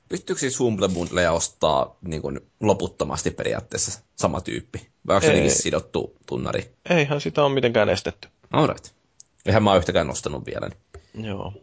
Pystyykö 0.10 0.40
siis 0.40 0.60
Humble 0.60 0.90
Bundleja 0.90 1.32
ostaa 1.32 1.96
niin 2.02 2.22
kuin 2.22 2.40
loputtomasti 2.60 3.32
periaatteessa 3.32 4.02
sama 4.16 4.42
tyyppi? 4.42 4.88
Vai 5.08 5.16
onko 5.16 5.28
se 5.28 5.50
sidottu 5.50 6.14
tunnari? 6.26 6.72
Eihän 6.90 7.22
sitä 7.22 7.44
ole 7.44 7.54
mitenkään 7.54 7.90
estetty. 7.90 8.28
Alright. 8.52 8.99
Eihän 9.46 9.64
mä 9.64 9.76
yhtäkään 9.76 10.08
nostanut 10.08 10.46
vielä. 10.46 10.70
Niin. 11.14 11.26
Joo. 11.26 11.54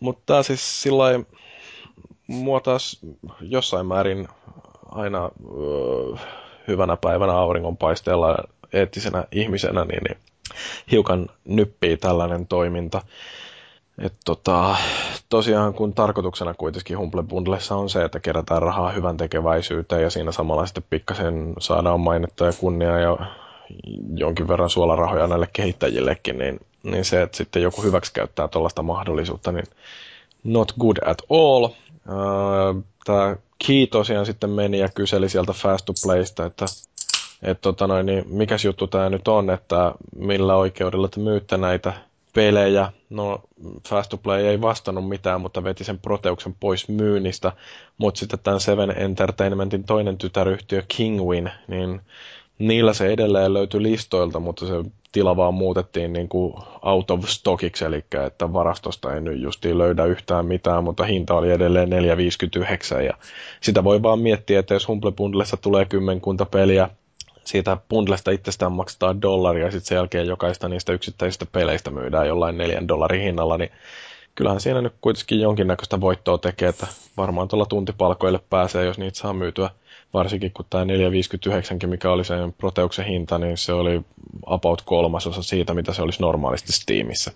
Mutta 0.00 0.42
siis 0.42 0.82
sillä 0.82 1.04
mua 2.26 2.60
taas 2.60 3.00
jossain 3.40 3.86
määrin 3.86 4.28
aina 4.84 5.30
öö, 5.58 6.16
hyvänä 6.68 6.96
päivänä 6.96 7.32
auringonpaisteella 7.32 8.36
eettisenä 8.72 9.24
ihmisenä, 9.32 9.84
niin, 9.84 10.02
niin 10.08 10.18
hiukan 10.90 11.26
nyppii 11.44 11.96
tällainen 11.96 12.46
toiminta. 12.46 13.02
Et 13.98 14.14
tota, 14.24 14.76
tosiaan 15.28 15.74
kun 15.74 15.94
tarkoituksena 15.94 16.54
kuitenkin 16.54 16.98
Humble 16.98 17.22
Bundlessa 17.22 17.76
on 17.76 17.90
se, 17.90 18.04
että 18.04 18.20
kerätään 18.20 18.62
rahaa 18.62 18.92
hyvän 18.92 19.16
tekeväisyyteen 19.16 20.02
ja 20.02 20.10
siinä 20.10 20.32
samalla 20.32 20.66
sitten 20.66 20.84
pikkasen 20.90 21.52
saadaan 21.58 22.00
mainetta 22.00 22.44
ja 22.44 22.52
kunnia 22.52 22.98
ja 22.98 23.16
jonkin 24.14 24.48
verran 24.48 24.70
suolarahoja 24.70 25.26
näille 25.26 25.48
kehittäjillekin, 25.52 26.38
niin 26.38 26.60
niin 26.82 27.04
se, 27.04 27.22
että 27.22 27.36
sitten 27.36 27.62
joku 27.62 27.82
hyväksikäyttää 27.82 28.48
tuollaista 28.48 28.82
mahdollisuutta, 28.82 29.52
niin 29.52 29.66
not 30.44 30.72
good 30.80 30.96
at 31.06 31.22
all. 31.30 31.68
Tämä 33.04 33.36
Key 33.66 33.86
tosiaan 33.86 34.26
sitten 34.26 34.50
meni 34.50 34.78
ja 34.78 34.88
kyseli 34.88 35.28
sieltä 35.28 35.52
Fast 35.52 35.86
to 35.86 35.92
Playsta, 36.02 36.46
että 36.46 36.64
et 37.42 37.60
tota 37.60 37.86
noin, 37.86 38.06
niin 38.06 38.24
mikäs 38.28 38.64
juttu 38.64 38.86
tämä 38.86 39.10
nyt 39.10 39.28
on, 39.28 39.50
että 39.50 39.94
millä 40.16 40.56
oikeudella 40.56 41.08
te 41.08 41.20
myytte 41.20 41.56
näitä 41.56 41.92
pelejä. 42.34 42.92
No, 43.10 43.40
Fast 43.88 44.10
to 44.10 44.16
Play 44.16 44.46
ei 44.46 44.60
vastannut 44.60 45.08
mitään, 45.08 45.40
mutta 45.40 45.64
veti 45.64 45.84
sen 45.84 45.98
Proteuksen 45.98 46.56
pois 46.60 46.88
myynnistä. 46.88 47.52
Mutta 47.98 48.18
sitten 48.18 48.38
tämän 48.38 48.60
Seven 48.60 48.90
Entertainmentin 48.96 49.84
toinen 49.84 50.18
tytäryhtiö 50.18 50.82
Kingwin, 50.88 51.50
niin 51.68 52.00
niillä 52.58 52.94
se 52.94 53.06
edelleen 53.06 53.54
löytyi 53.54 53.82
listoilta, 53.82 54.40
mutta 54.40 54.66
se 54.66 54.72
tila 55.12 55.36
vaan 55.36 55.54
muutettiin 55.54 56.12
niin 56.12 56.28
kuin 56.28 56.54
out 56.82 57.10
of 57.10 57.24
stockiksi, 57.24 57.84
eli 57.84 58.04
että 58.26 58.52
varastosta 58.52 59.14
ei 59.14 59.20
nyt 59.20 59.40
justiin 59.40 59.78
löydä 59.78 60.04
yhtään 60.04 60.46
mitään, 60.46 60.84
mutta 60.84 61.04
hinta 61.04 61.34
oli 61.34 61.50
edelleen 61.50 61.88
4,59 61.88 63.02
ja 63.02 63.14
sitä 63.60 63.84
voi 63.84 64.02
vaan 64.02 64.18
miettiä, 64.18 64.60
että 64.60 64.74
jos 64.74 64.88
Humble 64.88 65.12
Bundlessa 65.12 65.56
tulee 65.56 65.84
kymmenkunta 65.84 66.46
peliä, 66.46 66.90
siitä 67.44 67.76
bundlesta 67.88 68.30
itsestään 68.30 68.72
maksetaan 68.72 69.22
dollaria 69.22 69.64
ja 69.64 69.70
sitten 69.70 69.88
sen 69.88 69.96
jälkeen 69.96 70.26
jokaista 70.26 70.68
niistä 70.68 70.92
yksittäisistä 70.92 71.46
peleistä 71.52 71.90
myydään 71.90 72.28
jollain 72.28 72.58
neljän 72.58 72.88
dollarin 72.88 73.22
hinnalla, 73.22 73.58
niin 73.58 73.70
kyllähän 74.34 74.60
siinä 74.60 74.80
nyt 74.82 74.94
kuitenkin 75.00 75.40
jonkinnäköistä 75.40 76.00
voittoa 76.00 76.38
tekee, 76.38 76.68
että 76.68 76.86
varmaan 77.16 77.48
tuolla 77.48 77.66
tuntipalkoille 77.66 78.40
pääsee, 78.50 78.84
jos 78.84 78.98
niitä 78.98 79.18
saa 79.18 79.32
myytyä 79.32 79.70
varsinkin 80.14 80.52
kun 80.52 80.64
tämä 80.70 80.84
459, 80.84 81.78
mikä 81.86 82.10
oli 82.10 82.24
sen 82.24 82.52
Proteuksen 82.52 83.04
hinta, 83.04 83.38
niin 83.38 83.58
se 83.58 83.72
oli 83.72 84.00
about 84.46 84.82
kolmasosa 84.82 85.42
siitä, 85.42 85.74
mitä 85.74 85.92
se 85.92 86.02
olisi 86.02 86.22
normaalisti 86.22 86.72
Steamissa. 86.72 87.32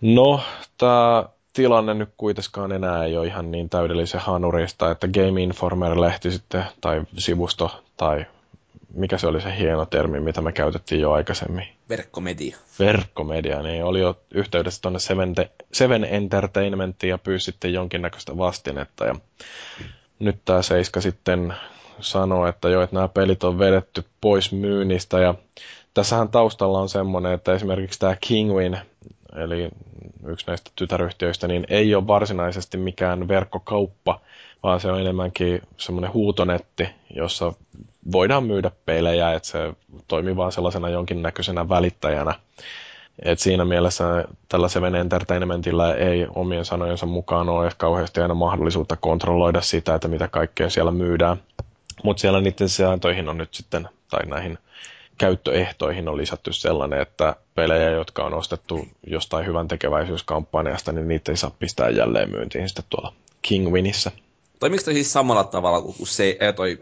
No, 0.00 0.40
tämä 0.78 1.24
tilanne 1.52 1.94
nyt 1.94 2.10
kuitenkaan 2.16 2.72
enää 2.72 3.04
ei 3.04 3.16
ole 3.16 3.26
ihan 3.26 3.50
niin 3.50 3.68
täydellisen 3.68 4.20
hanurista, 4.20 4.90
että 4.90 5.08
Game 5.08 5.42
Informer-lehti 5.42 6.30
sitten, 6.30 6.64
tai 6.80 7.02
sivusto, 7.18 7.82
tai 7.96 8.26
mikä 8.94 9.18
se 9.18 9.26
oli 9.26 9.40
se 9.40 9.58
hieno 9.58 9.86
termi, 9.86 10.20
mitä 10.20 10.40
me 10.40 10.52
käytettiin 10.52 11.00
jo 11.00 11.12
aikaisemmin? 11.12 11.68
Verkkomedia. 11.88 12.56
Verkkomedia, 12.78 13.62
niin 13.62 13.84
oli 13.84 14.00
jo 14.00 14.20
yhteydessä 14.34 14.82
tuonne 14.82 14.98
Seven, 14.98 15.34
Seven 15.72 16.04
Entertainmentiin 16.04 17.10
ja 17.10 17.18
pyysi 17.18 17.44
sitten 17.44 17.72
jonkinnäköistä 17.72 18.36
vastinetta. 18.36 19.04
Ja 19.04 19.14
nyt 20.18 20.36
tämä 20.44 20.62
Seiska 20.62 21.00
sitten 21.00 21.54
sanoo, 22.00 22.46
että 22.46 22.68
jo, 22.68 22.82
että 22.82 22.96
nämä 22.96 23.08
pelit 23.08 23.44
on 23.44 23.58
vedetty 23.58 24.04
pois 24.20 24.52
myynnistä 24.52 25.18
ja 25.20 25.34
tässähän 25.94 26.28
taustalla 26.28 26.80
on 26.80 26.88
semmoinen, 26.88 27.32
että 27.32 27.54
esimerkiksi 27.54 27.98
tämä 27.98 28.16
Kingwin, 28.20 28.78
eli 29.36 29.68
yksi 30.26 30.46
näistä 30.46 30.70
tytäryhtiöistä, 30.76 31.48
niin 31.48 31.66
ei 31.68 31.94
ole 31.94 32.06
varsinaisesti 32.06 32.76
mikään 32.76 33.28
verkkokauppa, 33.28 34.20
vaan 34.62 34.80
se 34.80 34.90
on 34.90 35.00
enemmänkin 35.00 35.62
semmoinen 35.76 36.12
huutonetti, 36.12 36.88
jossa 37.14 37.52
voidaan 38.12 38.44
myydä 38.44 38.70
pelejä, 38.86 39.32
että 39.32 39.48
se 39.48 39.72
toimii 40.08 40.36
vaan 40.36 40.52
sellaisena 40.52 40.88
jonkinnäköisenä 40.88 41.68
välittäjänä. 41.68 42.34
Et 43.22 43.38
siinä 43.38 43.64
mielessä 43.64 44.24
tällä 44.48 44.68
Seven 44.68 44.94
Entertainmentillä 44.94 45.94
ei 45.94 46.26
omien 46.34 46.64
sanojensa 46.64 47.06
mukaan 47.06 47.48
ole 47.48 47.70
kauheasti 47.76 48.20
aina 48.20 48.34
mahdollisuutta 48.34 48.96
kontrolloida 48.96 49.60
sitä, 49.60 49.94
että 49.94 50.08
mitä 50.08 50.28
kaikkea 50.28 50.70
siellä 50.70 50.90
myydään. 50.90 51.42
Mutta 52.04 52.20
siellä 52.20 52.40
niiden 52.40 52.68
sääntöihin 52.68 53.28
on 53.28 53.38
nyt 53.38 53.54
sitten, 53.54 53.88
tai 54.10 54.26
näihin 54.26 54.58
käyttöehtoihin 55.18 56.08
on 56.08 56.16
lisätty 56.16 56.52
sellainen, 56.52 57.00
että 57.00 57.36
pelejä, 57.54 57.90
jotka 57.90 58.24
on 58.24 58.34
ostettu 58.34 58.88
jostain 59.06 59.46
hyvän 59.46 59.68
tekeväisyyskampanjasta, 59.68 60.92
niin 60.92 61.08
niitä 61.08 61.32
ei 61.32 61.36
saa 61.36 61.50
pistää 61.58 61.90
jälleen 61.90 62.30
myyntiin 62.30 62.68
sitten 62.68 62.84
tuolla 62.90 63.12
Kingwinissä. 63.42 64.10
Toimiko 64.60 64.84
toi 64.84 64.94
siis 64.94 65.12
samalla 65.12 65.44
tavalla 65.44 65.80
kuin 65.80 66.06
se, 66.06 66.38
toi 66.56 66.78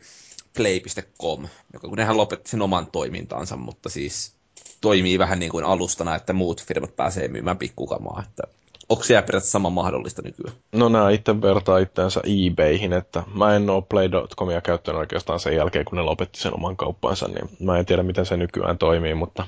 play.com, 0.56 1.48
joka 1.72 1.88
kun 1.88 1.98
nehän 1.98 2.16
lopetti 2.16 2.50
sen 2.50 2.62
oman 2.62 2.86
toimintaansa, 2.86 3.56
mutta 3.56 3.88
siis 3.88 4.35
toimii 4.80 5.18
vähän 5.18 5.38
niin 5.38 5.50
kuin 5.50 5.64
alustana, 5.64 6.14
että 6.14 6.32
muut 6.32 6.64
firmat 6.64 6.96
pääsee 6.96 7.28
myymään 7.28 7.58
pikkukamaa. 7.58 8.22
Että 8.28 8.42
onko 8.88 9.02
se 9.02 9.14
periaatteessa 9.14 9.50
sama 9.50 9.70
mahdollista 9.70 10.22
nykyään? 10.22 10.56
No 10.72 10.88
nämä 10.88 11.10
itse 11.10 11.42
vertaa 11.42 11.78
itseänsä 11.78 12.20
eBayhin, 12.24 12.92
että 12.92 13.22
mä 13.34 13.56
en 13.56 13.70
ole 13.70 13.82
Play.comia 13.88 14.60
käyttänyt 14.60 14.98
oikeastaan 14.98 15.40
sen 15.40 15.56
jälkeen, 15.56 15.84
kun 15.84 15.98
ne 15.98 16.02
lopetti 16.02 16.40
sen 16.40 16.54
oman 16.54 16.76
kauppansa, 16.76 17.28
niin 17.28 17.50
mä 17.60 17.78
en 17.78 17.86
tiedä, 17.86 18.02
miten 18.02 18.26
se 18.26 18.36
nykyään 18.36 18.78
toimii, 18.78 19.14
mutta 19.14 19.46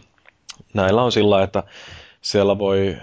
näillä 0.75 1.03
on 1.03 1.13
sillä, 1.13 1.43
että 1.43 1.63
siellä 2.21 2.59
voi, 2.59 2.97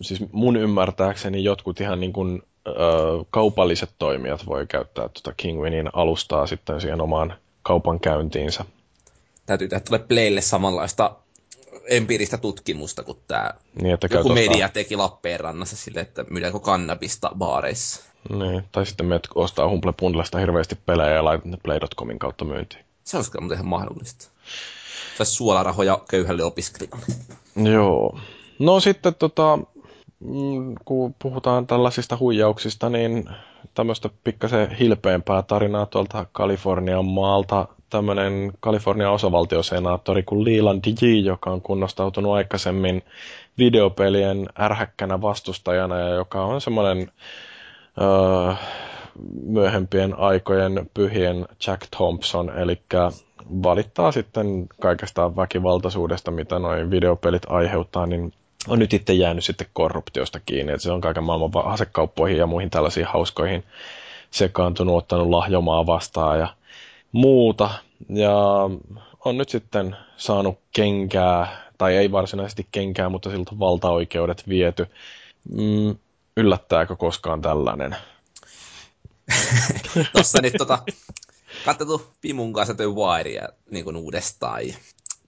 siis 0.00 0.24
mun 0.32 0.56
ymmärtääkseni 0.56 1.44
jotkut 1.44 1.80
ihan 1.80 2.00
niin 2.00 2.12
kuin 2.12 2.42
ö, 2.66 2.72
kaupalliset 3.30 3.90
toimijat 3.98 4.46
voi 4.46 4.66
käyttää 4.66 5.08
tuota 5.08 5.32
Kingwinin 5.36 5.90
alustaa 5.92 6.46
sitten 6.46 6.80
siihen 6.80 7.00
omaan 7.00 7.34
kaupankäyntiinsä. 7.62 8.64
Täytyy 9.46 9.68
tehdä 9.68 9.84
tuolle 9.88 10.04
Playlle 10.08 10.40
samanlaista 10.40 11.16
empiiristä 11.88 12.38
tutkimusta, 12.38 13.02
kun 13.02 13.20
tämä 13.28 13.50
niin, 13.82 13.94
että 13.94 14.08
joku 14.10 14.28
media 14.28 14.50
ostaa... 14.50 14.68
teki 14.68 14.96
Lappeenrannassa 14.96 15.76
sille, 15.76 16.00
että 16.00 16.24
myydäänkö 16.30 16.58
kannabista 16.58 17.30
baareissa. 17.38 18.02
Niin, 18.30 18.64
tai 18.72 18.86
sitten 18.86 19.06
menet 19.06 19.28
ostaa 19.34 19.68
Humble 19.68 19.92
Bundlesta 19.92 20.38
hirveästi 20.38 20.78
pelejä 20.86 21.14
ja 21.14 21.24
laitat 21.24 21.44
ne 21.44 21.56
Play.comin 21.62 22.18
kautta 22.18 22.44
myyntiin. 22.44 22.84
Se 23.04 23.16
olisi 23.16 23.30
kyllä 23.30 23.54
ihan 23.54 23.66
mahdollista. 23.66 24.30
Saisi 25.16 25.32
suolarahoja 25.32 26.00
köyhälle 26.10 26.44
opiskelijalle. 26.44 27.06
Joo. 27.72 28.18
No 28.58 28.80
sitten 28.80 29.14
tota, 29.14 29.58
mm, 30.20 30.74
kun 30.84 31.14
puhutaan 31.22 31.66
tällaisista 31.66 32.16
huijauksista, 32.20 32.88
niin 32.88 33.30
tämmöistä 33.74 34.10
pikkasen 34.24 34.70
hilpeämpää 34.70 35.42
tarinaa 35.42 35.86
tuolta 35.86 36.26
Kalifornian 36.32 37.04
maalta 37.04 37.68
tämmöinen 37.90 38.52
Kalifornian 38.60 39.12
osavaltiosenaattori 39.12 40.22
kuin 40.22 40.44
Leland 40.44 40.84
J, 40.86 41.06
joka 41.24 41.50
on 41.50 41.62
kunnostautunut 41.62 42.32
aikaisemmin 42.34 43.02
videopelien 43.58 44.48
ärhäkkänä 44.60 45.20
vastustajana 45.20 45.98
ja 45.98 46.08
joka 46.08 46.44
on 46.44 46.60
semmoinen 46.60 47.10
öö, 48.00 48.54
myöhempien 49.42 50.18
aikojen 50.18 50.90
pyhien 50.94 51.46
Jack 51.66 51.82
Thompson, 51.96 52.58
eli 52.58 52.82
valittaa 53.62 54.12
sitten 54.12 54.66
kaikesta 54.80 55.36
väkivaltaisuudesta, 55.36 56.30
mitä 56.30 56.58
noin 56.58 56.90
videopelit 56.90 57.42
aiheuttaa, 57.48 58.06
niin 58.06 58.32
on 58.68 58.78
nyt 58.78 58.92
itse 58.92 59.12
jäänyt 59.12 59.44
sitten 59.44 59.66
korruptiosta 59.72 60.40
kiinni, 60.46 60.72
että 60.72 60.82
se 60.82 60.92
on 60.92 61.00
kaiken 61.00 61.24
maailman 61.24 61.66
asekauppoihin 61.66 62.38
ja 62.38 62.46
muihin 62.46 62.70
tällaisiin 62.70 63.06
hauskoihin 63.06 63.64
sekaantunut, 64.30 64.96
ottanut 64.96 65.28
lahjomaa 65.28 65.86
vastaan 65.86 66.38
ja 66.38 66.48
muuta. 67.12 67.70
Ja 68.08 68.34
on 69.24 69.38
nyt 69.38 69.48
sitten 69.48 69.96
saanut 70.16 70.58
kenkää, 70.72 71.70
tai 71.78 71.96
ei 71.96 72.12
varsinaisesti 72.12 72.68
kenkää, 72.72 73.08
mutta 73.08 73.30
siltä 73.30 73.58
valtaoikeudet 73.58 74.48
viety. 74.48 74.86
Mm, 75.50 75.96
yllättääkö 76.36 76.96
koskaan 76.96 77.42
tällainen? 77.42 77.96
Tuossa 80.12 80.42
nyt 80.42 80.54
tota, 80.58 80.78
katsottu 81.64 82.06
Pimun 82.20 82.52
kanssa 82.52 82.74
toi 82.74 82.94
Wirea 82.94 83.48
niin 83.70 83.84
kuin 83.84 83.96
uudestaan. 83.96 84.62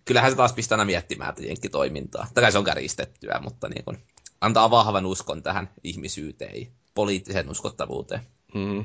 Kyllähän 0.05 0.31
se 0.31 0.37
taas 0.37 0.53
pistää 0.53 0.77
aina 0.77 0.85
miettimään 0.85 1.35
tätä 1.35 1.69
toimintaa. 1.71 2.27
Tai 2.35 2.53
se 2.53 2.59
on 2.59 2.65
käristettyä, 2.65 3.41
mutta 3.43 3.69
niin 3.69 3.85
kuin, 3.85 3.99
antaa 4.41 4.71
vahvan 4.71 5.07
uskon 5.07 5.43
tähän 5.43 5.71
ihmisyyteen 5.85 6.67
poliittiseen 6.95 7.51
uskottavuuteen. 7.51 8.21
Mm. 8.55 8.85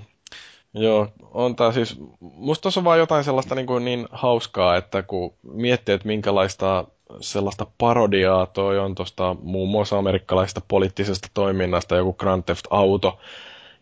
Joo, 0.78 1.08
on 1.32 1.56
tää 1.56 1.72
siis, 1.72 2.00
musta 2.20 2.62
tuossa 2.62 2.80
on 2.80 2.84
vaan 2.84 3.00
jotain 3.00 3.24
sellaista 3.24 3.56
niin, 3.56 3.68
kuin 3.68 3.86
niin 3.86 4.08
hauskaa, 4.12 4.78
että 4.78 5.04
kun 5.04 5.34
miettii, 5.44 5.96
että 5.96 6.08
minkälaista 6.08 6.86
sellaista 7.20 7.68
parodiaa 7.78 8.46
toi 8.46 8.80
on 8.80 8.96
tuosta 8.96 9.36
muun 9.42 9.70
muassa 9.70 9.98
amerikkalaisesta 9.98 10.62
poliittisesta 10.68 11.28
toiminnasta, 11.34 11.96
joku 11.96 12.14
Grand 12.14 12.44
Theft 12.44 12.66
Auto, 12.70 13.20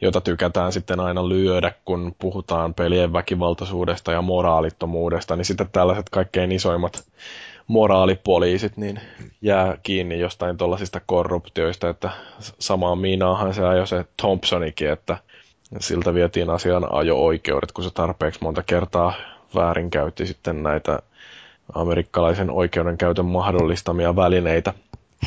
jota 0.02 0.22
tykätään 0.22 0.72
sitten 0.72 1.00
aina 1.00 1.30
lyödä, 1.30 1.74
kun 1.86 2.16
puhutaan 2.20 2.74
pelien 2.74 3.14
väkivaltaisuudesta 3.14 4.12
ja 4.12 4.22
moraalittomuudesta, 4.22 5.36
niin 5.36 5.46
sitten 5.46 5.70
tällaiset 5.72 6.10
kaikkein 6.10 6.52
isoimmat 6.52 7.04
moraalipoliisit 7.68 8.78
niin 8.78 9.00
jää 9.42 9.78
kiinni 9.84 10.20
jostain 10.20 10.58
tuollaisista 10.58 11.02
korruptioista, 11.06 11.90
että 11.90 12.10
samaa 12.40 12.96
miinaahan 12.96 13.54
se 13.54 13.68
ajoi 13.68 13.88
se 13.88 14.06
Thompsonikin, 14.22 14.90
että 14.90 15.18
siltä 15.80 16.14
vietiin 16.14 16.50
asian 16.50 16.94
ajo-oikeudet, 16.94 17.72
kun 17.72 17.84
se 17.84 17.90
tarpeeksi 17.92 18.40
monta 18.44 18.64
kertaa 18.64 19.14
väärinkäytti 19.56 20.28
sitten 20.28 20.64
näitä 20.64 21.00
amerikkalaisen 21.74 22.50
oikeudenkäytön 22.50 23.26
mahdollistamia 23.26 24.16
välineitä. 24.16 24.74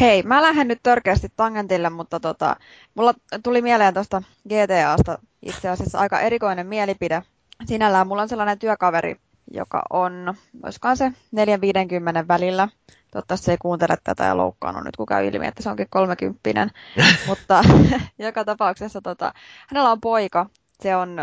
Hei, 0.00 0.22
mä 0.22 0.42
lähden 0.42 0.68
nyt 0.68 0.80
törkeästi 0.82 1.28
tangentille, 1.36 1.90
mutta 1.90 2.20
tota, 2.20 2.56
mulla 2.94 3.14
tuli 3.42 3.62
mieleen 3.62 3.94
tuosta 3.94 4.22
GTAsta 4.48 5.18
itse 5.42 5.68
asiassa 5.68 5.98
aika 5.98 6.20
erikoinen 6.20 6.66
mielipide. 6.66 7.22
Sinällään 7.64 8.06
mulla 8.06 8.22
on 8.22 8.28
sellainen 8.28 8.58
työkaveri, 8.58 9.16
joka 9.50 9.82
on, 9.90 10.34
olisikohan 10.62 10.96
se 10.96 11.12
450 11.32 12.28
välillä. 12.28 12.68
Toivottavasti 13.10 13.44
se 13.44 13.52
ei 13.52 13.58
kuuntele 13.58 13.96
tätä 14.04 14.24
ja 14.24 14.36
loukkaannut 14.36 14.84
nyt, 14.84 14.96
kun 14.96 15.06
käy 15.06 15.26
ilmi, 15.26 15.46
että 15.46 15.62
se 15.62 15.70
onkin 15.70 15.86
kolmekymppinen. 15.90 16.70
Mutta 17.28 17.62
joka 18.18 18.44
tapauksessa 18.44 19.00
tota, 19.00 19.32
hänellä 19.68 19.90
on 19.90 20.00
poika. 20.00 20.46
Se 20.80 20.96
on 20.96 21.16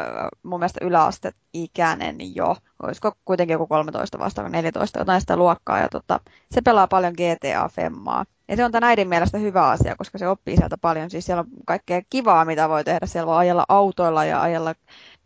mun 0.44 0.60
mielestä 0.60 0.86
yläaste-ikäinen 0.86 2.36
jo. 2.36 2.56
Olisiko 2.84 3.12
kuitenkin 3.26 3.54
joku 3.54 3.68
13 3.68 4.20
vastaan 4.20 4.52
14 4.52 5.00
jotain 5.00 5.22
sitä 5.22 5.38
luokkaa. 5.38 5.80
Ja 5.80 5.90
tota, 5.90 6.20
se 6.52 6.62
pelaa 6.62 6.88
paljon 6.88 7.14
GTA 7.14 7.70
Femmaa. 7.70 8.26
Ja 8.48 8.56
se 8.56 8.66
on 8.66 8.72
tämän 8.72 8.90
äidin 8.90 9.08
mielestä 9.08 9.38
hyvä 9.38 9.70
asia, 9.70 9.96
koska 9.96 10.18
se 10.18 10.28
oppii 10.28 10.58
sieltä 10.58 10.78
paljon. 10.78 11.10
Siis 11.10 11.26
siellä 11.26 11.40
on 11.40 11.48
kaikkea 11.66 12.02
kivaa, 12.10 12.46
mitä 12.46 12.70
voi 12.70 12.84
tehdä. 12.84 13.06
Siellä 13.06 13.28
voi 13.28 13.38
ajella 13.38 13.66
autoilla 13.70 14.26
ja 14.26 14.42
ajella 14.42 14.76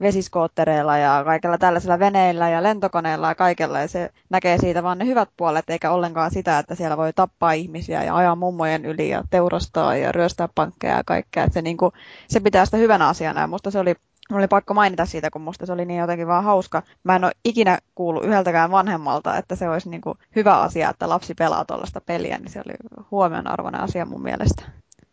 vesiskoottereilla 0.01 0.97
ja 0.97 1.21
kaikilla 1.25 1.57
tällaisilla 1.57 1.99
veneillä 1.99 2.49
ja 2.49 2.63
lentokoneilla 2.63 3.27
ja 3.27 3.35
kaikella. 3.35 3.79
Ja 3.79 3.87
se 3.87 4.09
näkee 4.29 4.57
siitä 4.57 4.83
vaan 4.83 4.97
ne 4.97 5.05
hyvät 5.05 5.29
puolet, 5.37 5.69
eikä 5.69 5.91
ollenkaan 5.91 6.31
sitä, 6.31 6.59
että 6.59 6.75
siellä 6.75 6.97
voi 6.97 7.13
tappaa 7.13 7.51
ihmisiä 7.51 8.03
ja 8.03 8.15
ajaa 8.15 8.35
mummojen 8.35 8.85
yli 8.85 9.09
ja 9.09 9.23
teurastaa 9.29 9.95
ja 9.95 10.11
ryöstää 10.11 10.49
pankkeja 10.55 10.97
ja 10.97 11.03
kaikkea. 11.03 11.43
Että 11.43 11.53
se, 11.53 11.61
niin 11.61 11.77
kuin, 11.77 11.91
se 12.27 12.39
pitää 12.39 12.65
sitä 12.65 12.77
hyvänä 12.77 13.07
asiana 13.07 13.41
ja 13.41 13.47
musta 13.47 13.71
se 13.71 13.79
oli 13.79 13.95
Mulla 14.29 14.41
oli 14.41 14.47
pakko 14.47 14.73
mainita 14.73 15.05
siitä, 15.05 15.29
kun 15.29 15.41
musta 15.41 15.65
se 15.65 15.73
oli 15.73 15.85
niin 15.85 15.99
jotenkin 15.99 16.27
vaan 16.27 16.43
hauska. 16.43 16.83
Mä 17.03 17.15
en 17.15 17.23
ole 17.23 17.31
ikinä 17.45 17.77
kuullut 17.95 18.23
yhdeltäkään 18.23 18.71
vanhemmalta, 18.71 19.37
että 19.37 19.55
se 19.55 19.69
olisi 19.69 19.89
niin 19.89 20.01
kuin 20.01 20.17
hyvä 20.35 20.61
asia, 20.61 20.89
että 20.89 21.09
lapsi 21.09 21.33
pelaa 21.33 21.65
tuollaista 21.65 22.01
peliä, 22.01 22.37
niin 22.37 22.49
se 22.49 22.59
oli 22.59 22.75
huomionarvoinen 23.11 23.81
asia 23.81 24.05
mun 24.05 24.23
mielestä. 24.23 24.63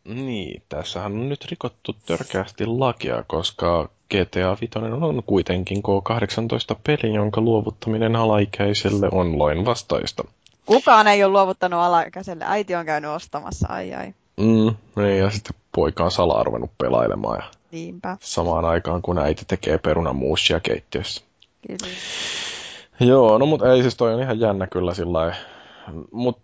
Niin, 0.05 0.63
tässähän 0.69 1.13
on 1.13 1.29
nyt 1.29 1.45
rikottu 1.51 1.97
törkeästi 2.07 2.67
lakia, 2.67 3.25
koska 3.27 3.91
GTA 4.17 4.57
5 4.61 4.79
on 5.01 5.23
kuitenkin 5.27 5.79
K18 5.79 6.77
peli, 6.87 7.15
jonka 7.15 7.41
luovuttaminen 7.41 8.17
alaikäiselle 8.17 9.09
on 9.13 9.39
loin 9.39 9.65
vastaista. 9.65 10.25
Kukaan 10.67 11.07
ei 11.07 11.25
ole 11.25 11.33
luovuttanut 11.33 11.81
alaikäiselle. 11.81 12.45
Äiti 12.49 12.75
on 12.75 12.87
käynyt 12.87 13.11
ostamassa, 13.11 13.69
ai 13.71 13.95
ai. 13.95 14.15
Mm, 14.37 14.75
niin, 14.97 15.19
ja 15.19 15.31
sitten 15.31 15.57
poika 15.75 16.05
on 16.05 16.11
salaa 16.11 16.43
ruvennut 16.43 16.71
pelailemaan. 16.79 17.39
Ja 17.39 17.45
Niinpä. 17.75 18.17
Samaan 18.21 18.65
aikaan, 18.65 19.03
kun 19.03 19.19
äiti 19.19 19.45
tekee 19.49 19.79
perunamuusia 19.79 20.61
keittiössä. 20.61 21.23
Kyllä. 21.67 21.95
Joo, 23.01 23.39
no 23.39 23.47
mutta 23.47 23.73
ei 23.73 23.83
siis 23.83 23.97
toi 23.97 24.15
on 24.15 24.23
ihan 24.23 24.41
jännä 24.41 24.67
kyllä 24.67 24.95
sillä 24.95 25.37
Mutta 26.11 26.43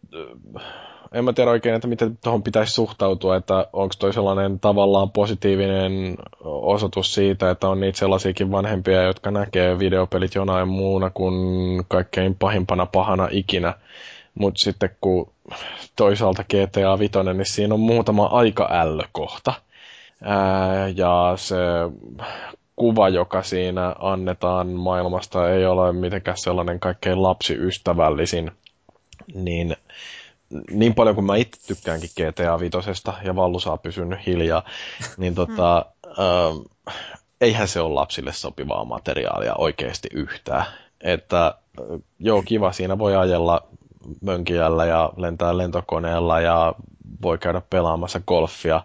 en 1.13 1.25
mä 1.25 1.33
tiedä 1.33 1.51
oikein, 1.51 1.75
että 1.75 1.89
miten 1.89 2.19
tuohon 2.25 2.43
pitäisi 2.43 2.73
suhtautua, 2.73 3.37
että 3.37 3.67
onko 3.73 3.95
toi 3.99 4.13
sellainen 4.13 4.61
tavallaan 4.61 5.11
positiivinen 5.11 6.17
osoitus 6.45 7.15
siitä, 7.15 7.51
että 7.51 7.69
on 7.69 7.81
niitä 7.81 7.99
sellaisiakin 7.99 8.51
vanhempia, 8.51 9.03
jotka 9.03 9.31
näkee 9.31 9.79
videopelit 9.79 10.35
jonain 10.35 10.69
muuna 10.69 11.11
kuin 11.11 11.35
kaikkein 11.89 12.35
pahimpana 12.39 12.87
pahana 12.87 13.29
ikinä. 13.31 13.75
Mutta 14.35 14.61
sitten 14.61 14.91
kun 15.01 15.33
toisaalta 15.97 16.45
GTA 16.45 16.99
5, 16.99 17.13
niin 17.35 17.47
siinä 17.47 17.75
on 17.75 17.81
muutama 17.81 18.27
aika 18.27 18.69
ällökohta. 18.73 19.55
Ja 20.95 21.33
se 21.37 21.57
kuva, 22.77 23.09
joka 23.09 23.43
siinä 23.43 23.95
annetaan 23.99 24.69
maailmasta, 24.69 25.51
ei 25.51 25.67
ole 25.67 25.93
mitenkään 25.93 26.37
sellainen 26.37 26.81
kaikkein 26.81 27.23
lapsiystävällisin. 27.23 28.51
Niin 29.35 29.77
niin 30.71 30.95
paljon 30.95 31.15
kuin 31.15 31.25
mä 31.25 31.37
itse 31.37 31.67
tykkäänkin 31.67 32.11
GTA 32.17 32.61
Vitosesta 32.61 33.15
ja 33.25 33.37
Vallu 33.37 33.61
saa 33.61 33.77
pysynyt 33.77 34.27
hiljaa, 34.27 34.63
niin 35.17 35.35
tota, 35.35 35.87
mm. 36.07 36.13
äh, 36.89 36.95
eihän 37.41 37.69
se 37.69 37.81
ole 37.81 37.95
lapsille 37.95 38.33
sopivaa 38.33 38.85
materiaalia 38.85 39.55
oikeasti 39.55 40.09
yhtään. 40.13 40.65
Että 41.01 41.55
joo, 42.19 42.43
kiva, 42.43 42.73
siinä 42.73 42.99
voi 42.99 43.17
ajella 43.17 43.63
mönkijällä 44.21 44.85
ja 44.85 45.13
lentää 45.17 45.57
lentokoneella 45.57 46.41
ja 46.41 46.75
voi 47.23 47.39
käydä 47.39 47.63
pelaamassa 47.71 48.21
golfia, 48.21 48.83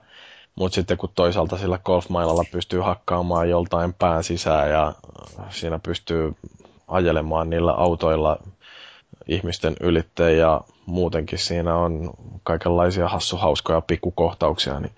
mutta 0.55 0.75
sitten 0.75 0.97
kun 0.97 1.09
toisaalta 1.15 1.57
sillä 1.57 1.79
golfmailalla 1.85 2.43
pystyy 2.51 2.79
hakkaamaan 2.79 3.49
joltain 3.49 3.93
pään 3.93 4.23
sisään 4.23 4.69
ja 4.69 4.93
siinä 5.49 5.79
pystyy 5.79 6.35
ajelemaan 6.87 7.49
niillä 7.49 7.71
autoilla 7.71 8.37
ihmisten 9.27 9.75
ylitteen 9.81 10.37
ja 10.37 10.61
muutenkin 10.85 11.39
siinä 11.39 11.75
on 11.75 12.13
kaikenlaisia 12.43 13.07
hassuhauskoja 13.07 13.81
pikkukohtauksia. 13.81 14.79
Niin, 14.79 14.91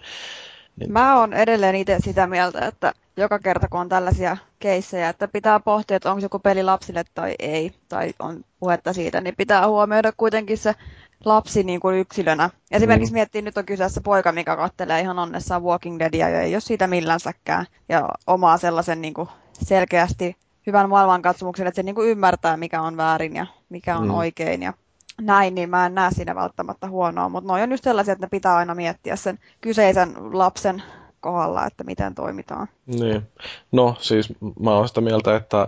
niin... 0.80 0.92
Mä 0.92 1.20
oon 1.20 1.34
edelleen 1.34 1.76
itse 1.76 1.98
sitä 2.00 2.28
mieltä, 2.28 2.66
että 2.66 2.94
joka 3.18 3.40
kerta 3.40 3.68
kun 3.68 3.80
on 3.80 3.90
tällaisia 3.90 4.38
keissejä, 4.60 5.10
että 5.10 5.28
pitää 5.28 5.60
pohtia, 5.60 5.98
että 5.98 6.12
onko 6.12 6.22
joku 6.22 6.40
peli 6.40 6.64
lapsille 6.64 7.04
tai 7.14 7.36
ei, 7.40 7.72
tai 7.90 8.14
on 8.20 8.44
puhetta 8.60 8.94
siitä, 8.94 9.22
niin 9.22 9.36
pitää 9.38 9.68
huomioida 9.68 10.12
kuitenkin 10.18 10.58
se 10.58 10.76
lapsi 11.26 11.64
niin 11.64 11.80
kuin 11.80 11.98
yksilönä. 11.98 12.50
Esimerkiksi 12.72 13.12
mm. 13.12 13.18
miettii, 13.18 13.42
nyt 13.42 13.58
on 13.58 13.66
kyseessä 13.66 14.02
poika, 14.02 14.32
mikä 14.32 14.56
kattelee 14.56 15.02
ihan 15.02 15.20
onnessaan 15.20 15.64
Walking 15.64 16.00
Deadia 16.00 16.30
ja 16.30 16.42
ei 16.42 16.56
ole 16.56 16.62
siitä 16.62 16.88
millänsäkään. 16.88 17.66
Ja 17.90 18.10
omaa 18.28 18.58
sellaisen 18.58 19.02
niin 19.02 19.14
kuin 19.14 19.30
selkeästi 19.54 20.36
hyvän 20.68 20.90
maailmankatsomuksen, 20.90 21.68
että 21.68 21.76
se 21.76 21.84
niin 21.84 21.96
kuin 21.96 22.10
ymmärtää, 22.10 22.58
mikä 22.58 22.82
on 22.82 22.98
väärin 22.98 23.36
ja 23.36 23.46
mikä 23.70 23.98
on 23.98 24.08
mm. 24.08 24.14
oikein. 24.14 24.62
Ja 24.64 24.74
näin, 25.22 25.56
niin 25.56 25.70
mä 25.70 25.86
en 25.86 25.96
näe 25.96 26.12
siinä 26.12 26.36
välttämättä 26.36 26.90
huonoa, 26.90 27.30
mutta 27.30 27.48
noin 27.48 27.64
on 27.64 27.72
just 27.72 27.84
sellaisia, 27.84 28.12
että 28.12 28.26
ne 28.26 28.30
pitää 28.30 28.56
aina 28.56 28.76
miettiä 28.76 29.16
sen 29.16 29.40
kyseisen 29.62 30.14
lapsen 30.38 30.84
kohdalla, 31.20 31.66
että 31.66 31.84
miten 31.84 32.16
toimitaan. 32.16 32.68
Niin. 32.86 33.28
No 33.72 33.96
siis 34.00 34.34
mä 34.60 34.72
oon 34.72 34.88
sitä 34.88 35.02
mieltä, 35.02 35.36
että 35.36 35.68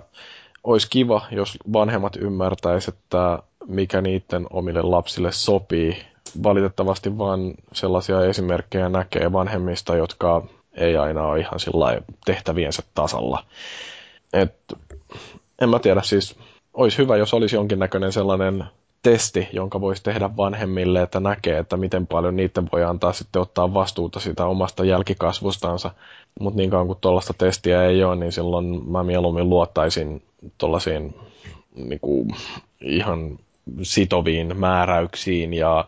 olisi 0.64 0.88
kiva, 0.90 1.22
jos 1.32 1.58
vanhemmat 1.74 2.16
ymmärtäisivät, 2.16 2.96
että 3.00 3.40
mikä 3.68 4.02
niiden 4.02 4.48
omille 4.50 4.82
lapsille 4.82 5.32
sopii. 5.32 6.06
Valitettavasti 6.44 7.18
vaan 7.18 7.54
sellaisia 7.74 8.26
esimerkkejä 8.26 8.90
näkee 8.90 9.32
vanhemmista, 9.32 9.96
jotka 9.96 10.44
ei 10.74 10.98
aina 10.98 11.24
ole 11.24 11.40
ihan 11.40 11.60
sillä 11.60 12.02
tehtäviensä 12.26 12.84
tasalla. 12.96 13.46
Et, 14.34 14.56
en 15.62 15.70
mä 15.70 15.80
tiedä, 15.80 16.02
siis 16.02 16.36
olisi 16.74 16.98
hyvä, 16.98 17.18
jos 17.18 17.34
olisi 17.34 17.56
jonkinnäköinen 17.56 18.12
sellainen 18.12 18.64
testi, 19.04 19.48
jonka 19.54 19.82
voisi 19.82 20.04
tehdä 20.04 20.30
vanhemmille, 20.38 21.02
että 21.02 21.20
näkee, 21.20 21.58
että 21.58 21.78
miten 21.78 22.08
paljon 22.08 22.36
niiden 22.36 22.70
voi 22.72 22.84
antaa 22.84 23.14
sitten 23.14 23.42
ottaa 23.42 23.74
vastuuta 23.74 24.20
sitä 24.20 24.46
omasta 24.46 24.86
jälkikasvustansa. 24.86 25.92
Mutta 26.40 26.58
niin 26.58 26.70
kauan 26.70 26.88
kuin 26.88 27.00
tuollaista 27.02 27.34
testiä 27.38 27.84
ei 27.84 28.04
ole, 28.04 28.16
niin 28.16 28.32
silloin 28.32 28.92
mä 28.92 29.04
mieluummin 29.04 29.50
luottaisin 29.50 30.24
tuollaisiin 30.58 31.16
niin 31.76 32.00
ihan 32.82 33.40
sitoviin 33.82 34.60
määräyksiin 34.60 35.54
ja, 35.54 35.86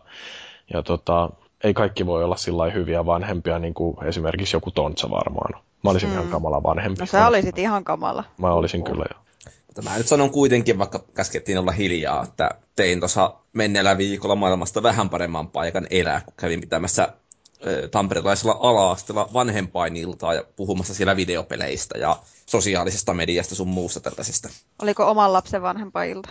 ja 0.72 0.82
tota, 0.82 1.30
ei 1.64 1.74
kaikki 1.74 2.06
voi 2.06 2.24
olla 2.24 2.36
sillä 2.36 2.70
hyviä 2.70 3.06
vanhempia, 3.06 3.58
niin 3.58 3.74
kuin 3.74 3.96
esimerkiksi 4.04 4.56
joku 4.56 4.70
Tontsa 4.70 5.10
varmaan. 5.10 5.62
Mä 5.82 5.90
olisin 5.90 6.08
mm. 6.08 6.14
ihan 6.14 6.28
kamala 6.28 6.62
vanhempi. 6.62 7.00
No 7.00 7.06
sä 7.06 7.26
olisit 7.26 7.58
ihan 7.58 7.84
kamala. 7.84 8.24
Mä 8.38 8.52
olisin 8.52 8.84
kyllä 8.84 9.04
jo. 9.10 9.22
Mutta 9.66 9.82
mä 9.82 9.98
nyt 9.98 10.08
sanon 10.08 10.30
kuitenkin, 10.30 10.78
vaikka 10.78 11.04
käskettiin 11.14 11.58
olla 11.58 11.72
hiljaa, 11.72 12.22
että 12.22 12.50
tein 12.76 12.98
tuossa 12.98 13.34
menneellä 13.52 13.98
viikolla 13.98 14.36
maailmasta 14.36 14.82
vähän 14.82 15.10
paremman 15.10 15.48
paikan 15.48 15.86
elää, 15.90 16.20
kun 16.20 16.34
kävin 16.36 16.60
pitämässä 16.60 17.12
tamperelaisella 17.90 18.58
ala-asteella 18.60 19.28
vanhempainiltaa 19.32 20.34
ja 20.34 20.44
puhumassa 20.56 20.94
siellä 20.94 21.16
videopeleistä 21.16 21.98
ja 21.98 22.16
sosiaalisesta 22.46 23.14
mediasta 23.14 23.54
sun 23.54 23.68
muusta 23.68 24.00
tällaisesta. 24.00 24.48
Oliko 24.82 25.10
oman 25.10 25.32
lapsen 25.32 25.62
vanhempainilta? 25.62 26.28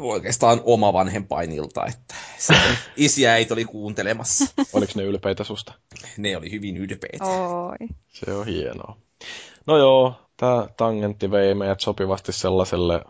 Oikeastaan 0.00 0.60
oma 0.64 0.92
vanhempainilta, 0.92 1.86
että 1.86 2.14
se 2.38 2.54
isi 2.96 3.22
ja 3.22 3.30
äiti 3.30 3.52
oli 3.52 3.64
kuuntelemassa. 3.64 4.44
Oliko 4.72 4.92
ne 4.96 5.02
ylpeitä 5.02 5.44
susta? 5.44 5.72
Ne 6.18 6.36
oli 6.36 6.50
hyvin 6.50 6.76
ylpeitä. 6.76 7.24
Oi. 7.24 7.88
Se 8.08 8.32
on 8.32 8.46
hienoa. 8.46 8.96
No 9.66 9.76
joo, 9.76 10.14
tämä 10.36 10.66
tangentti 10.76 11.30
vei 11.30 11.54
meidät 11.54 11.80
sopivasti 11.80 12.32
sellaiselle 12.32 13.04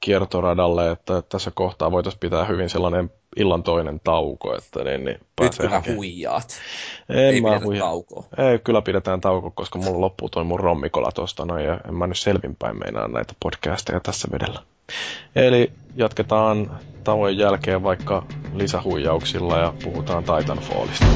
kiertoradalle, 0.00 0.90
että 0.90 1.22
tässä 1.22 1.50
kohtaa 1.54 1.90
voitaisiin 1.90 2.20
pitää 2.20 2.44
hyvin 2.44 2.70
sellainen 2.70 3.10
illan 3.36 3.62
toinen 3.62 4.00
tauko. 4.04 4.56
Että 4.56 4.84
niin, 4.84 5.04
niin 5.04 5.20
Nyt 5.40 5.58
kyllä 5.60 5.82
huijaat. 5.94 6.60
En 7.08 7.18
Ei 7.18 7.40
mä 7.40 7.60
huija... 7.64 7.84
taukoa. 7.84 8.24
Ei, 8.38 8.58
kyllä 8.58 8.82
pidetään 8.82 9.20
tauko, 9.20 9.50
koska 9.50 9.78
mulla 9.78 10.00
loppuu 10.00 10.28
toi 10.28 10.44
mun 10.44 10.60
rommikola 10.60 11.12
tosta 11.12 11.44
noin, 11.44 11.64
ja 11.64 11.80
en 11.88 11.94
mä 11.94 12.06
nyt 12.06 12.18
selvinpäin 12.18 12.78
meinaa 12.78 13.08
näitä 13.08 13.34
podcasteja 13.42 14.00
tässä 14.00 14.28
vedellä. 14.32 14.62
Eli 15.36 15.72
jatketaan 15.96 16.78
tauon 17.04 17.36
jälkeen 17.36 17.82
vaikka 17.82 18.26
lisähuijauksilla 18.54 19.58
ja 19.58 19.74
puhutaan 19.84 20.24
Titanfallista. 20.24 21.06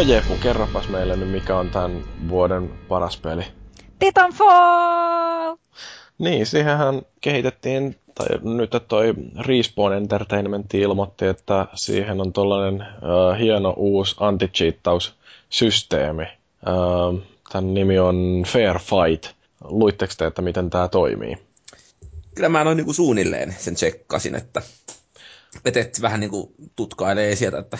No 0.00 0.06
Jefu, 0.06 0.36
kerropas 0.42 0.88
meille 0.88 1.16
nyt, 1.16 1.30
mikä 1.30 1.56
on 1.56 1.70
tämän 1.70 2.04
vuoden 2.28 2.68
paras 2.88 3.16
peli. 3.16 3.44
Titanfall! 3.98 5.56
Niin, 6.18 6.46
siihenhän 6.46 7.02
kehitettiin, 7.20 7.96
tai 8.14 8.26
nyt 8.42 8.70
toi 8.88 9.14
Respawn 9.38 9.92
Entertainment 9.92 10.74
ilmoitti, 10.74 11.26
että 11.26 11.66
siihen 11.74 12.20
on 12.20 12.32
tollainen 12.32 12.74
uh, 12.82 13.38
hieno 13.38 13.74
uusi 13.76 14.16
anti 14.20 14.50
systeemi 15.50 16.24
Uh, 16.66 17.20
tämän 17.52 17.74
nimi 17.74 17.98
on 17.98 18.44
Fair 18.46 18.78
Fight. 18.78 19.36
Luitteko 19.64 20.12
te, 20.18 20.26
että 20.26 20.42
miten 20.42 20.70
tämä 20.70 20.88
toimii? 20.88 21.36
kyllä 22.34 22.48
mä 22.48 22.64
noin 22.64 22.76
niinku 22.76 22.92
suunnilleen 22.92 23.54
sen 23.58 23.74
tsekkasin, 23.74 24.34
että 24.34 24.62
vetet 25.64 26.02
vähän 26.02 26.20
niinku 26.20 26.54
tutkailee 26.76 27.36
sieltä, 27.36 27.58
että 27.58 27.78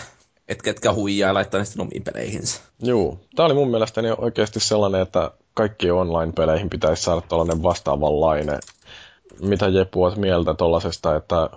et 0.51 0.61
ketkä 0.61 0.93
huijaa 0.93 1.29
ja 1.29 1.33
laittaa 1.33 1.59
ne 1.59 1.65
sitten 1.65 1.81
omiin 1.81 2.03
peleihinsä. 2.03 2.61
Joo, 2.79 3.19
tämä 3.35 3.45
oli 3.45 3.53
mun 3.53 3.71
mielestäni 3.71 4.07
oikeasti 4.17 4.59
sellainen, 4.59 5.01
että 5.01 5.31
kaikki 5.53 5.91
online-peleihin 5.91 6.69
pitäisi 6.69 7.03
saada 7.03 7.21
tällainen 7.21 7.63
vastaavanlainen. 7.63 8.59
Mitä 9.41 9.67
Jepu 9.67 10.03
oot 10.03 10.17
mieltä 10.17 10.53
tollasesta, 10.53 11.15
että 11.15 11.49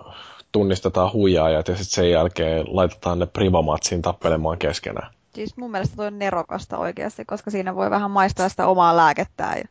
tunnistetaan 0.51 1.13
huijaajat 1.13 1.67
ja 1.67 1.75
sitten 1.75 1.95
sen 1.95 2.11
jälkeen 2.11 2.65
laitetaan 2.67 3.19
ne 3.19 3.25
privamatsiin 3.25 4.01
tappelemaan 4.01 4.57
keskenään? 4.57 5.11
Siis 5.33 5.57
mun 5.57 5.71
mielestä 5.71 5.95
toi 5.95 6.07
on 6.07 6.19
nerokasta 6.19 6.77
oikeasti, 6.77 7.25
koska 7.25 7.51
siinä 7.51 7.75
voi 7.75 7.89
vähän 7.89 8.11
maistaa 8.11 8.49
sitä 8.49 8.67
omaa 8.67 8.97
lääkettää 8.97 9.55
ja 9.55 9.63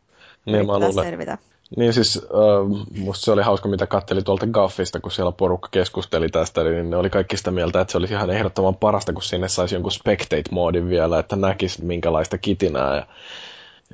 niin, 0.46 0.66
mä 0.66 0.78
luulen, 0.78 1.04
selvitä. 1.04 1.38
Niin 1.76 1.92
siis 1.92 2.16
äh, 2.24 2.86
musta 2.98 3.24
se 3.24 3.32
oli 3.32 3.42
hauska, 3.42 3.68
mitä 3.68 3.86
katteli 3.86 4.22
tuolta 4.22 4.46
Gaffista, 4.46 5.00
kun 5.00 5.12
siellä 5.12 5.32
porukka 5.32 5.68
keskusteli 5.70 6.28
tästä, 6.28 6.64
niin 6.64 6.90
ne 6.90 6.96
oli 6.96 7.10
kaikki 7.10 7.36
sitä 7.36 7.50
mieltä, 7.50 7.80
että 7.80 7.92
se 7.92 7.98
olisi 7.98 8.14
ihan 8.14 8.30
ehdottoman 8.30 8.74
parasta, 8.74 9.12
kun 9.12 9.22
sinne 9.22 9.48
saisi 9.48 9.74
jonkun 9.74 9.92
spectate-moodin 9.92 10.88
vielä, 10.88 11.18
että 11.18 11.36
näkisi 11.36 11.84
minkälaista 11.84 12.38
kitinää 12.38 12.96
ja, 12.96 13.06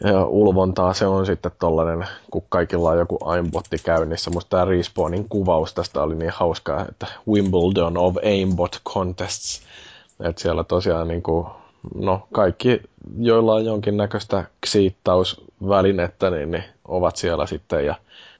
ja 0.05 0.25
ulvontaa 0.25 0.95
se 0.95 1.07
on 1.07 1.27
sitten 1.27 1.53
tollanen, 1.59 2.09
kun 2.31 2.43
kaikilla 2.49 2.91
on 2.91 2.99
joku 2.99 3.19
aimbotti 3.25 3.77
käynnissä. 3.85 4.31
Musta 4.31 4.51
tämä 4.51 4.65
Respawnin 4.65 5.29
kuvaus 5.29 5.75
tästä 5.75 6.03
oli 6.03 6.15
niin 6.15 6.33
hauskaa, 6.35 6.87
että 6.89 7.07
Wimbledon 7.29 7.99
of 7.99 8.17
Aimbot 8.25 8.81
Contests, 8.89 9.63
että 10.21 10.43
siellä 10.43 10.65
tosiaan 10.65 11.09
niin 11.09 11.23
kuin 11.23 11.47
no 11.95 12.29
kaikki, 12.33 12.81
joilla 13.19 13.55
on 13.55 13.65
jonkinnäköistä 13.65 14.45
ksiittausvälinettä, 14.61 16.31
niin, 16.31 16.51
niin 16.51 16.65
ovat 16.85 17.17
siellä 17.17 17.47
sitten 17.47 17.87
ja 17.87 17.95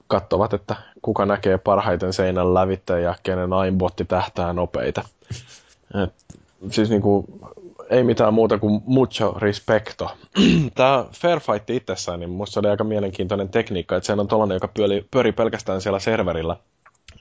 katsovat, 0.07 0.55
että 0.55 0.77
kuka 1.03 1.27
näkee 1.27 1.59
parhaiten 1.59 2.13
seinän 2.13 2.55
lävitte 2.55 3.01
ja 3.01 3.15
kenen 3.23 3.53
aimbotti 3.53 4.05
tähtää 4.05 4.53
nopeita. 4.53 5.05
Et, 6.05 6.15
siis 6.71 6.91
niinku, 6.91 7.25
ei 7.91 8.05
mitään 8.05 8.35
muuta 8.35 8.59
kuin 8.59 8.83
mucho 8.87 9.35
respecto. 9.39 10.11
Tämä 10.75 11.05
Fair 11.13 11.41
Fight 11.41 11.71
itsessään, 11.71 12.21
niin 12.21 12.31
musta 12.31 12.61
oli 12.61 12.69
aika 12.69 12.85
mielenkiintoinen 12.85 13.49
tekniikka, 13.49 13.97
että 13.97 14.07
se 14.07 14.13
on 14.13 14.29
tollainen, 14.29 14.57
joka 14.57 14.69
pyöri, 14.69 15.07
pyöri 15.11 15.33
pelkästään 15.33 15.81
siellä 15.81 15.99
serverillä. 15.99 16.57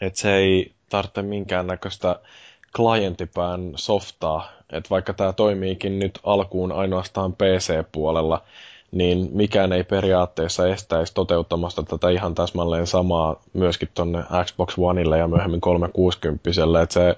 Että 0.02 0.20
se 0.20 0.36
ei 0.36 0.72
tarvitse 0.90 1.22
minkäännäköistä 1.22 2.20
klienttipään 2.76 3.72
softaa, 3.76 4.52
että 4.72 4.90
vaikka 4.90 5.14
tämä 5.14 5.34
toimiikin 5.34 6.00
nyt 6.00 6.20
alkuun 6.24 6.72
ainoastaan 6.72 7.34
PC-puolella, 7.34 8.41
niin 8.91 9.30
mikään 9.32 9.74
ei 9.74 9.84
periaatteessa 9.84 10.68
estäisi 10.68 11.14
toteuttamasta 11.14 11.84
tätä 11.84 12.10
ihan 12.10 12.36
täsmälleen 12.36 12.88
samaa 12.88 13.41
myöskin 13.54 13.90
tuonne 13.94 14.24
Xbox 14.46 14.74
Oneille 14.78 15.18
ja 15.18 15.28
myöhemmin 15.28 15.62
360 15.62 16.50
että 16.84 16.94
se 16.94 17.18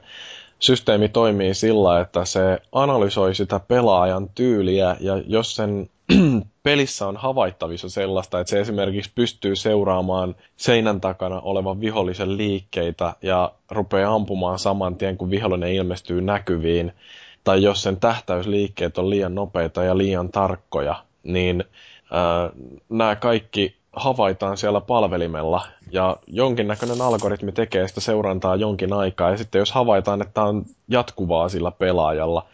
systeemi 0.60 1.10
toimii 1.10 1.54
sillä, 1.54 2.00
että 2.00 2.26
se 2.26 2.62
analysoi 2.72 3.36
sitä 3.36 3.60
pelaajan 3.60 4.30
tyyliä 4.36 4.96
ja 5.00 5.22
jos 5.28 5.56
sen 5.56 5.90
pelissä 6.64 7.08
on 7.08 7.18
havaittavissa 7.18 7.90
sellaista, 7.90 8.40
että 8.40 8.50
se 8.50 8.60
esimerkiksi 8.60 9.12
pystyy 9.16 9.56
seuraamaan 9.56 10.36
seinän 10.58 11.02
takana 11.02 11.42
olevan 11.42 11.82
vihollisen 11.82 12.38
liikkeitä 12.38 13.14
ja 13.22 13.52
rupeaa 13.72 14.14
ampumaan 14.16 14.60
saman 14.60 14.96
tien, 14.96 15.18
kun 15.18 15.30
vihollinen 15.30 15.74
ilmestyy 15.74 16.22
näkyviin, 16.22 16.94
tai 17.44 17.64
jos 17.64 17.84
sen 17.84 18.00
tähtäysliikkeet 18.00 18.98
on 18.98 19.10
liian 19.10 19.36
nopeita 19.36 19.84
ja 19.84 19.98
liian 19.98 20.30
tarkkoja, 20.30 20.96
niin 21.24 21.64
äh, 22.04 22.52
nämä 22.90 23.16
kaikki 23.16 23.76
havaitaan 23.94 24.58
siellä 24.58 24.82
palvelimella 24.82 25.68
ja 25.92 26.18
jonkinnäköinen 26.28 27.02
algoritmi 27.02 27.52
tekee 27.52 27.88
sitä 27.88 28.02
seurantaa 28.02 28.56
jonkin 28.56 28.94
aikaa 28.94 29.30
ja 29.30 29.38
sitten 29.38 29.60
jos 29.60 29.72
havaitaan, 29.72 30.22
että 30.22 30.44
on 30.44 30.66
jatkuvaa 30.88 31.50
sillä 31.50 31.72
pelaajalla, 31.72 32.46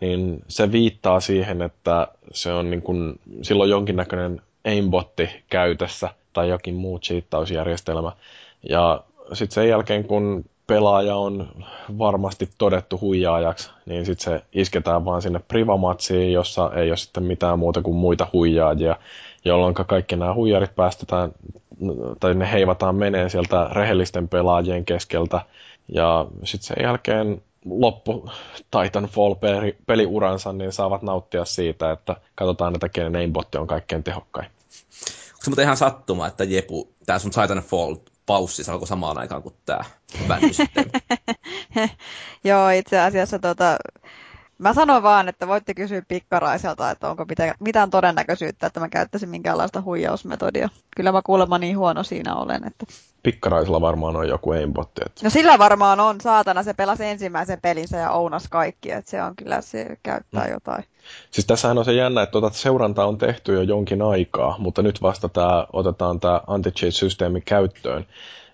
niin 0.00 0.42
se 0.48 0.72
viittaa 0.72 1.20
siihen, 1.20 1.62
että 1.62 2.08
se 2.32 2.52
on 2.52 2.70
niin 2.70 2.82
kuin, 2.82 3.20
silloin 3.42 3.70
jonkinnäköinen 3.70 4.42
aimbotti 4.64 5.28
käytössä 5.50 6.08
tai 6.32 6.48
jokin 6.48 6.74
muu 6.74 6.98
cheattausjärjestelmä. 6.98 8.12
Ja 8.68 9.04
sitten 9.32 9.54
sen 9.54 9.68
jälkeen, 9.68 10.04
kun 10.04 10.44
pelaaja 10.66 11.16
on 11.16 11.48
varmasti 11.98 12.48
todettu 12.58 13.00
huijaajaksi, 13.00 13.70
niin 13.86 14.06
sitten 14.06 14.24
se 14.24 14.44
isketään 14.52 15.04
vaan 15.04 15.22
sinne 15.22 15.38
privamatsiin, 15.48 16.32
jossa 16.32 16.70
ei 16.74 16.90
ole 16.90 16.96
sitten 16.96 17.22
mitään 17.22 17.58
muuta 17.58 17.82
kuin 17.82 17.96
muita 17.96 18.26
huijaajia, 18.32 18.96
jolloin 19.44 19.74
kaikki 19.74 20.16
nämä 20.16 20.34
huijarit 20.34 20.74
päästetään, 20.74 21.32
tai 22.20 22.34
ne 22.34 22.52
heivataan 22.52 22.94
menee 22.94 23.28
sieltä 23.28 23.68
rehellisten 23.72 24.28
pelaajien 24.28 24.84
keskeltä, 24.84 25.40
ja 25.88 26.26
sitten 26.44 26.66
sen 26.66 26.84
jälkeen 26.84 27.42
loppu 27.64 28.30
Titanfall 28.70 29.34
peliuransa, 29.86 30.52
niin 30.52 30.72
saavat 30.72 31.02
nauttia 31.02 31.44
siitä, 31.44 31.92
että 31.92 32.16
katsotaan, 32.34 32.74
että 32.74 32.88
kenen 32.88 33.16
aimbotti 33.16 33.58
on 33.58 33.66
kaikkein 33.66 34.02
tehokkain. 34.02 34.46
Onko 34.46 35.44
se 35.44 35.50
muuten 35.50 35.62
ihan 35.62 35.76
sattuma, 35.76 36.26
että 36.26 36.44
Jepu, 36.44 36.88
tämä 37.06 37.18
sun 37.18 37.30
Titanfall 37.30 37.94
paussi 38.26 38.70
alkoi 38.70 38.88
samaan 38.88 39.18
aikaan 39.18 39.42
kuin 39.42 39.54
tämä 39.66 39.80
Joo, 42.44 42.68
itse 42.68 43.00
asiassa 43.00 43.38
tota, 43.38 43.78
Mä 44.58 44.74
sanon 44.74 45.02
vaan, 45.02 45.28
että 45.28 45.48
voitte 45.48 45.74
kysyä 45.74 46.02
pikkaraiselta, 46.08 46.90
että 46.90 47.10
onko 47.10 47.24
mitään, 47.60 47.90
todennäköisyyttä, 47.90 48.66
että 48.66 48.80
mä 48.80 48.88
käyttäisin 48.88 49.28
minkäänlaista 49.28 49.82
huijausmetodia. 49.82 50.68
Kyllä 50.96 51.12
mä 51.12 51.22
kuulemma 51.22 51.58
niin 51.58 51.78
huono 51.78 52.02
siinä 52.02 52.34
olen. 52.34 52.66
Että... 52.66 52.86
Pikkaraisella 53.22 53.80
varmaan 53.80 54.16
on 54.16 54.28
joku 54.28 54.50
aimbotti. 54.50 55.00
Että... 55.06 55.20
No 55.24 55.30
sillä 55.30 55.58
varmaan 55.58 56.00
on, 56.00 56.20
saatana, 56.20 56.62
se 56.62 56.74
pelasi 56.74 57.04
ensimmäisen 57.04 57.60
pelinsä 57.60 57.96
ja 57.96 58.10
ounas 58.10 58.48
kaikki, 58.48 58.90
että 58.90 59.10
se 59.10 59.22
on 59.22 59.36
kyllä, 59.36 59.60
se 59.60 59.96
käyttää 60.02 60.44
mm. 60.44 60.52
jotain. 60.52 60.84
Siis 61.30 61.46
tässähän 61.46 61.78
on 61.78 61.84
se 61.84 61.92
jännä, 61.92 62.22
että 62.22 62.32
tuota 62.32 62.50
seurantaa 62.50 63.06
on 63.06 63.18
tehty 63.18 63.54
jo 63.54 63.62
jonkin 63.62 64.02
aikaa, 64.02 64.56
mutta 64.58 64.82
nyt 64.82 65.02
vasta 65.02 65.28
tää, 65.28 65.66
otetaan 65.72 66.20
tämä 66.20 66.40
anti-cheat-systeemi 66.46 67.40
käyttöön. 67.40 68.06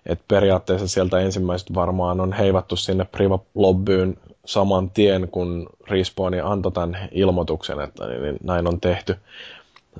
Et 0.05 0.21
periaatteessa 0.27 0.87
sieltä 0.87 1.19
ensimmäiset 1.19 1.73
varmaan 1.75 2.19
on 2.19 2.33
heivattu 2.33 2.75
sinne 2.75 3.05
Priva-lobbyyn 3.05 4.17
saman 4.45 4.89
tien, 4.89 5.27
kun 5.31 5.69
Respawni 5.87 6.39
antoi 6.39 6.71
tämän 6.71 7.09
ilmoituksen, 7.11 7.79
että 7.79 8.07
niin, 8.07 8.21
niin 8.21 8.37
näin 8.43 8.67
on 8.67 8.81
tehty. 8.81 9.15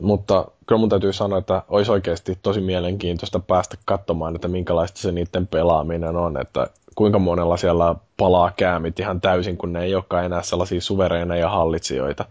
Mutta 0.02 0.46
kyllä 0.66 0.80
mun 0.80 0.90
täytyy 0.90 1.14
sanoa, 1.14 1.40
että 1.40 1.64
olisi 1.70 1.92
oikeasti 1.92 2.38
tosi 2.42 2.62
mielenkiintoista 2.62 3.40
päästä 3.40 3.78
katsomaan, 3.86 4.36
että 4.36 4.48
minkälaista 4.48 5.00
se 5.00 5.12
niiden 5.12 5.48
pelaaminen 5.48 6.16
on, 6.16 6.42
että 6.42 6.68
kuinka 6.96 7.20
monella 7.20 7.58
siellä 7.58 7.96
palaa 8.18 8.52
käämit 8.58 9.00
ihan 9.00 9.22
täysin, 9.22 9.58
kun 9.58 9.74
ne 9.74 9.84
ei 9.84 9.96
olekaan 9.96 10.26
enää 10.26 10.42
sellaisia 10.42 10.82
suvereineja 10.82 11.50
hallitsijoita. 11.50 12.26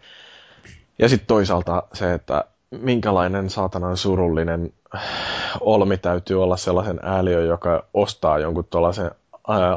Ja 0.99 1.09
sitten 1.09 1.27
toisaalta 1.27 1.83
se, 1.93 2.15
että 2.15 2.45
minkälainen 2.71 3.51
saatanan 3.51 3.97
surullinen 3.97 4.73
olmi 5.61 5.99
täytyy 5.99 6.43
olla 6.43 6.57
sellaisen 6.57 7.01
ääliö, 7.03 7.41
joka 7.41 7.85
ostaa 7.95 8.39
jonkun 8.39 8.65
tuollaisen 8.71 9.11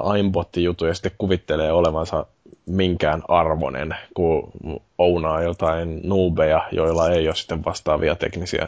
aimbot-jutun 0.04 0.88
ja 0.88 0.94
sitten 0.94 1.12
kuvittelee 1.18 1.72
olevansa 1.72 2.26
minkään 2.66 3.24
arvonen, 3.28 3.96
kun 4.14 4.52
ounaa 4.98 5.42
jotain 5.42 6.02
nuubeja, 6.04 6.68
joilla 6.72 7.10
ei 7.10 7.28
ole 7.28 7.36
sitten 7.36 7.66
vastaavia 7.66 8.16
teknisiä 8.16 8.68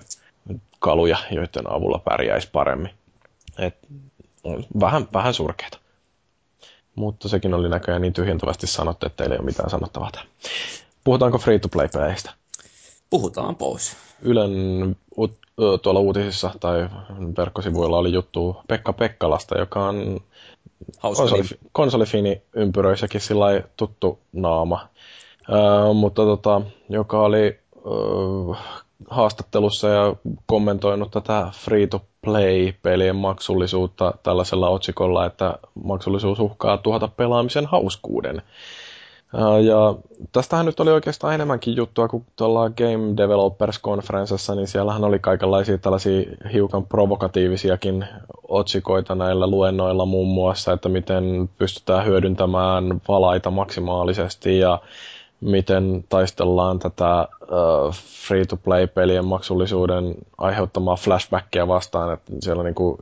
kaluja, 0.79 1.17
joiden 1.31 1.71
avulla 1.71 1.99
pärjäisi 1.99 2.49
paremmin. 2.51 2.91
Et, 3.59 3.77
vähän, 4.79 5.07
vähän 5.13 5.33
surkeita. 5.33 5.77
Mutta 6.95 7.29
sekin 7.29 7.53
oli 7.53 7.69
näköjään 7.69 8.01
niin 8.01 8.13
tyhjentävästi 8.13 8.67
sanottu, 8.67 9.05
että 9.05 9.23
ei 9.23 9.29
ole 9.29 9.45
mitään 9.45 9.69
sanottavaa. 9.69 10.11
Puhutaanko 11.03 11.37
free-to-play-peleistä? 11.37 12.31
Puhutaan 13.09 13.55
pois. 13.55 13.97
Ylen 14.21 14.51
tuolla 15.81 15.99
uutisissa 15.99 16.51
tai 16.59 16.89
verkkosivuilla 17.37 17.97
oli 17.97 18.13
juttu 18.13 18.57
Pekka 18.67 18.93
Pekkalasta, 18.93 19.57
joka 19.57 19.87
on 19.87 20.19
konsoli, 21.01 21.43
konsolifini-ympyröissäkin 21.71 23.21
sillä 23.21 23.45
tuttu 23.77 24.19
naama. 24.33 24.87
Öö, 25.49 25.93
mutta 25.93 26.21
tota, 26.21 26.61
joka 26.89 27.21
oli 27.21 27.59
öö, 27.85 28.55
haastattelussa 29.09 29.87
ja 29.87 30.15
kommentoinut 30.45 31.11
tätä 31.11 31.51
free-to-play-pelien 31.53 33.15
maksullisuutta 33.15 34.13
tällaisella 34.23 34.69
otsikolla, 34.69 35.25
että 35.25 35.59
maksullisuus 35.83 36.39
uhkaa 36.39 36.77
tuhota 36.77 37.07
pelaamisen 37.07 37.65
hauskuuden. 37.65 38.41
Ja 39.63 39.95
tästähän 40.31 40.65
nyt 40.65 40.79
oli 40.79 40.91
oikeastaan 40.91 41.33
enemmänkin 41.33 41.75
juttua 41.75 42.07
kuin 42.07 42.25
tuolla 42.35 42.69
Game 42.69 43.17
Developers 43.17 43.81
Conferencessa, 43.81 44.55
niin 44.55 44.67
siellähän 44.67 45.03
oli 45.03 45.19
kaikenlaisia 45.19 45.77
tällaisia 45.77 46.21
hiukan 46.53 46.85
provokatiivisiakin 46.85 48.05
otsikoita 48.47 49.15
näillä 49.15 49.47
luennoilla 49.47 50.05
muun 50.05 50.27
muassa, 50.27 50.73
että 50.73 50.89
miten 50.89 51.49
pystytään 51.57 52.05
hyödyntämään 52.05 53.01
valaita 53.07 53.51
maksimaalisesti 53.51 54.59
ja 54.59 54.79
miten 55.41 56.05
taistellaan 56.09 56.79
tätä 56.79 57.27
uh, 57.41 57.93
free-to-play-pelien 58.27 59.25
maksullisuuden 59.25 60.15
aiheuttamaa 60.37 60.95
flashbackia 60.95 61.67
vastaan, 61.67 62.13
että 62.13 62.31
siellä 62.39 62.63
niinku 62.63 62.97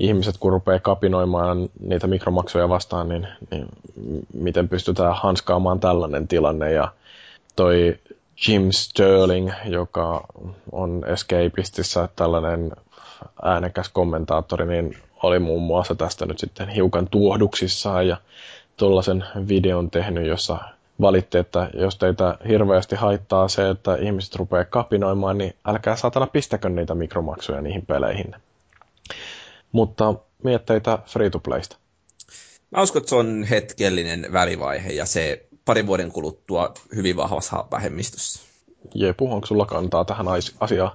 ihmiset 0.00 0.36
kun 0.38 0.52
rupeaa 0.52 0.78
kapinoimaan 0.78 1.68
niitä 1.80 2.06
mikromaksuja 2.06 2.68
vastaan, 2.68 3.08
niin, 3.08 3.28
niin 3.50 3.66
miten 4.34 4.68
pystytään 4.68 5.16
hanskaamaan 5.16 5.80
tällainen 5.80 6.28
tilanne 6.28 6.72
ja 6.72 6.92
toi 7.56 7.98
Jim 8.48 8.70
Sterling, 8.70 9.50
joka 9.64 10.26
on 10.72 11.04
Escapistissä 11.06 12.08
tällainen 12.16 12.72
äänekäs 13.42 13.88
kommentaattori, 13.88 14.66
niin 14.66 14.96
oli 15.22 15.38
muun 15.38 15.62
muassa 15.62 15.94
tästä 15.94 16.26
nyt 16.26 16.38
sitten 16.38 16.68
hiukan 16.68 17.08
tuohduksissaan 17.10 18.08
ja 18.08 18.16
tuollaisen 18.76 19.24
videon 19.48 19.90
tehnyt, 19.90 20.26
jossa 20.26 20.58
valitti, 21.00 21.38
että 21.38 21.70
jos 21.74 21.96
teitä 21.96 22.38
hirveästi 22.48 22.96
haittaa 22.96 23.48
se, 23.48 23.70
että 23.70 23.96
ihmiset 23.96 24.36
rupeaa 24.36 24.64
kapinoimaan, 24.64 25.38
niin 25.38 25.54
älkää 25.66 25.96
saatana 25.96 26.26
pistäkö 26.26 26.68
niitä 26.68 26.94
mikromaksuja 26.94 27.60
niihin 27.60 27.86
peleihin. 27.86 28.34
Mutta 29.72 30.14
mietteitä 30.44 30.98
free-to-playsta. 31.06 31.76
Mä 32.70 32.82
uskon, 32.82 33.00
että 33.00 33.08
se 33.08 33.16
on 33.16 33.44
hetkellinen 33.50 34.26
välivaihe 34.32 34.92
ja 34.92 35.06
se 35.06 35.48
parin 35.64 35.86
vuoden 35.86 36.12
kuluttua 36.12 36.74
hyvin 36.94 37.16
vahvassa 37.16 37.64
vähemmistössä. 37.70 38.40
Jepu, 38.94 39.32
onko 39.32 39.46
sulla 39.46 39.66
kantaa 39.66 40.04
tähän 40.04 40.26
asiaan? 40.60 40.90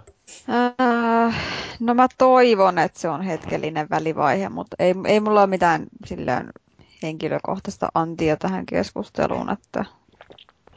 Äh, 0.50 1.36
no 1.80 1.94
mä 1.94 2.08
toivon, 2.18 2.80
että 2.80 3.00
se 3.00 3.10
on 3.10 3.22
hetkellinen 3.22 3.90
välivaihe, 3.90 4.50
mutta 4.50 4.76
ei, 4.80 4.96
ei 5.08 5.20
mulla 5.20 5.42
ole 5.42 5.50
mitään 5.50 5.86
silleen 6.06 6.50
henkilökohtaista 7.04 7.90
antia 7.94 8.38
tähän 8.38 8.66
keskusteluun, 8.66 9.50
että 9.50 9.86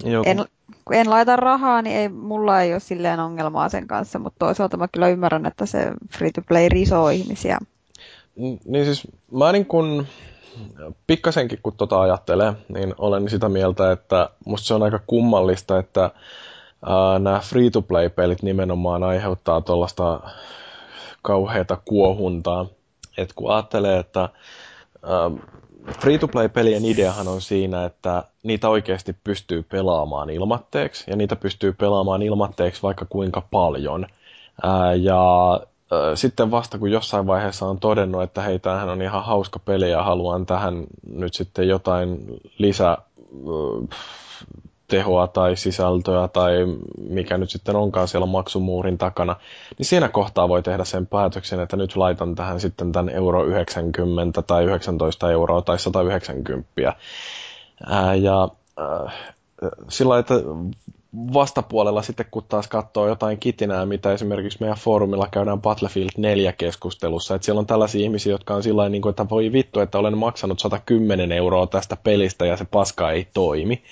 Joku. 0.04 0.30
En, 0.30 0.44
kun 0.84 0.96
en 0.96 1.10
laita 1.10 1.36
rahaa, 1.36 1.82
niin 1.82 1.96
ei, 1.96 2.08
mulla 2.08 2.62
ei 2.62 2.72
ole 2.72 2.80
silleen 2.80 3.20
ongelmaa 3.20 3.68
sen 3.68 3.86
kanssa, 3.86 4.18
mutta 4.18 4.46
toisaalta 4.46 4.76
mä 4.76 4.88
kyllä 4.88 5.08
ymmärrän, 5.08 5.46
että 5.46 5.66
se 5.66 5.92
free-to-play 6.18 6.68
risoo 6.68 7.08
ihmisiä. 7.08 7.58
Niin 8.64 8.84
siis 8.84 9.08
mä 9.32 9.52
niin 9.52 9.66
kun, 9.66 10.06
pikkasenkin 11.06 11.58
kun 11.62 11.76
tota 11.76 12.00
ajattelee, 12.00 12.52
niin 12.68 12.94
olen 12.98 13.30
sitä 13.30 13.48
mieltä, 13.48 13.92
että 13.92 14.30
musta 14.44 14.66
se 14.66 14.74
on 14.74 14.82
aika 14.82 15.00
kummallista, 15.06 15.78
että 15.78 16.10
nämä 17.18 17.40
free-to-play-pelit 17.44 18.42
nimenomaan 18.42 19.02
aiheuttaa 19.02 19.60
tuollaista 19.60 20.20
kauheata 21.22 21.78
kuohuntaa. 21.84 22.66
Et 23.16 23.32
kun 23.32 23.52
ajattelee, 23.54 23.98
että 23.98 24.28
free-to-play-pelien 26.00 26.84
ideahan 26.84 27.28
on 27.28 27.40
siinä, 27.40 27.84
että 27.84 28.24
niitä 28.42 28.68
oikeasti 28.68 29.16
pystyy 29.24 29.62
pelaamaan 29.62 30.30
ilmatteeksi, 30.30 31.04
ja 31.10 31.16
niitä 31.16 31.36
pystyy 31.36 31.72
pelaamaan 31.72 32.22
ilmatteeksi 32.22 32.82
vaikka 32.82 33.06
kuinka 33.08 33.42
paljon. 33.50 34.06
Ää, 34.62 34.94
ja 34.94 35.20
sitten 36.14 36.50
vasta 36.50 36.78
kun 36.78 36.90
jossain 36.90 37.26
vaiheessa 37.26 37.66
on 37.66 37.80
todennut, 37.80 38.22
että 38.22 38.42
hei, 38.42 38.58
tämähän 38.58 38.88
on 38.88 39.02
ihan 39.02 39.24
hauska 39.24 39.58
peli 39.58 39.90
ja 39.90 40.02
haluan 40.02 40.46
tähän 40.46 40.84
nyt 41.12 41.34
sitten 41.34 41.68
jotain 41.68 42.18
lisä 42.58 42.98
tehoa 44.88 45.26
tai 45.26 45.56
sisältöä 45.56 46.28
tai 46.28 46.52
mikä 47.08 47.38
nyt 47.38 47.50
sitten 47.50 47.76
onkaan 47.76 48.08
siellä 48.08 48.26
maksumuurin 48.26 48.98
takana, 48.98 49.36
niin 49.78 49.86
siinä 49.86 50.08
kohtaa 50.08 50.48
voi 50.48 50.62
tehdä 50.62 50.84
sen 50.84 51.06
päätöksen, 51.06 51.60
että 51.60 51.76
nyt 51.76 51.96
laitan 51.96 52.34
tähän 52.34 52.60
sitten 52.60 52.92
tämän 52.92 53.14
euro 53.14 53.44
90 53.44 54.42
tai 54.42 54.64
19 54.64 55.30
euroa 55.30 55.62
tai 55.62 55.78
190. 55.78 56.68
Ää, 57.86 58.14
ja 58.14 58.48
ää, 58.76 59.12
sillä 59.88 60.18
että 60.18 60.34
vastapuolella 61.34 62.02
sitten 62.02 62.26
kun 62.30 62.44
taas 62.48 62.68
katsoo 62.68 63.08
jotain 63.08 63.38
kitinää, 63.38 63.86
mitä 63.86 64.12
esimerkiksi 64.12 64.58
meidän 64.60 64.78
foorumilla 64.78 65.28
käydään 65.30 65.60
Battlefield 65.60 66.10
4 66.16 66.52
keskustelussa, 66.52 67.34
että 67.34 67.44
siellä 67.44 67.58
on 67.58 67.66
tällaisia 67.66 68.00
ihmisiä, 68.00 68.32
jotka 68.32 68.54
on 68.54 68.62
sillä 68.62 68.88
niin 68.88 69.02
kuin, 69.02 69.10
että 69.10 69.26
voi 69.30 69.52
vittu, 69.52 69.80
että 69.80 69.98
olen 69.98 70.18
maksanut 70.18 70.60
110 70.60 71.32
euroa 71.32 71.66
tästä 71.66 71.96
pelistä 71.96 72.46
ja 72.46 72.56
se 72.56 72.64
paska 72.64 73.10
ei 73.10 73.26
toimi. 73.34 73.82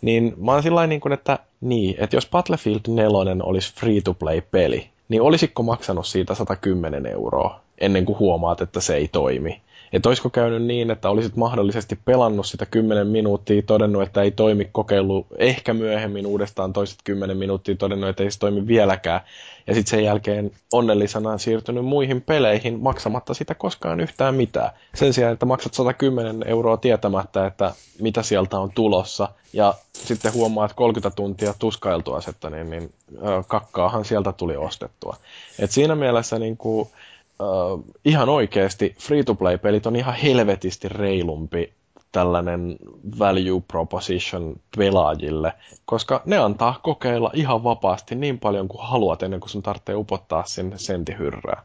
Niin 0.00 0.34
mä 0.36 0.52
oon 0.52 0.62
sillä 0.62 0.86
niin 0.86 1.00
kuin, 1.00 1.12
että 1.12 1.38
niin, 1.60 1.94
että 1.98 2.16
jos 2.16 2.28
Battlefield 2.30 2.80
4 2.88 3.08
olisi 3.42 3.74
free-to-play-peli, 3.74 4.88
niin 5.08 5.22
olisitko 5.22 5.62
maksanut 5.62 6.06
siitä 6.06 6.34
110 6.34 7.06
euroa 7.06 7.60
ennen 7.78 8.04
kuin 8.04 8.18
huomaat, 8.18 8.60
että 8.60 8.80
se 8.80 8.96
ei 8.96 9.08
toimi? 9.08 9.60
Että 9.92 10.08
olisiko 10.08 10.30
käynyt 10.30 10.62
niin, 10.62 10.90
että 10.90 11.10
olisit 11.10 11.36
mahdollisesti 11.36 11.98
pelannut 12.04 12.46
sitä 12.46 12.66
10 12.66 13.06
minuuttia, 13.06 13.62
todennut, 13.62 14.02
että 14.02 14.22
ei 14.22 14.30
toimi, 14.30 14.68
kokeilu 14.72 15.26
ehkä 15.38 15.74
myöhemmin 15.74 16.26
uudestaan 16.26 16.72
toiset 16.72 16.98
10 17.04 17.36
minuuttia, 17.36 17.76
todennut, 17.76 18.08
että 18.08 18.22
ei 18.22 18.30
se 18.30 18.38
toimi 18.38 18.66
vieläkään. 18.66 19.20
Ja 19.66 19.74
sitten 19.74 19.90
sen 19.90 20.04
jälkeen 20.04 20.50
onnellisena 20.72 21.38
siirtynyt 21.38 21.84
muihin 21.84 22.22
peleihin 22.22 22.80
maksamatta 22.80 23.34
sitä 23.34 23.54
koskaan 23.54 24.00
yhtään 24.00 24.34
mitään. 24.34 24.70
Sen 24.94 25.12
sijaan, 25.12 25.32
että 25.32 25.46
maksat 25.46 25.74
110 25.74 26.44
euroa 26.46 26.76
tietämättä, 26.76 27.46
että 27.46 27.72
mitä 28.00 28.22
sieltä 28.22 28.58
on 28.58 28.72
tulossa. 28.72 29.28
Ja 29.52 29.74
sitten 29.92 30.32
huomaat 30.32 30.72
30 30.72 31.16
tuntia 31.16 31.54
tuskailtua 31.58 32.20
että 32.28 32.50
niin, 32.50 32.70
niin 32.70 32.92
kakkaahan 33.46 34.04
sieltä 34.04 34.32
tuli 34.32 34.56
ostettua. 34.56 35.16
Et 35.58 35.70
siinä 35.70 35.94
mielessä 35.94 36.38
niin 36.38 36.56
kuin, 36.56 36.88
uh, 37.42 37.84
ihan 38.04 38.28
oikeasti 38.28 38.94
free-to-play-pelit 38.98 39.86
on 39.86 39.96
ihan 39.96 40.14
helvetisti 40.14 40.88
reilumpi 40.88 41.72
tällainen 42.12 42.76
value 43.18 43.62
proposition 43.68 44.56
pelaajille, 44.76 45.52
koska 45.84 46.22
ne 46.24 46.38
antaa 46.38 46.80
kokeilla 46.82 47.30
ihan 47.34 47.64
vapaasti 47.64 48.14
niin 48.14 48.38
paljon 48.38 48.68
kuin 48.68 48.82
haluat 48.82 49.22
ennen 49.22 49.40
kuin 49.40 49.50
sun 49.50 49.62
tarvitsee 49.62 49.94
upottaa 49.94 50.44
sinne 50.46 50.78
sentihyrrää. 50.78 51.64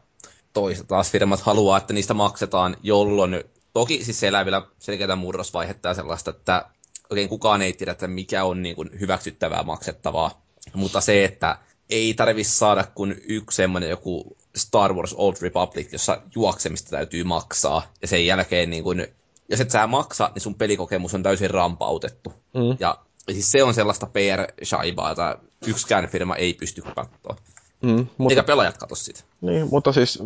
Toista 0.52 0.84
taas 0.84 1.12
firmat 1.12 1.40
haluaa, 1.40 1.78
että 1.78 1.92
niistä 1.92 2.14
maksetaan, 2.14 2.76
jolloin 2.82 3.44
toki 3.72 4.04
siis 4.04 4.22
elää 4.22 4.44
vielä 4.44 4.62
selkeää 4.78 5.16
murrosvaihetta 5.16 5.88
ja 5.88 5.94
sellaista, 5.94 6.30
että 6.30 6.64
oikein 7.10 7.28
kukaan 7.28 7.62
ei 7.62 7.72
tiedä, 7.72 7.92
että 7.92 8.08
mikä 8.08 8.44
on 8.44 8.62
niin 8.62 8.76
kuin 8.76 8.90
hyväksyttävää 9.00 9.62
maksettavaa. 9.62 10.42
Mutta 10.74 11.00
se, 11.00 11.24
että 11.24 11.58
ei 11.90 12.14
tarvitse 12.14 12.52
saada 12.52 12.84
kuin 12.94 13.20
yksi 13.28 13.56
semmoinen 13.56 13.90
joku 13.90 14.36
Star 14.58 14.94
Wars 14.94 15.14
Old 15.18 15.34
Republic, 15.42 15.92
jossa 15.92 16.22
juoksemista 16.34 16.90
täytyy 16.90 17.24
maksaa. 17.24 17.82
Ja 18.02 18.08
sen 18.08 18.26
jälkeen, 18.26 18.70
niin 18.70 18.84
kun, 18.84 19.06
jos 19.48 19.60
et 19.60 19.70
sä 19.70 19.86
maksa, 19.86 20.30
niin 20.34 20.42
sun 20.42 20.54
pelikokemus 20.54 21.14
on 21.14 21.22
täysin 21.22 21.50
rampautettu. 21.50 22.32
Mm. 22.54 22.76
Ja 22.80 22.98
siis 23.32 23.52
se 23.52 23.62
on 23.62 23.74
sellaista 23.74 24.06
PR-shaibaa, 24.06 25.10
että 25.10 25.38
yksikään 25.66 26.08
firma 26.08 26.36
ei 26.36 26.54
pysty 26.54 26.82
katsoa. 26.82 27.36
Mm, 27.82 28.06
mutta, 28.18 28.32
Eikä 28.32 28.42
pelaajat 28.42 28.78
katso 28.78 28.94
sitä. 28.94 29.20
Niin, 29.40 29.68
mutta 29.70 29.92
siis 29.92 30.22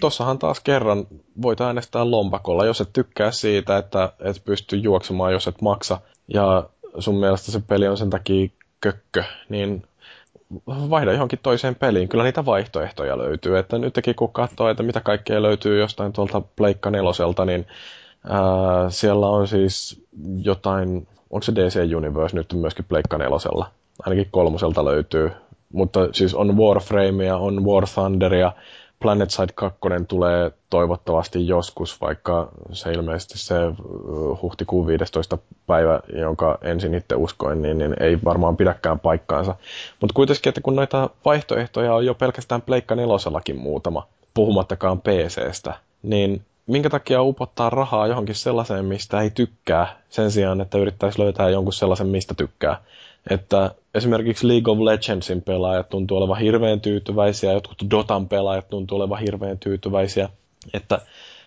tossahan 0.00 0.38
taas 0.38 0.60
kerran 0.60 1.06
voit 1.42 1.60
äänestää 1.60 2.10
lompakolla, 2.10 2.66
jos 2.66 2.80
et 2.80 2.92
tykkää 2.92 3.30
siitä, 3.30 3.78
että 3.78 4.12
et 4.20 4.44
pysty 4.44 4.76
juoksemaan, 4.76 5.32
jos 5.32 5.46
et 5.46 5.62
maksa. 5.62 6.00
Ja 6.28 6.68
sun 6.98 7.20
mielestä 7.20 7.52
se 7.52 7.60
peli 7.60 7.88
on 7.88 7.98
sen 7.98 8.10
takia 8.10 8.48
kökkö, 8.80 9.24
niin 9.48 9.86
vaihda 10.66 11.12
johonkin 11.12 11.38
toiseen 11.42 11.74
peliin. 11.74 12.08
Kyllä 12.08 12.24
niitä 12.24 12.44
vaihtoehtoja 12.44 13.18
löytyy. 13.18 13.58
Että 13.58 13.78
nytkin 13.78 14.14
kun 14.14 14.32
katsoo, 14.32 14.68
että 14.68 14.82
mitä 14.82 15.00
kaikkea 15.00 15.42
löytyy 15.42 15.80
jostain 15.80 16.12
tuolta 16.12 16.42
Pleikka 16.56 16.90
neloselta, 16.90 17.44
niin 17.44 17.66
ää, 18.28 18.90
siellä 18.90 19.26
on 19.26 19.48
siis 19.48 20.02
jotain, 20.42 21.08
onko 21.30 21.42
se 21.42 21.54
DC 21.54 21.94
Universe 21.96 22.36
nyt 22.36 22.52
myöskin 22.54 22.84
Pleikka 22.84 23.18
nelosella? 23.18 23.70
Ainakin 24.06 24.28
kolmoselta 24.30 24.84
löytyy. 24.84 25.30
Mutta 25.72 26.08
siis 26.12 26.34
on 26.34 26.56
Warframea, 26.56 27.36
on 27.36 27.64
War 27.64 27.86
Thunderia, 27.94 28.52
PlanetSide 29.02 29.52
2 29.54 29.78
tulee 30.08 30.50
toivottavasti 30.70 31.48
joskus, 31.48 32.00
vaikka 32.00 32.48
se 32.72 32.92
ilmeisesti 32.92 33.38
se 33.38 33.54
huhtikuun 34.42 34.86
15. 34.86 35.38
päivä, 35.66 36.00
jonka 36.14 36.58
ensin 36.62 36.94
itse 36.94 37.14
uskoin, 37.14 37.62
niin, 37.62 37.78
niin 37.78 37.96
ei 38.00 38.18
varmaan 38.24 38.56
pidäkään 38.56 39.00
paikkaansa. 39.00 39.54
Mutta 40.00 40.14
kuitenkin, 40.14 40.50
että 40.50 40.60
kun 40.60 40.76
noita 40.76 41.10
vaihtoehtoja 41.24 41.94
on 41.94 42.06
jo 42.06 42.14
pelkästään 42.14 42.62
Pleikka 42.62 42.94
nelosellakin 42.94 43.56
muutama, 43.56 44.06
puhumattakaan 44.34 45.00
PCstä, 45.00 45.74
niin 46.02 46.44
minkä 46.66 46.90
takia 46.90 47.22
upottaa 47.22 47.70
rahaa 47.70 48.06
johonkin 48.06 48.34
sellaiseen, 48.34 48.84
mistä 48.84 49.20
ei 49.20 49.30
tykkää, 49.30 49.96
sen 50.08 50.30
sijaan, 50.30 50.60
että 50.60 50.78
yrittäisi 50.78 51.18
löytää 51.18 51.48
jonkun 51.48 51.72
sellaisen, 51.72 52.06
mistä 52.06 52.34
tykkää. 52.34 52.82
Että 53.30 53.74
esimerkiksi 53.94 54.48
League 54.48 54.72
of 54.72 54.78
Legendsin 54.78 55.42
pelaajat 55.42 55.88
tuntuu 55.88 56.16
olevan 56.16 56.38
hirveän 56.38 56.80
tyytyväisiä, 56.80 57.52
jotkut 57.52 57.82
Dotan 57.90 58.28
pelaajat 58.28 58.68
tuntuu 58.70 58.96
olevan 58.98 59.20
hirveän 59.20 59.58
tyytyväisiä. 59.58 60.28
Että 60.74 61.00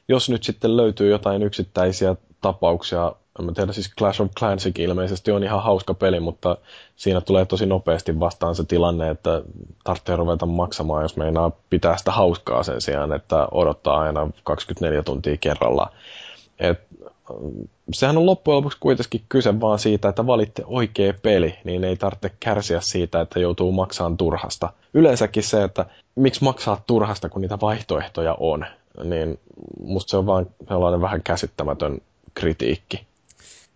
jos 0.07 0.29
nyt 0.29 0.43
sitten 0.43 0.77
löytyy 0.77 1.09
jotain 1.09 1.43
yksittäisiä 1.43 2.15
tapauksia, 2.41 3.11
en 3.39 3.53
tiedä, 3.53 3.73
siis 3.73 3.95
Clash 3.97 4.21
of 4.21 4.31
Clansikin 4.39 4.85
ilmeisesti 4.85 5.31
on 5.31 5.43
ihan 5.43 5.63
hauska 5.63 5.93
peli, 5.93 6.19
mutta 6.19 6.57
siinä 6.95 7.21
tulee 7.21 7.45
tosi 7.45 7.65
nopeasti 7.65 8.19
vastaan 8.19 8.55
se 8.55 8.63
tilanne, 8.63 9.09
että 9.09 9.41
tarvitsee 9.83 10.15
ruveta 10.15 10.45
maksamaan, 10.45 11.01
jos 11.03 11.17
meinaa 11.17 11.51
pitää 11.69 11.97
sitä 11.97 12.11
hauskaa 12.11 12.63
sen 12.63 12.81
sijaan, 12.81 13.13
että 13.13 13.47
odottaa 13.51 13.99
aina 13.99 14.29
24 14.43 15.03
tuntia 15.03 15.37
kerrallaan. 15.37 15.91
Et 16.59 16.79
sehän 17.93 18.17
on 18.17 18.25
loppujen 18.25 18.57
lopuksi 18.57 18.77
kuitenkin 18.81 19.21
kyse 19.29 19.59
vaan 19.61 19.79
siitä, 19.79 20.09
että 20.09 20.27
valitte 20.27 20.63
oikea 20.65 21.13
peli, 21.21 21.55
niin 21.63 21.83
ei 21.83 21.95
tarvitse 21.95 22.31
kärsiä 22.39 22.81
siitä, 22.81 23.21
että 23.21 23.39
joutuu 23.39 23.71
maksamaan 23.71 24.17
turhasta. 24.17 24.73
Yleensäkin 24.93 25.43
se, 25.43 25.63
että 25.63 25.85
miksi 26.15 26.43
maksaa 26.43 26.83
turhasta, 26.87 27.29
kun 27.29 27.41
niitä 27.41 27.57
vaihtoehtoja 27.61 28.35
on, 28.39 28.65
niin 29.03 29.39
musta 29.83 30.09
se 30.09 30.17
on 30.17 30.25
vaan 30.25 30.47
sellainen 30.67 31.01
vähän 31.01 31.23
käsittämätön 31.23 32.01
kritiikki. 32.33 33.07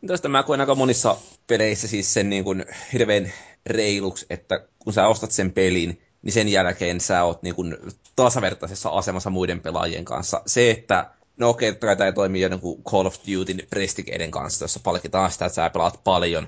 Tästä 0.08 0.30
mä 0.30 0.44
koen 0.44 0.60
aika 0.60 0.76
monissa 0.76 1.16
peleissä 1.48 1.88
siis 1.88 2.14
sen 2.14 2.30
niin 2.30 2.44
kuin 2.44 2.66
hirveän 2.94 3.32
reiluksi, 3.66 4.26
että 4.30 4.66
kun 4.80 4.94
sä 4.94 5.08
ostat 5.08 5.32
sen 5.32 5.52
pelin, 5.52 6.02
niin 6.22 6.34
sen 6.34 6.48
jälkeen 6.48 7.02
sä 7.02 7.24
oot 7.24 7.44
niin 7.44 7.56
kuin 7.56 7.78
tasavertaisessa 8.16 8.90
asemassa 8.90 9.30
muiden 9.30 9.60
pelaajien 9.60 10.06
kanssa. 10.06 10.42
Se, 10.46 10.72
että 10.72 11.10
no 11.40 11.50
okei, 11.50 11.70
okay, 11.70 11.96
tämä 11.96 12.12
toimii 12.12 12.42
jonkun 12.42 12.84
Call 12.84 13.06
of 13.06 13.16
Dutyn 13.28 13.62
prestigeiden 13.70 14.32
kanssa, 14.32 14.64
jossa 14.64 14.80
palkitaan 14.84 15.32
sitä, 15.32 15.46
että 15.46 15.56
sä 15.56 15.70
pelaat 15.70 16.00
paljon. 16.04 16.48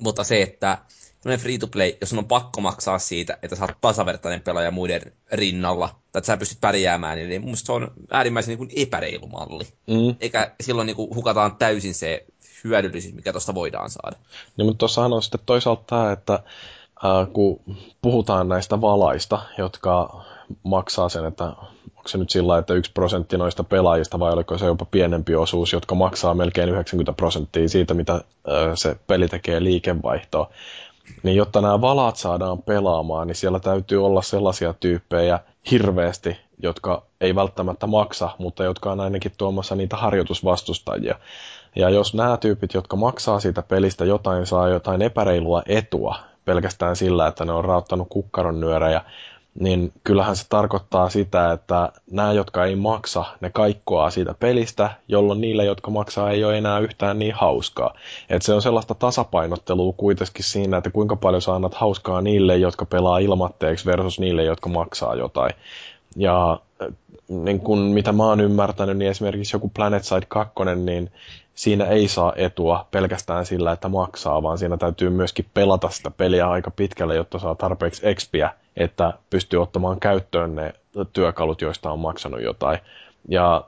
Mutta 0.00 0.24
se, 0.24 0.42
että 0.42 0.78
free 1.38 1.58
to 1.58 1.66
play, 1.66 1.92
jos 2.00 2.12
on 2.12 2.24
pakko 2.24 2.60
maksaa 2.60 2.98
siitä, 2.98 3.38
että 3.42 3.56
sä 3.56 3.64
oot 3.64 3.80
tasavertainen 3.80 4.40
pelaaja 4.40 4.70
muiden 4.70 5.12
rinnalla, 5.32 5.88
tai 5.88 6.20
että 6.20 6.26
sä 6.26 6.36
pystyt 6.36 6.60
pärjäämään, 6.60 7.18
niin 7.18 7.42
mun 7.42 7.56
se 7.56 7.72
on 7.72 7.90
äärimmäisen 8.10 8.48
niin 8.48 8.58
kuin 8.58 8.70
epäreilu 8.76 9.26
malli. 9.26 9.64
Mm. 9.86 10.16
Eikä 10.20 10.54
silloin 10.60 10.86
niin 10.86 10.96
kuin 10.96 11.14
hukataan 11.14 11.56
täysin 11.56 11.94
se 11.94 12.26
hyödyllisyys, 12.64 13.14
mikä 13.14 13.32
tuosta 13.32 13.54
voidaan 13.54 13.90
saada. 13.90 14.16
Niin, 14.56 14.66
mutta 14.66 14.78
tuossahan 14.78 15.12
on 15.12 15.22
sitten 15.22 15.40
toisaalta 15.46 15.82
tämä, 15.86 16.12
että 16.12 16.34
äh, 16.34 17.32
kun 17.32 17.60
puhutaan 18.02 18.48
näistä 18.48 18.80
valaista, 18.80 19.42
jotka 19.58 20.24
maksaa 20.62 21.08
sen, 21.08 21.24
että 21.24 21.52
onko 22.02 22.08
se 22.08 22.18
nyt 22.18 22.30
sillä 22.30 22.58
että 22.58 22.74
yksi 22.74 22.92
prosentti 22.92 23.38
noista 23.38 23.64
pelaajista 23.64 24.18
vai 24.18 24.32
oliko 24.32 24.58
se 24.58 24.66
jopa 24.66 24.84
pienempi 24.84 25.34
osuus, 25.34 25.72
jotka 25.72 25.94
maksaa 25.94 26.34
melkein 26.34 26.68
90 26.68 27.12
prosenttia 27.12 27.68
siitä, 27.68 27.94
mitä 27.94 28.20
se 28.74 28.96
peli 29.06 29.28
tekee 29.28 29.62
liikevaihtoa. 29.62 30.50
Niin 31.22 31.36
jotta 31.36 31.60
nämä 31.60 31.80
valaat 31.80 32.16
saadaan 32.16 32.62
pelaamaan, 32.62 33.26
niin 33.26 33.34
siellä 33.34 33.60
täytyy 33.60 34.04
olla 34.04 34.22
sellaisia 34.22 34.74
tyyppejä 34.80 35.40
hirveästi, 35.70 36.36
jotka 36.62 37.02
ei 37.20 37.34
välttämättä 37.34 37.86
maksa, 37.86 38.30
mutta 38.38 38.64
jotka 38.64 38.92
on 38.92 39.00
ainakin 39.00 39.32
tuomassa 39.38 39.74
niitä 39.74 39.96
harjoitusvastustajia. 39.96 41.18
Ja 41.76 41.90
jos 41.90 42.14
nämä 42.14 42.36
tyypit, 42.36 42.74
jotka 42.74 42.96
maksaa 42.96 43.40
siitä 43.40 43.62
pelistä 43.62 44.04
jotain, 44.04 44.46
saa 44.46 44.68
jotain 44.68 45.02
epäreilua 45.02 45.62
etua 45.66 46.16
pelkästään 46.44 46.96
sillä, 46.96 47.26
että 47.26 47.44
ne 47.44 47.52
on 47.52 47.64
rauttanut 47.64 48.08
kukkaron 48.10 48.60
nyörejä, 48.60 49.00
niin 49.60 49.92
kyllähän 50.04 50.36
se 50.36 50.46
tarkoittaa 50.48 51.10
sitä, 51.10 51.52
että 51.52 51.92
nämä, 52.10 52.32
jotka 52.32 52.64
ei 52.64 52.76
maksa, 52.76 53.24
ne 53.40 53.50
kaikkoaa 53.50 54.10
siitä 54.10 54.34
pelistä, 54.34 54.90
jolloin 55.08 55.40
niille, 55.40 55.64
jotka 55.64 55.90
maksaa, 55.90 56.30
ei 56.30 56.44
ole 56.44 56.58
enää 56.58 56.78
yhtään 56.78 57.18
niin 57.18 57.34
hauskaa. 57.34 57.94
Et 58.30 58.42
se 58.42 58.54
on 58.54 58.62
sellaista 58.62 58.94
tasapainottelua 58.94 59.92
kuitenkin 59.96 60.44
siinä, 60.44 60.76
että 60.76 60.90
kuinka 60.90 61.16
paljon 61.16 61.42
sä 61.42 61.54
annat 61.54 61.74
hauskaa 61.74 62.20
niille, 62.20 62.56
jotka 62.56 62.84
pelaa 62.84 63.18
ilmatteeksi 63.18 63.86
versus 63.86 64.20
niille, 64.20 64.44
jotka 64.44 64.68
maksaa 64.68 65.14
jotain. 65.14 65.54
Ja 66.16 66.60
niin 67.28 67.60
kun, 67.60 67.78
mitä 67.78 68.12
mä 68.12 68.24
oon 68.24 68.40
ymmärtänyt, 68.40 68.96
niin 68.96 69.10
esimerkiksi 69.10 69.56
joku 69.56 69.68
PlanetSide 69.68 70.26
2, 70.28 70.52
niin 70.76 71.10
siinä 71.54 71.84
ei 71.84 72.08
saa 72.08 72.32
etua 72.36 72.86
pelkästään 72.90 73.46
sillä, 73.46 73.72
että 73.72 73.88
maksaa, 73.88 74.42
vaan 74.42 74.58
siinä 74.58 74.76
täytyy 74.76 75.10
myöskin 75.10 75.46
pelata 75.54 75.90
sitä 75.90 76.10
peliä 76.10 76.50
aika 76.50 76.70
pitkälle, 76.70 77.14
jotta 77.14 77.38
saa 77.38 77.54
tarpeeksi 77.54 78.08
expiä, 78.08 78.50
että 78.76 79.12
pystyy 79.30 79.62
ottamaan 79.62 80.00
käyttöön 80.00 80.54
ne 80.54 80.74
työkalut, 81.12 81.60
joista 81.60 81.90
on 81.90 81.98
maksanut 81.98 82.42
jotain. 82.42 82.78
Ja 83.28 83.64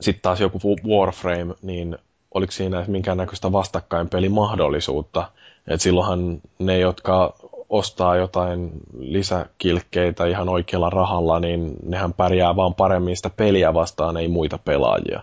sitten 0.00 0.22
taas 0.22 0.40
joku 0.40 0.58
Warframe, 0.88 1.54
niin 1.62 1.98
oliko 2.34 2.52
siinä 2.52 2.84
minkäännäköistä 2.88 3.52
vastakkainpelimahdollisuutta. 3.52 5.30
että 5.68 5.82
silloinhan 5.82 6.40
ne, 6.58 6.78
jotka 6.78 7.34
ostaa 7.68 8.16
jotain 8.16 8.70
lisäkilkkeitä 8.98 10.26
ihan 10.26 10.48
oikealla 10.48 10.90
rahalla, 10.90 11.40
niin 11.40 11.76
nehän 11.82 12.12
pärjää 12.12 12.56
vaan 12.56 12.74
paremmin 12.74 13.16
sitä 13.16 13.30
peliä 13.30 13.74
vastaan, 13.74 14.16
ei 14.16 14.28
muita 14.28 14.58
pelaajia. 14.58 15.22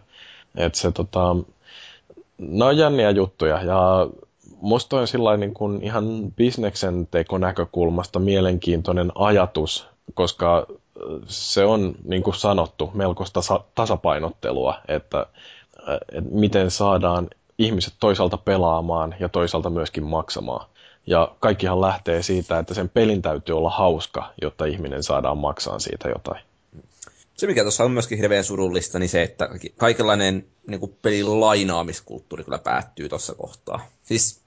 Et 0.56 0.76
se 0.76 0.92
tota, 0.92 1.36
ne 2.38 2.66
on 2.66 2.78
jänniä 2.78 3.10
juttuja 3.10 3.64
ja 3.64 4.08
musta 4.64 4.98
on 4.98 5.08
sillä 5.08 5.38
niin 5.38 5.54
kuin 5.54 5.84
ihan 5.84 6.32
bisneksen 6.36 7.08
näkökulmasta 7.40 8.20
mielenkiintoinen 8.20 9.12
ajatus, 9.16 9.88
koska 10.14 10.68
se 11.28 11.66
on, 11.66 11.96
niin 12.04 12.24
kuin 12.24 12.36
sanottu, 12.36 12.92
melkoista 12.94 13.42
tasapainottelua, 13.76 14.76
että, 14.88 15.26
että 16.12 16.30
miten 16.32 16.72
saadaan 16.72 17.30
ihmiset 17.58 17.94
toisaalta 18.00 18.38
pelaamaan 18.38 19.16
ja 19.20 19.30
toisaalta 19.30 19.70
myöskin 19.70 20.04
maksamaan. 20.04 20.66
Ja 21.08 21.36
kaikkihan 21.40 21.82
lähtee 21.82 22.22
siitä, 22.24 22.60
että 22.60 22.74
sen 22.74 22.90
pelin 22.90 23.22
täytyy 23.22 23.58
olla 23.58 23.70
hauska, 23.70 24.34
jotta 24.42 24.66
ihminen 24.66 25.04
saadaan 25.04 25.38
maksaa 25.38 25.80
siitä 25.80 26.10
jotain. 26.10 26.42
Se, 27.38 27.48
mikä 27.48 27.62
tuossa 27.62 27.84
on 27.84 27.92
myöskin 27.92 28.18
hirveän 28.18 28.44
surullista, 28.44 29.00
niin 29.00 29.10
se, 29.10 29.24
että 29.24 29.50
kaikenlainen 29.78 30.46
niin 30.68 30.80
kuin 30.80 30.98
pelin 31.02 31.40
lainaamiskulttuuri 31.40 32.44
kyllä 32.44 32.58
päättyy 32.58 33.10
tuossa 33.10 33.36
kohtaa. 33.36 33.86
Siis, 34.04 34.43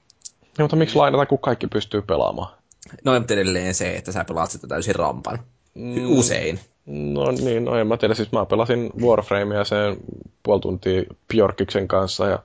no, 0.58 0.62
mutta 0.62 0.76
miksi 0.76 0.96
lainata, 0.96 1.26
kun 1.26 1.38
kaikki 1.38 1.66
pystyy 1.66 2.02
pelaamaan? 2.02 2.56
No, 3.04 3.18
mutta 3.18 3.34
edelleen 3.34 3.74
se, 3.74 3.96
että 3.96 4.12
sä 4.12 4.24
pelaat 4.24 4.50
sitä 4.50 4.66
täysin 4.66 4.94
rampan. 4.94 5.38
Mm. 5.74 6.10
Usein. 6.18 6.60
No 6.86 7.30
niin, 7.30 7.64
no 7.64 7.76
en 7.76 7.86
mä 7.86 7.96
tiedä. 7.96 8.14
Siis 8.14 8.32
mä 8.32 8.46
pelasin 8.46 8.90
Warframea 9.02 9.64
sen 9.64 9.96
puoli 10.42 10.60
tuntia 10.60 11.02
Bjorkiksen 11.28 11.88
kanssa 11.88 12.26
ja 12.26 12.38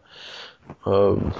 öö, 0.88 1.32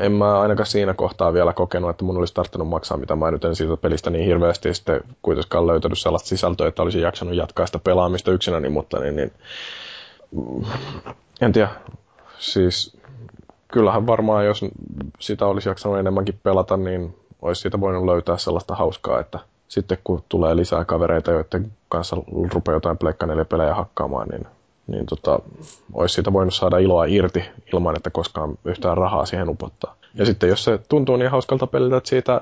en 0.00 0.12
mä 0.12 0.40
ainakaan 0.40 0.66
siinä 0.66 0.94
kohtaa 0.94 1.32
vielä 1.32 1.52
kokenut, 1.52 1.90
että 1.90 2.04
mun 2.04 2.16
olisi 2.16 2.34
tarttunut 2.34 2.68
maksaa, 2.68 2.96
mitä 2.96 3.16
mä 3.16 3.30
nyt 3.30 3.44
en 3.44 3.56
siitä 3.56 3.76
pelistä 3.76 4.10
niin 4.10 4.24
hirveästi 4.24 4.68
ja 4.68 4.74
sitten 4.74 5.00
kuitenkaan 5.22 5.66
löytänyt 5.66 5.98
sellaista 5.98 6.28
sisältöä, 6.28 6.68
että 6.68 6.82
olisin 6.82 7.02
jaksanut 7.02 7.34
jatkaa 7.34 7.66
sitä 7.66 7.78
pelaamista 7.78 8.30
yksinäni, 8.30 8.68
mutta 8.68 8.98
niin, 9.00 9.16
niin 9.16 9.32
mm, 10.30 10.64
en 11.40 11.52
tiedä. 11.52 11.70
Siis 12.38 12.96
kyllähän 13.72 14.06
varmaan, 14.06 14.46
jos 14.46 14.64
sitä 15.18 15.46
olisi 15.46 15.68
jaksanut 15.68 15.98
enemmänkin 15.98 16.40
pelata, 16.42 16.76
niin 16.76 17.14
olisi 17.42 17.60
siitä 17.60 17.80
voinut 17.80 18.04
löytää 18.04 18.36
sellaista 18.36 18.74
hauskaa, 18.74 19.20
että 19.20 19.38
sitten 19.68 19.98
kun 20.04 20.22
tulee 20.28 20.56
lisää 20.56 20.84
kavereita, 20.84 21.30
joiden 21.30 21.72
kanssa 21.88 22.16
rupeaa 22.52 22.76
jotain 22.76 22.98
Pleikka 22.98 23.26
4 23.26 23.44
pelejä 23.44 23.74
hakkaamaan, 23.74 24.28
niin 24.28 24.46
niin 24.90 25.06
tota, 25.06 25.38
olisi 25.92 26.14
siitä 26.14 26.32
voinut 26.32 26.54
saada 26.54 26.78
iloa 26.78 27.04
irti 27.04 27.44
ilman, 27.72 27.96
että 27.96 28.10
koskaan 28.10 28.58
yhtään 28.64 28.96
rahaa 28.96 29.26
siihen 29.26 29.48
upottaa. 29.48 29.96
Ja 30.14 30.26
sitten 30.26 30.48
jos 30.48 30.64
se 30.64 30.78
tuntuu 30.88 31.16
niin 31.16 31.30
hauskalta 31.30 31.66
peliltä, 31.66 31.96
että 31.96 32.08
siitä 32.08 32.40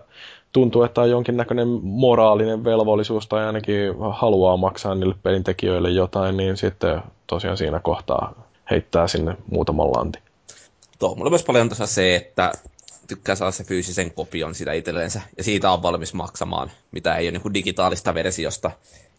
tuntuu, 0.53 0.83
että 0.83 1.01
on 1.01 1.11
jonkinnäköinen 1.11 1.69
moraalinen 1.83 2.65
velvollisuus 2.65 3.27
tai 3.27 3.45
ainakin 3.45 3.95
haluaa 4.11 4.57
maksaa 4.57 4.95
niille 4.95 5.15
pelintekijöille 5.23 5.91
jotain, 5.91 6.37
niin 6.37 6.57
sitten 6.57 7.03
tosiaan 7.27 7.57
siinä 7.57 7.81
kohtaa 7.81 8.33
heittää 8.71 9.09
sinne 9.09 9.37
muutaman 9.51 9.93
lanti. 9.97 10.19
Tuo, 10.99 11.15
mulla 11.15 11.29
on 11.29 11.33
myös 11.33 11.45
paljon 11.45 11.69
tässä 11.69 11.87
se, 11.87 12.17
että 12.17 12.53
tykkää 13.09 13.35
saada 13.35 13.53
se 13.53 13.65
fyysisen 13.65 14.11
kopion 14.11 14.55
sitä 14.55 14.73
itsellensä, 14.73 15.21
ja 15.39 15.45
siitä 15.45 15.71
on 15.71 15.83
valmis 15.83 16.15
maksamaan, 16.15 16.71
mitä 16.91 17.17
ei 17.17 17.29
ole 17.29 17.39
niin 17.39 17.55
digitaalista 17.55 18.15
versiosta. 18.15 18.71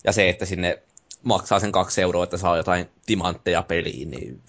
Ja 0.04 0.12
se, 0.12 0.30
että 0.30 0.46
sinne 0.46 0.82
maksaa 1.24 1.60
sen 1.60 1.72
kaksi 1.72 2.02
euroa, 2.02 2.24
että 2.24 2.38
saa 2.38 2.58
jotain 2.58 2.90
timantteja 3.06 3.64
peliin, 3.64 4.12
niin 4.12 4.42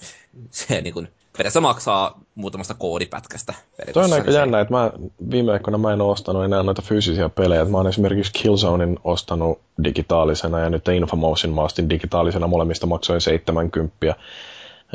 se 0.50 0.80
niin 0.80 0.94
kuin, 0.94 1.08
periaatteessa 1.32 1.60
maksaa 1.60 2.20
muutamasta 2.34 2.74
koodipätkästä. 2.74 3.54
Toi 3.92 4.04
on 4.04 4.12
aika 4.12 4.30
jännä, 4.30 4.60
että 4.60 4.74
mä 4.74 4.92
viime 5.30 5.52
aikoina 5.52 5.78
mä 5.78 5.92
en 5.92 6.00
ole 6.00 6.12
ostanut 6.12 6.44
enää 6.44 6.62
noita 6.62 6.82
fyysisiä 6.82 7.28
pelejä. 7.28 7.64
Mä 7.64 7.76
oon 7.76 7.86
esimerkiksi 7.86 8.32
Killzonein 8.32 8.98
ostanut 9.04 9.60
digitaalisena 9.84 10.58
ja 10.58 10.70
nyt 10.70 10.88
Infamousin 10.88 11.54
mä 11.54 11.62
ostin 11.62 11.90
digitaalisena, 11.90 12.46
molemmista 12.46 12.86
maksoin 12.86 13.20
70. 13.20 14.14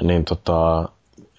Niin 0.01 0.25
tota, 0.25 0.89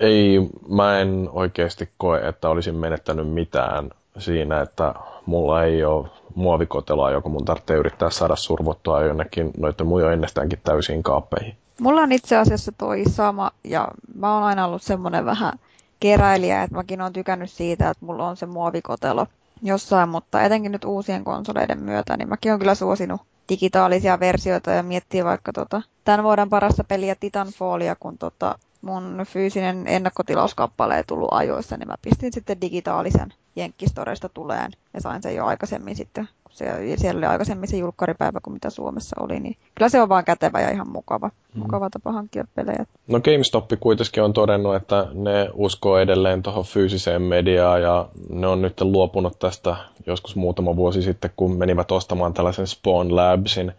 ei, 0.01 0.48
mä 0.68 1.01
en 1.01 1.28
oikeasti 1.32 1.89
koe, 1.98 2.28
että 2.28 2.48
olisin 2.48 2.74
menettänyt 2.74 3.28
mitään 3.28 3.90
siinä, 4.18 4.60
että 4.60 4.94
mulla 5.27 5.64
ei 5.64 5.85
ole 5.85 6.09
muovikoteloa, 6.35 7.10
joku 7.10 7.28
mun 7.28 7.44
tarvitsee 7.44 7.77
yrittää 7.77 8.10
saada 8.10 8.36
survottua 8.36 9.02
jonnekin 9.02 9.51
noiden 9.59 9.86
muiden 9.86 10.12
ennestäänkin 10.12 10.59
täysiin 10.64 11.02
kaappeihin. 11.02 11.56
Mulla 11.81 12.01
on 12.01 12.12
itse 12.12 12.36
asiassa 12.36 12.73
toi 12.78 13.05
sama, 13.09 13.51
ja 13.64 13.89
mä 14.14 14.35
oon 14.35 14.43
aina 14.43 14.66
ollut 14.66 14.82
semmoinen 14.82 15.24
vähän 15.24 15.52
keräilijä, 16.01 16.62
että 16.62 16.77
mäkin 16.77 17.01
oon 17.01 17.12
tykännyt 17.12 17.51
siitä, 17.51 17.90
että 17.90 18.06
mulla 18.06 18.28
on 18.28 18.36
se 18.36 18.47
muovikotelo 18.47 19.27
jossain, 19.62 20.09
mutta 20.09 20.43
etenkin 20.43 20.73
nyt 20.73 20.85
uusien 20.85 21.24
konsoleiden 21.24 21.78
myötä, 21.78 22.16
niin 22.16 22.28
mäkin 22.28 22.52
on 22.52 22.59
kyllä 22.59 22.74
suosinut 22.74 23.20
digitaalisia 23.48 24.20
versioita 24.20 24.70
ja 24.70 24.82
miettii 24.82 25.24
vaikka 25.24 25.52
tota, 25.52 25.82
tämän 26.05 26.23
vuoden 26.23 26.48
parasta 26.48 26.85
peliä 26.85 27.14
Titanfallia, 27.14 27.97
kun 28.01 28.18
tota, 28.18 28.59
mun 28.86 29.24
fyysinen 29.28 29.84
ennakkotilauskappale 29.86 30.96
ei 30.96 31.04
tullut 31.04 31.28
ajoissa, 31.32 31.76
niin 31.76 31.88
mä 31.88 31.94
pistin 32.02 32.32
sitten 32.32 32.60
digitaalisen 32.60 33.32
Jenkkistoresta 33.56 34.28
tuleen 34.28 34.72
ja 34.94 35.00
sain 35.00 35.22
sen 35.22 35.34
jo 35.34 35.44
aikaisemmin 35.44 35.96
sitten, 35.96 36.28
kun 36.44 36.52
se, 36.52 36.96
siellä 36.96 37.18
oli 37.18 37.26
aikaisemmin 37.26 37.68
se 37.68 37.76
julkkaripäivä 37.76 38.40
kuin 38.42 38.54
mitä 38.54 38.70
Suomessa 38.70 39.16
oli, 39.20 39.40
niin 39.40 39.56
kyllä 39.74 39.88
se 39.88 40.02
on 40.02 40.08
vaan 40.08 40.24
kätevä 40.24 40.60
ja 40.60 40.70
ihan 40.70 40.88
mukava, 40.88 41.30
mm. 41.54 41.60
mukava 41.60 41.90
tapa 41.90 42.12
hankkia 42.12 42.44
pelejä. 42.54 42.86
No 43.08 43.20
GameStop 43.20 43.70
kuitenkin 43.80 44.22
on 44.22 44.32
todennut, 44.32 44.74
että 44.74 45.06
ne 45.14 45.50
uskoo 45.54 45.98
edelleen 45.98 46.42
tuohon 46.42 46.64
fyysiseen 46.64 47.22
mediaan 47.22 47.82
ja 47.82 48.08
ne 48.30 48.46
on 48.46 48.62
nyt 48.62 48.80
luopunut 48.80 49.38
tästä 49.38 49.76
joskus 50.06 50.36
muutama 50.36 50.76
vuosi 50.76 51.02
sitten, 51.02 51.30
kun 51.36 51.56
menivät 51.56 51.92
ostamaan 51.92 52.34
tällaisen 52.34 52.66
Spawn 52.66 53.16
Labsin, 53.16 53.72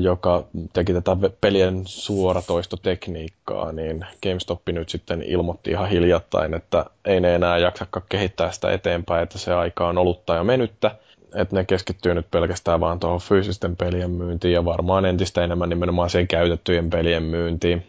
joka 0.00 0.44
teki 0.72 0.92
tätä 0.92 1.16
pelien 1.40 1.82
suoratoistotekniikkaa, 1.86 3.72
niin 3.72 4.06
GameStop 4.22 4.62
nyt 4.68 4.88
sitten 4.88 5.22
ilmoitti 5.22 5.70
ihan 5.70 5.88
hiljattain, 5.88 6.54
että 6.54 6.84
ei 7.04 7.20
ne 7.20 7.34
enää 7.34 7.58
jaksakaan 7.58 8.06
kehittää 8.08 8.52
sitä 8.52 8.72
eteenpäin, 8.72 9.22
että 9.22 9.38
se 9.38 9.54
aika 9.54 9.88
on 9.88 9.98
olutta 9.98 10.34
ja 10.34 10.44
menyttä, 10.44 10.90
että 11.34 11.56
ne 11.56 11.64
keskittyy 11.64 12.14
nyt 12.14 12.30
pelkästään 12.30 12.80
vaan 12.80 13.00
tuohon 13.00 13.20
fyysisten 13.20 13.76
pelien 13.76 14.10
myyntiin 14.10 14.54
ja 14.54 14.64
varmaan 14.64 15.04
entistä 15.04 15.44
enemmän 15.44 15.68
nimenomaan 15.68 16.10
siihen 16.10 16.28
käytettyjen 16.28 16.90
pelien 16.90 17.22
myyntiin. 17.22 17.86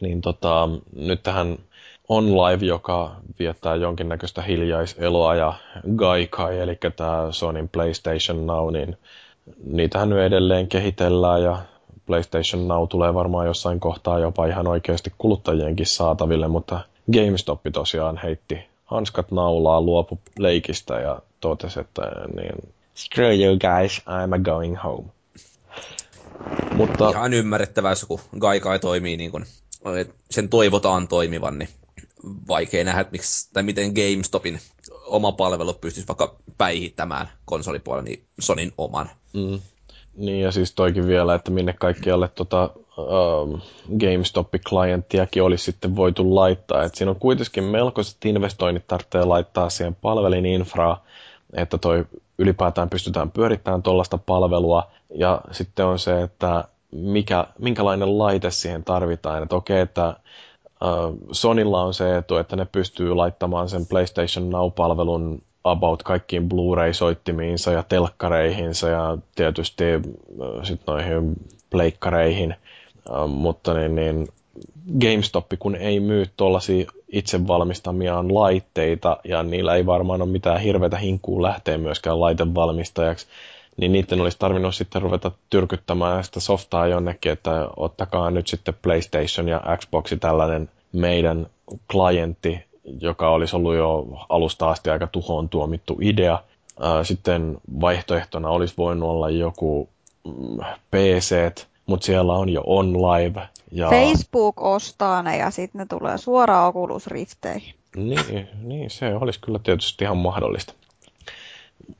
Niin 0.00 0.20
tota, 0.20 0.68
nyt 0.96 1.22
tähän 1.22 1.58
OnLive, 2.08 2.66
joka 2.66 3.16
viettää 3.38 3.74
jonkinnäköistä 3.74 4.42
hiljaiseloa 4.42 5.34
ja 5.34 5.52
Gaikai, 5.96 6.58
eli 6.58 6.78
tämä 6.96 7.28
Sonyn 7.30 7.68
PlayStation 7.68 8.46
Now, 8.46 8.72
niin 8.72 8.96
niitähän 9.64 10.08
nyt 10.08 10.18
edelleen 10.18 10.68
kehitellään 10.68 11.42
ja 11.42 11.58
PlayStation 12.06 12.68
Now 12.68 12.88
tulee 12.88 13.14
varmaan 13.14 13.46
jossain 13.46 13.80
kohtaa 13.80 14.18
jopa 14.18 14.46
ihan 14.46 14.66
oikeasti 14.66 15.12
kuluttajienkin 15.18 15.86
saataville, 15.86 16.48
mutta 16.48 16.80
GameStop 17.12 17.60
tosiaan 17.72 18.20
heitti 18.22 18.58
hanskat 18.84 19.30
naulaa, 19.30 19.80
luopu 19.80 20.18
leikistä 20.38 21.00
ja 21.00 21.18
totesi, 21.40 21.80
että 21.80 22.02
niin, 22.36 22.74
screw 22.96 23.40
you 23.40 23.58
guys, 23.58 24.00
I'm 24.00 24.42
going 24.42 24.82
home. 24.84 25.04
Mutta... 26.74 27.10
Ihan 27.10 27.34
ymmärrettävää, 27.34 27.92
jos 27.92 28.02
joku 28.02 28.20
Gaikai 28.38 28.78
toimii 28.78 29.16
niin 29.16 29.30
kuin 29.30 29.44
sen 30.30 30.48
toivotaan 30.48 31.08
toimivan, 31.08 31.58
niin 31.58 31.68
vaikea 32.48 32.84
nähdä, 32.84 33.00
että 33.00 33.12
miksi, 33.12 33.50
tai 33.52 33.62
miten 33.62 33.92
GameStopin 33.92 34.60
oma 35.06 35.32
palvelu 35.32 35.74
pystyisi 35.74 36.08
vaikka 36.08 36.36
päihittämään 36.58 37.28
konsolipuolella 37.44 38.04
niin 38.04 38.24
Sonin 38.40 38.72
oman. 38.78 39.10
Mm. 39.36 39.60
Niin 40.16 40.40
ja 40.40 40.52
siis 40.52 40.74
toikin 40.74 41.06
vielä, 41.06 41.34
että 41.34 41.50
minne 41.50 41.72
kaikkialle 41.72 42.28
tota, 42.28 42.70
uh, 42.98 43.60
GameStop-klienttiakin 43.98 45.42
olisi 45.42 45.64
sitten 45.64 45.96
voitu 45.96 46.34
laittaa. 46.34 46.82
Et 46.82 46.94
siinä 46.94 47.10
on 47.10 47.20
kuitenkin 47.20 47.64
melkoiset 47.64 48.24
investoinnit 48.24 48.86
tarvitsee 48.86 49.24
laittaa 49.24 49.70
siihen 49.70 49.94
palvelin 49.94 50.46
infraa, 50.46 51.04
että 51.52 51.78
toi 51.78 52.04
ylipäätään 52.38 52.90
pystytään 52.90 53.30
pyörittämään 53.30 53.82
tuollaista 53.82 54.18
palvelua. 54.18 54.90
Ja 55.14 55.40
sitten 55.50 55.86
on 55.86 55.98
se, 55.98 56.22
että 56.22 56.64
mikä, 56.92 57.46
minkälainen 57.58 58.18
laite 58.18 58.50
siihen 58.50 58.84
tarvitaan. 58.84 59.42
Että 59.42 59.56
okei, 59.56 59.80
että 59.80 60.16
Uh, 60.84 61.18
Sonilla 61.32 61.82
on 61.82 61.94
se 61.94 62.16
etu, 62.16 62.36
että 62.36 62.56
ne 62.56 62.64
pystyy 62.64 63.14
laittamaan 63.14 63.68
sen 63.68 63.86
PlayStation 63.86 64.50
Now-palvelun 64.50 65.42
about 65.70 66.02
kaikkiin 66.02 66.48
Blu-ray-soittimiinsa 66.48 67.72
ja 67.72 67.82
telkkareihinsa 67.82 68.88
ja 68.88 69.18
tietysti 69.34 69.84
uh, 69.96 70.64
sit 70.64 70.80
noihin 70.86 71.32
pleikkareihin. 71.70 72.54
Uh, 73.10 73.28
mutta 73.28 73.74
niin, 73.74 73.94
niin 73.94 74.28
GameStop, 75.00 75.46
kun 75.58 75.76
ei 75.76 76.00
myy 76.00 76.26
tuollaisia 76.36 76.90
itse 77.08 77.46
valmistamiaan 77.46 78.34
laitteita 78.34 79.16
ja 79.24 79.42
niillä 79.42 79.74
ei 79.74 79.86
varmaan 79.86 80.22
ole 80.22 80.30
mitään 80.30 80.60
hirveätä 80.60 80.98
hinkkuun 80.98 81.42
lähteä 81.42 81.78
myöskään 81.78 82.20
laitevalmistajaksi, 82.20 83.26
niin 83.76 83.92
niiden 83.92 84.20
olisi 84.20 84.38
tarvinnut 84.38 84.74
sitten 84.74 85.02
ruveta 85.02 85.30
tyrkyttämään 85.50 86.24
sitä 86.24 86.40
softaa 86.40 86.86
jonnekin, 86.86 87.32
että 87.32 87.68
ottakaa 87.76 88.30
nyt 88.30 88.46
sitten 88.46 88.74
PlayStation 88.82 89.48
ja 89.48 89.60
Xboxi 89.76 90.16
tällainen 90.16 90.70
meidän 90.92 91.46
klientti, 91.90 92.64
joka 93.00 93.30
olisi 93.30 93.56
ollut 93.56 93.74
jo 93.74 94.06
alusta 94.28 94.70
asti 94.70 94.90
aika 94.90 95.06
tuhoon 95.06 95.48
tuomittu 95.48 95.98
idea. 96.00 96.38
Sitten 97.02 97.58
vaihtoehtona 97.80 98.48
olisi 98.48 98.74
voinut 98.78 99.10
olla 99.10 99.30
joku 99.30 99.88
mm, 100.24 100.58
PC, 100.90 101.36
mutta 101.86 102.06
siellä 102.06 102.32
on 102.32 102.48
jo 102.48 102.62
OnLive. 102.66 103.48
Ja... 103.72 103.88
Facebook 103.88 104.62
ostaa 104.62 105.22
ne 105.22 105.36
ja 105.36 105.50
sitten 105.50 105.78
ne 105.78 105.86
tulee 105.86 106.18
suoraan 106.18 106.68
Oculus 106.68 107.06
Rifteihin. 107.06 107.74
Niin, 107.96 108.48
niin, 108.62 108.90
se 108.90 109.14
olisi 109.14 109.40
kyllä 109.40 109.58
tietysti 109.58 110.04
ihan 110.04 110.16
mahdollista. 110.16 110.72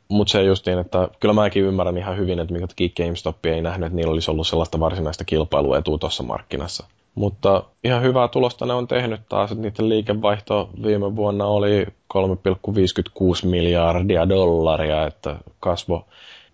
Mutta 0.09 0.33
se 0.33 0.43
justiin, 0.43 0.79
että 0.79 1.09
kyllä 1.21 1.35
mäkin 1.35 1.63
ymmärrän 1.63 1.99
ihan 1.99 2.17
hyvin, 2.17 2.39
että 2.39 2.53
minkä 2.53 2.67
takia 2.67 2.89
GameStop 2.97 3.47
ei 3.47 3.63
nähnyt, 3.63 3.87
että 3.87 3.97
niillä 3.97 4.13
olisi 4.13 4.31
ollut 4.31 4.47
sellaista 4.47 4.81
varsinaista 4.81 5.25
kilpailuetua 5.25 5.99
tuossa 5.99 6.23
markkinassa. 6.23 6.87
Mutta 7.17 7.65
ihan 7.85 8.03
hyvää 8.03 8.29
tulosta 8.29 8.67
ne 8.67 8.75
on 8.75 8.89
tehnyt 8.89 9.21
taas, 9.29 9.53
että 9.53 9.63
niiden 9.63 9.89
liikevaihto 9.89 10.71
viime 10.83 11.17
vuonna 11.17 11.45
oli 11.45 11.87
3,56 12.15 13.49
miljardia 13.49 14.29
dollaria, 14.29 15.07
että 15.07 15.37
kasvo 15.61 16.07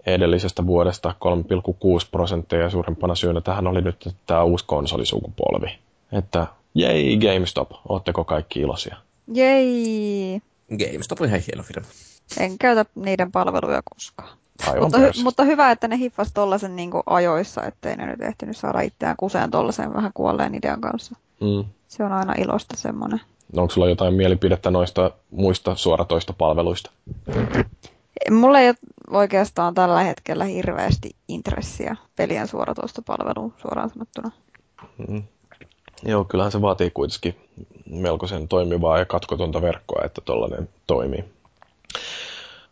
edellisestä 0.07 0.67
vuodesta 0.67 1.15
3,6 1.25 2.09
prosenttia 2.11 2.59
ja 2.59 2.71
suurimpana 2.71 3.15
syynä 3.15 3.41
tähän 3.41 3.67
oli 3.67 3.81
nyt 3.81 4.09
tämä 4.27 4.43
uusi 4.43 4.65
konsolisukupolvi. 4.67 5.79
Että 6.13 6.47
jei 6.75 7.17
GameStop, 7.17 7.71
ootteko 7.89 8.25
kaikki 8.25 8.61
iloisia? 8.61 8.97
Jei! 9.35 10.41
GameStop 10.79 11.21
on 11.21 11.29
ihan 11.29 11.41
hieno 11.47 11.63
firma. 11.63 11.89
En 12.41 12.59
käytä 12.59 12.85
niiden 12.95 13.33
palveluja 13.33 13.83
koskaan. 13.95 14.42
Aivan 14.67 14.83
mutta, 14.83 14.99
hy- 14.99 15.23
mutta 15.23 15.45
hyvä, 15.45 15.71
että 15.71 15.89
ne 15.89 15.99
hiffas 15.99 16.33
tollasen 16.33 16.77
niin 16.77 16.91
ajoissa, 17.07 17.63
ettei 17.63 17.97
ne 17.97 18.07
nyt 18.07 18.21
ehtinyt 18.21 18.57
saada 18.57 18.81
itseään 18.81 19.17
kuseen 19.17 19.51
tollasen 19.51 19.95
vähän 19.95 20.11
kuolleen 20.15 20.55
idean 20.55 20.81
kanssa. 20.81 21.17
Mm. 21.41 21.65
Se 21.89 22.05
on 22.05 22.13
aina 22.13 22.33
ilosta 22.33 22.77
semmoinen. 22.77 23.21
No, 23.53 23.63
onko 23.63 23.75
sulla 23.75 23.89
jotain 23.89 24.15
mielipidettä 24.15 24.71
noista 24.71 25.11
muista 25.31 25.75
suoratoista 25.75 26.33
palveluista? 26.33 26.91
Mulla 28.31 28.61
ei 28.61 28.69
ole 28.69 28.77
oikeastaan 29.11 29.75
tällä 29.75 30.01
hetkellä 30.01 30.45
hirveästi 30.45 31.11
intressiä 31.29 31.97
pelien 32.17 32.49
suoratoistopalveluun 32.49 33.55
suoraan 33.63 33.91
sanottuna. 33.91 34.31
Mm. 35.09 35.23
Joo, 36.03 36.25
kyllähän 36.25 36.53
se 36.53 36.63
vaatii 36.63 36.91
kuitenkin 36.91 37.37
melkoisen 37.91 38.49
toimivaa 38.49 38.99
ja 38.99 39.05
katkotonta 39.05 39.63
verkkoa, 39.63 40.03
että 40.05 40.21
tollainen 40.21 40.69
toimii. 40.87 41.25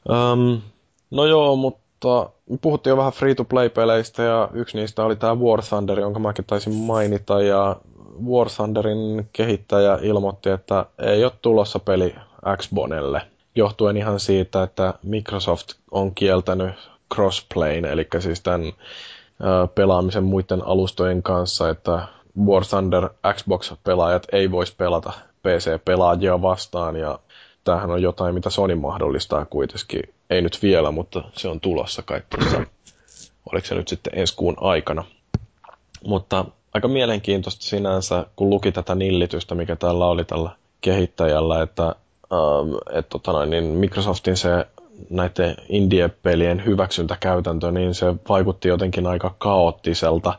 Um, 0.09 0.61
no 1.11 1.25
joo, 1.25 1.57
mutta 1.57 2.31
puhuttiin 2.61 2.91
jo 2.91 2.97
vähän 2.97 3.13
free-to-play-peleistä 3.13 4.23
ja 4.23 4.49
yksi 4.53 4.79
niistä 4.79 5.05
oli 5.05 5.17
tämä 5.17 5.35
War 5.35 5.63
Thunder, 5.69 6.01
jonka 6.01 6.21
mäkin 6.21 6.45
taisin 6.45 6.75
mainita. 6.75 7.43
Ja 7.43 7.77
War 8.31 8.51
Thunderin 8.57 9.29
kehittäjä 9.33 9.99
ilmoitti, 10.03 10.51
että 10.51 10.87
ei 10.99 11.25
ole 11.25 11.33
tulossa 11.43 11.79
peli 11.79 12.15
Xbonelle. 12.57 13.23
Johtuen 13.55 13.97
ihan 13.97 14.21
siitä, 14.21 14.63
että 14.63 14.95
Microsoft 15.03 15.69
on 15.91 16.15
kieltänyt 16.15 16.75
crossplayn, 17.15 17.85
eli 17.85 18.09
siis 18.19 18.41
tämän 18.41 18.73
pelaamisen 19.75 20.25
muiden 20.25 20.67
alustojen 20.67 21.23
kanssa, 21.23 21.69
että 21.69 22.03
War 22.47 22.65
Thunder 22.65 23.09
Xbox-pelaajat 23.35 24.27
ei 24.33 24.51
voisi 24.51 24.75
pelata 24.77 25.13
PC-pelaajia 25.43 26.43
vastaan, 26.43 26.97
ja 26.97 27.19
tämähän 27.65 27.91
on 27.91 28.03
jotain, 28.03 28.35
mitä 28.35 28.51
Sony 28.51 28.75
mahdollistaa 28.75 29.45
kuitenkin. 29.45 30.03
Ei 30.31 30.43
nyt 30.43 30.63
vielä, 30.63 30.91
mutta 30.91 31.25
se 31.33 31.49
on 31.49 31.61
tulossa 31.61 32.03
kai 32.03 32.23
tuossa. 32.31 32.65
Oliko 33.53 33.67
se 33.67 33.75
nyt 33.75 33.89
sitten 33.89 34.19
ensi 34.19 34.37
kuun 34.37 34.57
aikana. 34.61 35.05
Mutta 36.05 36.45
aika 36.75 36.89
mielenkiintoista 36.89 37.65
sinänsä, 37.65 38.27
kun 38.37 38.51
luki 38.51 38.73
tätä 38.73 38.95
nillitystä, 38.95 39.55
mikä 39.55 39.77
tällä 39.77 40.07
oli 40.07 40.25
tällä 40.25 40.51
kehittäjällä, 40.81 41.63
että, 41.63 41.85
ähm, 42.33 42.75
et, 42.93 43.09
tota 43.09 43.33
noin, 43.33 43.51
niin 43.51 43.65
Microsoftin 43.65 44.37
se 44.37 44.67
näiden 45.11 45.57
indie-pelien 45.69 46.65
hyväksyntäkäytäntö, 46.65 47.73
niin 47.73 47.95
se 47.95 48.07
vaikutti 48.29 48.69
jotenkin 48.69 49.07
aika 49.07 49.35
kaoottiselta. 49.39 50.39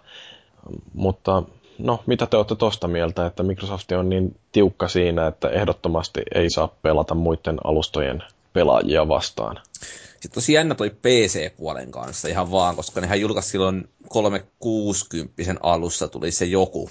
Mutta 0.94 1.44
no, 1.78 2.00
mitä 2.06 2.26
te 2.26 2.38
olette 2.38 2.56
tuosta 2.56 2.88
mieltä, 2.88 3.26
että 3.26 3.44
Microsoft 3.44 3.92
on 3.92 4.10
niin 4.10 4.36
tiukka 4.52 4.88
siinä, 4.88 5.28
että 5.28 5.50
ehdottomasti 5.50 6.22
ei 6.36 6.50
saa 6.50 6.70
pelata 6.82 7.16
muiden 7.16 7.58
alustojen 7.64 8.24
pelaajia 8.54 9.08
vastaan? 9.08 9.62
Sitten 10.12 10.32
tosi 10.32 10.54
jännä 10.54 10.76
toi 10.76 10.90
PC-puolen 10.90 11.92
kanssa 11.92 12.28
ihan 12.28 12.52
vaan, 12.52 12.76
koska 12.76 13.02
nehän 13.02 13.22
julkaisi 13.22 13.50
silloin 13.50 13.90
360 14.10 15.44
alussa 15.62 16.08
tuli 16.08 16.32
se 16.32 16.46
joku. 16.46 16.90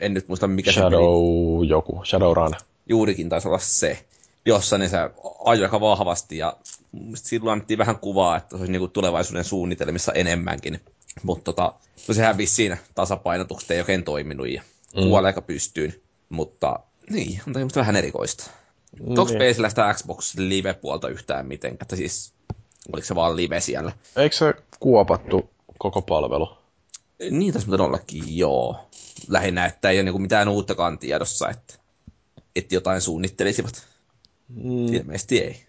En 0.00 0.14
nyt 0.14 0.28
muista 0.28 0.46
mikä 0.46 0.72
Shadow 0.72 0.90
se 0.90 0.96
Shadow 0.96 1.64
joku, 1.64 2.04
Shadowrun. 2.04 2.54
Juurikin 2.88 3.28
taisi 3.28 3.48
olla 3.48 3.58
se, 3.58 4.04
jossa 4.46 4.78
ne 4.78 4.88
se 4.88 4.96
ajoi 5.44 5.64
aika 5.64 5.80
vahvasti 5.80 6.38
ja 6.38 6.56
silloin 7.14 7.52
annettiin 7.52 7.78
vähän 7.78 7.98
kuvaa, 7.98 8.36
että 8.36 8.50
se 8.50 8.56
olisi 8.56 8.72
niinku 8.72 8.88
tulevaisuuden 8.88 9.44
suunnitelmissa 9.44 10.12
enemmänkin. 10.12 10.80
Mutta 11.22 11.44
tota, 11.44 11.74
no 12.08 12.14
sehän 12.14 12.38
vissiin 12.38 12.76
tasapainotukset 12.94 13.70
ei 13.70 13.80
oikein 13.80 14.04
toiminut 14.04 14.48
ja 14.48 14.62
mm. 14.96 15.24
aika 15.24 15.42
pystyyn. 15.42 15.94
Mutta 16.28 16.80
niin, 17.10 17.40
on 17.46 17.52
tämä 17.52 17.66
vähän 17.74 17.96
erikoista. 17.96 18.50
Niin. 19.00 19.18
Onko 19.18 19.32
sitä 19.68 19.94
Xbox 19.94 20.34
Live-puolta 20.38 21.08
yhtään 21.08 21.46
mitenkään? 21.46 21.84
Että 21.84 21.96
siis, 21.96 22.32
oliko 22.92 23.06
se 23.06 23.14
vaan 23.14 23.36
live 23.36 23.60
siellä? 23.60 23.92
Eikö 24.16 24.36
se 24.36 24.54
kuopattu 24.80 25.50
koko 25.78 26.02
palvelu? 26.02 26.50
Niin 27.30 27.52
tässä 27.52 27.68
muuten 27.68 27.86
ollakin, 27.86 28.38
joo. 28.38 28.76
Lähinnä, 29.28 29.66
että 29.66 29.90
ei 29.90 29.96
ole 29.96 30.02
niinku 30.02 30.18
mitään 30.18 30.48
uuttakaan 30.48 30.98
tiedossa, 30.98 31.48
että, 31.48 31.74
että 32.56 32.74
jotain 32.74 33.00
suunnittelisivat. 33.00 33.86
Mm. 34.48 34.94
Ilmeisesti 34.94 35.38
ei. 35.38 35.64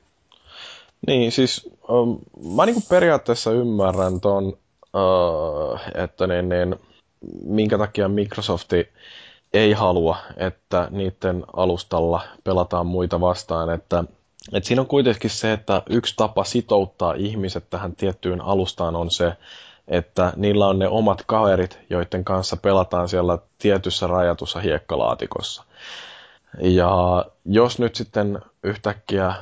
Niin, 1.08 1.32
siis 1.32 1.70
um, 1.90 2.20
mä 2.56 2.66
niinku 2.66 2.82
periaatteessa 2.90 3.52
ymmärrän 3.52 4.22
ton, 4.22 4.46
uh, 4.48 5.80
että 6.04 6.28
niin, 6.28 6.50
niin, 6.50 6.76
minkä 7.44 7.78
takia 7.78 8.10
Microsofti 8.10 8.88
ei 9.54 9.74
halua, 9.74 10.18
että 10.38 10.88
niiden 10.92 11.44
alustalla 11.54 12.22
pelataan 12.44 12.86
muita 12.86 13.22
vastaan, 13.22 13.70
että 13.70 14.04
et 14.54 14.64
siinä 14.64 14.82
on 14.82 14.88
kuitenkin 14.88 15.30
se, 15.30 15.54
että 15.54 15.82
yksi 15.90 16.14
tapa 16.18 16.44
sitouttaa 16.44 17.14
ihmiset 17.14 17.70
tähän 17.70 17.96
tiettyyn 17.96 18.42
alustaan 18.42 18.96
on 18.96 19.12
se, 19.12 19.34
että 19.88 20.34
niillä 20.36 20.68
on 20.68 20.80
ne 20.80 20.88
omat 20.88 21.24
kaverit, 21.26 21.80
joiden 21.90 22.24
kanssa 22.24 22.58
pelataan 22.58 23.10
siellä 23.10 23.38
tietyssä 23.58 24.08
rajatussa 24.08 24.60
hiekkalaatikossa. 24.60 25.64
Ja 26.62 27.26
jos 27.46 27.80
nyt 27.80 27.96
sitten 27.96 28.40
yhtäkkiä 28.64 29.34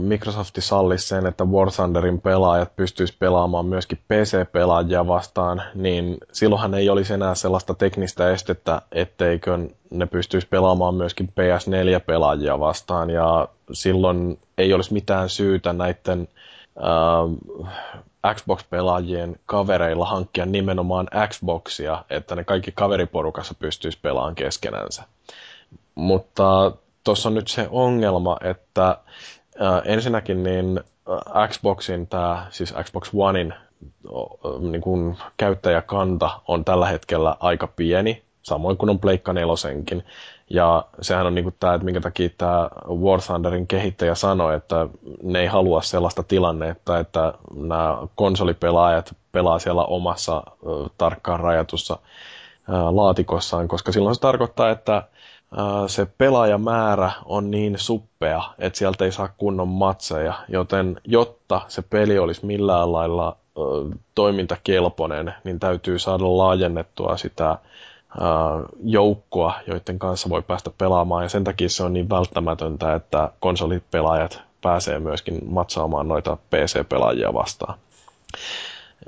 Microsoft 0.00 0.56
sallisi 0.58 1.08
sen, 1.08 1.26
että 1.26 1.44
War 1.44 1.70
Thunderin 1.72 2.20
pelaajat 2.20 2.76
pystyisivät 2.76 3.18
pelaamaan 3.18 3.66
myöskin 3.66 3.98
PC-pelaajia 3.98 5.06
vastaan, 5.06 5.62
niin 5.74 6.18
silloinhan 6.32 6.74
ei 6.74 6.88
olisi 6.88 7.12
enää 7.14 7.34
sellaista 7.34 7.74
teknistä 7.74 8.30
estettä, 8.30 8.82
etteikö 8.92 9.58
ne 9.90 10.06
pystyisi 10.06 10.46
pelaamaan 10.48 10.94
myöskin 10.94 11.28
PS4-pelaajia 11.28 12.60
vastaan, 12.60 13.10
ja 13.10 13.48
silloin 13.72 14.38
ei 14.58 14.72
olisi 14.74 14.92
mitään 14.92 15.28
syytä 15.28 15.72
näiden 15.72 16.28
äh, 16.78 18.34
Xbox-pelaajien 18.34 19.36
kavereilla 19.46 20.06
hankkia 20.06 20.46
nimenomaan 20.46 21.08
Xboxia, 21.28 22.04
että 22.10 22.36
ne 22.36 22.44
kaikki 22.44 22.72
kaveriporukassa 22.72 23.54
pystyisi 23.54 23.98
pelaamaan 24.02 24.34
keskenänsä. 24.34 25.02
Mutta 25.94 26.72
tuossa 27.04 27.28
on 27.28 27.34
nyt 27.34 27.48
se 27.48 27.66
ongelma, 27.70 28.36
että 28.40 28.96
ensinnäkin 29.84 30.42
niin 30.42 30.80
äh, 31.10 31.48
Xboxin 31.48 32.06
tämä, 32.06 32.46
siis 32.50 32.74
Xbox 32.82 33.10
Onein 33.14 33.54
niin 34.58 34.80
kuin 34.80 35.16
käyttäjäkanta 35.36 36.30
on 36.48 36.64
tällä 36.64 36.86
hetkellä 36.86 37.36
aika 37.40 37.66
pieni, 37.66 38.22
samoin 38.42 38.76
kuin 38.76 38.90
on 38.90 38.98
Pleikka 38.98 39.32
nelosenkin. 39.32 40.04
Ja 40.50 40.84
sehän 41.00 41.26
on 41.26 41.34
niin 41.34 41.42
kuin 41.42 41.54
tämä, 41.60 41.74
että 41.74 41.84
minkä 41.84 42.00
takia 42.00 42.28
tämä 42.38 42.70
War 42.88 43.20
Thunderin 43.20 43.66
kehittäjä 43.66 44.14
sanoi, 44.14 44.56
että 44.56 44.86
ne 45.22 45.40
ei 45.40 45.46
halua 45.46 45.82
sellaista 45.82 46.22
tilannetta, 46.22 46.98
että 46.98 47.34
nämä 47.54 47.98
konsolipelaajat 48.14 49.16
pelaa 49.32 49.58
siellä 49.58 49.84
omassa 49.84 50.42
tarkkaan 50.98 51.40
rajatussa 51.40 51.98
laatikossaan, 52.90 53.68
koska 53.68 53.92
silloin 53.92 54.14
se 54.14 54.20
tarkoittaa, 54.20 54.70
että 54.70 55.02
se 55.86 56.06
pelaajamäärä 56.18 57.10
on 57.24 57.50
niin 57.50 57.78
suppea, 57.78 58.42
että 58.58 58.78
sieltä 58.78 59.04
ei 59.04 59.12
saa 59.12 59.28
kunnon 59.36 59.68
matseja, 59.68 60.34
joten 60.48 61.00
jotta 61.04 61.60
se 61.68 61.82
peli 61.82 62.18
olisi 62.18 62.46
millään 62.46 62.92
lailla 62.92 63.36
toimintakelpoinen, 64.14 65.34
niin 65.44 65.60
täytyy 65.60 65.98
saada 65.98 66.36
laajennettua 66.36 67.16
sitä 67.16 67.58
joukkoa, 68.84 69.54
joiden 69.66 69.98
kanssa 69.98 70.28
voi 70.28 70.42
päästä 70.42 70.70
pelaamaan, 70.78 71.22
ja 71.22 71.28
sen 71.28 71.44
takia 71.44 71.68
se 71.68 71.82
on 71.82 71.92
niin 71.92 72.10
välttämätöntä, 72.10 72.94
että 72.94 73.30
konsolipelaajat 73.40 74.42
pääsee 74.62 74.98
myöskin 74.98 75.38
matsaamaan 75.46 76.08
noita 76.08 76.36
PC-pelaajia 76.36 77.34
vastaan. 77.34 77.78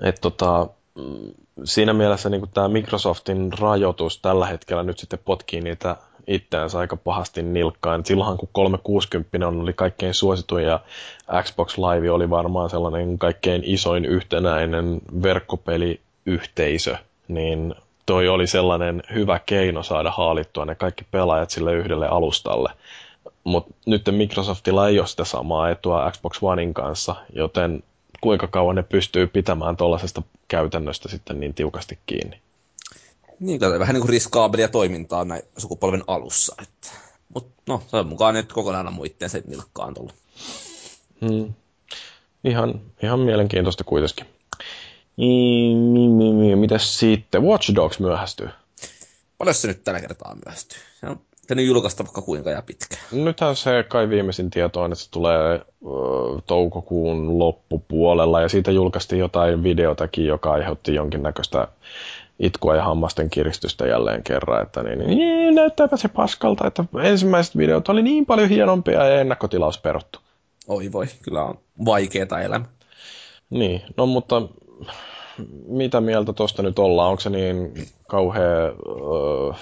Et 0.02 0.18
tota, 0.20 0.66
mm, 0.94 1.30
siinä 1.64 1.92
mielessä 1.92 2.28
niin 2.28 2.42
tämä 2.54 2.68
Microsoftin 2.68 3.52
rajoitus 3.60 4.18
tällä 4.18 4.46
hetkellä 4.46 4.82
nyt 4.82 4.98
sitten 4.98 5.18
potkii 5.24 5.60
niitä 5.60 5.96
itseänsä 6.26 6.78
aika 6.78 6.96
pahasti 6.96 7.42
nilkkaan. 7.42 8.04
Silloinhan 8.04 8.36
kun 8.36 8.48
360 8.52 9.48
oli 9.48 9.72
kaikkein 9.72 10.14
suosituin 10.14 10.64
ja 10.64 10.80
Xbox 11.42 11.78
Live 11.78 12.10
oli 12.10 12.30
varmaan 12.30 12.70
sellainen 12.70 13.18
kaikkein 13.18 13.62
isoin 13.64 14.04
yhtenäinen 14.04 15.00
verkkopeliyhteisö, 15.22 16.96
niin 17.28 17.74
toi 18.06 18.28
oli 18.28 18.46
sellainen 18.46 19.02
hyvä 19.14 19.40
keino 19.46 19.82
saada 19.82 20.10
haalittua 20.10 20.64
ne 20.64 20.74
kaikki 20.74 21.04
pelaajat 21.10 21.50
sille 21.50 21.72
yhdelle 21.74 22.08
alustalle. 22.08 22.72
Mutta 23.44 23.74
nyt 23.86 24.02
Microsoftilla 24.10 24.88
ei 24.88 24.98
ole 24.98 25.06
sitä 25.06 25.24
samaa 25.24 25.70
etua 25.70 26.10
Xbox 26.10 26.38
Onein 26.42 26.74
kanssa, 26.74 27.14
joten 27.32 27.82
kuinka 28.20 28.46
kauan 28.46 28.76
ne 28.76 28.82
pystyy 28.82 29.26
pitämään 29.26 29.76
tuollaisesta 29.76 30.22
käytännöstä 30.48 31.08
sitten 31.08 31.40
niin 31.40 31.54
tiukasti 31.54 31.98
kiinni. 32.06 32.40
Niin, 33.42 33.60
vähän 33.60 33.94
niin 33.94 34.00
kuin 34.00 34.08
riskaabelia 34.10 34.68
toimintaa 34.68 35.24
näin 35.24 35.42
sukupolven 35.58 36.04
alussa. 36.06 36.54
Että. 36.62 36.88
Mut 37.34 37.52
no, 37.68 37.82
se 37.86 37.96
on 37.96 38.06
mukaan 38.06 38.34
nyt 38.34 38.52
kokonaan 38.52 38.86
ammu 38.86 39.04
itteensä 39.04 39.42
nilkkaan 39.46 39.94
tullut. 39.94 40.14
Hmm. 41.20 41.54
Ihan, 42.44 42.80
ihan 43.02 43.20
mielenkiintoista 43.20 43.84
kuitenkin. 43.84 44.26
Mitäs 46.56 46.98
sitten? 46.98 47.42
Watch 47.42 47.74
Dogs 47.74 48.00
myöhästyy. 48.00 48.48
Paljon 49.38 49.54
se 49.54 49.68
nyt 49.68 49.84
tällä 49.84 50.00
kertaa 50.00 50.36
myöhästyy? 50.44 50.78
Se 51.00 51.06
on 51.06 51.20
pitänyt 51.40 51.66
julkaista 51.66 52.04
vaikka 52.04 52.22
kuinka 52.22 52.50
ja 52.50 52.62
pitkä. 52.62 52.96
Nythän 53.12 53.56
se 53.56 53.84
kai 53.88 54.08
viimeisin 54.08 54.50
tieto 54.50 54.82
on, 54.82 54.92
että 54.92 55.04
se 55.04 55.10
tulee 55.10 55.54
ö, 55.54 55.62
toukokuun 56.46 57.38
loppupuolella 57.38 58.40
ja 58.40 58.48
siitä 58.48 58.70
julkaistiin 58.70 59.18
jotain 59.18 59.62
videotakin, 59.62 60.26
joka 60.26 60.52
aiheutti 60.52 60.94
jonkinnäköistä 60.94 61.68
itkua 62.38 62.76
ja 62.76 62.84
hammasten 62.84 63.30
kiristystä 63.30 63.86
jälleen 63.86 64.22
kerran, 64.22 64.62
että 64.62 64.82
niin, 64.82 64.98
niin, 64.98 65.18
niin 65.18 65.54
näyttääpä 65.54 65.96
se 65.96 66.08
paskalta, 66.08 66.66
että 66.66 66.84
ensimmäiset 67.02 67.56
videot 67.56 67.88
oli 67.88 68.02
niin 68.02 68.26
paljon 68.26 68.48
hienompia 68.48 69.06
ja 69.06 69.20
ennakkotilaus 69.20 69.78
peruttu. 69.78 70.18
Oi 70.68 70.92
voi, 70.92 71.06
kyllä 71.22 71.42
on 71.42 71.58
vaikeeta 71.84 72.40
elämä. 72.40 72.64
Niin, 73.50 73.82
no 73.96 74.06
mutta 74.06 74.42
mitä 75.66 76.00
mieltä 76.00 76.32
tuosta 76.32 76.62
nyt 76.62 76.78
ollaan? 76.78 77.10
Onko 77.10 77.20
se 77.20 77.30
niin 77.30 77.74
kauhea 78.08 78.44
öö, 78.44 79.52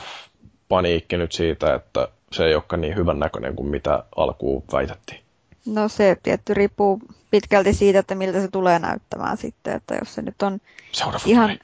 paniikki 0.69 1.17
nyt 1.17 1.33
siitä, 1.33 1.75
että 1.75 2.09
se 2.33 2.45
ei 2.45 2.55
olekaan 2.55 2.81
niin 2.81 2.97
hyvän 2.97 3.19
näköinen 3.19 3.57
kuin 3.57 3.69
mitä 3.69 4.05
alkuun 4.17 4.65
väitettiin? 4.73 5.21
No 5.67 5.89
se 5.89 6.17
tietty 6.23 6.55
riippuu 6.55 7.01
pitkälti 7.31 7.73
siitä, 7.73 7.99
että 7.99 8.15
miltä 8.15 8.41
se 8.41 8.49
tulee 8.49 8.79
näyttämään 8.79 9.37
sitten, 9.37 9.77
että 9.77 9.95
jos 9.95 10.15
se 10.15 10.23
nyt 10.23 10.43
on 10.43 10.59
ihan, 11.27 11.59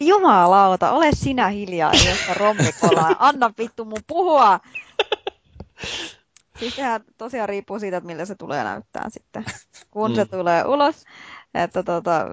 Jumalauta, 0.00 0.90
ole 0.90 1.10
sinä 1.14 1.48
hiljaa, 1.48 1.92
josta 1.92 2.34
rommikolla. 2.34 3.16
Anna 3.18 3.52
vittu 3.58 3.84
mun 3.84 4.02
puhua. 4.06 4.60
Siis 6.58 6.76
sehän 6.76 7.00
tosiaan 7.18 7.48
riippuu 7.48 7.78
siitä, 7.78 7.96
että 7.96 8.06
miltä 8.06 8.24
se 8.24 8.34
tulee 8.34 8.64
näyttää 8.64 9.04
sitten, 9.08 9.44
kun 9.90 10.10
mm. 10.10 10.14
se 10.14 10.24
tulee 10.24 10.64
ulos. 10.64 11.04
Että 11.54 11.82
tota, 11.82 12.26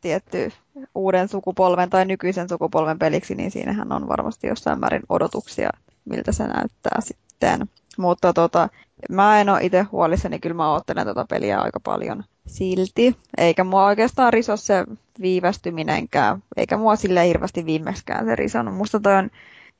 tietty 0.00 0.52
uuden 0.94 1.28
sukupolven 1.28 1.90
tai 1.90 2.04
nykyisen 2.04 2.48
sukupolven 2.48 2.98
peliksi, 2.98 3.34
niin 3.34 3.50
siinähän 3.50 3.92
on 3.92 4.08
varmasti 4.08 4.46
jossain 4.46 4.80
määrin 4.80 5.02
odotuksia, 5.08 5.70
miltä 6.04 6.32
se 6.32 6.46
näyttää 6.46 7.00
sitten. 7.00 7.68
Mutta 7.98 8.32
tota, 8.32 8.68
mä 9.10 9.40
en 9.40 9.48
ole 9.48 9.58
itse 9.62 9.82
huolissani, 9.82 10.38
kyllä 10.38 10.56
mä 10.56 10.72
oottelen 10.72 11.06
tota 11.06 11.26
peliä 11.28 11.60
aika 11.60 11.80
paljon 11.80 12.24
silti. 12.46 13.16
Eikä 13.38 13.64
mua 13.64 13.86
oikeastaan 13.86 14.32
riso 14.32 14.56
se 14.56 14.84
viivästyminenkään, 15.20 16.42
eikä 16.56 16.76
mua 16.76 16.96
sille 16.96 17.26
hirveästi 17.26 17.66
viimeiskään 17.66 18.24
se 18.24 18.36
risonut. 18.36 18.74
Musta 18.74 19.00
toi 19.00 19.14
on 19.14 19.30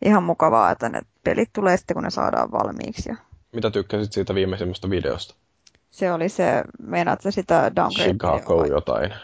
ihan 0.05 0.23
mukavaa, 0.23 0.71
että 0.71 0.89
ne 0.89 1.01
pelit 1.25 1.51
tulee 1.53 1.77
sitten, 1.77 1.95
kun 1.95 2.05
ne 2.05 2.11
saadaan 2.11 2.53
valmiiksi. 2.53 3.11
Mitä 3.53 3.71
tykkäsit 3.71 4.13
siitä 4.13 4.35
viimeisimmästä 4.35 4.91
videosta? 4.91 5.35
Se 5.91 6.13
oli 6.13 6.29
se, 6.29 6.65
meinaat 6.83 7.21
sitä 7.31 7.73
downgrade 7.77 8.11
Chicago 8.11 8.59
vai? 8.59 8.69
jotain. 8.69 9.15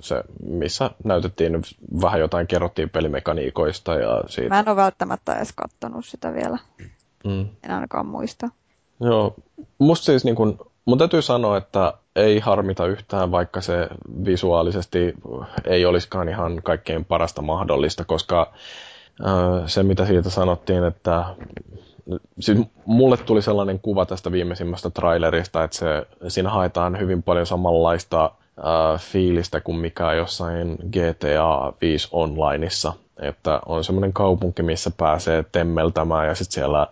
Se, 0.00 0.22
missä 0.42 0.90
näytettiin 1.04 1.62
vähän 2.02 2.20
jotain, 2.20 2.46
kerrottiin 2.46 2.90
pelimekaniikoista 2.90 3.94
ja 3.94 4.22
siitä. 4.28 4.48
Mä 4.48 4.58
en 4.58 4.68
ole 4.68 4.76
välttämättä 4.76 5.34
edes 5.34 5.52
kattonut 5.52 6.06
sitä 6.06 6.34
vielä. 6.34 6.58
Mm. 7.24 7.48
En 7.62 7.70
ainakaan 7.70 8.06
muista. 8.06 8.48
Joo, 9.00 9.34
musta 9.78 10.04
siis 10.04 10.24
niin 10.24 10.34
kun, 10.34 10.58
mun 10.84 10.98
täytyy 10.98 11.22
sanoa, 11.22 11.56
että 11.56 11.92
ei 12.16 12.38
harmita 12.40 12.86
yhtään, 12.86 13.30
vaikka 13.30 13.60
se 13.60 13.88
visuaalisesti 14.24 15.14
ei 15.64 15.86
olisikaan 15.86 16.28
ihan 16.28 16.60
kaikkein 16.62 17.04
parasta 17.04 17.42
mahdollista, 17.42 18.04
koska 18.04 18.52
se, 19.66 19.82
mitä 19.82 20.06
siitä 20.06 20.30
sanottiin, 20.30 20.84
että 20.84 21.24
siis 22.40 22.58
mulle 22.86 23.16
tuli 23.16 23.42
sellainen 23.42 23.80
kuva 23.80 24.06
tästä 24.06 24.32
viimeisimmästä 24.32 24.90
trailerista, 24.90 25.64
että 25.64 25.76
se, 25.76 26.06
siinä 26.28 26.50
haetaan 26.50 26.98
hyvin 26.98 27.22
paljon 27.22 27.46
samanlaista 27.46 28.24
äh, 28.24 29.00
fiilistä 29.00 29.60
kuin 29.60 29.76
mikä 29.76 30.12
jossain 30.12 30.76
GTA 30.76 31.72
5 31.80 32.08
Onlineissa. 32.12 32.92
Että 33.20 33.60
on 33.66 33.84
semmoinen 33.84 34.12
kaupunki, 34.12 34.62
missä 34.62 34.90
pääsee 34.96 35.44
temmeltämään 35.52 36.28
ja 36.28 36.34
sitten 36.34 36.54
siellä 36.54 36.86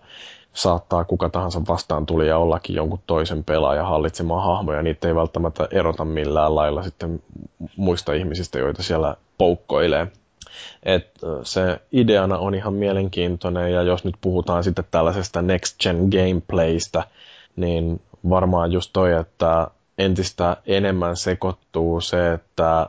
saattaa 0.55 1.05
kuka 1.05 1.29
tahansa 1.29 1.63
vastaan 1.69 2.07
tuli 2.07 2.29
ja 2.29 2.39
ollakin 2.39 2.77
jonkun 2.77 3.01
toisen 3.07 3.45
pelaajan 3.45 3.87
hallitsemaan 3.87 4.45
hahmoja. 4.45 4.83
Niitä 4.83 5.09
ei 5.09 5.15
välttämättä 5.15 5.69
erota 5.71 6.05
millään 6.05 6.55
lailla 6.55 6.83
sitten 6.83 7.23
muista 7.77 8.13
ihmisistä, 8.13 8.59
joita 8.59 8.83
siellä 8.83 9.17
poukkoilee. 9.39 10.07
Et 10.83 11.07
se 11.43 11.81
ideana 11.93 12.39
on 12.39 12.55
ihan 12.55 12.75
mielenkiintoinen 12.75 13.73
ja 13.73 13.83
jos 13.83 14.05
nyt 14.05 14.15
puhutaan 14.21 14.65
sitten 14.65 14.85
tällaisesta 14.91 15.43
next 15.43 15.81
gen 15.83 16.09
gameplaystä, 16.11 17.05
niin 17.57 18.01
varmaan 18.31 18.73
just 18.73 18.91
toi, 18.93 19.13
että 19.13 19.69
entistä 19.99 20.57
enemmän 20.67 21.17
sekoittuu 21.17 22.01
se, 22.01 22.33
että 22.33 22.89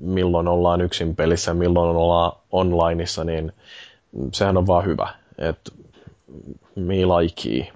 milloin 0.00 0.48
ollaan 0.48 0.80
yksin 0.80 1.16
pelissä, 1.16 1.54
milloin 1.54 1.96
ollaan 1.96 2.32
onlineissa, 2.52 3.24
niin 3.24 3.52
sehän 4.32 4.56
on 4.56 4.66
vaan 4.66 4.84
hyvä. 4.84 5.08
Et 5.38 5.58
me 6.76 6.94
like. 6.94 7.72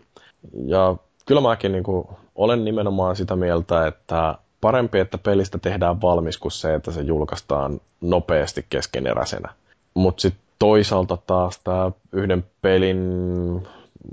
Ja 0.67 0.97
kyllä 1.27 1.41
mäkin 1.41 1.73
niin 1.73 1.85
kuin, 1.85 2.09
olen 2.35 2.65
nimenomaan 2.65 3.17
sitä 3.17 3.37
mieltä, 3.37 3.87
että 3.87 4.35
parempi, 4.61 4.99
että 4.99 5.19
pelistä 5.19 5.59
tehdään 5.59 6.01
valmis 6.03 6.39
kuin 6.39 6.53
se, 6.53 6.75
että 6.75 6.91
se 6.91 7.01
julkaistaan 7.01 7.81
nopeasti 8.01 8.67
keskeneräisenä. 8.71 9.49
Mutta 9.95 10.21
sitten 10.21 10.43
toisaalta 10.59 11.19
taas 11.27 11.61
tämä 11.65 11.91
yhden 12.13 12.45
pelin, 12.63 12.99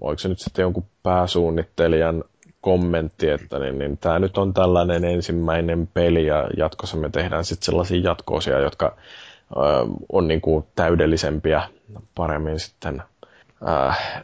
oliko 0.01 0.19
se 0.19 0.29
nyt 0.29 0.39
sitten 0.39 0.63
jonkun 0.63 0.85
pääsuunnittelijan 1.03 2.23
kommentti, 2.61 3.29
että 3.29 3.59
niin, 3.59 3.79
niin 3.79 3.97
tämä 3.97 4.19
nyt 4.19 4.37
on 4.37 4.53
tällainen 4.53 5.05
ensimmäinen 5.05 5.89
peli 5.93 6.25
ja 6.25 6.49
jatkossa 6.57 6.97
me 6.97 7.09
tehdään 7.09 7.45
sitten 7.45 7.65
sellaisia 7.65 8.01
jatkoosia, 8.01 8.59
jotka 8.59 8.95
ö, 9.51 9.59
on 10.11 10.27
niin 10.27 10.41
kuin 10.41 10.65
täydellisempiä 10.75 11.63
paremmin 12.15 12.59
sitten 12.59 13.03
äh, 13.67 14.23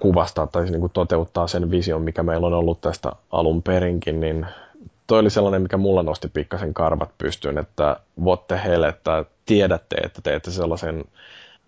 kuvastaa 0.00 0.46
tai 0.46 0.64
niin 0.64 0.80
kuin 0.80 0.92
toteuttaa 0.92 1.46
sen 1.46 1.70
vision, 1.70 2.02
mikä 2.02 2.22
meillä 2.22 2.46
on 2.46 2.54
ollut 2.54 2.80
tästä 2.80 3.12
alun 3.30 3.62
perinkin, 3.62 4.20
niin 4.20 4.46
toi 5.06 5.18
oli 5.18 5.30
sellainen, 5.30 5.62
mikä 5.62 5.76
mulla 5.76 6.02
nosti 6.02 6.28
pikkasen 6.28 6.74
karvat 6.74 7.10
pystyyn, 7.18 7.58
että 7.58 7.96
what 8.22 8.46
the 8.46 8.60
hell, 8.64 8.82
että 8.82 9.24
tiedätte, 9.46 9.96
että 9.96 10.22
teette 10.22 10.50
sellaisen 10.50 11.04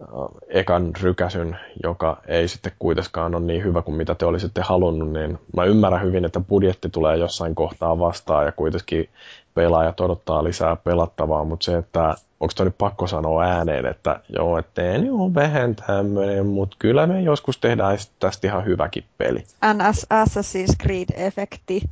äh, 0.01 0.07
ekan 0.49 0.91
rykäsyn, 1.03 1.57
joka 1.83 2.21
ei 2.27 2.49
sitten 2.49 2.73
kuitenkaan 2.79 3.35
ole 3.35 3.45
niin 3.45 3.65
hyvä 3.65 3.83
kuin 3.83 3.97
mitä 3.97 4.15
te 4.15 4.27
olisitte 4.27 4.61
halunnut, 4.61 5.13
niin 5.13 5.39
mä 5.57 5.65
ymmärrän 5.65 6.03
hyvin, 6.03 6.25
että 6.25 6.41
budjetti 6.41 6.89
tulee 6.89 7.17
jossain 7.17 7.55
kohtaa 7.55 7.99
vastaan 7.99 8.47
ja 8.47 8.53
kuitenkin 8.53 9.09
pelaajat 9.57 10.01
odottaa 10.01 10.45
lisää 10.45 10.77
pelattavaa, 10.77 11.45
mutta 11.45 11.65
se, 11.65 11.79
että 11.79 12.15
onko 12.41 12.53
toi 12.57 12.67
nyt 12.67 12.79
pakko 12.79 13.07
sanoa 13.07 13.43
ääneen, 13.43 13.87
että 13.87 14.21
joo, 14.29 14.59
että 14.59 14.83
en 14.83 15.13
ole 15.13 15.35
vähän 15.35 15.77
tämmöinen, 15.77 16.47
mutta 16.47 16.77
kyllä 16.79 17.07
me 17.07 17.21
joskus 17.21 17.59
tehdään 17.59 17.99
tästä 18.21 18.47
ihan 18.47 18.65
hyväkin 18.65 19.05
peli. 19.19 19.45
NS 19.75 20.07
Assassin's 20.15 20.75
Creed-efekti, 20.83 21.89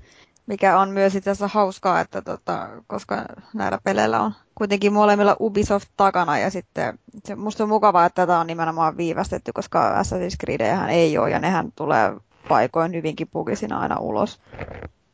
mikä 0.47 0.79
on 0.79 0.91
myös 0.91 1.15
itse 1.15 1.31
asiassa 1.31 1.59
hauskaa, 1.59 2.01
että 2.01 2.23
tota, 2.23 2.69
koska 2.87 3.25
näillä 3.55 3.79
peleillä 3.85 4.21
on 4.21 4.33
kuitenkin 4.55 4.93
molemmilla 4.93 5.37
Ubisoft 5.41 5.89
takana 5.97 6.39
ja 6.39 6.51
sitten 6.51 6.99
se, 7.25 7.35
musta 7.35 7.63
on 7.63 7.69
mukavaa, 7.69 8.07
että 8.07 8.23
tätä 8.23 8.39
on 8.39 8.47
nimenomaan 8.47 8.97
viivästetty, 8.97 9.53
koska 9.53 10.03
Assassin's 10.03 10.37
Creed 10.45 10.89
ei 10.89 11.19
ole 11.19 11.31
ja 11.31 11.39
nehän 11.39 11.73
tulee 11.77 12.13
paikoin 12.49 12.95
hyvinkin 12.95 13.29
pugisina 13.33 13.81
aina 13.81 13.99
ulos. 13.99 14.41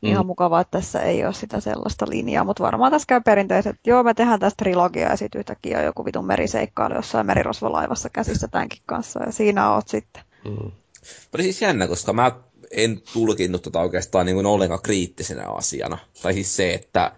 Mm. 0.01 0.09
Ihan 0.09 0.25
mukavaa, 0.25 0.61
että 0.61 0.79
tässä 0.79 0.99
ei 0.99 1.25
ole 1.25 1.33
sitä 1.33 1.59
sellaista 1.59 2.05
linjaa, 2.09 2.43
mutta 2.43 2.63
varmaan 2.63 2.91
tässä 2.91 3.05
käy 3.07 3.21
perinteiset, 3.21 3.75
että 3.75 3.89
joo, 3.89 4.03
me 4.03 4.13
tehdään 4.13 4.39
tästä 4.39 4.57
trilogia 4.57 5.09
ja 5.09 5.15
sitten 5.15 5.39
yhtäkkiä 5.39 5.79
on 5.79 5.85
joku 5.85 6.05
vitun 6.05 6.25
meriseikkailu 6.25 6.95
jossain 6.95 7.25
merirosvolaivassa 7.25 8.09
käsissä 8.09 8.47
tämänkin 8.47 8.81
kanssa 8.85 9.23
ja 9.23 9.31
siinä 9.31 9.73
oot 9.73 9.87
sitten. 9.87 10.23
Mm. 10.45 10.71
Oli 11.35 11.43
siis 11.43 11.61
jännä, 11.61 11.87
koska 11.87 12.13
mä 12.13 12.31
en 12.71 13.01
tulkinnut 13.13 13.61
tota 13.61 13.81
oikeastaan 13.81 14.25
niin 14.25 14.35
kuin 14.35 14.45
ollenkaan 14.45 14.81
kriittisenä 14.81 15.47
asiana. 15.47 15.97
Tai 16.21 16.33
siis 16.33 16.55
se, 16.55 16.73
että 16.73 17.11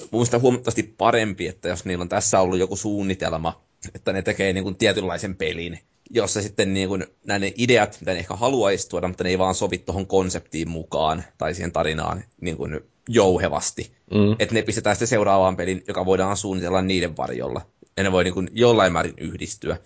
mun 0.00 0.08
mielestä 0.12 0.38
huomattavasti 0.38 0.94
parempi, 0.98 1.46
että 1.46 1.68
jos 1.68 1.84
niillä 1.84 2.02
on 2.02 2.08
tässä 2.08 2.40
ollut 2.40 2.58
joku 2.58 2.76
suunnitelma, 2.76 3.62
että 3.94 4.12
ne 4.12 4.22
tekee 4.22 4.52
niin 4.52 4.64
kuin 4.64 4.76
tietynlaisen 4.76 5.36
pelin, 5.36 5.78
jossa 6.10 6.42
sitten 6.42 6.74
niin 6.74 6.88
kuin, 6.88 7.06
näiden 7.24 7.52
ideat, 7.56 7.96
mitä 8.00 8.12
ne 8.12 8.18
ehkä 8.18 8.36
haluaisi 8.36 8.88
tuoda, 8.88 9.08
mutta 9.08 9.24
ne 9.24 9.30
ei 9.30 9.38
vaan 9.38 9.54
sovi 9.54 9.78
tuohon 9.78 10.06
konseptiin 10.06 10.68
mukaan 10.68 11.24
tai 11.38 11.54
siihen 11.54 11.72
tarinaan 11.72 12.24
niin 12.40 12.56
kuin 12.56 12.80
jouhevasti. 13.08 13.92
Mm. 14.14 14.32
Että 14.38 14.54
ne 14.54 14.62
pistetään 14.62 14.96
sitten 14.96 15.08
seuraavaan 15.08 15.56
pelin, 15.56 15.84
joka 15.88 16.06
voidaan 16.06 16.36
suunnitella 16.36 16.82
niiden 16.82 17.16
varjolla. 17.16 17.60
Ja 17.96 18.02
ne 18.02 18.12
voi 18.12 18.24
niin 18.24 18.34
kuin 18.34 18.48
jollain 18.52 18.92
määrin 18.92 19.14
yhdistyä. 19.18 19.76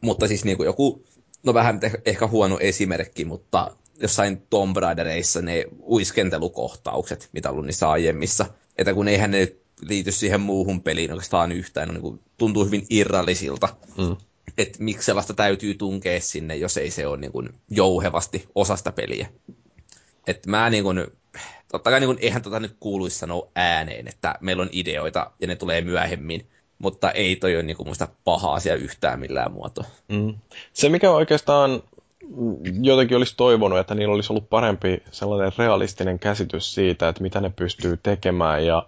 Mutta 0.00 0.28
siis 0.28 0.44
niin 0.44 0.56
kuin 0.56 0.66
joku, 0.66 1.04
no 1.42 1.54
vähän 1.54 1.80
ehkä 2.04 2.26
huono 2.26 2.58
esimerkki, 2.60 3.24
mutta 3.24 3.76
jossain 4.00 4.42
Tomb 4.50 4.76
Raidereissa 4.76 5.42
ne 5.42 5.64
uiskentelukohtaukset, 5.88 7.28
mitä 7.32 7.48
on 7.48 7.52
ollut 7.52 7.66
niissä 7.66 7.90
aiemmissa. 7.90 8.46
Että 8.78 8.94
kun 8.94 9.08
eihän 9.08 9.30
ne 9.30 9.52
liity 9.80 10.12
siihen 10.12 10.40
muuhun 10.40 10.82
peliin 10.82 11.12
oikeastaan 11.12 11.52
yhtään, 11.52 11.88
niin 11.88 12.00
kuin, 12.00 12.20
tuntuu 12.38 12.64
hyvin 12.64 12.86
irrallisilta. 12.90 13.68
Mm 13.98 14.16
että 14.58 14.82
miksi 14.82 15.06
sellaista 15.06 15.34
täytyy 15.34 15.74
tunkea 15.74 16.20
sinne, 16.20 16.56
jos 16.56 16.76
ei 16.76 16.90
se 16.90 17.06
ole 17.06 17.16
niin 17.16 17.32
kuin 17.32 17.48
jouhevasti 17.70 18.48
osasta 18.54 18.92
peliä. 18.92 19.28
Että 20.26 20.50
mä 20.50 20.70
niin 20.70 20.84
kuin, 20.84 21.06
totta 21.72 21.90
kai 21.90 22.00
niin 22.00 22.08
kuin, 22.08 22.18
eihän 22.20 22.42
tota 22.42 22.60
nyt 22.60 22.76
kuuluisi 22.80 23.18
sanoa 23.18 23.48
ääneen, 23.54 24.08
että 24.08 24.34
meillä 24.40 24.62
on 24.62 24.68
ideoita 24.72 25.30
ja 25.40 25.46
ne 25.46 25.56
tulee 25.56 25.80
myöhemmin, 25.80 26.46
mutta 26.78 27.10
ei 27.10 27.36
toi 27.36 27.54
ole 27.54 27.62
niin 27.62 27.76
kuin 27.76 27.88
muista 27.88 28.08
paha 28.24 28.54
asia 28.54 28.74
yhtään 28.74 29.20
millään 29.20 29.52
muotoa. 29.52 29.84
Mm. 30.08 30.34
Se 30.72 30.88
mikä 30.88 31.10
oikeastaan 31.10 31.82
jotenkin 32.82 33.16
olisi 33.16 33.36
toivonut, 33.36 33.78
että 33.78 33.94
niillä 33.94 34.14
olisi 34.14 34.32
ollut 34.32 34.50
parempi 34.50 35.02
sellainen 35.10 35.52
realistinen 35.58 36.18
käsitys 36.18 36.74
siitä, 36.74 37.08
että 37.08 37.22
mitä 37.22 37.40
ne 37.40 37.50
pystyy 37.56 37.96
tekemään 38.02 38.66
ja 38.66 38.86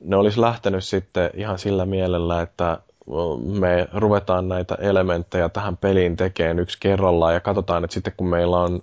ne 0.00 0.16
olisi 0.16 0.40
lähtenyt 0.40 0.84
sitten 0.84 1.30
ihan 1.34 1.58
sillä 1.58 1.86
mielellä, 1.86 2.42
että 2.42 2.78
me 3.44 3.88
ruvetaan 3.94 4.48
näitä 4.48 4.74
elementtejä 4.74 5.48
tähän 5.48 5.76
peliin 5.76 6.16
tekemään 6.16 6.58
yksi 6.58 6.78
kerrallaan 6.80 7.34
ja 7.34 7.40
katsotaan, 7.40 7.84
että 7.84 7.94
sitten 7.94 8.12
kun 8.16 8.28
meillä 8.28 8.56
on 8.60 8.82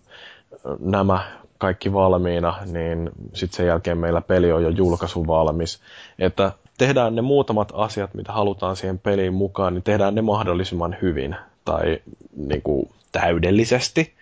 nämä 0.79 1.31
kaikki 1.57 1.93
valmiina, 1.93 2.55
niin 2.65 3.09
sitten 3.33 3.57
sen 3.57 3.67
jälkeen 3.67 3.97
meillä 3.97 4.21
peli 4.21 4.51
on 4.51 4.63
jo 4.63 4.69
julkaisu 4.69 5.27
valmis. 5.27 5.79
Että 6.19 6.51
tehdään 6.77 7.15
ne 7.15 7.21
muutamat 7.21 7.71
asiat, 7.75 8.13
mitä 8.13 8.31
halutaan 8.31 8.75
siihen 8.75 8.99
peliin 8.99 9.33
mukaan, 9.33 9.73
niin 9.73 9.83
tehdään 9.83 10.15
ne 10.15 10.21
mahdollisimman 10.21 10.97
hyvin 11.01 11.35
tai 11.65 11.99
niin 12.35 12.61
kuin 12.61 12.89
täydellisesti. 13.11 14.13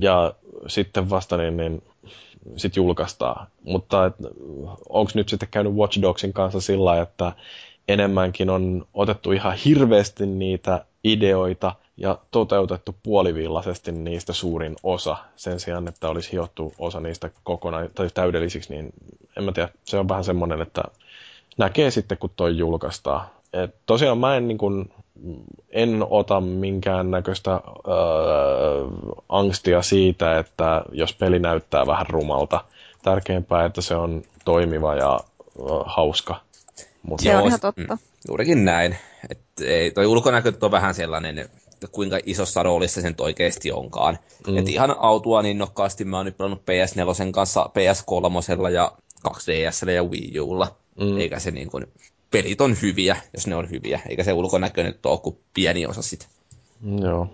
ja 0.00 0.34
sitten 0.66 1.10
vasta 1.10 1.36
niin, 1.36 1.56
niin 1.56 1.82
sit 2.56 2.76
julkaistaan. 2.76 3.46
Mutta 3.64 4.10
onko 4.88 5.10
nyt 5.14 5.28
sitten 5.28 5.48
käynyt 5.50 5.72
Watch 5.72 6.02
Dogsin 6.02 6.32
kanssa 6.32 6.60
sillä 6.60 7.02
että 7.02 7.32
enemmänkin 7.92 8.50
on 8.50 8.86
otettu 8.94 9.32
ihan 9.32 9.54
hirveästi 9.64 10.26
niitä 10.26 10.84
ideoita 11.04 11.72
ja 11.96 12.18
toteutettu 12.30 12.94
puolivillaisesti 13.02 13.92
niistä 13.92 14.32
suurin 14.32 14.76
osa 14.82 15.16
sen 15.36 15.60
sijaan, 15.60 15.88
että 15.88 16.08
olisi 16.08 16.32
hiottu 16.32 16.74
osa 16.78 17.00
niistä 17.00 17.30
kokonaan 17.44 17.88
tai 17.94 18.08
täydellisiksi, 18.14 18.74
niin 18.74 18.92
en 19.36 19.44
mä 19.44 19.52
tiedä, 19.52 19.68
se 19.84 19.98
on 19.98 20.08
vähän 20.08 20.24
semmoinen, 20.24 20.62
että 20.62 20.82
näkee 21.58 21.90
sitten, 21.90 22.18
kun 22.18 22.30
toi 22.36 22.58
julkaistaan. 22.58 23.26
Et 23.52 23.74
tosiaan 23.86 24.18
mä 24.18 24.36
en, 24.36 24.48
niin 24.48 24.58
kun, 24.58 24.90
en 25.70 26.06
ota 26.10 26.40
minkään 26.40 27.10
näköistä 27.10 27.52
äh, 27.52 27.60
angstia 29.28 29.82
siitä, 29.82 30.38
että 30.38 30.82
jos 30.92 31.14
peli 31.14 31.38
näyttää 31.38 31.86
vähän 31.86 32.06
rumalta. 32.06 32.64
Tärkeämpää, 33.02 33.64
että 33.64 33.80
se 33.80 33.94
on 33.94 34.22
toimiva 34.44 34.94
ja 34.94 35.14
äh, 35.14 35.20
hauska 35.86 36.40
mutta 37.10 37.22
se 37.22 37.36
on 37.36 37.46
ihan 37.46 37.60
totta. 37.60 37.94
Mm, 37.94 37.98
juurikin 38.28 38.64
näin. 38.64 38.96
Et 39.30 39.40
ei, 39.64 39.90
toi 39.90 40.06
ulkonäkö 40.06 40.52
on 40.62 40.70
vähän 40.70 40.94
sellainen, 40.94 41.38
että 41.38 41.86
kuinka 41.92 42.18
isossa 42.26 42.62
roolissa 42.62 43.00
sen 43.00 43.14
oikeasti 43.20 43.72
onkaan. 43.72 44.18
Mm. 44.46 44.56
Et 44.58 44.68
ihan 44.68 44.96
autua 44.98 45.42
niin 45.42 45.58
nokkaasti 45.58 46.04
mä 46.04 46.16
oon 46.16 46.26
nyt 46.26 46.36
pelannut 46.36 46.60
PS4 46.62 47.32
kanssa, 47.32 47.70
PS3 47.70 48.70
ja 48.70 48.92
2DS 49.28 49.90
ja 49.90 50.04
Wii 50.04 50.40
Ulla. 50.40 50.76
Mm. 51.00 51.18
Eikä 51.18 51.38
se 51.38 51.50
niin 51.50 51.70
kuin, 51.70 51.86
pelit 52.30 52.60
on 52.60 52.76
hyviä, 52.82 53.16
jos 53.34 53.46
ne 53.46 53.56
on 53.56 53.70
hyviä. 53.70 54.00
Eikä 54.08 54.24
se 54.24 54.32
ulkonäkö 54.32 54.82
nyt 54.82 55.06
ole 55.06 55.18
kuin 55.18 55.38
pieni 55.54 55.86
osa 55.86 56.02
sitä. 56.02 56.26
Joo. 57.00 57.28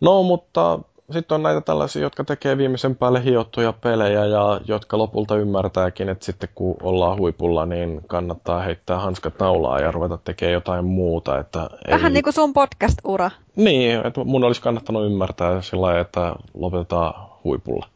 No, 0.00 0.22
mutta 0.22 0.80
sitten 1.12 1.34
on 1.34 1.42
näitä 1.42 1.60
tällaisia, 1.60 2.02
jotka 2.02 2.24
tekee 2.24 2.58
viimeisen 2.58 2.96
päälle 2.96 3.24
hiottuja 3.24 3.72
pelejä 3.72 4.24
ja 4.24 4.60
jotka 4.64 4.98
lopulta 4.98 5.36
ymmärtääkin, 5.36 6.08
että 6.08 6.24
sitten 6.24 6.48
kun 6.54 6.76
ollaan 6.82 7.18
huipulla, 7.18 7.66
niin 7.66 8.00
kannattaa 8.06 8.62
heittää 8.62 8.98
hanskat 8.98 9.38
naulaa 9.38 9.80
ja 9.80 9.90
ruveta 9.90 10.18
tekemään 10.24 10.52
jotain 10.52 10.84
muuta. 10.84 11.38
Että 11.38 11.70
Vähän 11.90 12.10
ei... 12.10 12.12
niin 12.12 12.24
kuin 12.24 12.34
sun 12.34 12.52
podcast-ura. 12.52 13.30
Niin, 13.56 14.06
että 14.06 14.24
mun 14.24 14.44
olisi 14.44 14.62
kannattanut 14.62 15.06
ymmärtää 15.06 15.62
sillä 15.62 15.82
lailla, 15.82 16.00
että 16.00 16.34
lopetetaan 16.54 17.30
huipulla. 17.44 17.88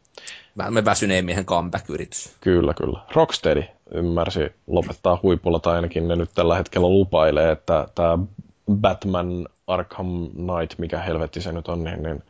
Vähän 0.57 0.85
väsyneen 0.85 1.25
miehen 1.25 1.45
comeback-yritys. 1.45 2.35
Kyllä, 2.41 2.73
kyllä. 2.73 2.99
Rocksteady 3.13 3.63
ymmärsi 3.91 4.53
lopettaa 4.67 5.19
huipulla, 5.23 5.59
tai 5.59 5.75
ainakin 5.75 6.07
ne 6.07 6.15
nyt 6.15 6.29
tällä 6.35 6.55
hetkellä 6.55 6.89
lupailee, 6.89 7.51
että 7.51 7.87
tämä 7.95 8.17
Batman 8.71 9.47
Arkham 9.67 10.29
Knight, 10.29 10.79
mikä 10.79 10.99
helvetti 10.99 11.41
se 11.41 11.51
nyt 11.51 11.67
on, 11.67 11.83
niin, 11.83 12.03
niin 12.03 12.23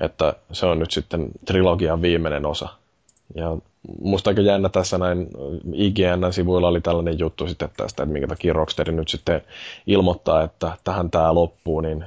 että 0.00 0.34
se 0.52 0.66
on 0.66 0.78
nyt 0.78 0.90
sitten 0.90 1.28
trilogian 1.44 2.02
viimeinen 2.02 2.46
osa. 2.46 2.68
Ja 3.34 3.56
musta 4.02 4.30
aika 4.30 4.40
jännä 4.40 4.68
tässä 4.68 4.98
näin 4.98 5.28
IGN-sivuilla 5.74 6.68
oli 6.68 6.80
tällainen 6.80 7.18
juttu 7.18 7.48
sitten 7.48 7.68
tästä, 7.76 8.02
että 8.02 8.12
minkä 8.12 8.28
takia 8.28 8.52
Rocksteady 8.52 8.92
nyt 8.92 9.08
sitten 9.08 9.42
ilmoittaa, 9.86 10.42
että 10.42 10.72
tähän 10.84 11.10
tämä 11.10 11.34
loppuu, 11.34 11.80
niin 11.80 12.04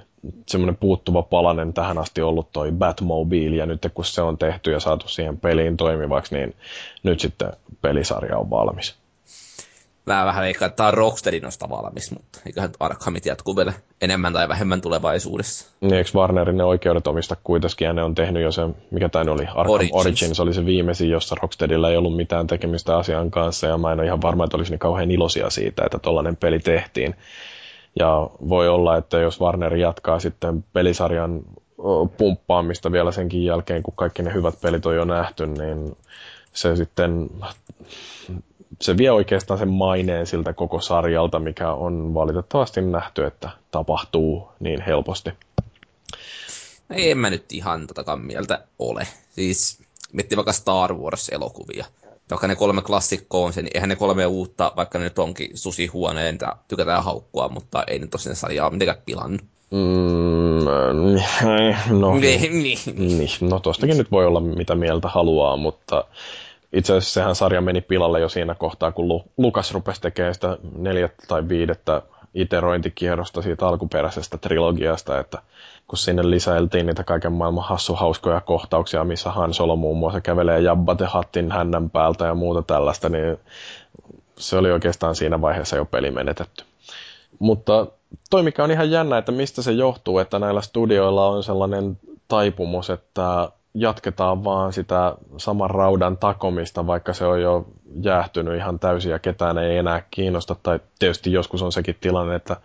semmoinen 0.47 0.77
puuttuva 0.77 1.21
palanen 1.21 1.73
tähän 1.73 1.97
asti 1.97 2.21
ollut 2.21 2.51
toi 2.51 2.71
Batmobile, 2.71 3.55
ja 3.55 3.65
nyt 3.65 3.87
kun 3.93 4.05
se 4.05 4.21
on 4.21 4.37
tehty 4.37 4.71
ja 4.71 4.79
saatu 4.79 5.07
siihen 5.07 5.37
peliin 5.37 5.77
toimivaksi, 5.77 6.35
niin 6.35 6.55
nyt 7.03 7.19
sitten 7.19 7.53
pelisarja 7.81 8.37
on 8.37 8.49
valmis. 8.49 8.95
Mä 10.09 10.25
vähän 10.25 10.43
veikkaan, 10.43 10.69
että 10.69 10.77
tämä 10.77 10.87
on 10.87 10.93
Rocksteadin 10.93 11.43
nosta 11.43 11.69
valmis, 11.69 12.11
mutta 12.11 12.39
eiköhän 12.45 12.69
Arkhamit 12.79 13.25
jatkuu 13.25 13.55
vielä 13.55 13.73
enemmän 14.01 14.33
tai 14.33 14.49
vähemmän 14.49 14.81
tulevaisuudessa. 14.81 15.71
Niin, 15.81 15.93
eikö 15.93 16.09
Warnerin 16.15 16.57
ne 16.57 16.63
oikeudet 16.63 17.07
omista 17.07 17.35
kuitenkin, 17.43 17.85
ja 17.85 17.93
ne 17.93 18.03
on 18.03 18.15
tehnyt 18.15 18.43
jo 18.43 18.51
se, 18.51 18.61
mikä 18.91 19.09
tämä 19.09 19.31
oli, 19.31 19.43
Arkham 19.43 19.69
Origins. 19.69 20.05
Origins 20.05 20.39
oli 20.39 20.53
se 20.53 20.65
viimeisin, 20.65 21.09
jossa 21.09 21.35
Rocksteadilla 21.41 21.89
ei 21.89 21.97
ollut 21.97 22.15
mitään 22.15 22.47
tekemistä 22.47 22.97
asian 22.97 23.31
kanssa, 23.31 23.67
ja 23.67 23.77
mä 23.77 23.91
en 23.91 23.99
ole 23.99 24.07
ihan 24.07 24.21
varma, 24.21 24.43
että 24.43 24.57
olisi 24.57 24.71
niin 24.71 24.79
kauhean 24.79 25.11
iloisia 25.11 25.49
siitä, 25.49 25.83
että 25.85 25.99
tollainen 25.99 26.37
peli 26.37 26.59
tehtiin. 26.59 27.15
Ja 27.99 28.29
voi 28.49 28.69
olla, 28.69 28.97
että 28.97 29.19
jos 29.19 29.41
Warner 29.41 29.75
jatkaa 29.75 30.19
sitten 30.19 30.63
pelisarjan 30.73 31.41
pumppaamista 32.17 32.91
vielä 32.91 33.11
senkin 33.11 33.45
jälkeen, 33.45 33.83
kun 33.83 33.93
kaikki 33.97 34.23
ne 34.23 34.33
hyvät 34.33 34.61
pelit 34.61 34.85
on 34.85 34.95
jo 34.95 35.05
nähty, 35.05 35.47
niin 35.47 35.97
se 36.53 36.75
sitten 36.75 37.29
se 38.81 38.97
vie 38.97 39.11
oikeastaan 39.11 39.57
sen 39.59 39.69
maineen 39.69 40.27
siltä 40.27 40.53
koko 40.53 40.81
sarjalta, 40.81 41.39
mikä 41.39 41.71
on 41.71 42.13
valitettavasti 42.13 42.81
nähty, 42.81 43.25
että 43.25 43.49
tapahtuu 43.71 44.49
niin 44.59 44.81
helposti. 44.81 45.29
No 46.89 46.95
en 46.97 47.17
mä 47.17 47.29
nyt 47.29 47.53
ihan 47.53 47.87
totakaan 47.87 48.21
mieltä 48.21 48.63
ole. 48.79 49.07
Siis 49.31 49.79
miettii 50.13 50.35
vaikka 50.35 50.53
Star 50.53 50.93
Wars-elokuvia. 50.93 51.85
Vaikka 52.29 52.47
ne 52.47 52.55
kolme 52.55 52.81
klassikkoa 52.81 53.45
on 53.45 53.53
se, 53.53 53.61
niin 53.61 53.71
eihän 53.73 53.89
ne 53.89 53.95
kolme 53.95 54.25
uutta, 54.25 54.71
vaikka 54.75 54.97
ne 54.97 55.03
nyt 55.03 55.19
onkin 55.19 55.57
susihuoneen, 55.57 56.37
tykätään 56.67 57.03
haukkua, 57.03 57.49
mutta 57.49 57.83
ei 57.87 57.99
nyt 57.99 58.09
tosiaan 58.09 58.35
sarjaa 58.35 58.69
mitenkään 58.69 59.01
pilannut. 59.05 59.41
Mm, 59.71 60.65
no, 61.99 62.17
niin, 62.19 62.63
niin. 62.63 62.77
niin, 62.95 63.29
no 63.41 63.59
tostakin 63.59 63.97
nyt 63.97 64.11
voi 64.11 64.25
olla 64.25 64.39
mitä 64.39 64.75
mieltä 64.75 65.07
haluaa, 65.07 65.57
mutta 65.57 66.03
itse 66.73 66.93
asiassa 66.93 67.13
sehän 67.13 67.35
sarja 67.35 67.61
meni 67.61 67.81
pilalle 67.81 68.19
jo 68.19 68.29
siinä 68.29 68.55
kohtaa, 68.55 68.91
kun 68.91 69.23
Lukas 69.37 69.73
rupesi 69.73 70.01
tekemään 70.01 70.33
sitä 70.33 70.57
neljättä 70.77 71.23
tai 71.27 71.49
viidettä 71.49 72.01
iterointikierrosta 72.33 73.41
siitä 73.41 73.67
alkuperäisestä 73.67 74.37
trilogiasta, 74.37 75.19
että 75.19 75.41
kun 75.87 75.97
sinne 75.97 76.29
lisäiltiin 76.29 76.85
niitä 76.85 77.03
kaiken 77.03 77.31
maailman 77.31 77.63
hassuhauskoja 77.63 78.41
kohtauksia, 78.41 79.03
missä 79.03 79.31
Han 79.31 79.53
Solo 79.53 79.75
muun 79.75 79.97
muassa 79.97 80.21
kävelee 80.21 80.59
Jabba 80.59 80.95
hattin 81.05 81.51
hännän 81.51 81.89
päältä 81.89 82.25
ja 82.25 82.35
muuta 82.35 82.61
tällaista, 82.61 83.09
niin 83.09 83.37
se 84.37 84.57
oli 84.57 84.71
oikeastaan 84.71 85.15
siinä 85.15 85.41
vaiheessa 85.41 85.75
jo 85.75 85.85
peli 85.85 86.11
menetetty. 86.11 86.68
Mutta 87.39 87.87
toi 88.29 88.43
mikä 88.43 88.63
on 88.63 88.71
ihan 88.71 88.91
jännä, 88.91 89.17
että 89.17 89.31
mistä 89.31 89.61
se 89.61 89.71
johtuu, 89.71 90.19
että 90.19 90.39
näillä 90.39 90.61
studioilla 90.61 91.27
on 91.27 91.43
sellainen 91.43 91.97
taipumus, 92.27 92.89
että 92.89 93.49
jatketaan 93.73 94.43
vaan 94.43 94.73
sitä 94.73 95.15
saman 95.37 95.69
raudan 95.69 96.17
takomista, 96.17 96.87
vaikka 96.87 97.13
se 97.13 97.25
on 97.25 97.41
jo 97.41 97.65
jäähtynyt 98.01 98.55
ihan 98.57 98.79
täysin 98.79 99.11
ja 99.11 99.19
ketään 99.19 99.57
ei 99.57 99.77
enää 99.77 100.03
kiinnosta. 100.11 100.55
Tai 100.63 100.79
tietysti 100.99 101.31
joskus 101.31 101.61
on 101.61 101.71
sekin 101.71 101.97
tilanne, 102.01 102.35
että 102.35 102.57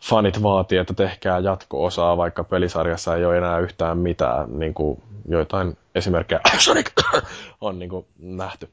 fanit 0.00 0.42
vaatii, 0.42 0.78
että 0.78 0.94
tehkää 0.94 1.38
jatko-osaa, 1.38 2.16
vaikka 2.16 2.44
pelisarjassa 2.44 3.16
ei 3.16 3.24
ole 3.24 3.38
enää 3.38 3.58
yhtään 3.58 3.98
mitään, 3.98 4.58
niin 4.58 4.74
kuin 4.74 5.02
joitain 5.28 5.76
esimerkkejä 5.94 6.40
Sonic 6.58 6.90
on 7.60 7.78
niin 7.78 7.90
kuin 7.90 8.06
nähty. 8.18 8.68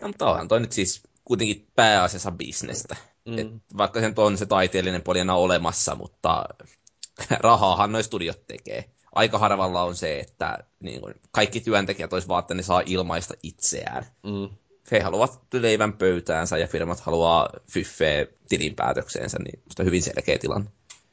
No, 0.00 0.08
mutta 0.08 0.30
onhan 0.30 0.48
toi 0.48 0.60
nyt 0.60 0.72
siis 0.72 1.02
kuitenkin 1.24 1.66
pääasiassa 1.76 2.30
bisnestä. 2.30 2.96
Mm. 3.28 3.38
Et 3.38 3.48
vaikka 3.76 4.00
sen 4.00 4.14
on 4.16 4.38
se 4.38 4.46
taiteellinen 4.46 5.02
puoli 5.02 5.20
olemassa, 5.34 5.94
mutta 5.94 6.44
rahaahan 7.40 7.92
noin 7.92 8.04
studiot 8.04 8.46
tekee 8.46 8.90
aika 9.18 9.38
harvalla 9.38 9.82
on 9.82 9.96
se, 9.96 10.20
että 10.20 10.58
niin 10.80 11.00
kuin, 11.00 11.14
kaikki 11.30 11.60
työntekijät 11.60 12.12
olisivat 12.12 12.28
vaan, 12.28 12.40
että 12.40 12.54
ne 12.54 12.62
saa 12.62 12.82
ilmaista 12.86 13.34
itseään. 13.42 14.04
Mm. 14.22 14.48
He 14.92 15.00
haluavat 15.00 15.40
leivän 15.52 15.92
pöytäänsä 15.92 16.58
ja 16.58 16.66
firmat 16.66 17.00
haluaa 17.00 17.50
fyffeä 17.70 18.26
tilinpäätökseensä, 18.48 19.38
niin 19.38 19.62
se 19.76 19.82
on 19.82 19.86
hyvin 19.86 20.02
selkeä 20.02 20.38
tilanne. 20.38 20.70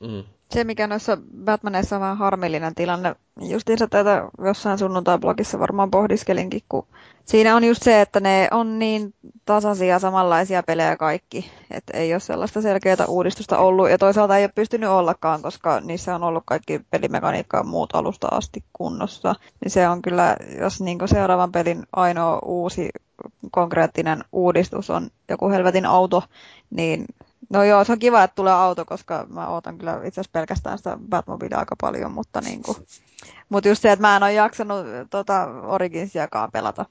Mm. 0.07 0.23
Se, 0.51 0.63
mikä 0.63 0.87
noissa 0.87 1.17
Batmaneissa 1.45 1.95
on 1.95 2.01
vähän 2.01 2.17
harmillinen 2.17 2.75
tilanne, 2.75 3.15
justiinsa 3.41 3.87
tätä 3.87 4.29
jossain 4.43 4.77
sunnuntai-blogissa 4.77 5.59
varmaan 5.59 5.91
pohdiskelinkin, 5.91 6.61
kun 6.69 6.87
siinä 7.25 7.55
on 7.55 7.63
just 7.63 7.83
se, 7.83 8.01
että 8.01 8.19
ne 8.19 8.47
on 8.51 8.79
niin 8.79 9.13
tasaisia 9.45 9.99
samanlaisia 9.99 10.63
pelejä 10.63 10.97
kaikki, 10.97 11.51
että 11.71 11.97
ei 11.97 12.13
ole 12.13 12.19
sellaista 12.19 12.61
selkeää 12.61 13.05
uudistusta 13.07 13.57
ollut, 13.57 13.89
ja 13.89 13.97
toisaalta 13.97 14.37
ei 14.37 14.43
ole 14.43 14.51
pystynyt 14.55 14.89
ollakaan, 14.89 15.41
koska 15.41 15.79
niissä 15.79 16.15
on 16.15 16.23
ollut 16.23 16.43
kaikki 16.45 16.81
pelimekaniikka 16.91 17.57
ja 17.57 17.63
muut 17.63 17.95
alusta 17.95 18.27
asti 18.31 18.63
kunnossa. 18.73 19.35
Niin 19.63 19.71
se 19.71 19.87
on 19.87 20.01
kyllä, 20.01 20.37
jos 20.59 20.81
niin 20.81 20.99
seuraavan 21.05 21.51
pelin 21.51 21.83
ainoa 21.93 22.39
uusi 22.45 22.89
konkreettinen 23.51 24.23
uudistus 24.31 24.89
on 24.89 25.09
joku 25.29 25.49
helvetin 25.49 25.85
auto, 25.85 26.23
niin 26.69 27.05
No 27.49 27.63
joo, 27.63 27.83
se 27.83 27.91
on 27.91 27.99
kiva, 27.99 28.23
että 28.23 28.35
tulee 28.35 28.53
auto, 28.53 28.85
koska 28.85 29.27
mä 29.29 29.47
ootan 29.47 29.77
kyllä 29.77 29.93
itse 29.93 30.21
asiassa 30.21 30.29
pelkästään 30.33 30.77
sitä 30.77 30.97
Batmobilia 31.09 31.59
aika 31.59 31.75
paljon, 31.81 32.11
mutta 32.11 32.41
niin 32.41 32.63
kuin, 32.63 32.77
mutta 33.49 33.69
just 33.69 33.81
se, 33.81 33.91
että 33.91 34.01
mä 34.01 34.15
en 34.15 34.23
ole 34.23 34.33
jaksanut 34.33 34.85
tota 35.09 35.47
Originsiakaan 35.63 36.51
pelata 36.51 36.85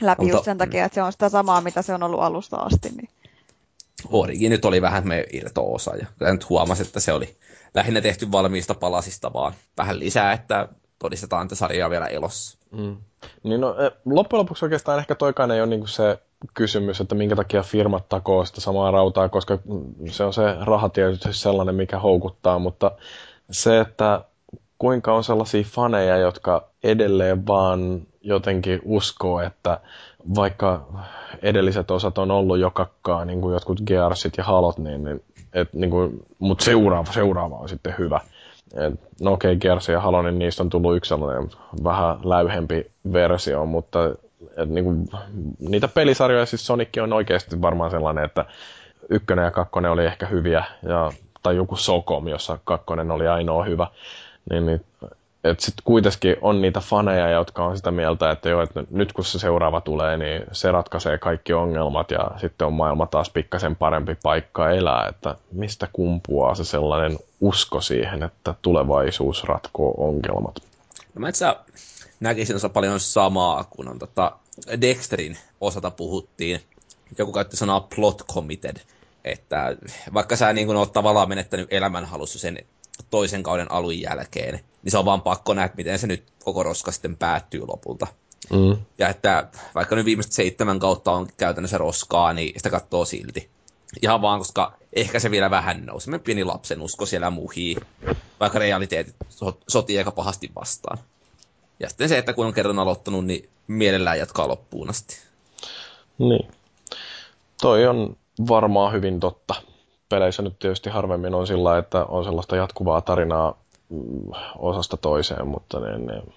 läpi 0.00 0.22
mutta, 0.22 0.36
just 0.36 0.44
sen 0.44 0.58
takia, 0.58 0.84
että 0.84 0.94
se 0.94 1.02
on 1.02 1.12
sitä 1.12 1.28
samaa, 1.28 1.60
mitä 1.60 1.82
se 1.82 1.94
on 1.94 2.02
ollut 2.02 2.20
alusta 2.20 2.56
asti. 2.56 2.88
Niin. 2.88 3.08
Origin 4.08 4.50
nyt 4.50 4.64
oli 4.64 4.82
vähän 4.82 5.08
me 5.08 5.26
irto-osa, 5.32 5.96
ja 5.96 6.32
nyt 6.32 6.48
huomasin, 6.48 6.86
että 6.86 7.00
se 7.00 7.12
oli 7.12 7.36
lähinnä 7.74 8.00
tehty 8.00 8.32
valmiista 8.32 8.74
palasista, 8.74 9.32
vaan 9.32 9.52
vähän 9.76 9.98
lisää, 9.98 10.32
että 10.32 10.68
todistetaan, 10.98 11.42
että 11.42 11.54
sarja 11.54 11.84
on 11.84 11.90
vielä 11.90 12.06
elossa. 12.06 12.58
Mm. 12.70 12.96
Niin 13.42 13.60
no, 13.60 13.76
e, 13.80 13.90
loppujen 14.04 14.38
lopuksi 14.38 14.64
oikeastaan 14.64 14.98
ehkä 14.98 15.14
toikaan 15.14 15.50
ei 15.50 15.60
ole 15.60 15.70
niinku 15.70 15.86
se 15.86 16.18
kysymys, 16.54 17.00
että 17.00 17.14
minkä 17.14 17.36
takia 17.36 17.62
firmat 17.62 18.08
takoo 18.08 18.44
sitä 18.44 18.60
samaa 18.60 18.90
rautaa, 18.90 19.28
koska 19.28 19.58
se 20.10 20.24
on 20.24 20.32
se 20.32 20.42
raha 20.60 20.88
tietysti 20.88 21.32
sellainen, 21.32 21.74
mikä 21.74 21.98
houkuttaa, 21.98 22.58
mutta 22.58 22.90
se, 23.50 23.80
että 23.80 24.24
kuinka 24.78 25.14
on 25.14 25.24
sellaisia 25.24 25.64
faneja, 25.64 26.16
jotka 26.16 26.68
edelleen 26.84 27.46
vaan 27.46 28.02
jotenkin 28.22 28.80
uskoo, 28.84 29.40
että 29.40 29.80
vaikka 30.34 30.86
edelliset 31.42 31.90
osat 31.90 32.18
on 32.18 32.30
ollut 32.30 32.58
jo 32.58 32.70
kakkaa, 32.70 33.24
niin 33.24 33.40
kuin 33.40 33.52
jotkut 33.52 33.80
Gearsit 33.86 34.36
ja 34.36 34.44
Halot, 34.44 34.78
niin, 34.78 35.04
niin, 35.04 35.22
et, 35.52 35.72
niin 35.72 35.90
kuin, 35.90 36.26
mutta 36.38 36.64
seuraava, 36.64 37.12
seuraava 37.12 37.56
on 37.56 37.68
sitten 37.68 37.94
hyvä. 37.98 38.20
Et, 38.74 39.00
no 39.20 39.32
okei, 39.32 39.52
okay, 39.52 39.58
Gears 39.58 39.88
ja 39.88 40.00
Halo, 40.00 40.22
niin 40.22 40.38
niistä 40.38 40.62
on 40.62 40.70
tullut 40.70 40.96
yksi 40.96 41.08
sellainen 41.08 41.50
vähän 41.84 42.18
läyhempi 42.24 42.90
versio, 43.12 43.66
mutta 43.66 43.98
niin 44.66 44.84
kuin, 44.84 45.08
niitä 45.58 45.88
pelisarjoja, 45.88 46.46
siis 46.46 46.66
Sonic 46.66 46.88
on 47.02 47.12
oikeasti 47.12 47.62
varmaan 47.62 47.90
sellainen, 47.90 48.24
että 48.24 48.44
ykkönen 49.08 49.44
ja 49.44 49.50
kakkonen 49.50 49.90
oli 49.90 50.04
ehkä 50.04 50.26
hyviä, 50.26 50.64
ja, 50.82 51.12
tai 51.42 51.56
joku 51.56 51.76
Sokom, 51.76 52.28
jossa 52.28 52.58
kakkonen 52.64 53.10
oli 53.10 53.28
ainoa 53.28 53.64
hyvä 53.64 53.86
niin, 54.50 54.66
niin 54.66 54.84
sitten 55.58 55.84
kuitenkin 55.84 56.36
on 56.40 56.62
niitä 56.62 56.80
faneja, 56.80 57.30
jotka 57.30 57.64
on 57.64 57.76
sitä 57.76 57.90
mieltä, 57.90 58.30
että 58.30 58.48
joo, 58.48 58.62
että 58.62 58.84
nyt 58.90 59.12
kun 59.12 59.24
se 59.24 59.38
seuraava 59.38 59.80
tulee, 59.80 60.16
niin 60.16 60.42
se 60.52 60.72
ratkaisee 60.72 61.18
kaikki 61.18 61.52
ongelmat 61.52 62.10
ja 62.10 62.30
sitten 62.36 62.66
on 62.66 62.72
maailma 62.72 63.06
taas 63.06 63.30
pikkasen 63.30 63.76
parempi 63.76 64.16
paikka 64.22 64.70
elää, 64.70 65.08
että 65.08 65.34
mistä 65.52 65.88
kumpuaa 65.92 66.54
se 66.54 66.64
sellainen 66.64 67.18
usko 67.40 67.80
siihen, 67.80 68.22
että 68.22 68.54
tulevaisuus 68.62 69.44
ratkoo 69.44 69.94
ongelmat. 69.96 70.54
No 71.14 71.20
mä 71.20 71.28
itse 71.28 71.46
näkisin 72.20 72.56
osa 72.56 72.68
paljon 72.68 73.00
samaa, 73.00 73.64
kun 73.64 73.88
on 73.88 73.98
tota 73.98 74.36
Dexterin 74.80 75.38
osalta 75.60 75.90
puhuttiin. 75.90 76.60
Joku 77.18 77.32
käytti 77.32 77.56
sanaa 77.56 77.80
plot 77.80 78.22
committed, 78.32 78.76
että 79.24 79.76
vaikka 80.14 80.36
sä 80.36 80.52
niin 80.52 80.66
kun 80.66 80.76
oot 80.76 80.92
tavallaan 80.92 81.28
menettänyt 81.28 81.72
elämänhalussa 81.72 82.38
sen 82.38 82.58
toisen 83.10 83.42
kauden 83.42 83.72
alun 83.72 84.00
jälkeen, 84.00 84.60
niin 84.82 84.90
se 84.90 84.98
on 84.98 85.04
vaan 85.04 85.22
pakko 85.22 85.54
nähdä, 85.54 85.74
miten 85.76 85.98
se 85.98 86.06
nyt 86.06 86.24
koko 86.44 86.62
roska 86.62 86.92
sitten 86.92 87.16
päättyy 87.16 87.66
lopulta. 87.66 88.06
Mm. 88.50 88.76
Ja 88.98 89.08
että 89.08 89.48
vaikka 89.74 89.96
nyt 89.96 90.04
viimeiset 90.04 90.32
seitsemän 90.32 90.78
kautta 90.78 91.12
on 91.12 91.28
käytännössä 91.36 91.78
roskaa, 91.78 92.32
niin 92.32 92.52
sitä 92.56 92.70
katsoo 92.70 93.04
silti. 93.04 93.50
Ihan 94.02 94.22
vaan, 94.22 94.38
koska 94.38 94.72
ehkä 94.92 95.18
se 95.18 95.30
vielä 95.30 95.50
vähän 95.50 95.86
nousi. 95.86 96.10
Me 96.10 96.18
pieni 96.18 96.44
lapsen 96.44 96.82
usko 96.82 97.06
siellä 97.06 97.30
muhii, 97.30 97.76
vaikka 98.40 98.58
realiteetit 98.58 99.16
sotii 99.68 99.98
aika 99.98 100.10
pahasti 100.10 100.50
vastaan. 100.54 100.98
Ja 101.80 101.88
sitten 101.88 102.08
se, 102.08 102.18
että 102.18 102.32
kun 102.32 102.46
on 102.46 102.54
kerran 102.54 102.78
aloittanut, 102.78 103.26
niin 103.26 103.48
mielellään 103.66 104.18
jatkaa 104.18 104.48
loppuun 104.48 104.90
asti. 104.90 105.16
Niin. 106.18 106.48
Toi 107.60 107.86
on 107.86 108.16
varmaan 108.48 108.92
hyvin 108.92 109.20
totta. 109.20 109.54
peleissä 110.08 110.42
nyt 110.42 110.58
tietysti 110.58 110.90
harvemmin 110.90 111.34
on 111.34 111.46
sillä, 111.46 111.78
että 111.78 112.04
on 112.04 112.24
sellaista 112.24 112.56
jatkuvaa 112.56 113.00
tarinaa 113.00 113.58
mm, 113.88 114.30
osasta 114.58 114.96
toiseen, 114.96 115.46
mutta 115.46 115.80
niin, 115.80 116.06
niin, 116.06 116.34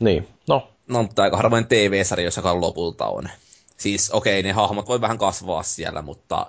niin 0.00 0.28
no. 0.48 0.68
No, 0.88 1.02
mutta 1.02 1.22
aika 1.22 1.36
harvoin 1.36 1.66
TV-sarjoissakaan 1.66 2.60
lopulta 2.60 3.06
on. 3.06 3.28
Siis 3.76 4.10
okei, 4.10 4.40
okay, 4.40 4.48
ne 4.48 4.52
hahmot 4.52 4.88
voi 4.88 5.00
vähän 5.00 5.18
kasvaa 5.18 5.62
siellä, 5.62 6.02
mutta 6.02 6.46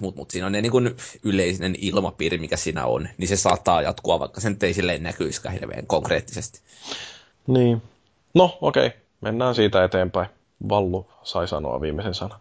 mutta 0.00 0.20
mut 0.20 0.30
siinä 0.30 0.46
on 0.46 0.52
ne 0.52 0.62
niin 0.62 0.72
kuin 0.72 0.96
yleinen 1.22 1.74
ilmapiiri, 1.78 2.38
mikä 2.38 2.56
siinä 2.56 2.86
on, 2.86 3.08
niin 3.18 3.28
se 3.28 3.36
saattaa 3.36 3.82
jatkua, 3.82 4.20
vaikka 4.20 4.40
sen 4.40 4.56
ei 4.62 4.74
silleen 4.74 5.02
näkyisikään 5.02 5.54
hirveän 5.54 5.86
konkreettisesti. 5.86 6.60
Niin. 7.46 7.82
No, 8.34 8.58
okei. 8.60 8.86
Okay. 8.86 8.98
Mennään 9.20 9.54
siitä 9.54 9.84
eteenpäin. 9.84 10.28
Vallu 10.68 11.06
sai 11.22 11.48
sanoa 11.48 11.80
viimeisen 11.80 12.14
sanan. 12.14 12.38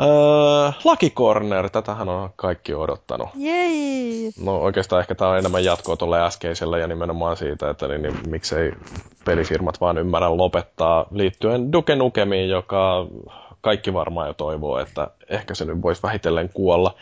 Öö, 0.00 0.72
Lucky 0.84 1.10
Corner, 1.10 1.70
tätähän 1.70 2.08
on 2.08 2.30
kaikki 2.36 2.74
odottanut. 2.74 3.28
Jei! 3.34 4.30
No 4.44 4.56
oikeastaan 4.56 5.00
ehkä 5.00 5.14
tämä 5.14 5.30
on 5.30 5.38
enemmän 5.38 5.64
jatkoa 5.64 5.96
tuolle 5.96 6.22
äskeiselle 6.22 6.80
ja 6.80 6.86
nimenomaan 6.86 7.36
siitä, 7.36 7.70
että 7.70 7.88
niin, 7.88 8.02
niin, 8.02 8.14
miksei 8.28 8.72
pelifirmat 9.24 9.80
vaan 9.80 9.98
ymmärrä 9.98 10.36
lopettaa 10.36 11.06
liittyen 11.10 11.72
Duke 11.72 11.96
Nukemiin, 11.96 12.48
joka 12.48 13.06
kaikki 13.60 13.94
varmaan 13.94 14.28
jo 14.28 14.34
toivoo, 14.34 14.78
että 14.78 15.10
ehkä 15.28 15.54
se 15.54 15.64
nyt 15.64 15.82
voisi 15.82 16.02
vähitellen 16.02 16.50
kuolla. 16.54 16.94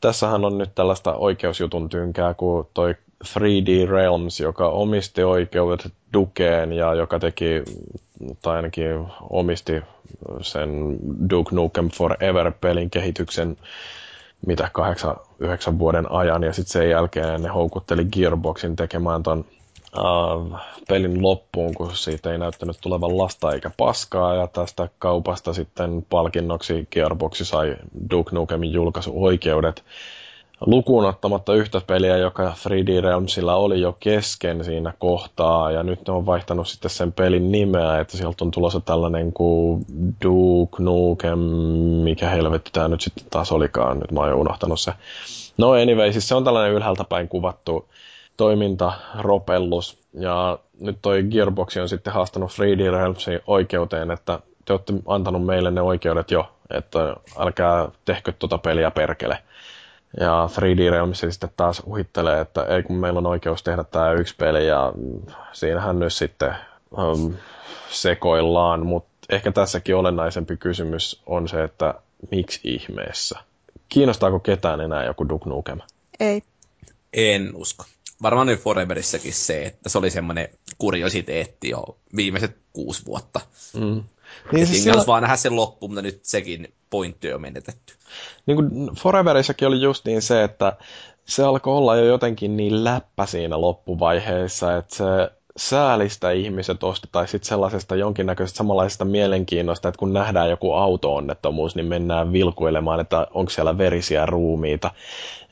Tässähän 0.00 0.44
on 0.44 0.58
nyt 0.58 0.74
tällaista 0.74 1.14
oikeusjutun 1.14 1.88
tynkää, 1.88 2.34
kun 2.34 2.68
toi 2.74 2.94
3D 3.24 3.90
Realms, 3.90 4.40
joka 4.40 4.68
omisti 4.68 5.22
oikeudet 5.22 5.92
Dukeen 6.12 6.72
ja 6.72 6.94
joka 6.94 7.18
teki, 7.18 7.62
tai 8.42 8.56
ainakin 8.56 9.06
omisti 9.30 9.82
sen 10.40 10.98
Duke 11.30 11.54
Nukem 11.54 11.88
Forever-pelin 11.90 12.90
kehityksen 12.90 13.56
mitä 14.46 14.70
kahdeksan, 14.72 15.16
yhdeksän 15.38 15.78
vuoden 15.78 16.12
ajan, 16.12 16.42
ja 16.42 16.52
sitten 16.52 16.72
sen 16.72 16.90
jälkeen 16.90 17.42
ne 17.42 17.48
houkutteli 17.48 18.04
Gearboxin 18.04 18.76
tekemään 18.76 19.22
ton 19.22 19.44
uh, 19.98 20.58
pelin 20.88 21.22
loppuun, 21.22 21.74
kun 21.74 21.96
siitä 21.96 22.32
ei 22.32 22.38
näyttänyt 22.38 22.78
tulevan 22.80 23.18
lasta 23.18 23.52
eikä 23.52 23.70
paskaa, 23.76 24.34
ja 24.34 24.46
tästä 24.46 24.88
kaupasta 24.98 25.52
sitten 25.52 26.06
palkinnoksi 26.10 26.88
Gearboxi 26.90 27.44
sai 27.44 27.76
Duke 28.10 28.30
Nukemin 28.34 28.72
julkaisuoikeudet 28.72 29.84
lukuun 30.60 31.04
ottamatta 31.04 31.54
yhtä 31.54 31.80
peliä, 31.86 32.16
joka 32.16 32.52
3D 32.68 33.02
Realmsilla 33.02 33.54
oli 33.54 33.80
jo 33.80 33.96
kesken 34.00 34.64
siinä 34.64 34.92
kohtaa, 34.98 35.70
ja 35.70 35.82
nyt 35.82 36.00
ne 36.08 36.12
on 36.12 36.26
vaihtanut 36.26 36.68
sitten 36.68 36.90
sen 36.90 37.12
pelin 37.12 37.52
nimeä, 37.52 38.00
että 38.00 38.16
sieltä 38.16 38.44
on 38.44 38.50
tulossa 38.50 38.80
tällainen 38.80 39.32
kuin 39.32 39.86
Duke 40.24 40.82
Nukem, 40.82 41.38
mikä 42.02 42.28
helvetti 42.28 42.70
tämä 42.72 42.88
nyt 42.88 43.00
sitten 43.00 43.24
taas 43.30 43.52
olikaan, 43.52 43.98
nyt 43.98 44.12
mä 44.12 44.20
oon 44.20 44.30
jo 44.30 44.36
unohtanut 44.36 44.80
se. 44.80 44.92
No 45.58 45.70
anyway, 45.70 46.12
siis 46.12 46.28
se 46.28 46.34
on 46.34 46.44
tällainen 46.44 46.74
ylhäältä 46.74 47.04
päin 47.04 47.28
kuvattu 47.28 47.88
toimintaropellus, 48.36 49.98
ja 50.14 50.58
nyt 50.80 50.98
toi 51.02 51.22
Gearbox 51.22 51.76
on 51.76 51.88
sitten 51.88 52.12
haastanut 52.12 52.50
3D 52.50 52.90
Realmsin 52.90 53.40
oikeuteen, 53.46 54.10
että 54.10 54.40
te 54.64 54.72
olette 54.72 54.92
antanut 55.06 55.46
meille 55.46 55.70
ne 55.70 55.80
oikeudet 55.80 56.30
jo, 56.30 56.48
että 56.70 57.16
älkää 57.38 57.88
tehkö 58.04 58.32
tuota 58.38 58.58
peliä 58.58 58.90
perkele. 58.90 59.38
Ja 60.20 60.48
3D 60.52 60.90
Realms 60.90 61.20
sitten 61.20 61.50
taas 61.56 61.82
uhittelee, 61.86 62.40
että 62.40 62.64
ei 62.64 62.82
kun 62.82 62.96
meillä 62.96 63.18
on 63.18 63.26
oikeus 63.26 63.62
tehdä 63.62 63.84
tämä 63.84 64.12
yksi 64.12 64.34
peli 64.38 64.66
ja 64.66 64.92
siinähän 65.52 65.98
nyt 65.98 66.12
sitten 66.12 66.54
um, 66.98 67.34
sekoillaan, 67.90 68.86
mutta 68.86 69.16
ehkä 69.28 69.52
tässäkin 69.52 69.96
olennaisempi 69.96 70.56
kysymys 70.56 71.22
on 71.26 71.48
se, 71.48 71.64
että 71.64 71.94
miksi 72.30 72.60
ihmeessä? 72.64 73.38
Kiinnostaako 73.88 74.40
ketään 74.40 74.80
enää 74.80 75.04
joku 75.04 75.28
Duke 75.28 75.48
Nukem? 75.48 75.78
Ei. 76.20 76.42
En 77.12 77.50
usko. 77.54 77.84
Varmaan 78.22 78.46
nyt 78.46 78.60
Foreverissakin 78.60 79.32
se, 79.32 79.62
että 79.62 79.88
se 79.88 79.98
oli 79.98 80.10
semmoinen 80.10 80.48
kuriositeetti 80.78 81.68
jo 81.68 81.96
viimeiset 82.16 82.56
kuusi 82.72 83.06
vuotta. 83.06 83.40
Mm. 83.74 84.02
Niin 84.52 84.66
siis 84.66 84.84
sillä... 84.84 85.04
vaan 85.06 85.22
nähdä 85.22 85.36
sen 85.36 85.56
loppu, 85.56 85.88
mutta 85.88 86.02
nyt 86.02 86.20
sekin 86.22 86.72
pointti 86.90 87.32
on 87.32 87.40
menetetty. 87.40 87.94
Niin 88.46 88.56
kuin 88.56 88.94
Foreverissakin 88.94 89.68
oli 89.68 89.80
just 89.80 90.04
niin 90.04 90.22
se, 90.22 90.44
että 90.44 90.76
se 91.24 91.44
alkoi 91.44 91.76
olla 91.76 91.96
jo 91.96 92.04
jotenkin 92.04 92.56
niin 92.56 92.84
läppä 92.84 93.26
siinä 93.26 93.60
loppuvaiheessa, 93.60 94.76
että 94.76 94.96
se 94.96 95.04
säälistä 95.56 96.30
ihmiset 96.30 96.84
osti, 96.84 97.08
tai 97.12 97.28
sitten 97.28 97.48
sellaisesta 97.48 97.96
jonkinnäköisestä 97.96 98.58
samanlaisesta 98.58 99.04
mielenkiinnosta, 99.04 99.88
että 99.88 99.98
kun 99.98 100.12
nähdään 100.12 100.50
joku 100.50 100.72
auto-onnettomuus, 100.72 101.76
niin 101.76 101.86
mennään 101.86 102.32
vilkuilemaan, 102.32 103.00
että 103.00 103.26
onko 103.30 103.50
siellä 103.50 103.78
verisiä 103.78 104.26
ruumiita. 104.26 104.90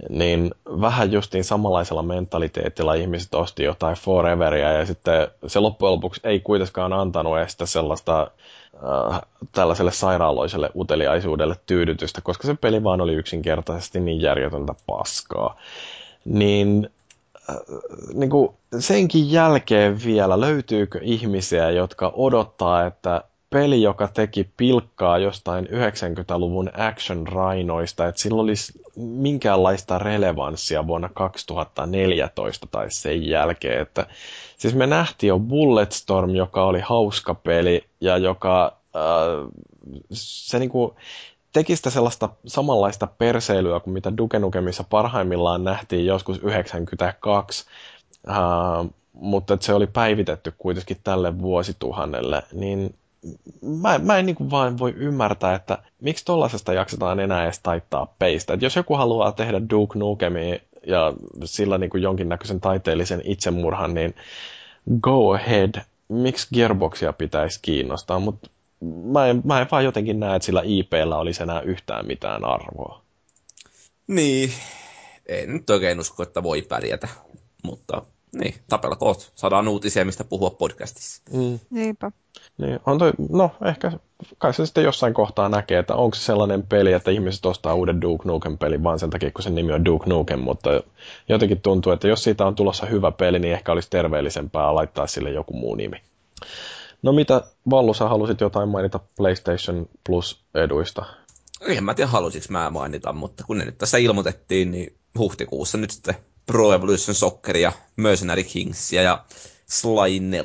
Niin 0.08 0.54
vähän 0.66 1.12
justiin 1.12 1.44
samanlaisella 1.44 2.02
mentaliteetilla 2.02 2.94
ihmiset 2.94 3.34
osti 3.34 3.64
jotain 3.64 3.96
Foreveria, 3.96 4.72
ja 4.72 4.86
sitten 4.86 5.28
se 5.46 5.60
loppujen 5.60 5.92
lopuksi 5.92 6.20
ei 6.24 6.40
kuitenkaan 6.40 6.92
antanut 6.92 7.38
edes 7.38 7.56
sellaista 7.64 8.30
äh, 9.12 9.20
tällaiselle 9.52 9.92
sairaaloiselle 9.92 10.70
uteliaisuudelle 10.76 11.56
tyydytystä, 11.66 12.20
koska 12.20 12.46
se 12.46 12.54
peli 12.54 12.84
vaan 12.84 13.00
oli 13.00 13.14
yksinkertaisesti 13.14 14.00
niin 14.00 14.20
järjetöntä 14.20 14.74
paskaa. 14.86 15.56
Niin, 16.24 16.90
äh, 17.50 17.56
niin 18.14 18.30
kuin 18.30 18.48
senkin 18.78 19.32
jälkeen 19.32 20.04
vielä 20.04 20.40
löytyykö 20.40 20.98
ihmisiä, 21.02 21.70
jotka 21.70 22.12
odottaa, 22.16 22.86
että 22.86 23.24
peli, 23.54 23.82
joka 23.82 24.08
teki 24.08 24.50
pilkkaa 24.56 25.18
jostain 25.18 25.66
90-luvun 25.66 26.70
action 26.78 27.28
rainoista, 27.28 28.08
että 28.08 28.20
sillä 28.20 28.42
olisi 28.42 28.72
minkäänlaista 28.96 29.98
relevanssia 29.98 30.86
vuonna 30.86 31.08
2014 31.08 32.66
tai 32.70 32.90
sen 32.90 33.26
jälkeen. 33.26 33.82
Että, 33.82 34.06
siis 34.56 34.74
me 34.74 34.86
nähtiin 34.86 35.28
jo 35.28 35.38
Bulletstorm, 35.38 36.30
joka 36.30 36.64
oli 36.64 36.80
hauska 36.80 37.34
peli 37.34 37.84
ja 38.00 38.16
joka 38.16 38.76
äh, 38.96 39.50
se 40.12 40.58
niinku, 40.58 40.94
teki 41.52 41.76
sitä 41.76 41.90
sellaista 41.90 42.28
samanlaista 42.46 43.06
perseilyä 43.06 43.80
kuin 43.80 43.94
mitä 43.94 44.16
Duke 44.16 44.38
Nukemissa 44.38 44.84
parhaimmillaan 44.84 45.64
nähtiin 45.64 46.06
joskus 46.06 46.38
92, 46.38 47.66
äh, 48.28 48.36
mutta 49.12 49.58
se 49.60 49.74
oli 49.74 49.86
päivitetty 49.86 50.54
kuitenkin 50.58 50.96
tälle 51.04 51.38
vuosituhannelle, 51.38 52.42
niin 52.52 52.94
mä, 53.62 53.98
mä 53.98 54.18
en 54.18 54.26
niin 54.26 54.36
kuin 54.36 54.50
vaan 54.50 54.78
voi 54.78 54.94
ymmärtää, 54.96 55.54
että 55.54 55.78
miksi 56.00 56.24
tollasesta 56.24 56.72
jaksetaan 56.72 57.20
enää 57.20 57.44
edes 57.44 57.60
taittaa 57.62 58.14
peistä. 58.18 58.54
Et 58.54 58.62
jos 58.62 58.76
joku 58.76 58.94
haluaa 58.94 59.32
tehdä 59.32 59.60
Duke 59.70 59.98
Nukemia 59.98 60.58
ja 60.86 61.12
sillä 61.44 61.78
niin 61.78 61.90
kuin 61.90 62.02
jonkinnäköisen 62.02 62.60
taiteellisen 62.60 63.22
itsemurhan, 63.24 63.94
niin 63.94 64.14
go 65.00 65.34
ahead. 65.34 65.74
Miksi 66.08 66.48
Gearboxia 66.54 67.12
pitäisi 67.12 67.58
kiinnostaa, 67.62 68.18
mutta 68.18 68.50
mä 69.04 69.26
en, 69.26 69.42
mä 69.44 69.60
en 69.60 69.66
vaan 69.70 69.84
jotenkin 69.84 70.20
näe, 70.20 70.36
että 70.36 70.46
sillä 70.46 70.62
IPllä 70.64 71.16
olisi 71.16 71.42
enää 71.42 71.60
yhtään 71.60 72.06
mitään 72.06 72.44
arvoa. 72.44 73.02
Niin, 74.06 74.52
en 75.26 75.52
nyt 75.52 75.70
oikein 75.70 76.00
usko, 76.00 76.22
että 76.22 76.42
voi 76.42 76.62
pärjätä, 76.62 77.08
mutta 77.62 78.02
niin, 78.32 78.54
tapella 78.68 78.96
koot. 78.96 79.32
Saadaan 79.34 79.68
uutisia, 79.68 80.04
mistä 80.04 80.24
puhua 80.24 80.50
podcastissa. 80.50 81.22
Mm. 81.32 81.58
Niinpä. 81.70 82.12
Niin, 82.58 82.80
on 82.86 82.98
toi, 82.98 83.12
no 83.30 83.50
ehkä 83.64 83.92
kai 84.38 84.54
se 84.54 84.66
sitten 84.66 84.84
jossain 84.84 85.14
kohtaa 85.14 85.48
näkee, 85.48 85.78
että 85.78 85.94
onko 85.94 86.14
se 86.14 86.22
sellainen 86.22 86.62
peli, 86.62 86.92
että 86.92 87.10
ihmiset 87.10 87.46
ostaa 87.46 87.74
uuden 87.74 88.00
Duke 88.00 88.28
Nukem 88.28 88.58
pelin 88.58 88.82
vaan 88.82 88.98
sen 88.98 89.10
takia, 89.10 89.30
kun 89.30 89.42
sen 89.42 89.54
nimi 89.54 89.72
on 89.72 89.84
Duke 89.84 90.06
Nukem, 90.06 90.40
mutta 90.40 90.70
jotenkin 91.28 91.60
tuntuu, 91.60 91.92
että 91.92 92.08
jos 92.08 92.24
siitä 92.24 92.46
on 92.46 92.54
tulossa 92.54 92.86
hyvä 92.86 93.10
peli, 93.10 93.38
niin 93.38 93.54
ehkä 93.54 93.72
olisi 93.72 93.90
terveellisempää 93.90 94.74
laittaa 94.74 95.06
sille 95.06 95.30
joku 95.30 95.52
muu 95.52 95.74
nimi. 95.74 95.96
No 97.02 97.12
mitä, 97.12 97.42
Vallu, 97.70 97.94
sä 97.94 98.08
halusit 98.08 98.40
jotain 98.40 98.68
mainita 98.68 99.00
PlayStation 99.16 99.88
Plus-eduista? 100.06 101.04
En 101.60 101.84
mä 101.84 101.94
tiedä, 101.94 102.10
halusinko 102.10 102.46
mä 102.50 102.70
mainita, 102.70 103.12
mutta 103.12 103.44
kun 103.46 103.58
ne 103.58 103.64
nyt 103.64 103.78
tässä 103.78 103.98
ilmoitettiin, 103.98 104.70
niin 104.70 104.96
huhtikuussa 105.18 105.78
nyt 105.78 105.90
sitten 105.90 106.14
Pro 106.46 106.72
Evolution 106.72 107.14
Soccer 107.14 107.56
ja 107.56 107.72
Mercenary 107.96 108.44
Kingsia 108.44 109.02
ja 109.02 109.24
Sly 109.66 110.20
4. 110.20 110.44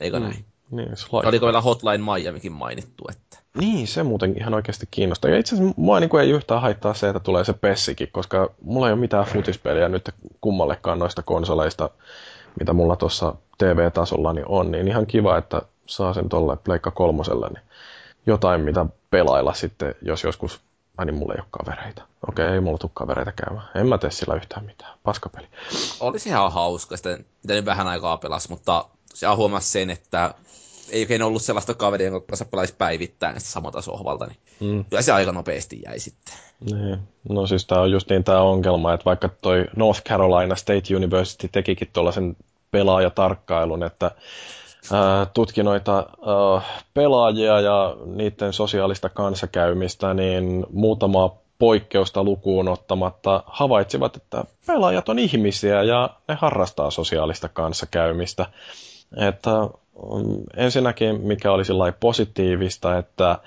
Eikö 0.00 0.18
mm. 0.18 0.24
näin? 0.24 0.49
Niin, 0.70 0.96
Sly. 0.96 1.20
Oliko 1.24 1.46
vielä 1.46 1.60
Hotline 1.60 1.98
Miamikin 1.98 2.52
mainittu? 2.52 3.04
Että... 3.10 3.38
Niin, 3.58 3.86
se 3.86 4.02
muuten 4.02 4.38
ihan 4.38 4.54
oikeasti 4.54 4.88
kiinnostaa. 4.90 5.30
Ja 5.30 5.38
itse 5.38 5.54
asiassa 5.54 5.74
mua 5.76 6.00
niin 6.00 6.10
kuin 6.10 6.22
ei 6.22 6.30
yhtään 6.30 6.60
haittaa 6.60 6.94
se, 6.94 7.08
että 7.08 7.20
tulee 7.20 7.44
se 7.44 7.52
Pessikin, 7.52 8.08
koska 8.12 8.50
mulla 8.62 8.86
ei 8.86 8.92
ole 8.92 9.00
mitään 9.00 9.26
futispeliä 9.26 9.88
nyt 9.88 10.10
kummallekaan 10.40 10.98
noista 10.98 11.22
konsoleista, 11.22 11.90
mitä 12.58 12.72
mulla 12.72 12.96
tuossa 12.96 13.34
TV-tasolla 13.58 14.32
niin 14.32 14.46
on, 14.48 14.70
niin 14.70 14.88
ihan 14.88 15.06
kiva, 15.06 15.38
että 15.38 15.62
saa 15.86 16.14
sen 16.14 16.28
tolle 16.28 16.56
Pleikka 16.56 16.90
kolmoselle, 16.90 17.48
niin 17.48 17.62
jotain 18.26 18.60
mitä 18.60 18.86
pelailla 19.10 19.54
sitten, 19.54 19.94
jos 20.02 20.24
joskus 20.24 20.60
Ai 21.00 21.06
niin, 21.06 21.14
mulla 21.14 21.34
ei 21.34 21.40
ole 21.40 21.46
kavereita. 21.50 22.02
Okei, 22.28 22.46
ei 22.46 22.60
mulla 22.60 22.78
tule 22.78 22.90
kavereita 22.94 23.32
käymään. 23.32 23.68
En 23.74 23.88
mä 23.88 23.98
tee 23.98 24.10
sillä 24.10 24.34
yhtään 24.34 24.66
mitään. 24.66 24.98
Paskapeli. 25.02 25.46
Olisi 26.00 26.28
ihan 26.28 26.52
hauska. 26.52 26.96
Sitten, 26.96 27.24
mitä 27.42 27.54
nyt 27.54 27.64
vähän 27.64 27.88
aikaa 27.88 28.16
pelas, 28.16 28.48
mutta 28.48 28.84
se 29.14 29.26
huomasi 29.26 29.70
sen, 29.70 29.90
että 29.90 30.34
ei 30.90 31.02
oikein 31.02 31.22
ollut 31.22 31.42
sellaista 31.42 31.74
kaveria, 31.74 32.06
jonka 32.06 32.26
kanssa 32.26 32.44
pelaisi 32.44 32.74
päivittäin 32.78 33.40
samalta 33.40 33.82
sohvalta, 33.82 34.26
niin 34.26 34.38
mm. 34.60 34.84
kyllä 34.84 35.02
se 35.02 35.12
aika 35.12 35.32
nopeasti 35.32 35.82
jäi 35.84 35.98
sitten. 35.98 36.34
Niin. 36.60 36.98
No 37.28 37.46
siis 37.46 37.66
tämä 37.66 37.80
on 37.80 37.90
just 37.90 38.10
niin 38.10 38.24
tämä 38.24 38.42
ongelma, 38.42 38.94
että 38.94 39.04
vaikka 39.04 39.28
toi 39.28 39.66
North 39.76 40.02
Carolina 40.02 40.56
State 40.56 40.96
University 40.96 41.48
tekikin 41.48 41.88
tuollaisen 41.92 42.36
pelaajatarkkailun, 42.70 43.82
että 43.82 44.10
tutki 45.34 45.62
noita 45.62 46.06
pelaajia 46.94 47.60
ja 47.60 47.96
niiden 48.06 48.52
sosiaalista 48.52 49.08
kanssakäymistä, 49.08 50.14
niin 50.14 50.66
muutama 50.72 51.36
poikkeusta 51.58 52.24
lukuun 52.24 52.68
ottamatta 52.68 53.42
havaitsivat, 53.46 54.16
että 54.16 54.44
pelaajat 54.66 55.08
on 55.08 55.18
ihmisiä 55.18 55.82
ja 55.82 56.10
ne 56.28 56.34
harrastaa 56.34 56.90
sosiaalista 56.90 57.48
kanssakäymistä. 57.48 58.46
Että 59.16 59.50
mm, 59.50 60.42
ensinnäkin, 60.56 61.20
mikä 61.20 61.52
oli 61.52 61.92
positiivista, 62.00 62.98
että 62.98 63.38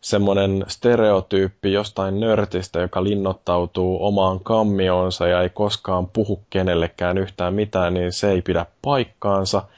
semmoinen 0.00 0.64
stereotyyppi 0.68 1.72
jostain 1.72 2.20
nörtistä, 2.20 2.80
joka 2.80 3.04
linnoittautuu 3.04 4.06
omaan 4.06 4.40
kammioonsa 4.40 5.26
ja 5.26 5.42
ei 5.42 5.50
koskaan 5.50 6.06
puhu 6.06 6.42
kenellekään 6.50 7.18
yhtään 7.18 7.54
mitään, 7.54 7.94
niin 7.94 8.12
se 8.12 8.30
ei 8.30 8.42
pidä 8.42 8.66
paikkaansa– 8.82 9.62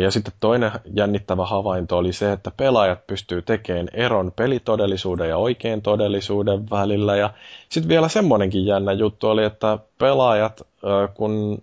ja 0.00 0.10
sitten 0.10 0.32
toinen 0.40 0.70
jännittävä 0.96 1.46
havainto 1.46 1.98
oli 1.98 2.12
se, 2.12 2.32
että 2.32 2.50
pelaajat 2.56 3.06
pystyy 3.06 3.42
tekemään 3.42 3.88
eron 3.92 4.32
pelitodellisuuden 4.36 5.28
ja 5.28 5.36
oikein 5.36 5.82
todellisuuden 5.82 6.70
välillä. 6.70 7.16
Ja 7.16 7.30
sitten 7.68 7.88
vielä 7.88 8.08
semmoinenkin 8.08 8.66
jännä 8.66 8.92
juttu 8.92 9.28
oli, 9.28 9.44
että 9.44 9.78
pelaajat, 9.98 10.62
kun 11.14 11.62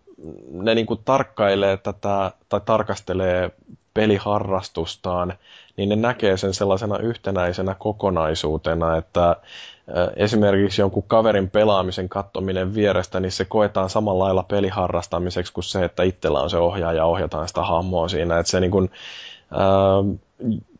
ne 0.51 0.75
niin 0.75 0.85
kuin 0.85 0.99
tarkkailee 1.05 1.77
tätä 1.77 2.31
tai 2.49 2.61
tarkastelee 2.65 3.51
peliharrastustaan, 3.93 5.33
niin 5.77 5.89
ne 5.89 5.95
näkee 5.95 6.37
sen 6.37 6.53
sellaisena 6.53 6.97
yhtenäisenä 6.97 7.75
kokonaisuutena, 7.79 8.97
että 8.97 9.35
esimerkiksi 10.15 10.81
jonkun 10.81 11.03
kaverin 11.03 11.49
pelaamisen 11.49 12.09
kattominen 12.09 12.75
vierestä, 12.75 13.19
niin 13.19 13.31
se 13.31 13.45
koetaan 13.45 13.89
samalla 13.89 14.23
lailla 14.23 14.43
peliharrastamiseksi 14.43 15.53
kuin 15.53 15.63
se, 15.63 15.85
että 15.85 16.03
itsellä 16.03 16.39
on 16.39 16.49
se 16.49 16.57
ohjaaja 16.57 16.97
ja 16.97 17.05
ohjataan 17.05 17.47
sitä 17.47 17.61
hahmoa 17.61 18.07
siinä. 18.07 18.39
Että 18.39 18.49
se 18.49 18.59
niin 18.59 18.71
kuin, 18.71 18.91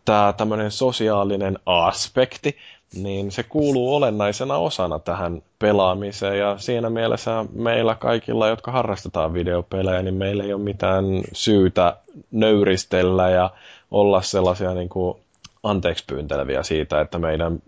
tämä 0.06 0.34
tämmöinen 0.38 0.72
sosiaalinen 0.72 1.60
aspekti, 1.66 2.58
niin 2.96 3.32
se 3.32 3.44
kuuluu 3.44 3.96
olennaisena 3.96 4.58
osana 4.58 5.00
tähän 5.00 5.42
pelaamiseen 5.60 6.40
ja 6.40 6.58
siinä 6.58 6.90
mielessä 6.90 7.46
meillä 7.54 7.96
kaikilla, 7.96 8.48
jotka 8.48 8.72
harrastetaan 8.72 9.34
videopelejä, 9.34 10.02
niin 10.02 10.14
meillä 10.16 10.44
ei 10.44 10.54
ole 10.54 10.62
mitään 10.62 11.06
syytä 11.34 11.98
nöyristellä 12.32 13.30
ja 13.30 13.50
olla 13.92 14.22
sellaisia 14.22 14.74
niin 14.74 14.90
kuin 14.90 15.18
anteeksi 15.64 16.04
pyynteleviä 16.08 16.64
siitä, 16.64 17.02
että 17.02 17.20
meidän 17.20 17.62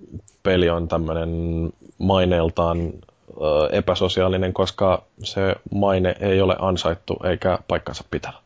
peli 0.44 0.70
on 0.70 0.88
tämmöinen 0.88 1.30
maineeltaan 1.98 2.94
epäsosiaalinen, 3.72 4.54
koska 4.54 5.04
se 5.24 5.56
maine 5.74 6.16
ei 6.20 6.42
ole 6.42 6.56
ansaittu 6.60 7.18
eikä 7.24 7.60
paikkansa 7.68 8.04
pitävä. 8.12 8.38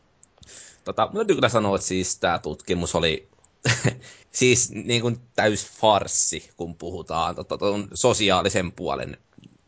Tota, 0.84 1.08
täytyy 1.14 1.34
kyllä 1.36 1.48
sanoa, 1.48 1.74
että 1.76 1.86
siis 1.86 2.18
tämä 2.18 2.38
tutkimus 2.38 2.94
oli 2.94 3.28
siis 4.30 4.70
niin 4.70 5.02
kuin 5.02 5.20
täys 5.34 5.66
farsi, 5.66 6.50
kun 6.56 6.74
puhutaan 6.74 7.34
tota, 7.34 7.56
sosiaalisen 7.94 8.72
puolen 8.72 9.16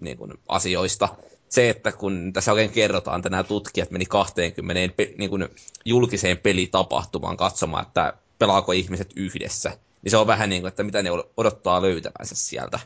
niin 0.01 0.17
kuin, 0.17 0.35
asioista. 0.49 1.09
Se, 1.49 1.71
että 1.71 1.93
kun 1.93 2.33
tässä 2.33 2.53
oikein 2.53 2.71
kerrotaan, 2.71 3.21
että 3.21 3.31
nämä 3.31 3.43
tutkijat 3.43 3.91
meni 3.91 4.05
20 4.07 4.97
pe- 4.97 5.15
niin 5.19 5.31
kuin, 5.31 5.49
julkiseen 5.85 6.39
pelitapahtumaan 6.39 7.37
katsomaan, 7.37 7.87
että 7.87 8.13
pelaako 8.39 8.73
ihmiset 8.73 9.13
yhdessä. 9.17 9.79
Niin 10.03 10.11
se 10.11 10.17
on 10.17 10.27
vähän 10.27 10.49
niin 10.49 10.63
kuin, 10.63 10.69
että 10.69 10.83
mitä 10.83 11.03
ne 11.03 11.11
odottaa 11.37 11.83
löytävänsä 11.83 12.35
sieltä. 12.35 12.81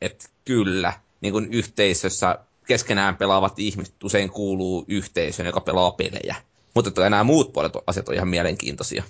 Että 0.00 0.28
kyllä, 0.44 0.92
niin 1.20 1.32
kuin 1.32 1.48
yhteisössä 1.52 2.38
keskenään 2.66 3.16
pelaavat 3.16 3.58
ihmiset 3.58 4.04
usein 4.04 4.30
kuuluu 4.30 4.84
yhteisöön, 4.88 5.46
joka 5.46 5.60
pelaa 5.60 5.90
pelejä. 5.90 6.36
Mutta 6.74 7.10
nämä 7.10 7.24
muut 7.24 7.52
puolet 7.52 7.72
asiat 7.86 8.08
on 8.08 8.14
ihan 8.14 8.28
mielenkiintoisia. 8.28 9.04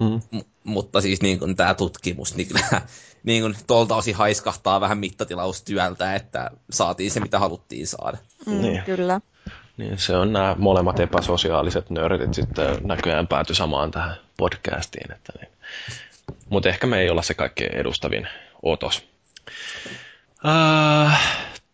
Mm. 0.00 0.20
M- 0.38 0.44
mutta 0.64 1.00
siis 1.00 1.22
niin 1.22 1.38
kuin 1.38 1.56
tämä 1.56 1.74
tutkimus, 1.74 2.36
niin 2.36 2.48
kyllä 2.48 2.66
niin 3.22 3.42
kuin 3.42 3.56
tuolta 3.66 3.96
osin 3.96 4.14
haiskahtaa 4.14 4.80
vähän 4.80 4.98
mittatilaustyöltä, 4.98 6.14
että 6.14 6.50
saatiin 6.70 7.10
se, 7.10 7.20
mitä 7.20 7.38
haluttiin 7.38 7.86
saada. 7.86 8.18
Mm, 8.46 8.60
niin. 8.62 8.82
Kyllä. 8.82 9.20
Niin 9.76 9.98
se 9.98 10.16
on 10.16 10.32
nämä 10.32 10.56
molemmat 10.58 11.00
epäsosiaaliset 11.00 11.90
nörtit 11.90 12.34
sitten 12.34 12.76
näköjään 12.82 13.26
pääty 13.26 13.54
samaan 13.54 13.90
tähän 13.90 14.16
podcastiin. 14.36 15.12
Että 15.12 15.32
niin. 15.40 15.52
Mutta 16.48 16.68
ehkä 16.68 16.86
me 16.86 17.00
ei 17.00 17.10
olla 17.10 17.22
se 17.22 17.34
kaikkein 17.34 17.76
edustavin 17.76 18.28
otos. 18.62 19.02
Uh, 20.44 21.12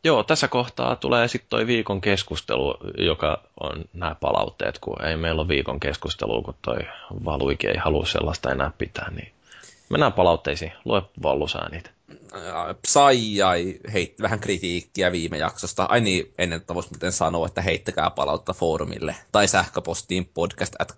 joo, 0.06 0.22
tässä 0.22 0.48
kohtaa 0.48 0.96
tulee 0.96 1.28
sitten 1.28 1.50
toi 1.50 1.66
viikon 1.66 2.00
keskustelu, 2.00 2.74
joka 2.98 3.42
on 3.60 3.84
nämä 3.92 4.14
palautteet, 4.14 4.78
kun 4.78 5.04
ei 5.04 5.16
meillä 5.16 5.40
ole 5.40 5.48
viikon 5.48 5.80
keskustelua, 5.80 6.42
kun 6.42 6.54
toi 6.62 6.78
Valuike 7.24 7.68
ei 7.68 7.76
halua 7.76 8.06
sellaista 8.06 8.52
enää 8.52 8.72
pitää, 8.78 9.10
niin 9.10 9.32
mennään 9.88 10.12
palautteisiin. 10.12 10.72
Lue 10.84 11.02
Vallusää 11.22 11.68
niitä. 11.68 11.90
Saijai 12.88 13.78
heitti 13.92 14.22
vähän 14.22 14.40
kritiikkiä 14.40 15.12
viime 15.12 15.38
jaksosta. 15.38 15.84
Ai 15.84 16.00
niin, 16.00 16.34
ennen 16.38 16.56
että 16.56 16.74
voisi 16.74 16.88
muuten 16.90 17.12
sanoa, 17.12 17.46
että 17.46 17.62
heittäkää 17.62 18.10
palautta 18.10 18.52
foorumille 18.52 19.16
tai 19.32 19.48
sähköpostiin 19.48 20.30
podcast 20.34 20.74
at 20.78 20.94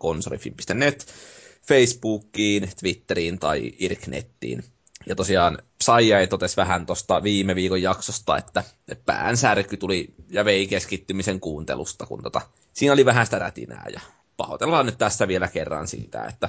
Facebookiin, 1.69 2.71
Twitteriin 2.81 3.39
tai 3.39 3.73
Irknettiin. 3.79 4.65
Ja 5.09 5.15
tosiaan 5.15 5.59
Saija 5.81 6.21
ei 6.21 6.27
totesi 6.27 6.57
vähän 6.57 6.87
tuosta 6.87 7.23
viime 7.23 7.55
viikon 7.55 7.83
jaksosta, 7.83 8.37
että 8.37 8.65
päänsärky 9.07 9.77
tuli 9.77 10.15
ja 10.31 10.45
vei 10.45 10.67
keskittymisen 10.67 11.41
kuuntelusta, 11.41 12.07
kun 12.07 12.23
tota, 12.23 12.41
siinä 12.73 12.93
oli 12.93 13.05
vähän 13.05 13.27
sitä 13.27 13.39
rätinää. 13.39 13.87
Ja 13.93 14.01
pahoitellaan 14.37 14.87
nyt 14.87 14.99
tässä 14.99 15.29
vielä 15.29 15.49
kerran 15.49 15.89
siitä, 15.89 16.25
että 16.25 16.49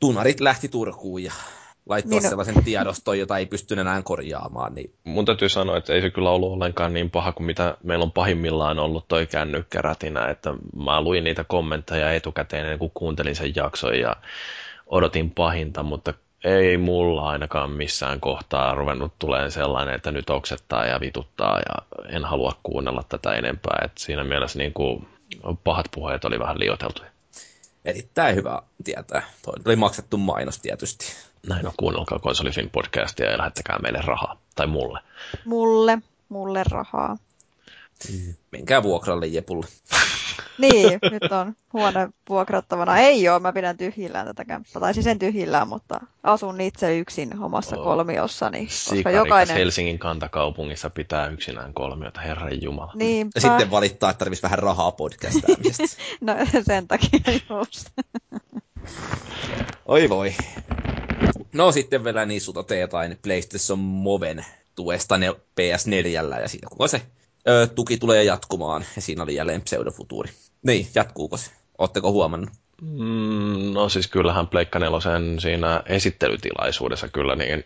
tunarit 0.00 0.40
lähti 0.40 0.68
Turkuun 0.68 1.22
ja 1.22 1.32
laittaa 1.86 2.20
niin 2.20 2.28
sellaisen 2.28 2.64
tiedoston, 2.64 3.18
jota 3.18 3.38
ei 3.38 3.46
pysty 3.46 3.74
enää 3.74 4.02
korjaamaan. 4.02 4.74
Niin... 4.74 4.94
Mun 5.04 5.24
täytyy 5.24 5.48
sanoa, 5.48 5.76
että 5.76 5.92
ei 5.92 6.00
se 6.00 6.10
kyllä 6.10 6.30
ollut 6.30 6.52
ollenkaan 6.52 6.92
niin 6.92 7.10
paha 7.10 7.32
kuin 7.32 7.46
mitä 7.46 7.76
meillä 7.82 8.02
on 8.02 8.12
pahimmillaan 8.12 8.78
ollut 8.78 9.08
toi 9.08 9.26
kännykkärätinä, 9.26 10.28
että 10.28 10.50
mä 10.84 11.00
luin 11.00 11.24
niitä 11.24 11.44
kommentteja 11.44 12.12
etukäteen 12.12 12.62
ennen 12.62 12.78
kuin 12.78 12.92
kuuntelin 12.94 13.36
sen 13.36 13.52
jakson 13.56 13.98
ja 13.98 14.16
odotin 14.86 15.30
pahinta, 15.30 15.82
mutta 15.82 16.14
ei 16.44 16.76
mulla 16.76 17.30
ainakaan 17.30 17.70
missään 17.70 18.20
kohtaa 18.20 18.74
ruvennut 18.74 19.12
tulee 19.18 19.50
sellainen, 19.50 19.94
että 19.94 20.10
nyt 20.10 20.30
oksettaa 20.30 20.86
ja 20.86 21.00
vituttaa 21.00 21.58
ja 21.58 22.02
en 22.08 22.24
halua 22.24 22.52
kuunnella 22.62 23.02
tätä 23.08 23.32
enempää. 23.32 23.78
Et 23.84 23.92
siinä 23.98 24.24
mielessä 24.24 24.58
niin 24.58 24.72
kuin 24.72 25.08
pahat 25.64 25.86
puheet 25.94 26.24
oli 26.24 26.38
vähän 26.38 26.58
liioteltuja. 26.58 27.10
Erittäin 27.84 28.36
hyvä 28.36 28.62
tietää. 28.84 29.22
Toi 29.42 29.54
oli 29.66 29.76
maksettu 29.76 30.16
mainos 30.16 30.58
tietysti. 30.58 31.06
Näin 31.48 31.66
on, 31.66 31.72
kuunnelkaa 31.76 32.18
Konsolifin 32.18 32.70
podcastia 32.70 33.30
ja 33.30 33.38
lähettäkää 33.38 33.78
meille 33.82 34.00
rahaa. 34.04 34.40
Tai 34.54 34.66
mulle. 34.66 35.00
Mulle, 35.44 35.98
mulle 36.28 36.62
rahaa. 36.70 37.16
Mm. 38.10 38.34
Menkää 38.50 38.82
vuokralle 38.82 39.26
Jepulle. 39.26 39.66
Niin, 40.58 40.98
nyt 41.10 41.32
on 41.32 41.56
huone 41.72 42.08
vuokrattavana. 42.28 42.98
Ei 42.98 43.28
ole, 43.28 43.38
mä 43.38 43.52
pidän 43.52 43.76
tyhjillään 43.76 44.26
tätä 44.26 44.44
kämppää. 44.44 44.80
Tai 44.80 44.94
siis 44.94 45.06
en 45.06 45.18
tyhjillään, 45.18 45.68
mutta 45.68 46.00
asun 46.22 46.60
itse 46.60 46.98
yksin 46.98 47.42
omassa 47.42 47.76
oh. 47.76 47.84
kolmiossa. 47.84 48.50
Niin, 48.50 48.68
koska 48.90 49.10
jokainen... 49.10 49.56
Helsingin 49.56 49.98
kantakaupungissa 49.98 50.90
pitää 50.90 51.26
yksinään 51.26 51.74
kolmiota, 51.74 52.20
herran 52.20 52.62
jumala. 52.62 52.92
Niinpä. 52.94 53.30
Ja 53.34 53.40
sitten 53.40 53.70
valittaa, 53.70 54.10
että 54.10 54.18
tarvitsisi 54.18 54.42
vähän 54.42 54.58
rahaa 54.58 54.92
podcastaamisesta. 54.92 56.02
no 56.20 56.34
sen 56.66 56.88
takia 56.88 57.20
just. 57.50 57.90
Oi 59.86 60.08
voi. 60.08 60.34
No 61.52 61.72
sitten 61.72 62.04
vielä 62.04 62.26
niin 62.26 62.40
sutatte 62.40 62.78
jotain 62.78 63.18
PlayStation 63.22 63.78
Moven 63.78 64.46
tuesta 64.74 65.18
ne 65.18 65.30
PS4 65.30 66.40
ja 66.40 66.48
siitä 66.48 66.66
kuka 66.70 66.88
se 66.88 67.02
ö, 67.48 67.66
tuki 67.66 67.98
tulee 67.98 68.24
jatkumaan. 68.24 68.84
Ja 68.96 69.02
siinä 69.02 69.22
oli 69.22 69.34
jälleen 69.34 69.62
pseudofutuuri. 69.62 70.30
Niin, 70.62 70.86
jatkuuko 70.94 71.36
se? 71.36 71.50
Oletteko 71.78 72.12
huomannut? 72.12 72.50
Mm, 72.82 73.72
no 73.72 73.88
siis 73.88 74.06
kyllähän 74.06 74.46
Pleikka 74.48 74.78
Nelosen 74.78 75.40
siinä 75.40 75.82
esittelytilaisuudessa 75.86 77.08
kyllä, 77.08 77.36
niin 77.36 77.64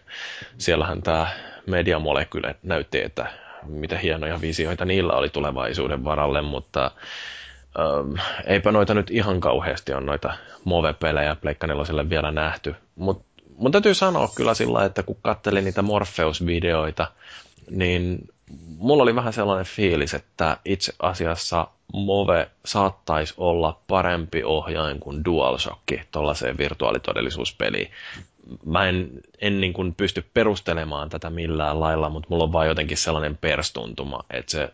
siellähän 0.59 1.02
tämä 1.02 1.28
Media 1.66 1.98
Molecule 1.98 2.55
näytti, 2.62 3.02
että 3.02 3.26
mitä 3.66 3.98
hienoja 3.98 4.40
visioita 4.40 4.84
niillä 4.84 5.12
oli 5.12 5.28
tulevaisuuden 5.28 6.05
varalle, 6.05 6.42
mutta 6.42 6.90
ähm, 7.78 8.14
eipä 8.46 8.72
noita 8.72 8.94
nyt 8.94 9.10
ihan 9.10 9.40
kauheasti 9.40 9.92
on 9.92 10.06
noita 10.06 10.34
Move-pelejä 10.64 11.34
Pleikka 11.34 11.66
Neloselle 11.66 12.10
vielä 12.10 12.30
nähty. 12.30 12.74
Mutta 12.96 13.24
mun 13.56 13.72
täytyy 13.72 13.94
sanoa 13.94 14.28
kyllä 14.34 14.55
sillä 14.55 14.84
että 14.84 15.02
kun 15.02 15.16
katselin 15.22 15.64
niitä 15.64 15.82
Morpheus-videoita, 15.82 17.06
niin 17.70 18.28
mulla 18.79 19.03
oli 19.03 19.15
vähän 19.15 19.33
sellainen 19.33 19.66
fiilis, 19.66 20.15
että 20.15 20.57
itse 20.65 20.93
asiassa 20.99 21.69
Move 21.93 22.51
saattaisi 22.65 23.35
olla 23.37 23.81
parempi 23.87 24.45
ohjain 24.45 25.01
kuin 25.01 25.25
DualShock 25.25 25.83
tuollaiseen 26.12 26.59
virtuaalitodellisuuspeliin. 26.59 27.91
Mä 28.65 28.89
en, 28.89 29.11
en 29.41 29.61
niin 29.61 29.73
kuin 29.73 29.95
pysty 29.95 30.25
perustelemaan 30.35 31.09
tätä 31.09 31.31
millään 31.31 31.81
lailla, 31.81 32.09
mutta 32.09 32.27
mulla 32.31 32.45
on 32.45 32.53
vaan 32.53 32.66
jotenkin 32.66 32.97
sellainen 32.97 33.37
perstuntuma, 33.37 34.25
että 34.31 34.53
se 34.53 34.73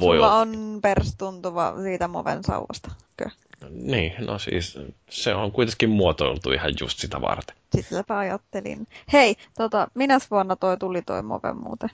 voi 0.00 0.16
Sulla 0.16 0.26
olla... 0.26 0.40
on 0.40 0.78
perstuntuva 0.82 1.74
siitä 1.82 2.08
Moven 2.08 2.44
sauvasta. 2.44 2.90
Kö? 3.16 3.24
Niin, 3.70 4.14
no 4.26 4.38
siis 4.38 4.78
se 5.10 5.34
on 5.34 5.52
kuitenkin 5.52 5.90
muotoiltu 5.90 6.52
ihan 6.52 6.74
just 6.80 6.98
sitä 6.98 7.20
varten. 7.20 7.56
Sitäpä 7.80 8.18
ajattelin. 8.18 8.86
Hei, 9.12 9.36
tota, 9.56 9.88
minäs 9.94 10.30
vuonna 10.30 10.56
toi 10.56 10.76
tuli 10.76 11.02
toi 11.02 11.22
Move 11.22 11.52
muuten? 11.52 11.90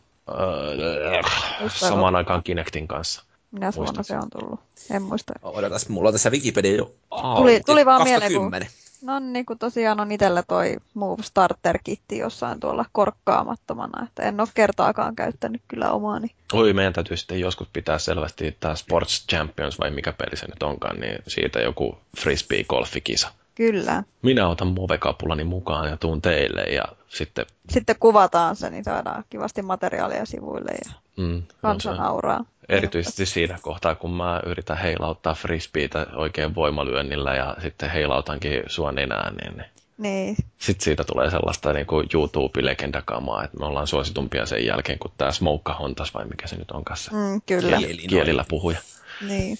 Just 1.61 1.77
samaan 1.77 2.17
aikaan 2.17 2.43
Kinectin 2.43 2.89
kanssa. 2.89 3.23
Minäs 3.51 3.77
vuonna 3.77 3.93
Muistat? 3.97 4.07
se 4.07 4.17
on 4.25 4.31
tullut? 4.31 4.61
En 4.91 5.03
muista. 5.03 5.33
Odotas, 5.43 5.89
mulla 5.89 6.09
on 6.09 6.15
tässä 6.15 6.31
Wikipedia 6.31 6.77
jo. 6.77 6.93
Tuli- 7.37 7.61
tuli 7.67 7.87
vaan 7.87 8.03
mieleen, 8.03 8.33
kun- 8.33 8.51
2010. 8.51 8.69
No 9.03 9.19
niin, 9.19 9.47
kun 9.47 9.59
tosiaan 9.59 10.01
on 10.01 10.13
itsellä 10.13 10.43
toi 10.43 10.77
Move 10.95 11.23
Starter-kitti 11.23 12.19
jossain 12.19 12.61
tuolla 12.61 12.85
korkkaamattomana, 12.93 14.05
että 14.05 14.23
en 14.23 14.41
ole 14.41 14.49
kertaakaan 14.55 15.17
käyttänyt 15.17 15.63
kyllä 15.69 15.91
omaani. 15.93 16.29
Oi, 16.53 16.73
meidän 16.73 16.93
täytyy 16.93 17.17
sitten 17.17 17.41
joskus 17.41 17.69
pitää 17.73 17.99
selvästi 17.99 18.57
tämä 18.61 18.75
Sports 18.75 19.27
Champions 19.31 19.79
vai 19.81 19.91
mikä 19.91 20.13
peli 20.13 20.37
se 20.37 20.47
nyt 20.47 20.63
onkaan, 20.63 21.01
niin 21.01 21.19
siitä 21.27 21.61
joku 21.61 21.99
frisbee-golfikisa. 22.19 23.29
Kyllä. 23.59 24.03
Minä 24.23 24.49
otan 24.49 24.69
Move-kapulani 24.69 25.45
mukaan 25.45 25.89
ja 25.89 25.97
tuun 25.97 26.23
teille 26.23 26.63
ja 26.63 26.85
sitten 27.09 27.47
Sitten 27.71 27.97
kuvataan 28.01 28.57
se, 28.57 28.71
niin 28.71 28.85
saadaan 28.85 29.25
kivasti 29.31 29.63
materiaalia 29.63 30.27
sivuille 30.27 30.71
ja 30.85 30.93
mm, 31.17 31.37
on 31.37 31.43
kansa 31.63 31.95
nauraa. 31.95 32.45
erityisesti 32.69 33.27
siinä 33.27 33.59
kohtaa, 33.63 33.95
kun 33.95 34.11
mä 34.11 34.41
yritän 34.47 34.77
heilauttaa 34.79 35.35
frisbeitä 35.35 36.07
oikein 36.15 36.55
voimalyönnillä 36.55 37.35
ja 37.35 37.57
sitten 37.63 37.91
heilautankin 37.91 38.63
sua 38.67 38.93
nenään, 38.93 39.35
niin 39.35 39.65
Niin, 39.99 40.37
sitten 40.59 40.85
siitä 40.85 41.05
tulee 41.05 41.31
sellaista 41.31 41.73
niin 41.73 41.87
kuin 41.87 42.09
YouTube-legendakamaa, 42.15 43.45
että 43.45 43.59
me 43.59 43.67
ollaan 43.67 43.87
suositumpia 43.87 44.47
sen 44.47 44.67
jälkeen, 44.67 44.99
kun 44.99 45.11
tämä 45.19 45.33
Smoukka 45.33 45.75
Hontas 45.75 46.15
vai 46.15 46.25
mikä 46.25 46.47
se 46.47 46.57
nyt 46.57 46.71
on 46.71 46.85
kanssa. 46.85 47.11
mm, 47.13 47.41
kyllä. 47.47 47.77
Kieli. 47.79 47.97
Kielillä 47.97 48.45
puhuja. 48.49 48.79
Niin. 49.29 49.59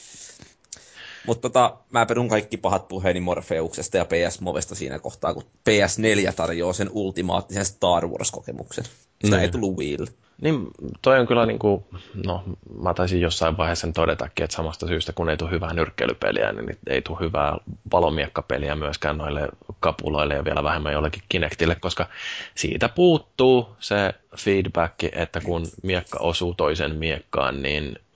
Mutta 1.27 1.43
tota, 1.49 1.77
mä 1.91 2.07
perun 2.07 2.29
kaikki 2.29 2.57
pahat 2.57 2.89
puheeni 2.89 3.21
Morfeuksesta 3.21 3.97
ja 3.97 4.05
PS 4.05 4.41
Movesta 4.41 4.75
siinä 4.75 4.99
kohtaa, 4.99 5.35
kun 5.35 5.43
PS4 5.43 6.33
tarjoaa 6.37 6.73
sen 6.73 6.91
ultimaattisen 6.93 7.65
Star 7.65 8.07
Wars-kokemuksen. 8.07 8.85
Sitä 8.85 9.37
Niin. 9.37 9.43
ei 9.43 9.49
tullut 9.49 9.79
Wii. 9.79 9.97
Niin 10.41 10.67
toi 11.03 11.21
on 11.21 11.27
kyllä 11.27 11.47
niin 11.47 11.59
kuin, 11.59 11.85
no 12.27 12.45
mä 12.83 12.95
taisin 12.95 13.21
jossain 13.21 13.57
vaiheessa 13.57 13.81
sen 13.81 13.93
todetakin, 13.93 14.45
että 14.45 14.57
samasta 14.57 14.87
syystä 14.87 15.13
kun 15.13 15.31
ei 15.31 15.37
tule 15.37 15.51
hyvää 15.51 15.75
nyrkkeilypeliä, 15.75 16.53
niin 16.53 16.79
ei 16.87 17.03
tule 17.03 17.19
hyvää 17.21 17.57
valomiekkapeliä 17.93 18.77
myöskään 18.77 19.19
noille 19.19 19.49
kapuloille 19.81 20.35
ja 20.35 20.45
vielä 20.45 20.63
vähemmän 20.63 20.93
jollekin 20.93 21.23
Kinectille, 21.29 21.75
koska 21.75 22.07
siitä 22.55 22.89
puuttuu 22.89 23.69
se 23.81 24.15
feedback, 24.37 24.95
että 25.13 25.41
kun 25.41 25.67
miekka 25.83 26.19
osuu 26.21 26.55
toisen 26.55 26.97
miekkaan, 26.97 27.63
niin 27.63 27.85
mm, 27.85 28.08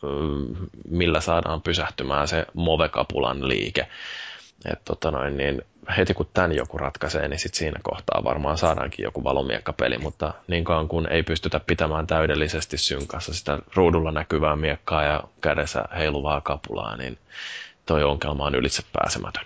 millä 0.88 1.20
saadaan 1.20 1.62
pysähtymään 1.62 2.28
se 2.28 2.46
move-kapulan 2.54 3.48
liike. 3.48 3.86
Et 4.72 4.84
tota 4.84 5.10
noin, 5.10 5.36
niin 5.36 5.62
heti 5.96 6.14
kun 6.14 6.28
tämän 6.34 6.52
joku 6.52 6.78
ratkaisee, 6.78 7.28
niin 7.28 7.38
sit 7.38 7.54
siinä 7.54 7.80
kohtaa 7.82 8.24
varmaan 8.24 8.58
saadaankin 8.58 9.02
joku 9.02 9.24
valomiekkapeli, 9.24 9.98
mutta 9.98 10.34
niin 10.48 10.64
kauan 10.64 10.88
kun 10.88 11.08
ei 11.08 11.22
pystytä 11.22 11.60
pitämään 11.60 12.06
täydellisesti 12.06 12.78
synkassa 12.78 13.34
sitä 13.34 13.58
ruudulla 13.74 14.10
näkyvää 14.10 14.56
miekkaa 14.56 15.04
ja 15.04 15.24
kädessä 15.40 15.84
heiluvaa 15.98 16.40
kapulaa, 16.40 16.96
niin 16.96 17.18
toi 17.86 18.04
ongelma 18.04 18.44
on 18.44 18.54
ylitse 18.54 18.82
pääsemätön. 18.92 19.44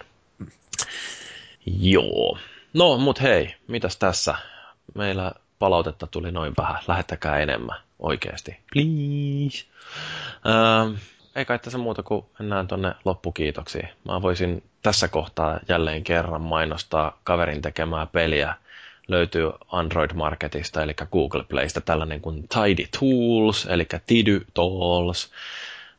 Joo. 1.67 2.39
No, 2.75 2.99
mut 2.99 3.23
hei, 3.23 3.55
mitäs 3.67 3.97
tässä? 3.97 4.35
Meillä 4.95 5.33
palautetta 5.59 6.07
tuli 6.07 6.33
noin 6.33 6.53
vähän. 6.59 6.83
Lähettäkää 6.89 7.39
enemmän, 7.39 7.77
oikeasti. 7.99 8.57
Please. 8.73 9.65
Ähm, 10.47 10.95
ei 11.37 11.45
kai 11.45 11.59
tässä 11.59 11.79
muuta 11.79 12.03
kuin 12.03 12.25
mennään 12.39 12.69
tonne 12.69 12.95
loppukiitoksiin. 13.05 13.89
Mä 14.05 14.23
voisin 14.23 14.63
tässä 14.83 15.09
kohtaa 15.09 15.61
jälleen 15.69 16.05
kerran 16.05 16.43
mainostaa 16.43 17.19
kaverin 17.25 17.63
tekemää 17.63 18.07
peliä. 18.07 18.55
Löytyy 19.09 19.51
Android 19.73 20.11
Marketista, 20.15 20.83
eli 20.83 20.95
Google 21.13 21.45
Playsta, 21.45 21.81
tällainen 21.81 22.21
kuin 22.21 22.49
Tidy 22.49 22.85
Tools, 23.01 23.67
eli 23.71 23.87
Tidy 24.07 24.47
Tools. 24.55 25.31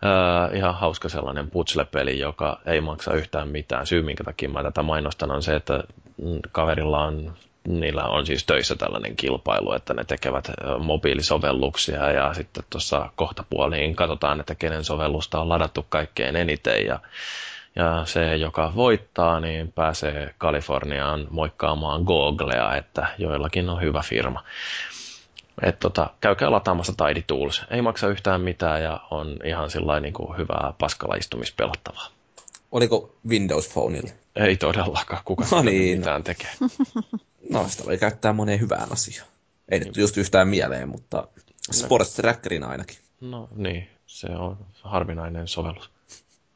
Öö, 0.05 0.57
ihan 0.57 0.75
hauska 0.75 1.09
sellainen 1.09 1.49
putsle-peli, 1.49 2.19
joka 2.19 2.59
ei 2.65 2.81
maksa 2.81 3.13
yhtään 3.13 3.47
mitään. 3.47 3.87
Syy, 3.87 4.01
minkä 4.01 4.23
takia 4.23 4.49
mä 4.49 4.63
tätä 4.63 4.83
mainostan, 4.83 5.31
on 5.31 5.43
se, 5.43 5.55
että 5.55 5.83
mm, 6.17 6.39
kaverilla 6.51 7.03
on 7.03 7.33
niillä 7.67 8.03
on 8.03 8.25
siis 8.25 8.45
töissä 8.45 8.75
tällainen 8.75 9.15
kilpailu, 9.15 9.73
että 9.73 9.93
ne 9.93 10.03
tekevät 10.03 10.51
mobiilisovelluksia 10.79 12.11
ja 12.11 12.33
sitten 12.33 12.63
tuossa 12.69 13.09
kohtapuoliin 13.15 13.95
katsotaan, 13.95 14.39
että 14.39 14.55
kenen 14.55 14.83
sovellusta 14.83 15.41
on 15.41 15.49
ladattu 15.49 15.85
kaikkein 15.89 16.35
eniten 16.35 16.85
ja, 16.85 16.99
ja 17.75 18.01
se, 18.05 18.35
joka 18.35 18.71
voittaa, 18.75 19.39
niin 19.39 19.71
pääsee 19.71 20.35
Kaliforniaan 20.37 21.27
moikkaamaan 21.29 22.03
Googlea, 22.03 22.75
että 22.75 23.07
joillakin 23.17 23.69
on 23.69 23.81
hyvä 23.81 24.01
firma. 24.05 24.43
Et 25.63 25.79
tota, 25.79 26.09
käykää 26.21 26.51
lataamassa 26.51 26.93
Tidy 26.97 27.23
Tools. 27.27 27.63
Ei 27.69 27.81
maksa 27.81 28.07
yhtään 28.07 28.41
mitään 28.41 28.83
ja 28.83 28.99
on 29.11 29.37
ihan 29.43 29.69
sillä 29.69 29.99
niin 29.99 30.13
hyvää 30.37 30.73
paskalaistumispelattavaa. 30.79 32.16
Oliko 32.71 33.15
Windows 33.27 33.67
Phoneilla? 33.67 34.09
Ei 34.35 34.57
todellakaan, 34.57 35.21
kuka 35.25 35.45
No 35.51 35.61
niin, 35.61 35.81
niin, 35.81 35.95
no. 35.95 35.99
mitään 35.99 36.23
tekee. 36.23 36.49
No, 37.49 37.67
sitä 37.69 37.85
voi 37.85 37.97
käyttää 37.97 38.33
moneen 38.33 38.59
hyvään 38.59 38.91
asiaan. 38.91 39.27
Ei 39.69 39.79
nyt 39.79 39.97
just 39.97 40.17
yhtään 40.17 40.47
mieleen, 40.47 40.89
mutta 40.89 41.27
Sports 41.71 42.13
Trackerin 42.13 42.63
ainakin. 42.63 42.97
No 43.21 43.49
niin, 43.55 43.87
se 44.05 44.27
on 44.27 44.57
harvinainen 44.81 45.47
sovellus. 45.47 45.89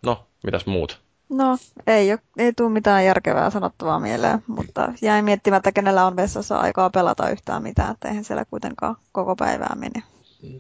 No, 0.04 0.28
mitäs 0.44 0.66
muut? 0.66 1.02
No, 1.30 1.58
ei, 1.88 2.12
ole, 2.12 2.20
ei 2.38 2.54
tule 2.54 2.70
mitään 2.70 3.06
järkevää 3.06 3.50
sanottavaa 3.50 4.00
mieleen, 4.00 4.44
mutta 4.48 4.94
jäin 5.02 5.26
miettimään, 5.26 5.58
että 5.58 5.72
kenellä 5.72 6.08
on 6.08 6.16
vessassa 6.16 6.58
aikaa 6.58 6.90
pelata 6.90 7.30
yhtään 7.30 7.64
mitään, 7.64 7.92
että 7.92 8.08
eihän 8.08 8.24
siellä 8.24 8.46
kuitenkaan 8.46 8.96
koko 9.12 9.36
päivää 9.36 9.76
mene. 9.76 10.04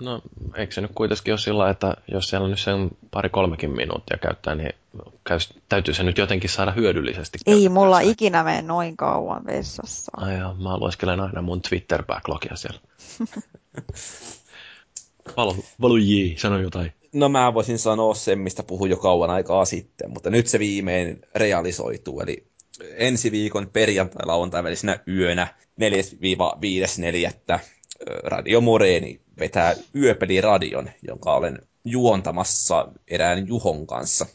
No, 0.01 0.21
eikö 0.55 0.73
se 0.73 0.81
nyt 0.81 0.91
kuitenkin 0.95 1.31
ole 1.31 1.39
sillä, 1.39 1.69
että 1.69 1.95
jos 2.11 2.29
siellä 2.29 2.47
nyt 2.47 2.59
sen 2.59 2.89
pari-kolmekin 3.11 3.71
minuuttia 3.71 4.17
käyttää, 4.17 4.55
niin 4.55 4.73
käys, 5.23 5.53
täytyy 5.69 5.93
se 5.93 6.03
nyt 6.03 6.17
jotenkin 6.17 6.49
saada 6.49 6.71
hyödyllisesti 6.71 7.37
Ei 7.45 7.53
käytettyä 7.53 7.69
mulla 7.73 8.01
se. 8.01 8.09
ikinä 8.09 8.43
mene 8.43 8.61
noin 8.61 8.97
kauan 8.97 9.45
vessassa. 9.45 10.11
Ai 10.17 10.39
joo, 10.39 10.53
mä 10.53 10.77
lueskelen 10.77 11.19
aina 11.19 11.41
mun 11.41 11.61
Twitter-backlogia 11.61 12.55
siellä. 12.55 12.79
Valo, 15.37 15.55
valo 15.81 15.97
jee, 15.97 16.37
sano 16.37 16.59
jotain. 16.59 16.93
No 17.13 17.29
mä 17.29 17.53
voisin 17.53 17.79
sanoa 17.79 18.15
sen, 18.15 18.39
mistä 18.39 18.63
puhuin 18.63 18.91
jo 18.91 18.97
kauan 18.97 19.29
aikaa 19.29 19.65
sitten, 19.65 20.11
mutta 20.11 20.29
nyt 20.29 20.47
se 20.47 20.59
viimein 20.59 21.21
realisoituu. 21.35 22.21
Eli 22.21 22.47
ensi 22.95 23.31
viikon 23.31 23.69
perjantai-lauantai 23.73 24.63
välisenä 24.63 24.99
yönä 25.07 25.47
4-5.4. 27.53 27.59
Radio 28.23 28.61
Moreeni 28.61 29.21
vetää 29.41 29.76
yöpeliradion, 29.95 30.89
jonka 31.07 31.34
olen 31.34 31.59
juontamassa 31.85 32.88
erään 33.07 33.47
Juhon 33.47 33.88
kanssa. 33.88 34.26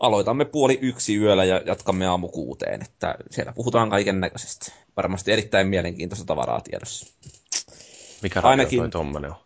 Aloitamme 0.00 0.44
puoli 0.44 0.78
yksi 0.82 1.16
yöllä 1.16 1.44
ja 1.44 1.60
jatkamme 1.66 2.06
aamu 2.06 2.28
kuuteen, 2.28 2.82
että 2.82 3.14
siellä 3.30 3.52
puhutaan 3.52 3.90
kaiken 3.90 4.20
näköisestä. 4.20 4.72
Varmasti 4.96 5.32
erittäin 5.32 5.66
mielenkiintoista 5.66 6.26
tavaraa 6.26 6.60
tiedossa. 6.60 7.06
Mikä 8.22 8.40
radio 8.40 8.50
Ainakin- 8.50 8.78
toi 8.78 8.90
tommonen 8.90 9.30
on? 9.30 9.36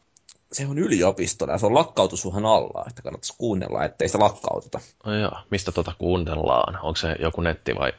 Se 0.53 0.67
on 0.67 0.79
yliopistolla 0.79 1.53
ja 1.53 1.59
se 1.59 1.67
on 1.67 1.75
lakkautusuhan 1.75 2.47
alla, 2.47 2.85
että 2.89 3.03
kannattaisi 3.03 3.35
kuunnella, 3.39 3.85
ettei 3.85 4.09
sitä 4.09 4.19
lakkauteta. 4.19 4.81
Ai 5.05 5.21
joo, 5.21 5.39
mistä 5.51 5.73
tota 5.73 5.93
kuunnellaan? 5.99 6.83
Onko 6.83 6.97
se 6.97 7.17
joku 7.21 7.41
netti 7.41 7.75
vai? 7.75 7.93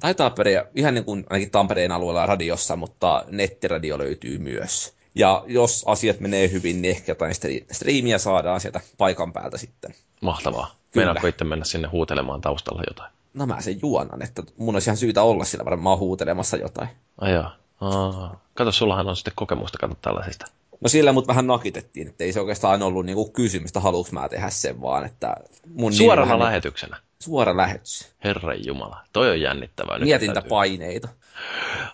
Taitaa 0.00 0.30
periä 0.30 0.64
ihan 0.74 0.94
niin 0.94 1.04
kuin 1.04 1.24
ainakin 1.30 1.50
Tampereen 1.50 1.92
alueella 1.92 2.26
radiossa, 2.26 2.76
mutta 2.76 3.24
nettiradio 3.30 3.98
löytyy 3.98 4.38
myös. 4.38 4.94
Ja 5.14 5.44
jos 5.46 5.84
asiat 5.86 6.20
menee 6.20 6.50
hyvin, 6.50 6.82
niin 6.82 6.96
ehkä 6.96 7.10
jotain 7.10 7.32
stri- 7.32 7.66
striimiä 7.74 8.18
saadaan 8.18 8.60
sieltä 8.60 8.80
paikan 8.98 9.32
päältä 9.32 9.58
sitten. 9.58 9.94
Mahtavaa. 10.20 10.74
Meinaatko 10.94 11.26
itse 11.26 11.44
mennä 11.44 11.64
sinne 11.64 11.88
huutelemaan 11.88 12.40
taustalla 12.40 12.82
jotain? 12.88 13.12
No 13.34 13.46
mä 13.46 13.60
sen 13.60 13.78
juonan, 13.82 14.22
että 14.22 14.42
mun 14.56 14.74
olisi 14.74 14.90
ihan 14.90 14.96
syytä 14.96 15.22
olla 15.22 15.44
siellä 15.44 15.64
varmaan 15.64 15.98
huutelemassa 15.98 16.56
jotain. 16.56 16.88
Ai 17.18 17.32
joo. 17.32 17.50
Aa, 17.80 18.40
kato, 18.54 18.72
sullahan 18.72 19.08
on 19.08 19.16
sitten 19.16 19.32
kokemusta 19.36 19.78
kato 19.78 19.96
tällaisista. 20.02 20.46
No 20.80 20.88
sillä 20.88 21.12
mut 21.12 21.26
vähän 21.28 21.46
nakitettiin, 21.46 22.08
että 22.08 22.24
ei 22.24 22.32
se 22.32 22.40
oikeastaan 22.40 22.82
ollut 22.82 23.06
niinku 23.06 23.30
kysymystä, 23.30 23.80
haluuks 23.80 24.12
mä 24.12 24.28
tehdä 24.28 24.50
sen, 24.50 24.80
vaan 24.82 25.06
että 25.06 25.36
mun 25.74 25.92
Suorana 25.92 26.38
lähetyksenä. 26.38 26.96
Suora 27.22 27.56
lähetys. 27.56 28.12
Herran 28.24 28.66
Jumala, 28.66 29.00
toi 29.12 29.30
on 29.30 29.40
jännittävää. 29.40 29.98
Nyt 29.98 30.04
Mietintä 30.04 30.34
täytyy- 30.34 30.48
paineita. 30.48 31.08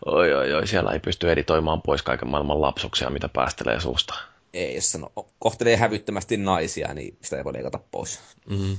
Oi, 0.06 0.34
oi, 0.34 0.52
oi, 0.54 0.66
siellä 0.66 0.90
ei 0.90 1.00
pysty 1.00 1.30
editoimaan 1.30 1.82
pois 1.82 2.02
kaiken 2.02 2.28
maailman 2.28 2.60
lapsuksia, 2.60 3.10
mitä 3.10 3.28
päästelee 3.28 3.80
suusta. 3.80 4.14
Ei, 4.54 4.74
jos 4.74 4.92
sano, 4.92 5.12
kohtelee 5.38 5.76
hävyttömästi 5.76 6.36
naisia, 6.36 6.94
niin 6.94 7.18
sitä 7.22 7.36
ei 7.36 7.44
voi 7.44 7.52
leikata 7.52 7.78
pois. 7.90 8.20
Mm. 8.50 8.78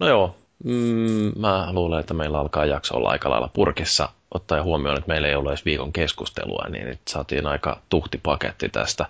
No 0.00 0.08
joo, 0.08 0.36
mm, 0.64 1.32
mä 1.36 1.72
luulen, 1.72 2.00
että 2.00 2.14
meillä 2.14 2.38
alkaa 2.38 2.64
jakso 2.64 2.96
olla 2.96 3.10
aika 3.10 3.30
lailla 3.30 3.50
purkissa. 3.52 4.08
Ottaen 4.34 4.64
huomioon, 4.64 4.98
että 4.98 5.08
meillä 5.08 5.28
ei 5.28 5.34
ole 5.34 5.48
edes 5.50 5.64
viikon 5.64 5.92
keskustelua, 5.92 6.66
niin 6.68 6.86
nyt 6.86 7.00
saatiin 7.08 7.46
aika 7.46 7.80
tuhti 7.88 8.20
paketti 8.22 8.68
tästä. 8.68 9.06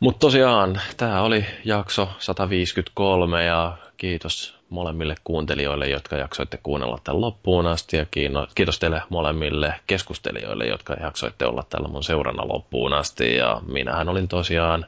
Mutta 0.00 0.18
tosiaan, 0.18 0.80
tämä 0.96 1.22
oli 1.22 1.44
jakso 1.64 2.08
153 2.18 3.44
ja 3.44 3.76
kiitos 4.00 4.54
molemmille 4.68 5.14
kuuntelijoille, 5.24 5.88
jotka 5.88 6.16
jaksoitte 6.16 6.58
kuunnella 6.62 6.98
tämän 7.04 7.20
loppuun 7.20 7.66
asti 7.66 7.96
ja 7.96 8.06
kiitos 8.54 8.78
teille 8.78 9.02
molemmille 9.08 9.74
keskustelijoille, 9.86 10.66
jotka 10.66 10.94
jaksoitte 10.94 11.46
olla 11.46 11.64
tällä 11.70 11.88
mun 11.88 12.02
seurana 12.02 12.48
loppuun 12.48 12.92
asti 12.92 13.36
ja 13.36 13.60
minähän 13.66 14.08
olin 14.08 14.28
tosiaan 14.28 14.86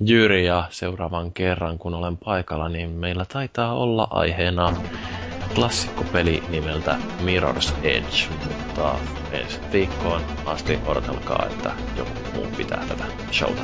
Jyri 0.00 0.46
ja 0.46 0.64
seuraavan 0.70 1.32
kerran 1.32 1.78
kun 1.78 1.94
olen 1.94 2.16
paikalla, 2.16 2.68
niin 2.68 2.90
meillä 2.90 3.24
taitaa 3.24 3.74
olla 3.74 4.06
aiheena 4.10 4.72
klassikkopeli 5.54 6.44
nimeltä 6.48 6.98
Mirror's 7.22 7.74
Edge, 7.82 8.34
mutta 8.48 9.00
ensi 9.30 9.60
viikkoon 9.72 10.26
asti 10.44 10.80
odotelkaa, 10.84 11.46
että 11.50 11.72
joku 11.96 12.16
muu 12.32 12.50
pitää 12.56 12.84
tätä 12.88 13.04
showta. 13.32 13.62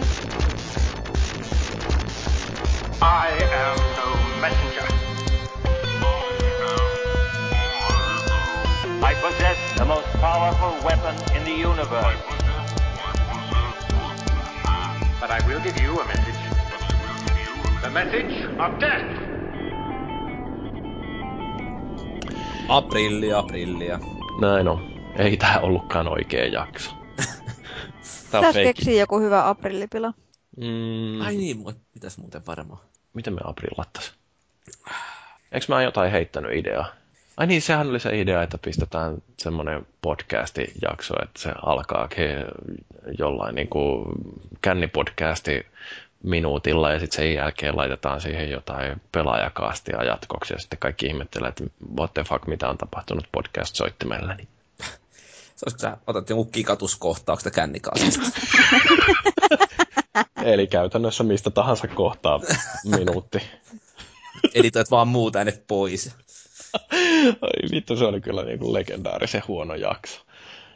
I 3.04 3.28
am 3.62 3.76
no 3.98 4.08
messenger. 4.40 4.86
I 9.02 9.14
possess 9.14 9.58
the 9.78 9.84
most 9.84 10.06
powerful 10.20 10.74
weapon 10.84 11.14
in 11.36 11.42
the 11.44 11.56
universe. 11.70 12.22
But 15.20 15.30
I 15.30 15.40
will 15.48 15.60
give 15.60 15.76
you 15.82 16.00
a 16.00 16.06
message. 16.06 16.42
The 17.82 17.90
message 17.90 18.34
of 18.58 18.78
death. 18.80 19.10
Aprillia, 22.68 23.38
aprillia. 23.38 23.98
Näin 24.40 24.68
on. 24.68 24.92
Ei 25.18 25.36
tää 25.36 25.60
ollutkaan 25.60 26.08
oikea 26.08 26.46
jakso. 26.46 26.90
Tässä 28.30 28.52
keksii 28.62 28.98
joku 28.98 29.18
hyvä 29.20 29.48
aprillipila. 29.48 30.12
Mm. 30.56 31.20
Ai 31.20 31.36
niin, 31.36 31.64
pitäisi 31.92 32.20
muuten 32.20 32.46
varmaan. 32.46 32.91
Miten 33.14 33.34
me 33.34 33.40
aprillattais? 33.44 34.12
Eikö 35.52 35.66
mä 35.68 35.82
jotain 35.82 36.12
heittänyt 36.12 36.52
ideaa? 36.56 36.86
Ai 37.36 37.46
niin, 37.46 37.62
sehän 37.62 37.88
oli 37.88 38.00
se 38.00 38.20
idea, 38.20 38.42
että 38.42 38.58
pistetään 38.58 39.22
semmoinen 39.38 39.86
podcasti-jakso, 40.02 41.14
että 41.22 41.40
se 41.40 41.52
alkaa 41.62 42.08
jollain 43.18 43.54
niin 43.54 43.68
kuin 43.68 44.04
kännipodcasti 44.62 45.66
minuutilla 46.22 46.92
ja 46.92 47.00
sitten 47.00 47.16
sen 47.16 47.34
jälkeen 47.34 47.76
laitetaan 47.76 48.20
siihen 48.20 48.50
jotain 48.50 49.00
pelaajakaastia 49.12 50.04
jatkoksi 50.04 50.54
ja 50.54 50.58
sitten 50.58 50.78
kaikki 50.78 51.06
ihmettelee, 51.06 51.48
että 51.48 51.64
what 51.98 52.14
the 52.14 52.24
fuck, 52.24 52.46
mitä 52.46 52.68
on 52.68 52.78
tapahtunut 52.78 53.28
podcast-soittimella. 53.32 54.34
Niin. 54.34 54.48
Se 55.56 55.64
olisi, 55.66 55.76
kun 55.76 55.78
sä 55.80 55.96
otat 56.06 56.30
jonkun 56.30 56.52
kikatuskohtauksesta 56.52 57.50
kännikaasista. 57.50 58.22
Eli 60.42 60.66
käytännössä 60.66 61.24
mistä 61.24 61.50
tahansa 61.50 61.88
kohtaa 61.88 62.40
minuutti. 62.84 63.38
Editoit 64.54 64.90
vaan 64.90 65.08
muuta 65.08 65.38
äänet 65.38 65.66
pois. 65.66 66.16
Ai 67.42 67.70
vittu, 67.70 67.96
se 67.96 68.04
oli 68.04 68.20
kyllä 68.20 68.42
niin 68.42 68.58
kuin 68.58 68.72
legendaarisen 68.72 69.42
huono 69.48 69.74
jakso. 69.74 70.20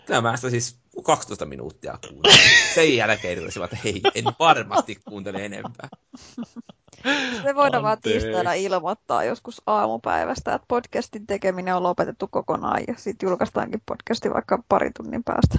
Kyllä 0.06 0.20
mä 0.20 0.36
sitä 0.36 0.51
siis 0.51 0.76
12 1.02 1.47
minuuttia 1.47 1.98
kuuntelin. 2.09 2.38
Sen 2.74 2.97
jälkeen 2.97 3.38
yritin, 3.38 3.64
että 3.64 3.78
hei, 3.84 4.01
en 4.14 4.24
varmasti 4.38 5.01
kuuntele 5.09 5.44
enempää. 5.44 5.88
Me 7.44 7.55
voidaan 7.55 7.82
vaan 7.82 7.98
tiistaina 8.02 8.52
ilmoittaa 8.52 9.24
joskus 9.24 9.62
aamupäivästä, 9.66 10.55
että 10.55 10.66
podcastin 10.68 11.26
tekeminen 11.26 11.76
on 11.76 11.82
lopetettu 11.82 12.28
kokonaan 12.30 12.82
ja 12.88 12.94
sitten 12.97 13.26
julkaistaankin 13.26 13.82
podcasti 13.86 14.30
vaikka 14.30 14.62
pari 14.68 14.90
tunnin 14.97 15.24
päästä. 15.24 15.59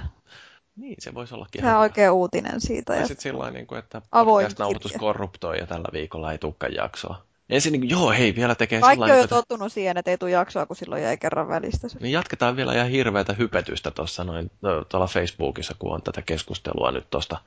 Niin, 0.78 0.96
se 0.98 1.14
voisi 1.14 1.34
ollakin. 1.34 1.60
Se 1.60 1.66
on 1.66 1.80
oikein 1.80 2.10
uutinen 2.10 2.60
siitä. 2.60 2.94
Ja 2.94 3.06
sitten 3.06 3.22
sillä 3.22 3.50
niin 3.50 3.66
kuin, 3.66 3.78
että 3.78 4.02
podcast-nauhoitus 4.10 4.92
korruptoi 4.98 5.58
ja 5.58 5.66
tällä 5.66 5.88
viikolla 5.92 6.32
ei 6.32 6.38
tulekaan 6.38 6.74
jaksoa. 6.74 7.22
Ensin 7.50 7.72
niin 7.72 7.80
kuin, 7.80 7.90
joo, 7.90 8.10
hei, 8.10 8.34
vielä 8.34 8.54
tekee 8.54 8.80
Kaikki 8.80 9.02
on 9.02 9.08
jo 9.08 9.14
että... 9.14 9.36
tottunut 9.36 9.72
siihen, 9.72 9.96
että 9.96 10.10
ei 10.10 10.18
tule 10.18 10.30
jaksoa, 10.30 10.66
kun 10.66 10.76
silloin 10.76 11.02
jäi 11.02 11.16
kerran 11.16 11.48
välistä. 11.48 11.88
Niin 12.00 12.12
jatketaan 12.12 12.56
vielä 12.56 12.74
ihan 12.74 12.88
hirveätä 12.88 13.32
hypetystä 13.32 13.90
tuossa 13.90 14.24
noin 14.24 14.50
no, 14.62 14.84
tuolla 14.84 15.06
Facebookissa, 15.06 15.74
kun 15.78 15.94
on 15.94 16.02
tätä 16.02 16.22
keskustelua 16.22 16.90
nyt 16.90 17.10
tuosta, 17.10 17.38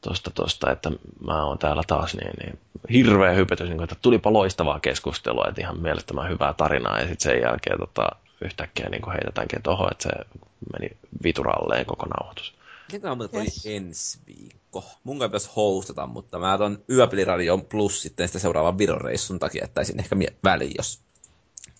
tosta, 0.00 0.30
tosta, 0.30 0.72
että 0.72 0.90
mä 1.26 1.44
oon 1.44 1.58
täällä 1.58 1.82
taas, 1.86 2.16
niin, 2.16 2.32
niin 2.40 2.58
hirveä 2.92 3.32
hypetys, 3.32 3.68
niin 3.68 3.76
kuin, 3.76 3.84
että 3.84 3.96
tulipa 4.02 4.32
loistavaa 4.32 4.80
keskustelua, 4.80 5.46
että 5.48 5.60
ihan 5.60 5.80
mielettömän 5.80 6.30
hyvää 6.30 6.52
tarinaa, 6.52 7.00
ja 7.00 7.08
sitten 7.08 7.32
sen 7.32 7.42
jälkeen 7.42 7.78
tota, 7.78 8.08
yhtäkkiä 8.40 8.88
niin 8.88 9.12
heitetäänkin 9.12 9.62
tuohon, 9.62 9.92
että 9.92 10.02
se 10.02 10.40
meni 10.72 10.96
vituralleen 11.22 11.86
koko 11.86 12.06
nauhoitus. 12.06 12.54
Ketä 12.90 13.12
on 13.12 13.18
muuten 13.18 13.40
yes. 13.40 13.66
ensi 13.66 14.18
viikko? 14.26 14.84
Mun 15.04 15.18
kai 15.18 15.28
pitäisi 15.28 15.50
hostata, 15.56 16.06
mutta 16.06 16.38
mä 16.38 16.54
otan 16.54 16.78
Yöpeliradion 16.90 17.62
plus 17.64 18.02
sitten 18.02 18.28
sitä 18.28 18.38
seuraavan 18.38 18.78
Viron 18.78 19.00
reissun 19.00 19.38
takia, 19.38 19.64
että 19.64 19.84
sinne 19.84 20.02
ehkä 20.02 20.16
väliin, 20.44 20.74
jos 20.78 21.00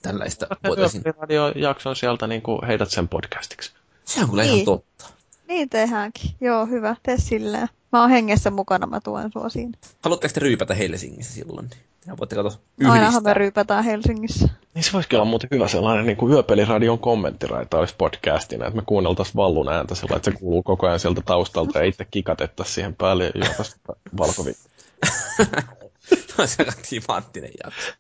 tällaista 0.03 0.47
voitaisiin. 0.69 1.03
Yöpeliradio-jakson 1.07 1.97
sieltä 1.97 2.27
niin 2.27 2.43
kuin 2.43 2.67
heität 2.67 2.91
sen 2.91 3.09
podcastiksi. 3.09 3.73
Se 4.05 4.21
on 4.21 4.31
kyllä 4.31 4.43
niin. 4.43 4.55
ihan 4.55 4.65
totta. 4.65 5.07
Niin 5.49 5.69
tehdäänkin. 5.69 6.31
Joo, 6.41 6.67
hyvä. 6.67 6.97
Tee 7.03 7.19
silleen. 7.19 7.69
Mä 7.93 8.01
oon 8.01 8.11
hengessä 8.11 8.51
mukana, 8.51 8.87
mä 8.87 9.01
tuen 9.01 9.33
sua 9.33 9.49
siinä. 9.49 9.79
Haluatteko 10.01 10.35
te 10.35 10.41
ryypätä 10.41 10.75
Helsingissä 10.75 11.35
silloin? 11.35 11.71
Ja 12.07 12.17
voitte 12.19 12.37
katsoa 12.37 12.61
yhdistää. 12.79 12.93
Ainahan 12.93 13.23
me 13.23 13.35
ryypätään 13.35 13.85
Helsingissä. 13.85 14.49
Niin 14.75 14.85
se 14.85 14.93
voisikin 14.93 15.19
olla 15.19 15.31
muuten 15.31 15.49
hyvä 15.51 15.69
sellainen 15.69 16.07
niin 16.07 16.17
kuin 16.17 16.33
yöpeliradion 16.33 16.99
kommenttiraita 16.99 17.79
olisi 17.79 17.95
podcastina, 17.99 18.67
että 18.67 18.77
me 18.77 18.83
kuunneltaisiin 18.87 19.37
vallun 19.37 19.69
ääntä 19.69 19.95
sillä, 19.95 20.17
että 20.17 20.31
se 20.31 20.37
kuuluu 20.37 20.63
koko 20.63 20.87
ajan 20.87 21.01
sieltä 21.01 21.23
taustalta 21.25 21.79
ja 21.79 21.85
itse 21.85 22.05
kikatettaisiin 22.05 22.75
siihen 22.75 22.95
päälle 22.95 23.25
ja 23.25 23.31
juotaisiin 23.35 23.81
valkovin. 24.19 24.55
se 26.47 26.63
on 26.63 26.67
aika 26.69 26.73
timanttinen 26.89 27.51
jakso. 27.65 27.93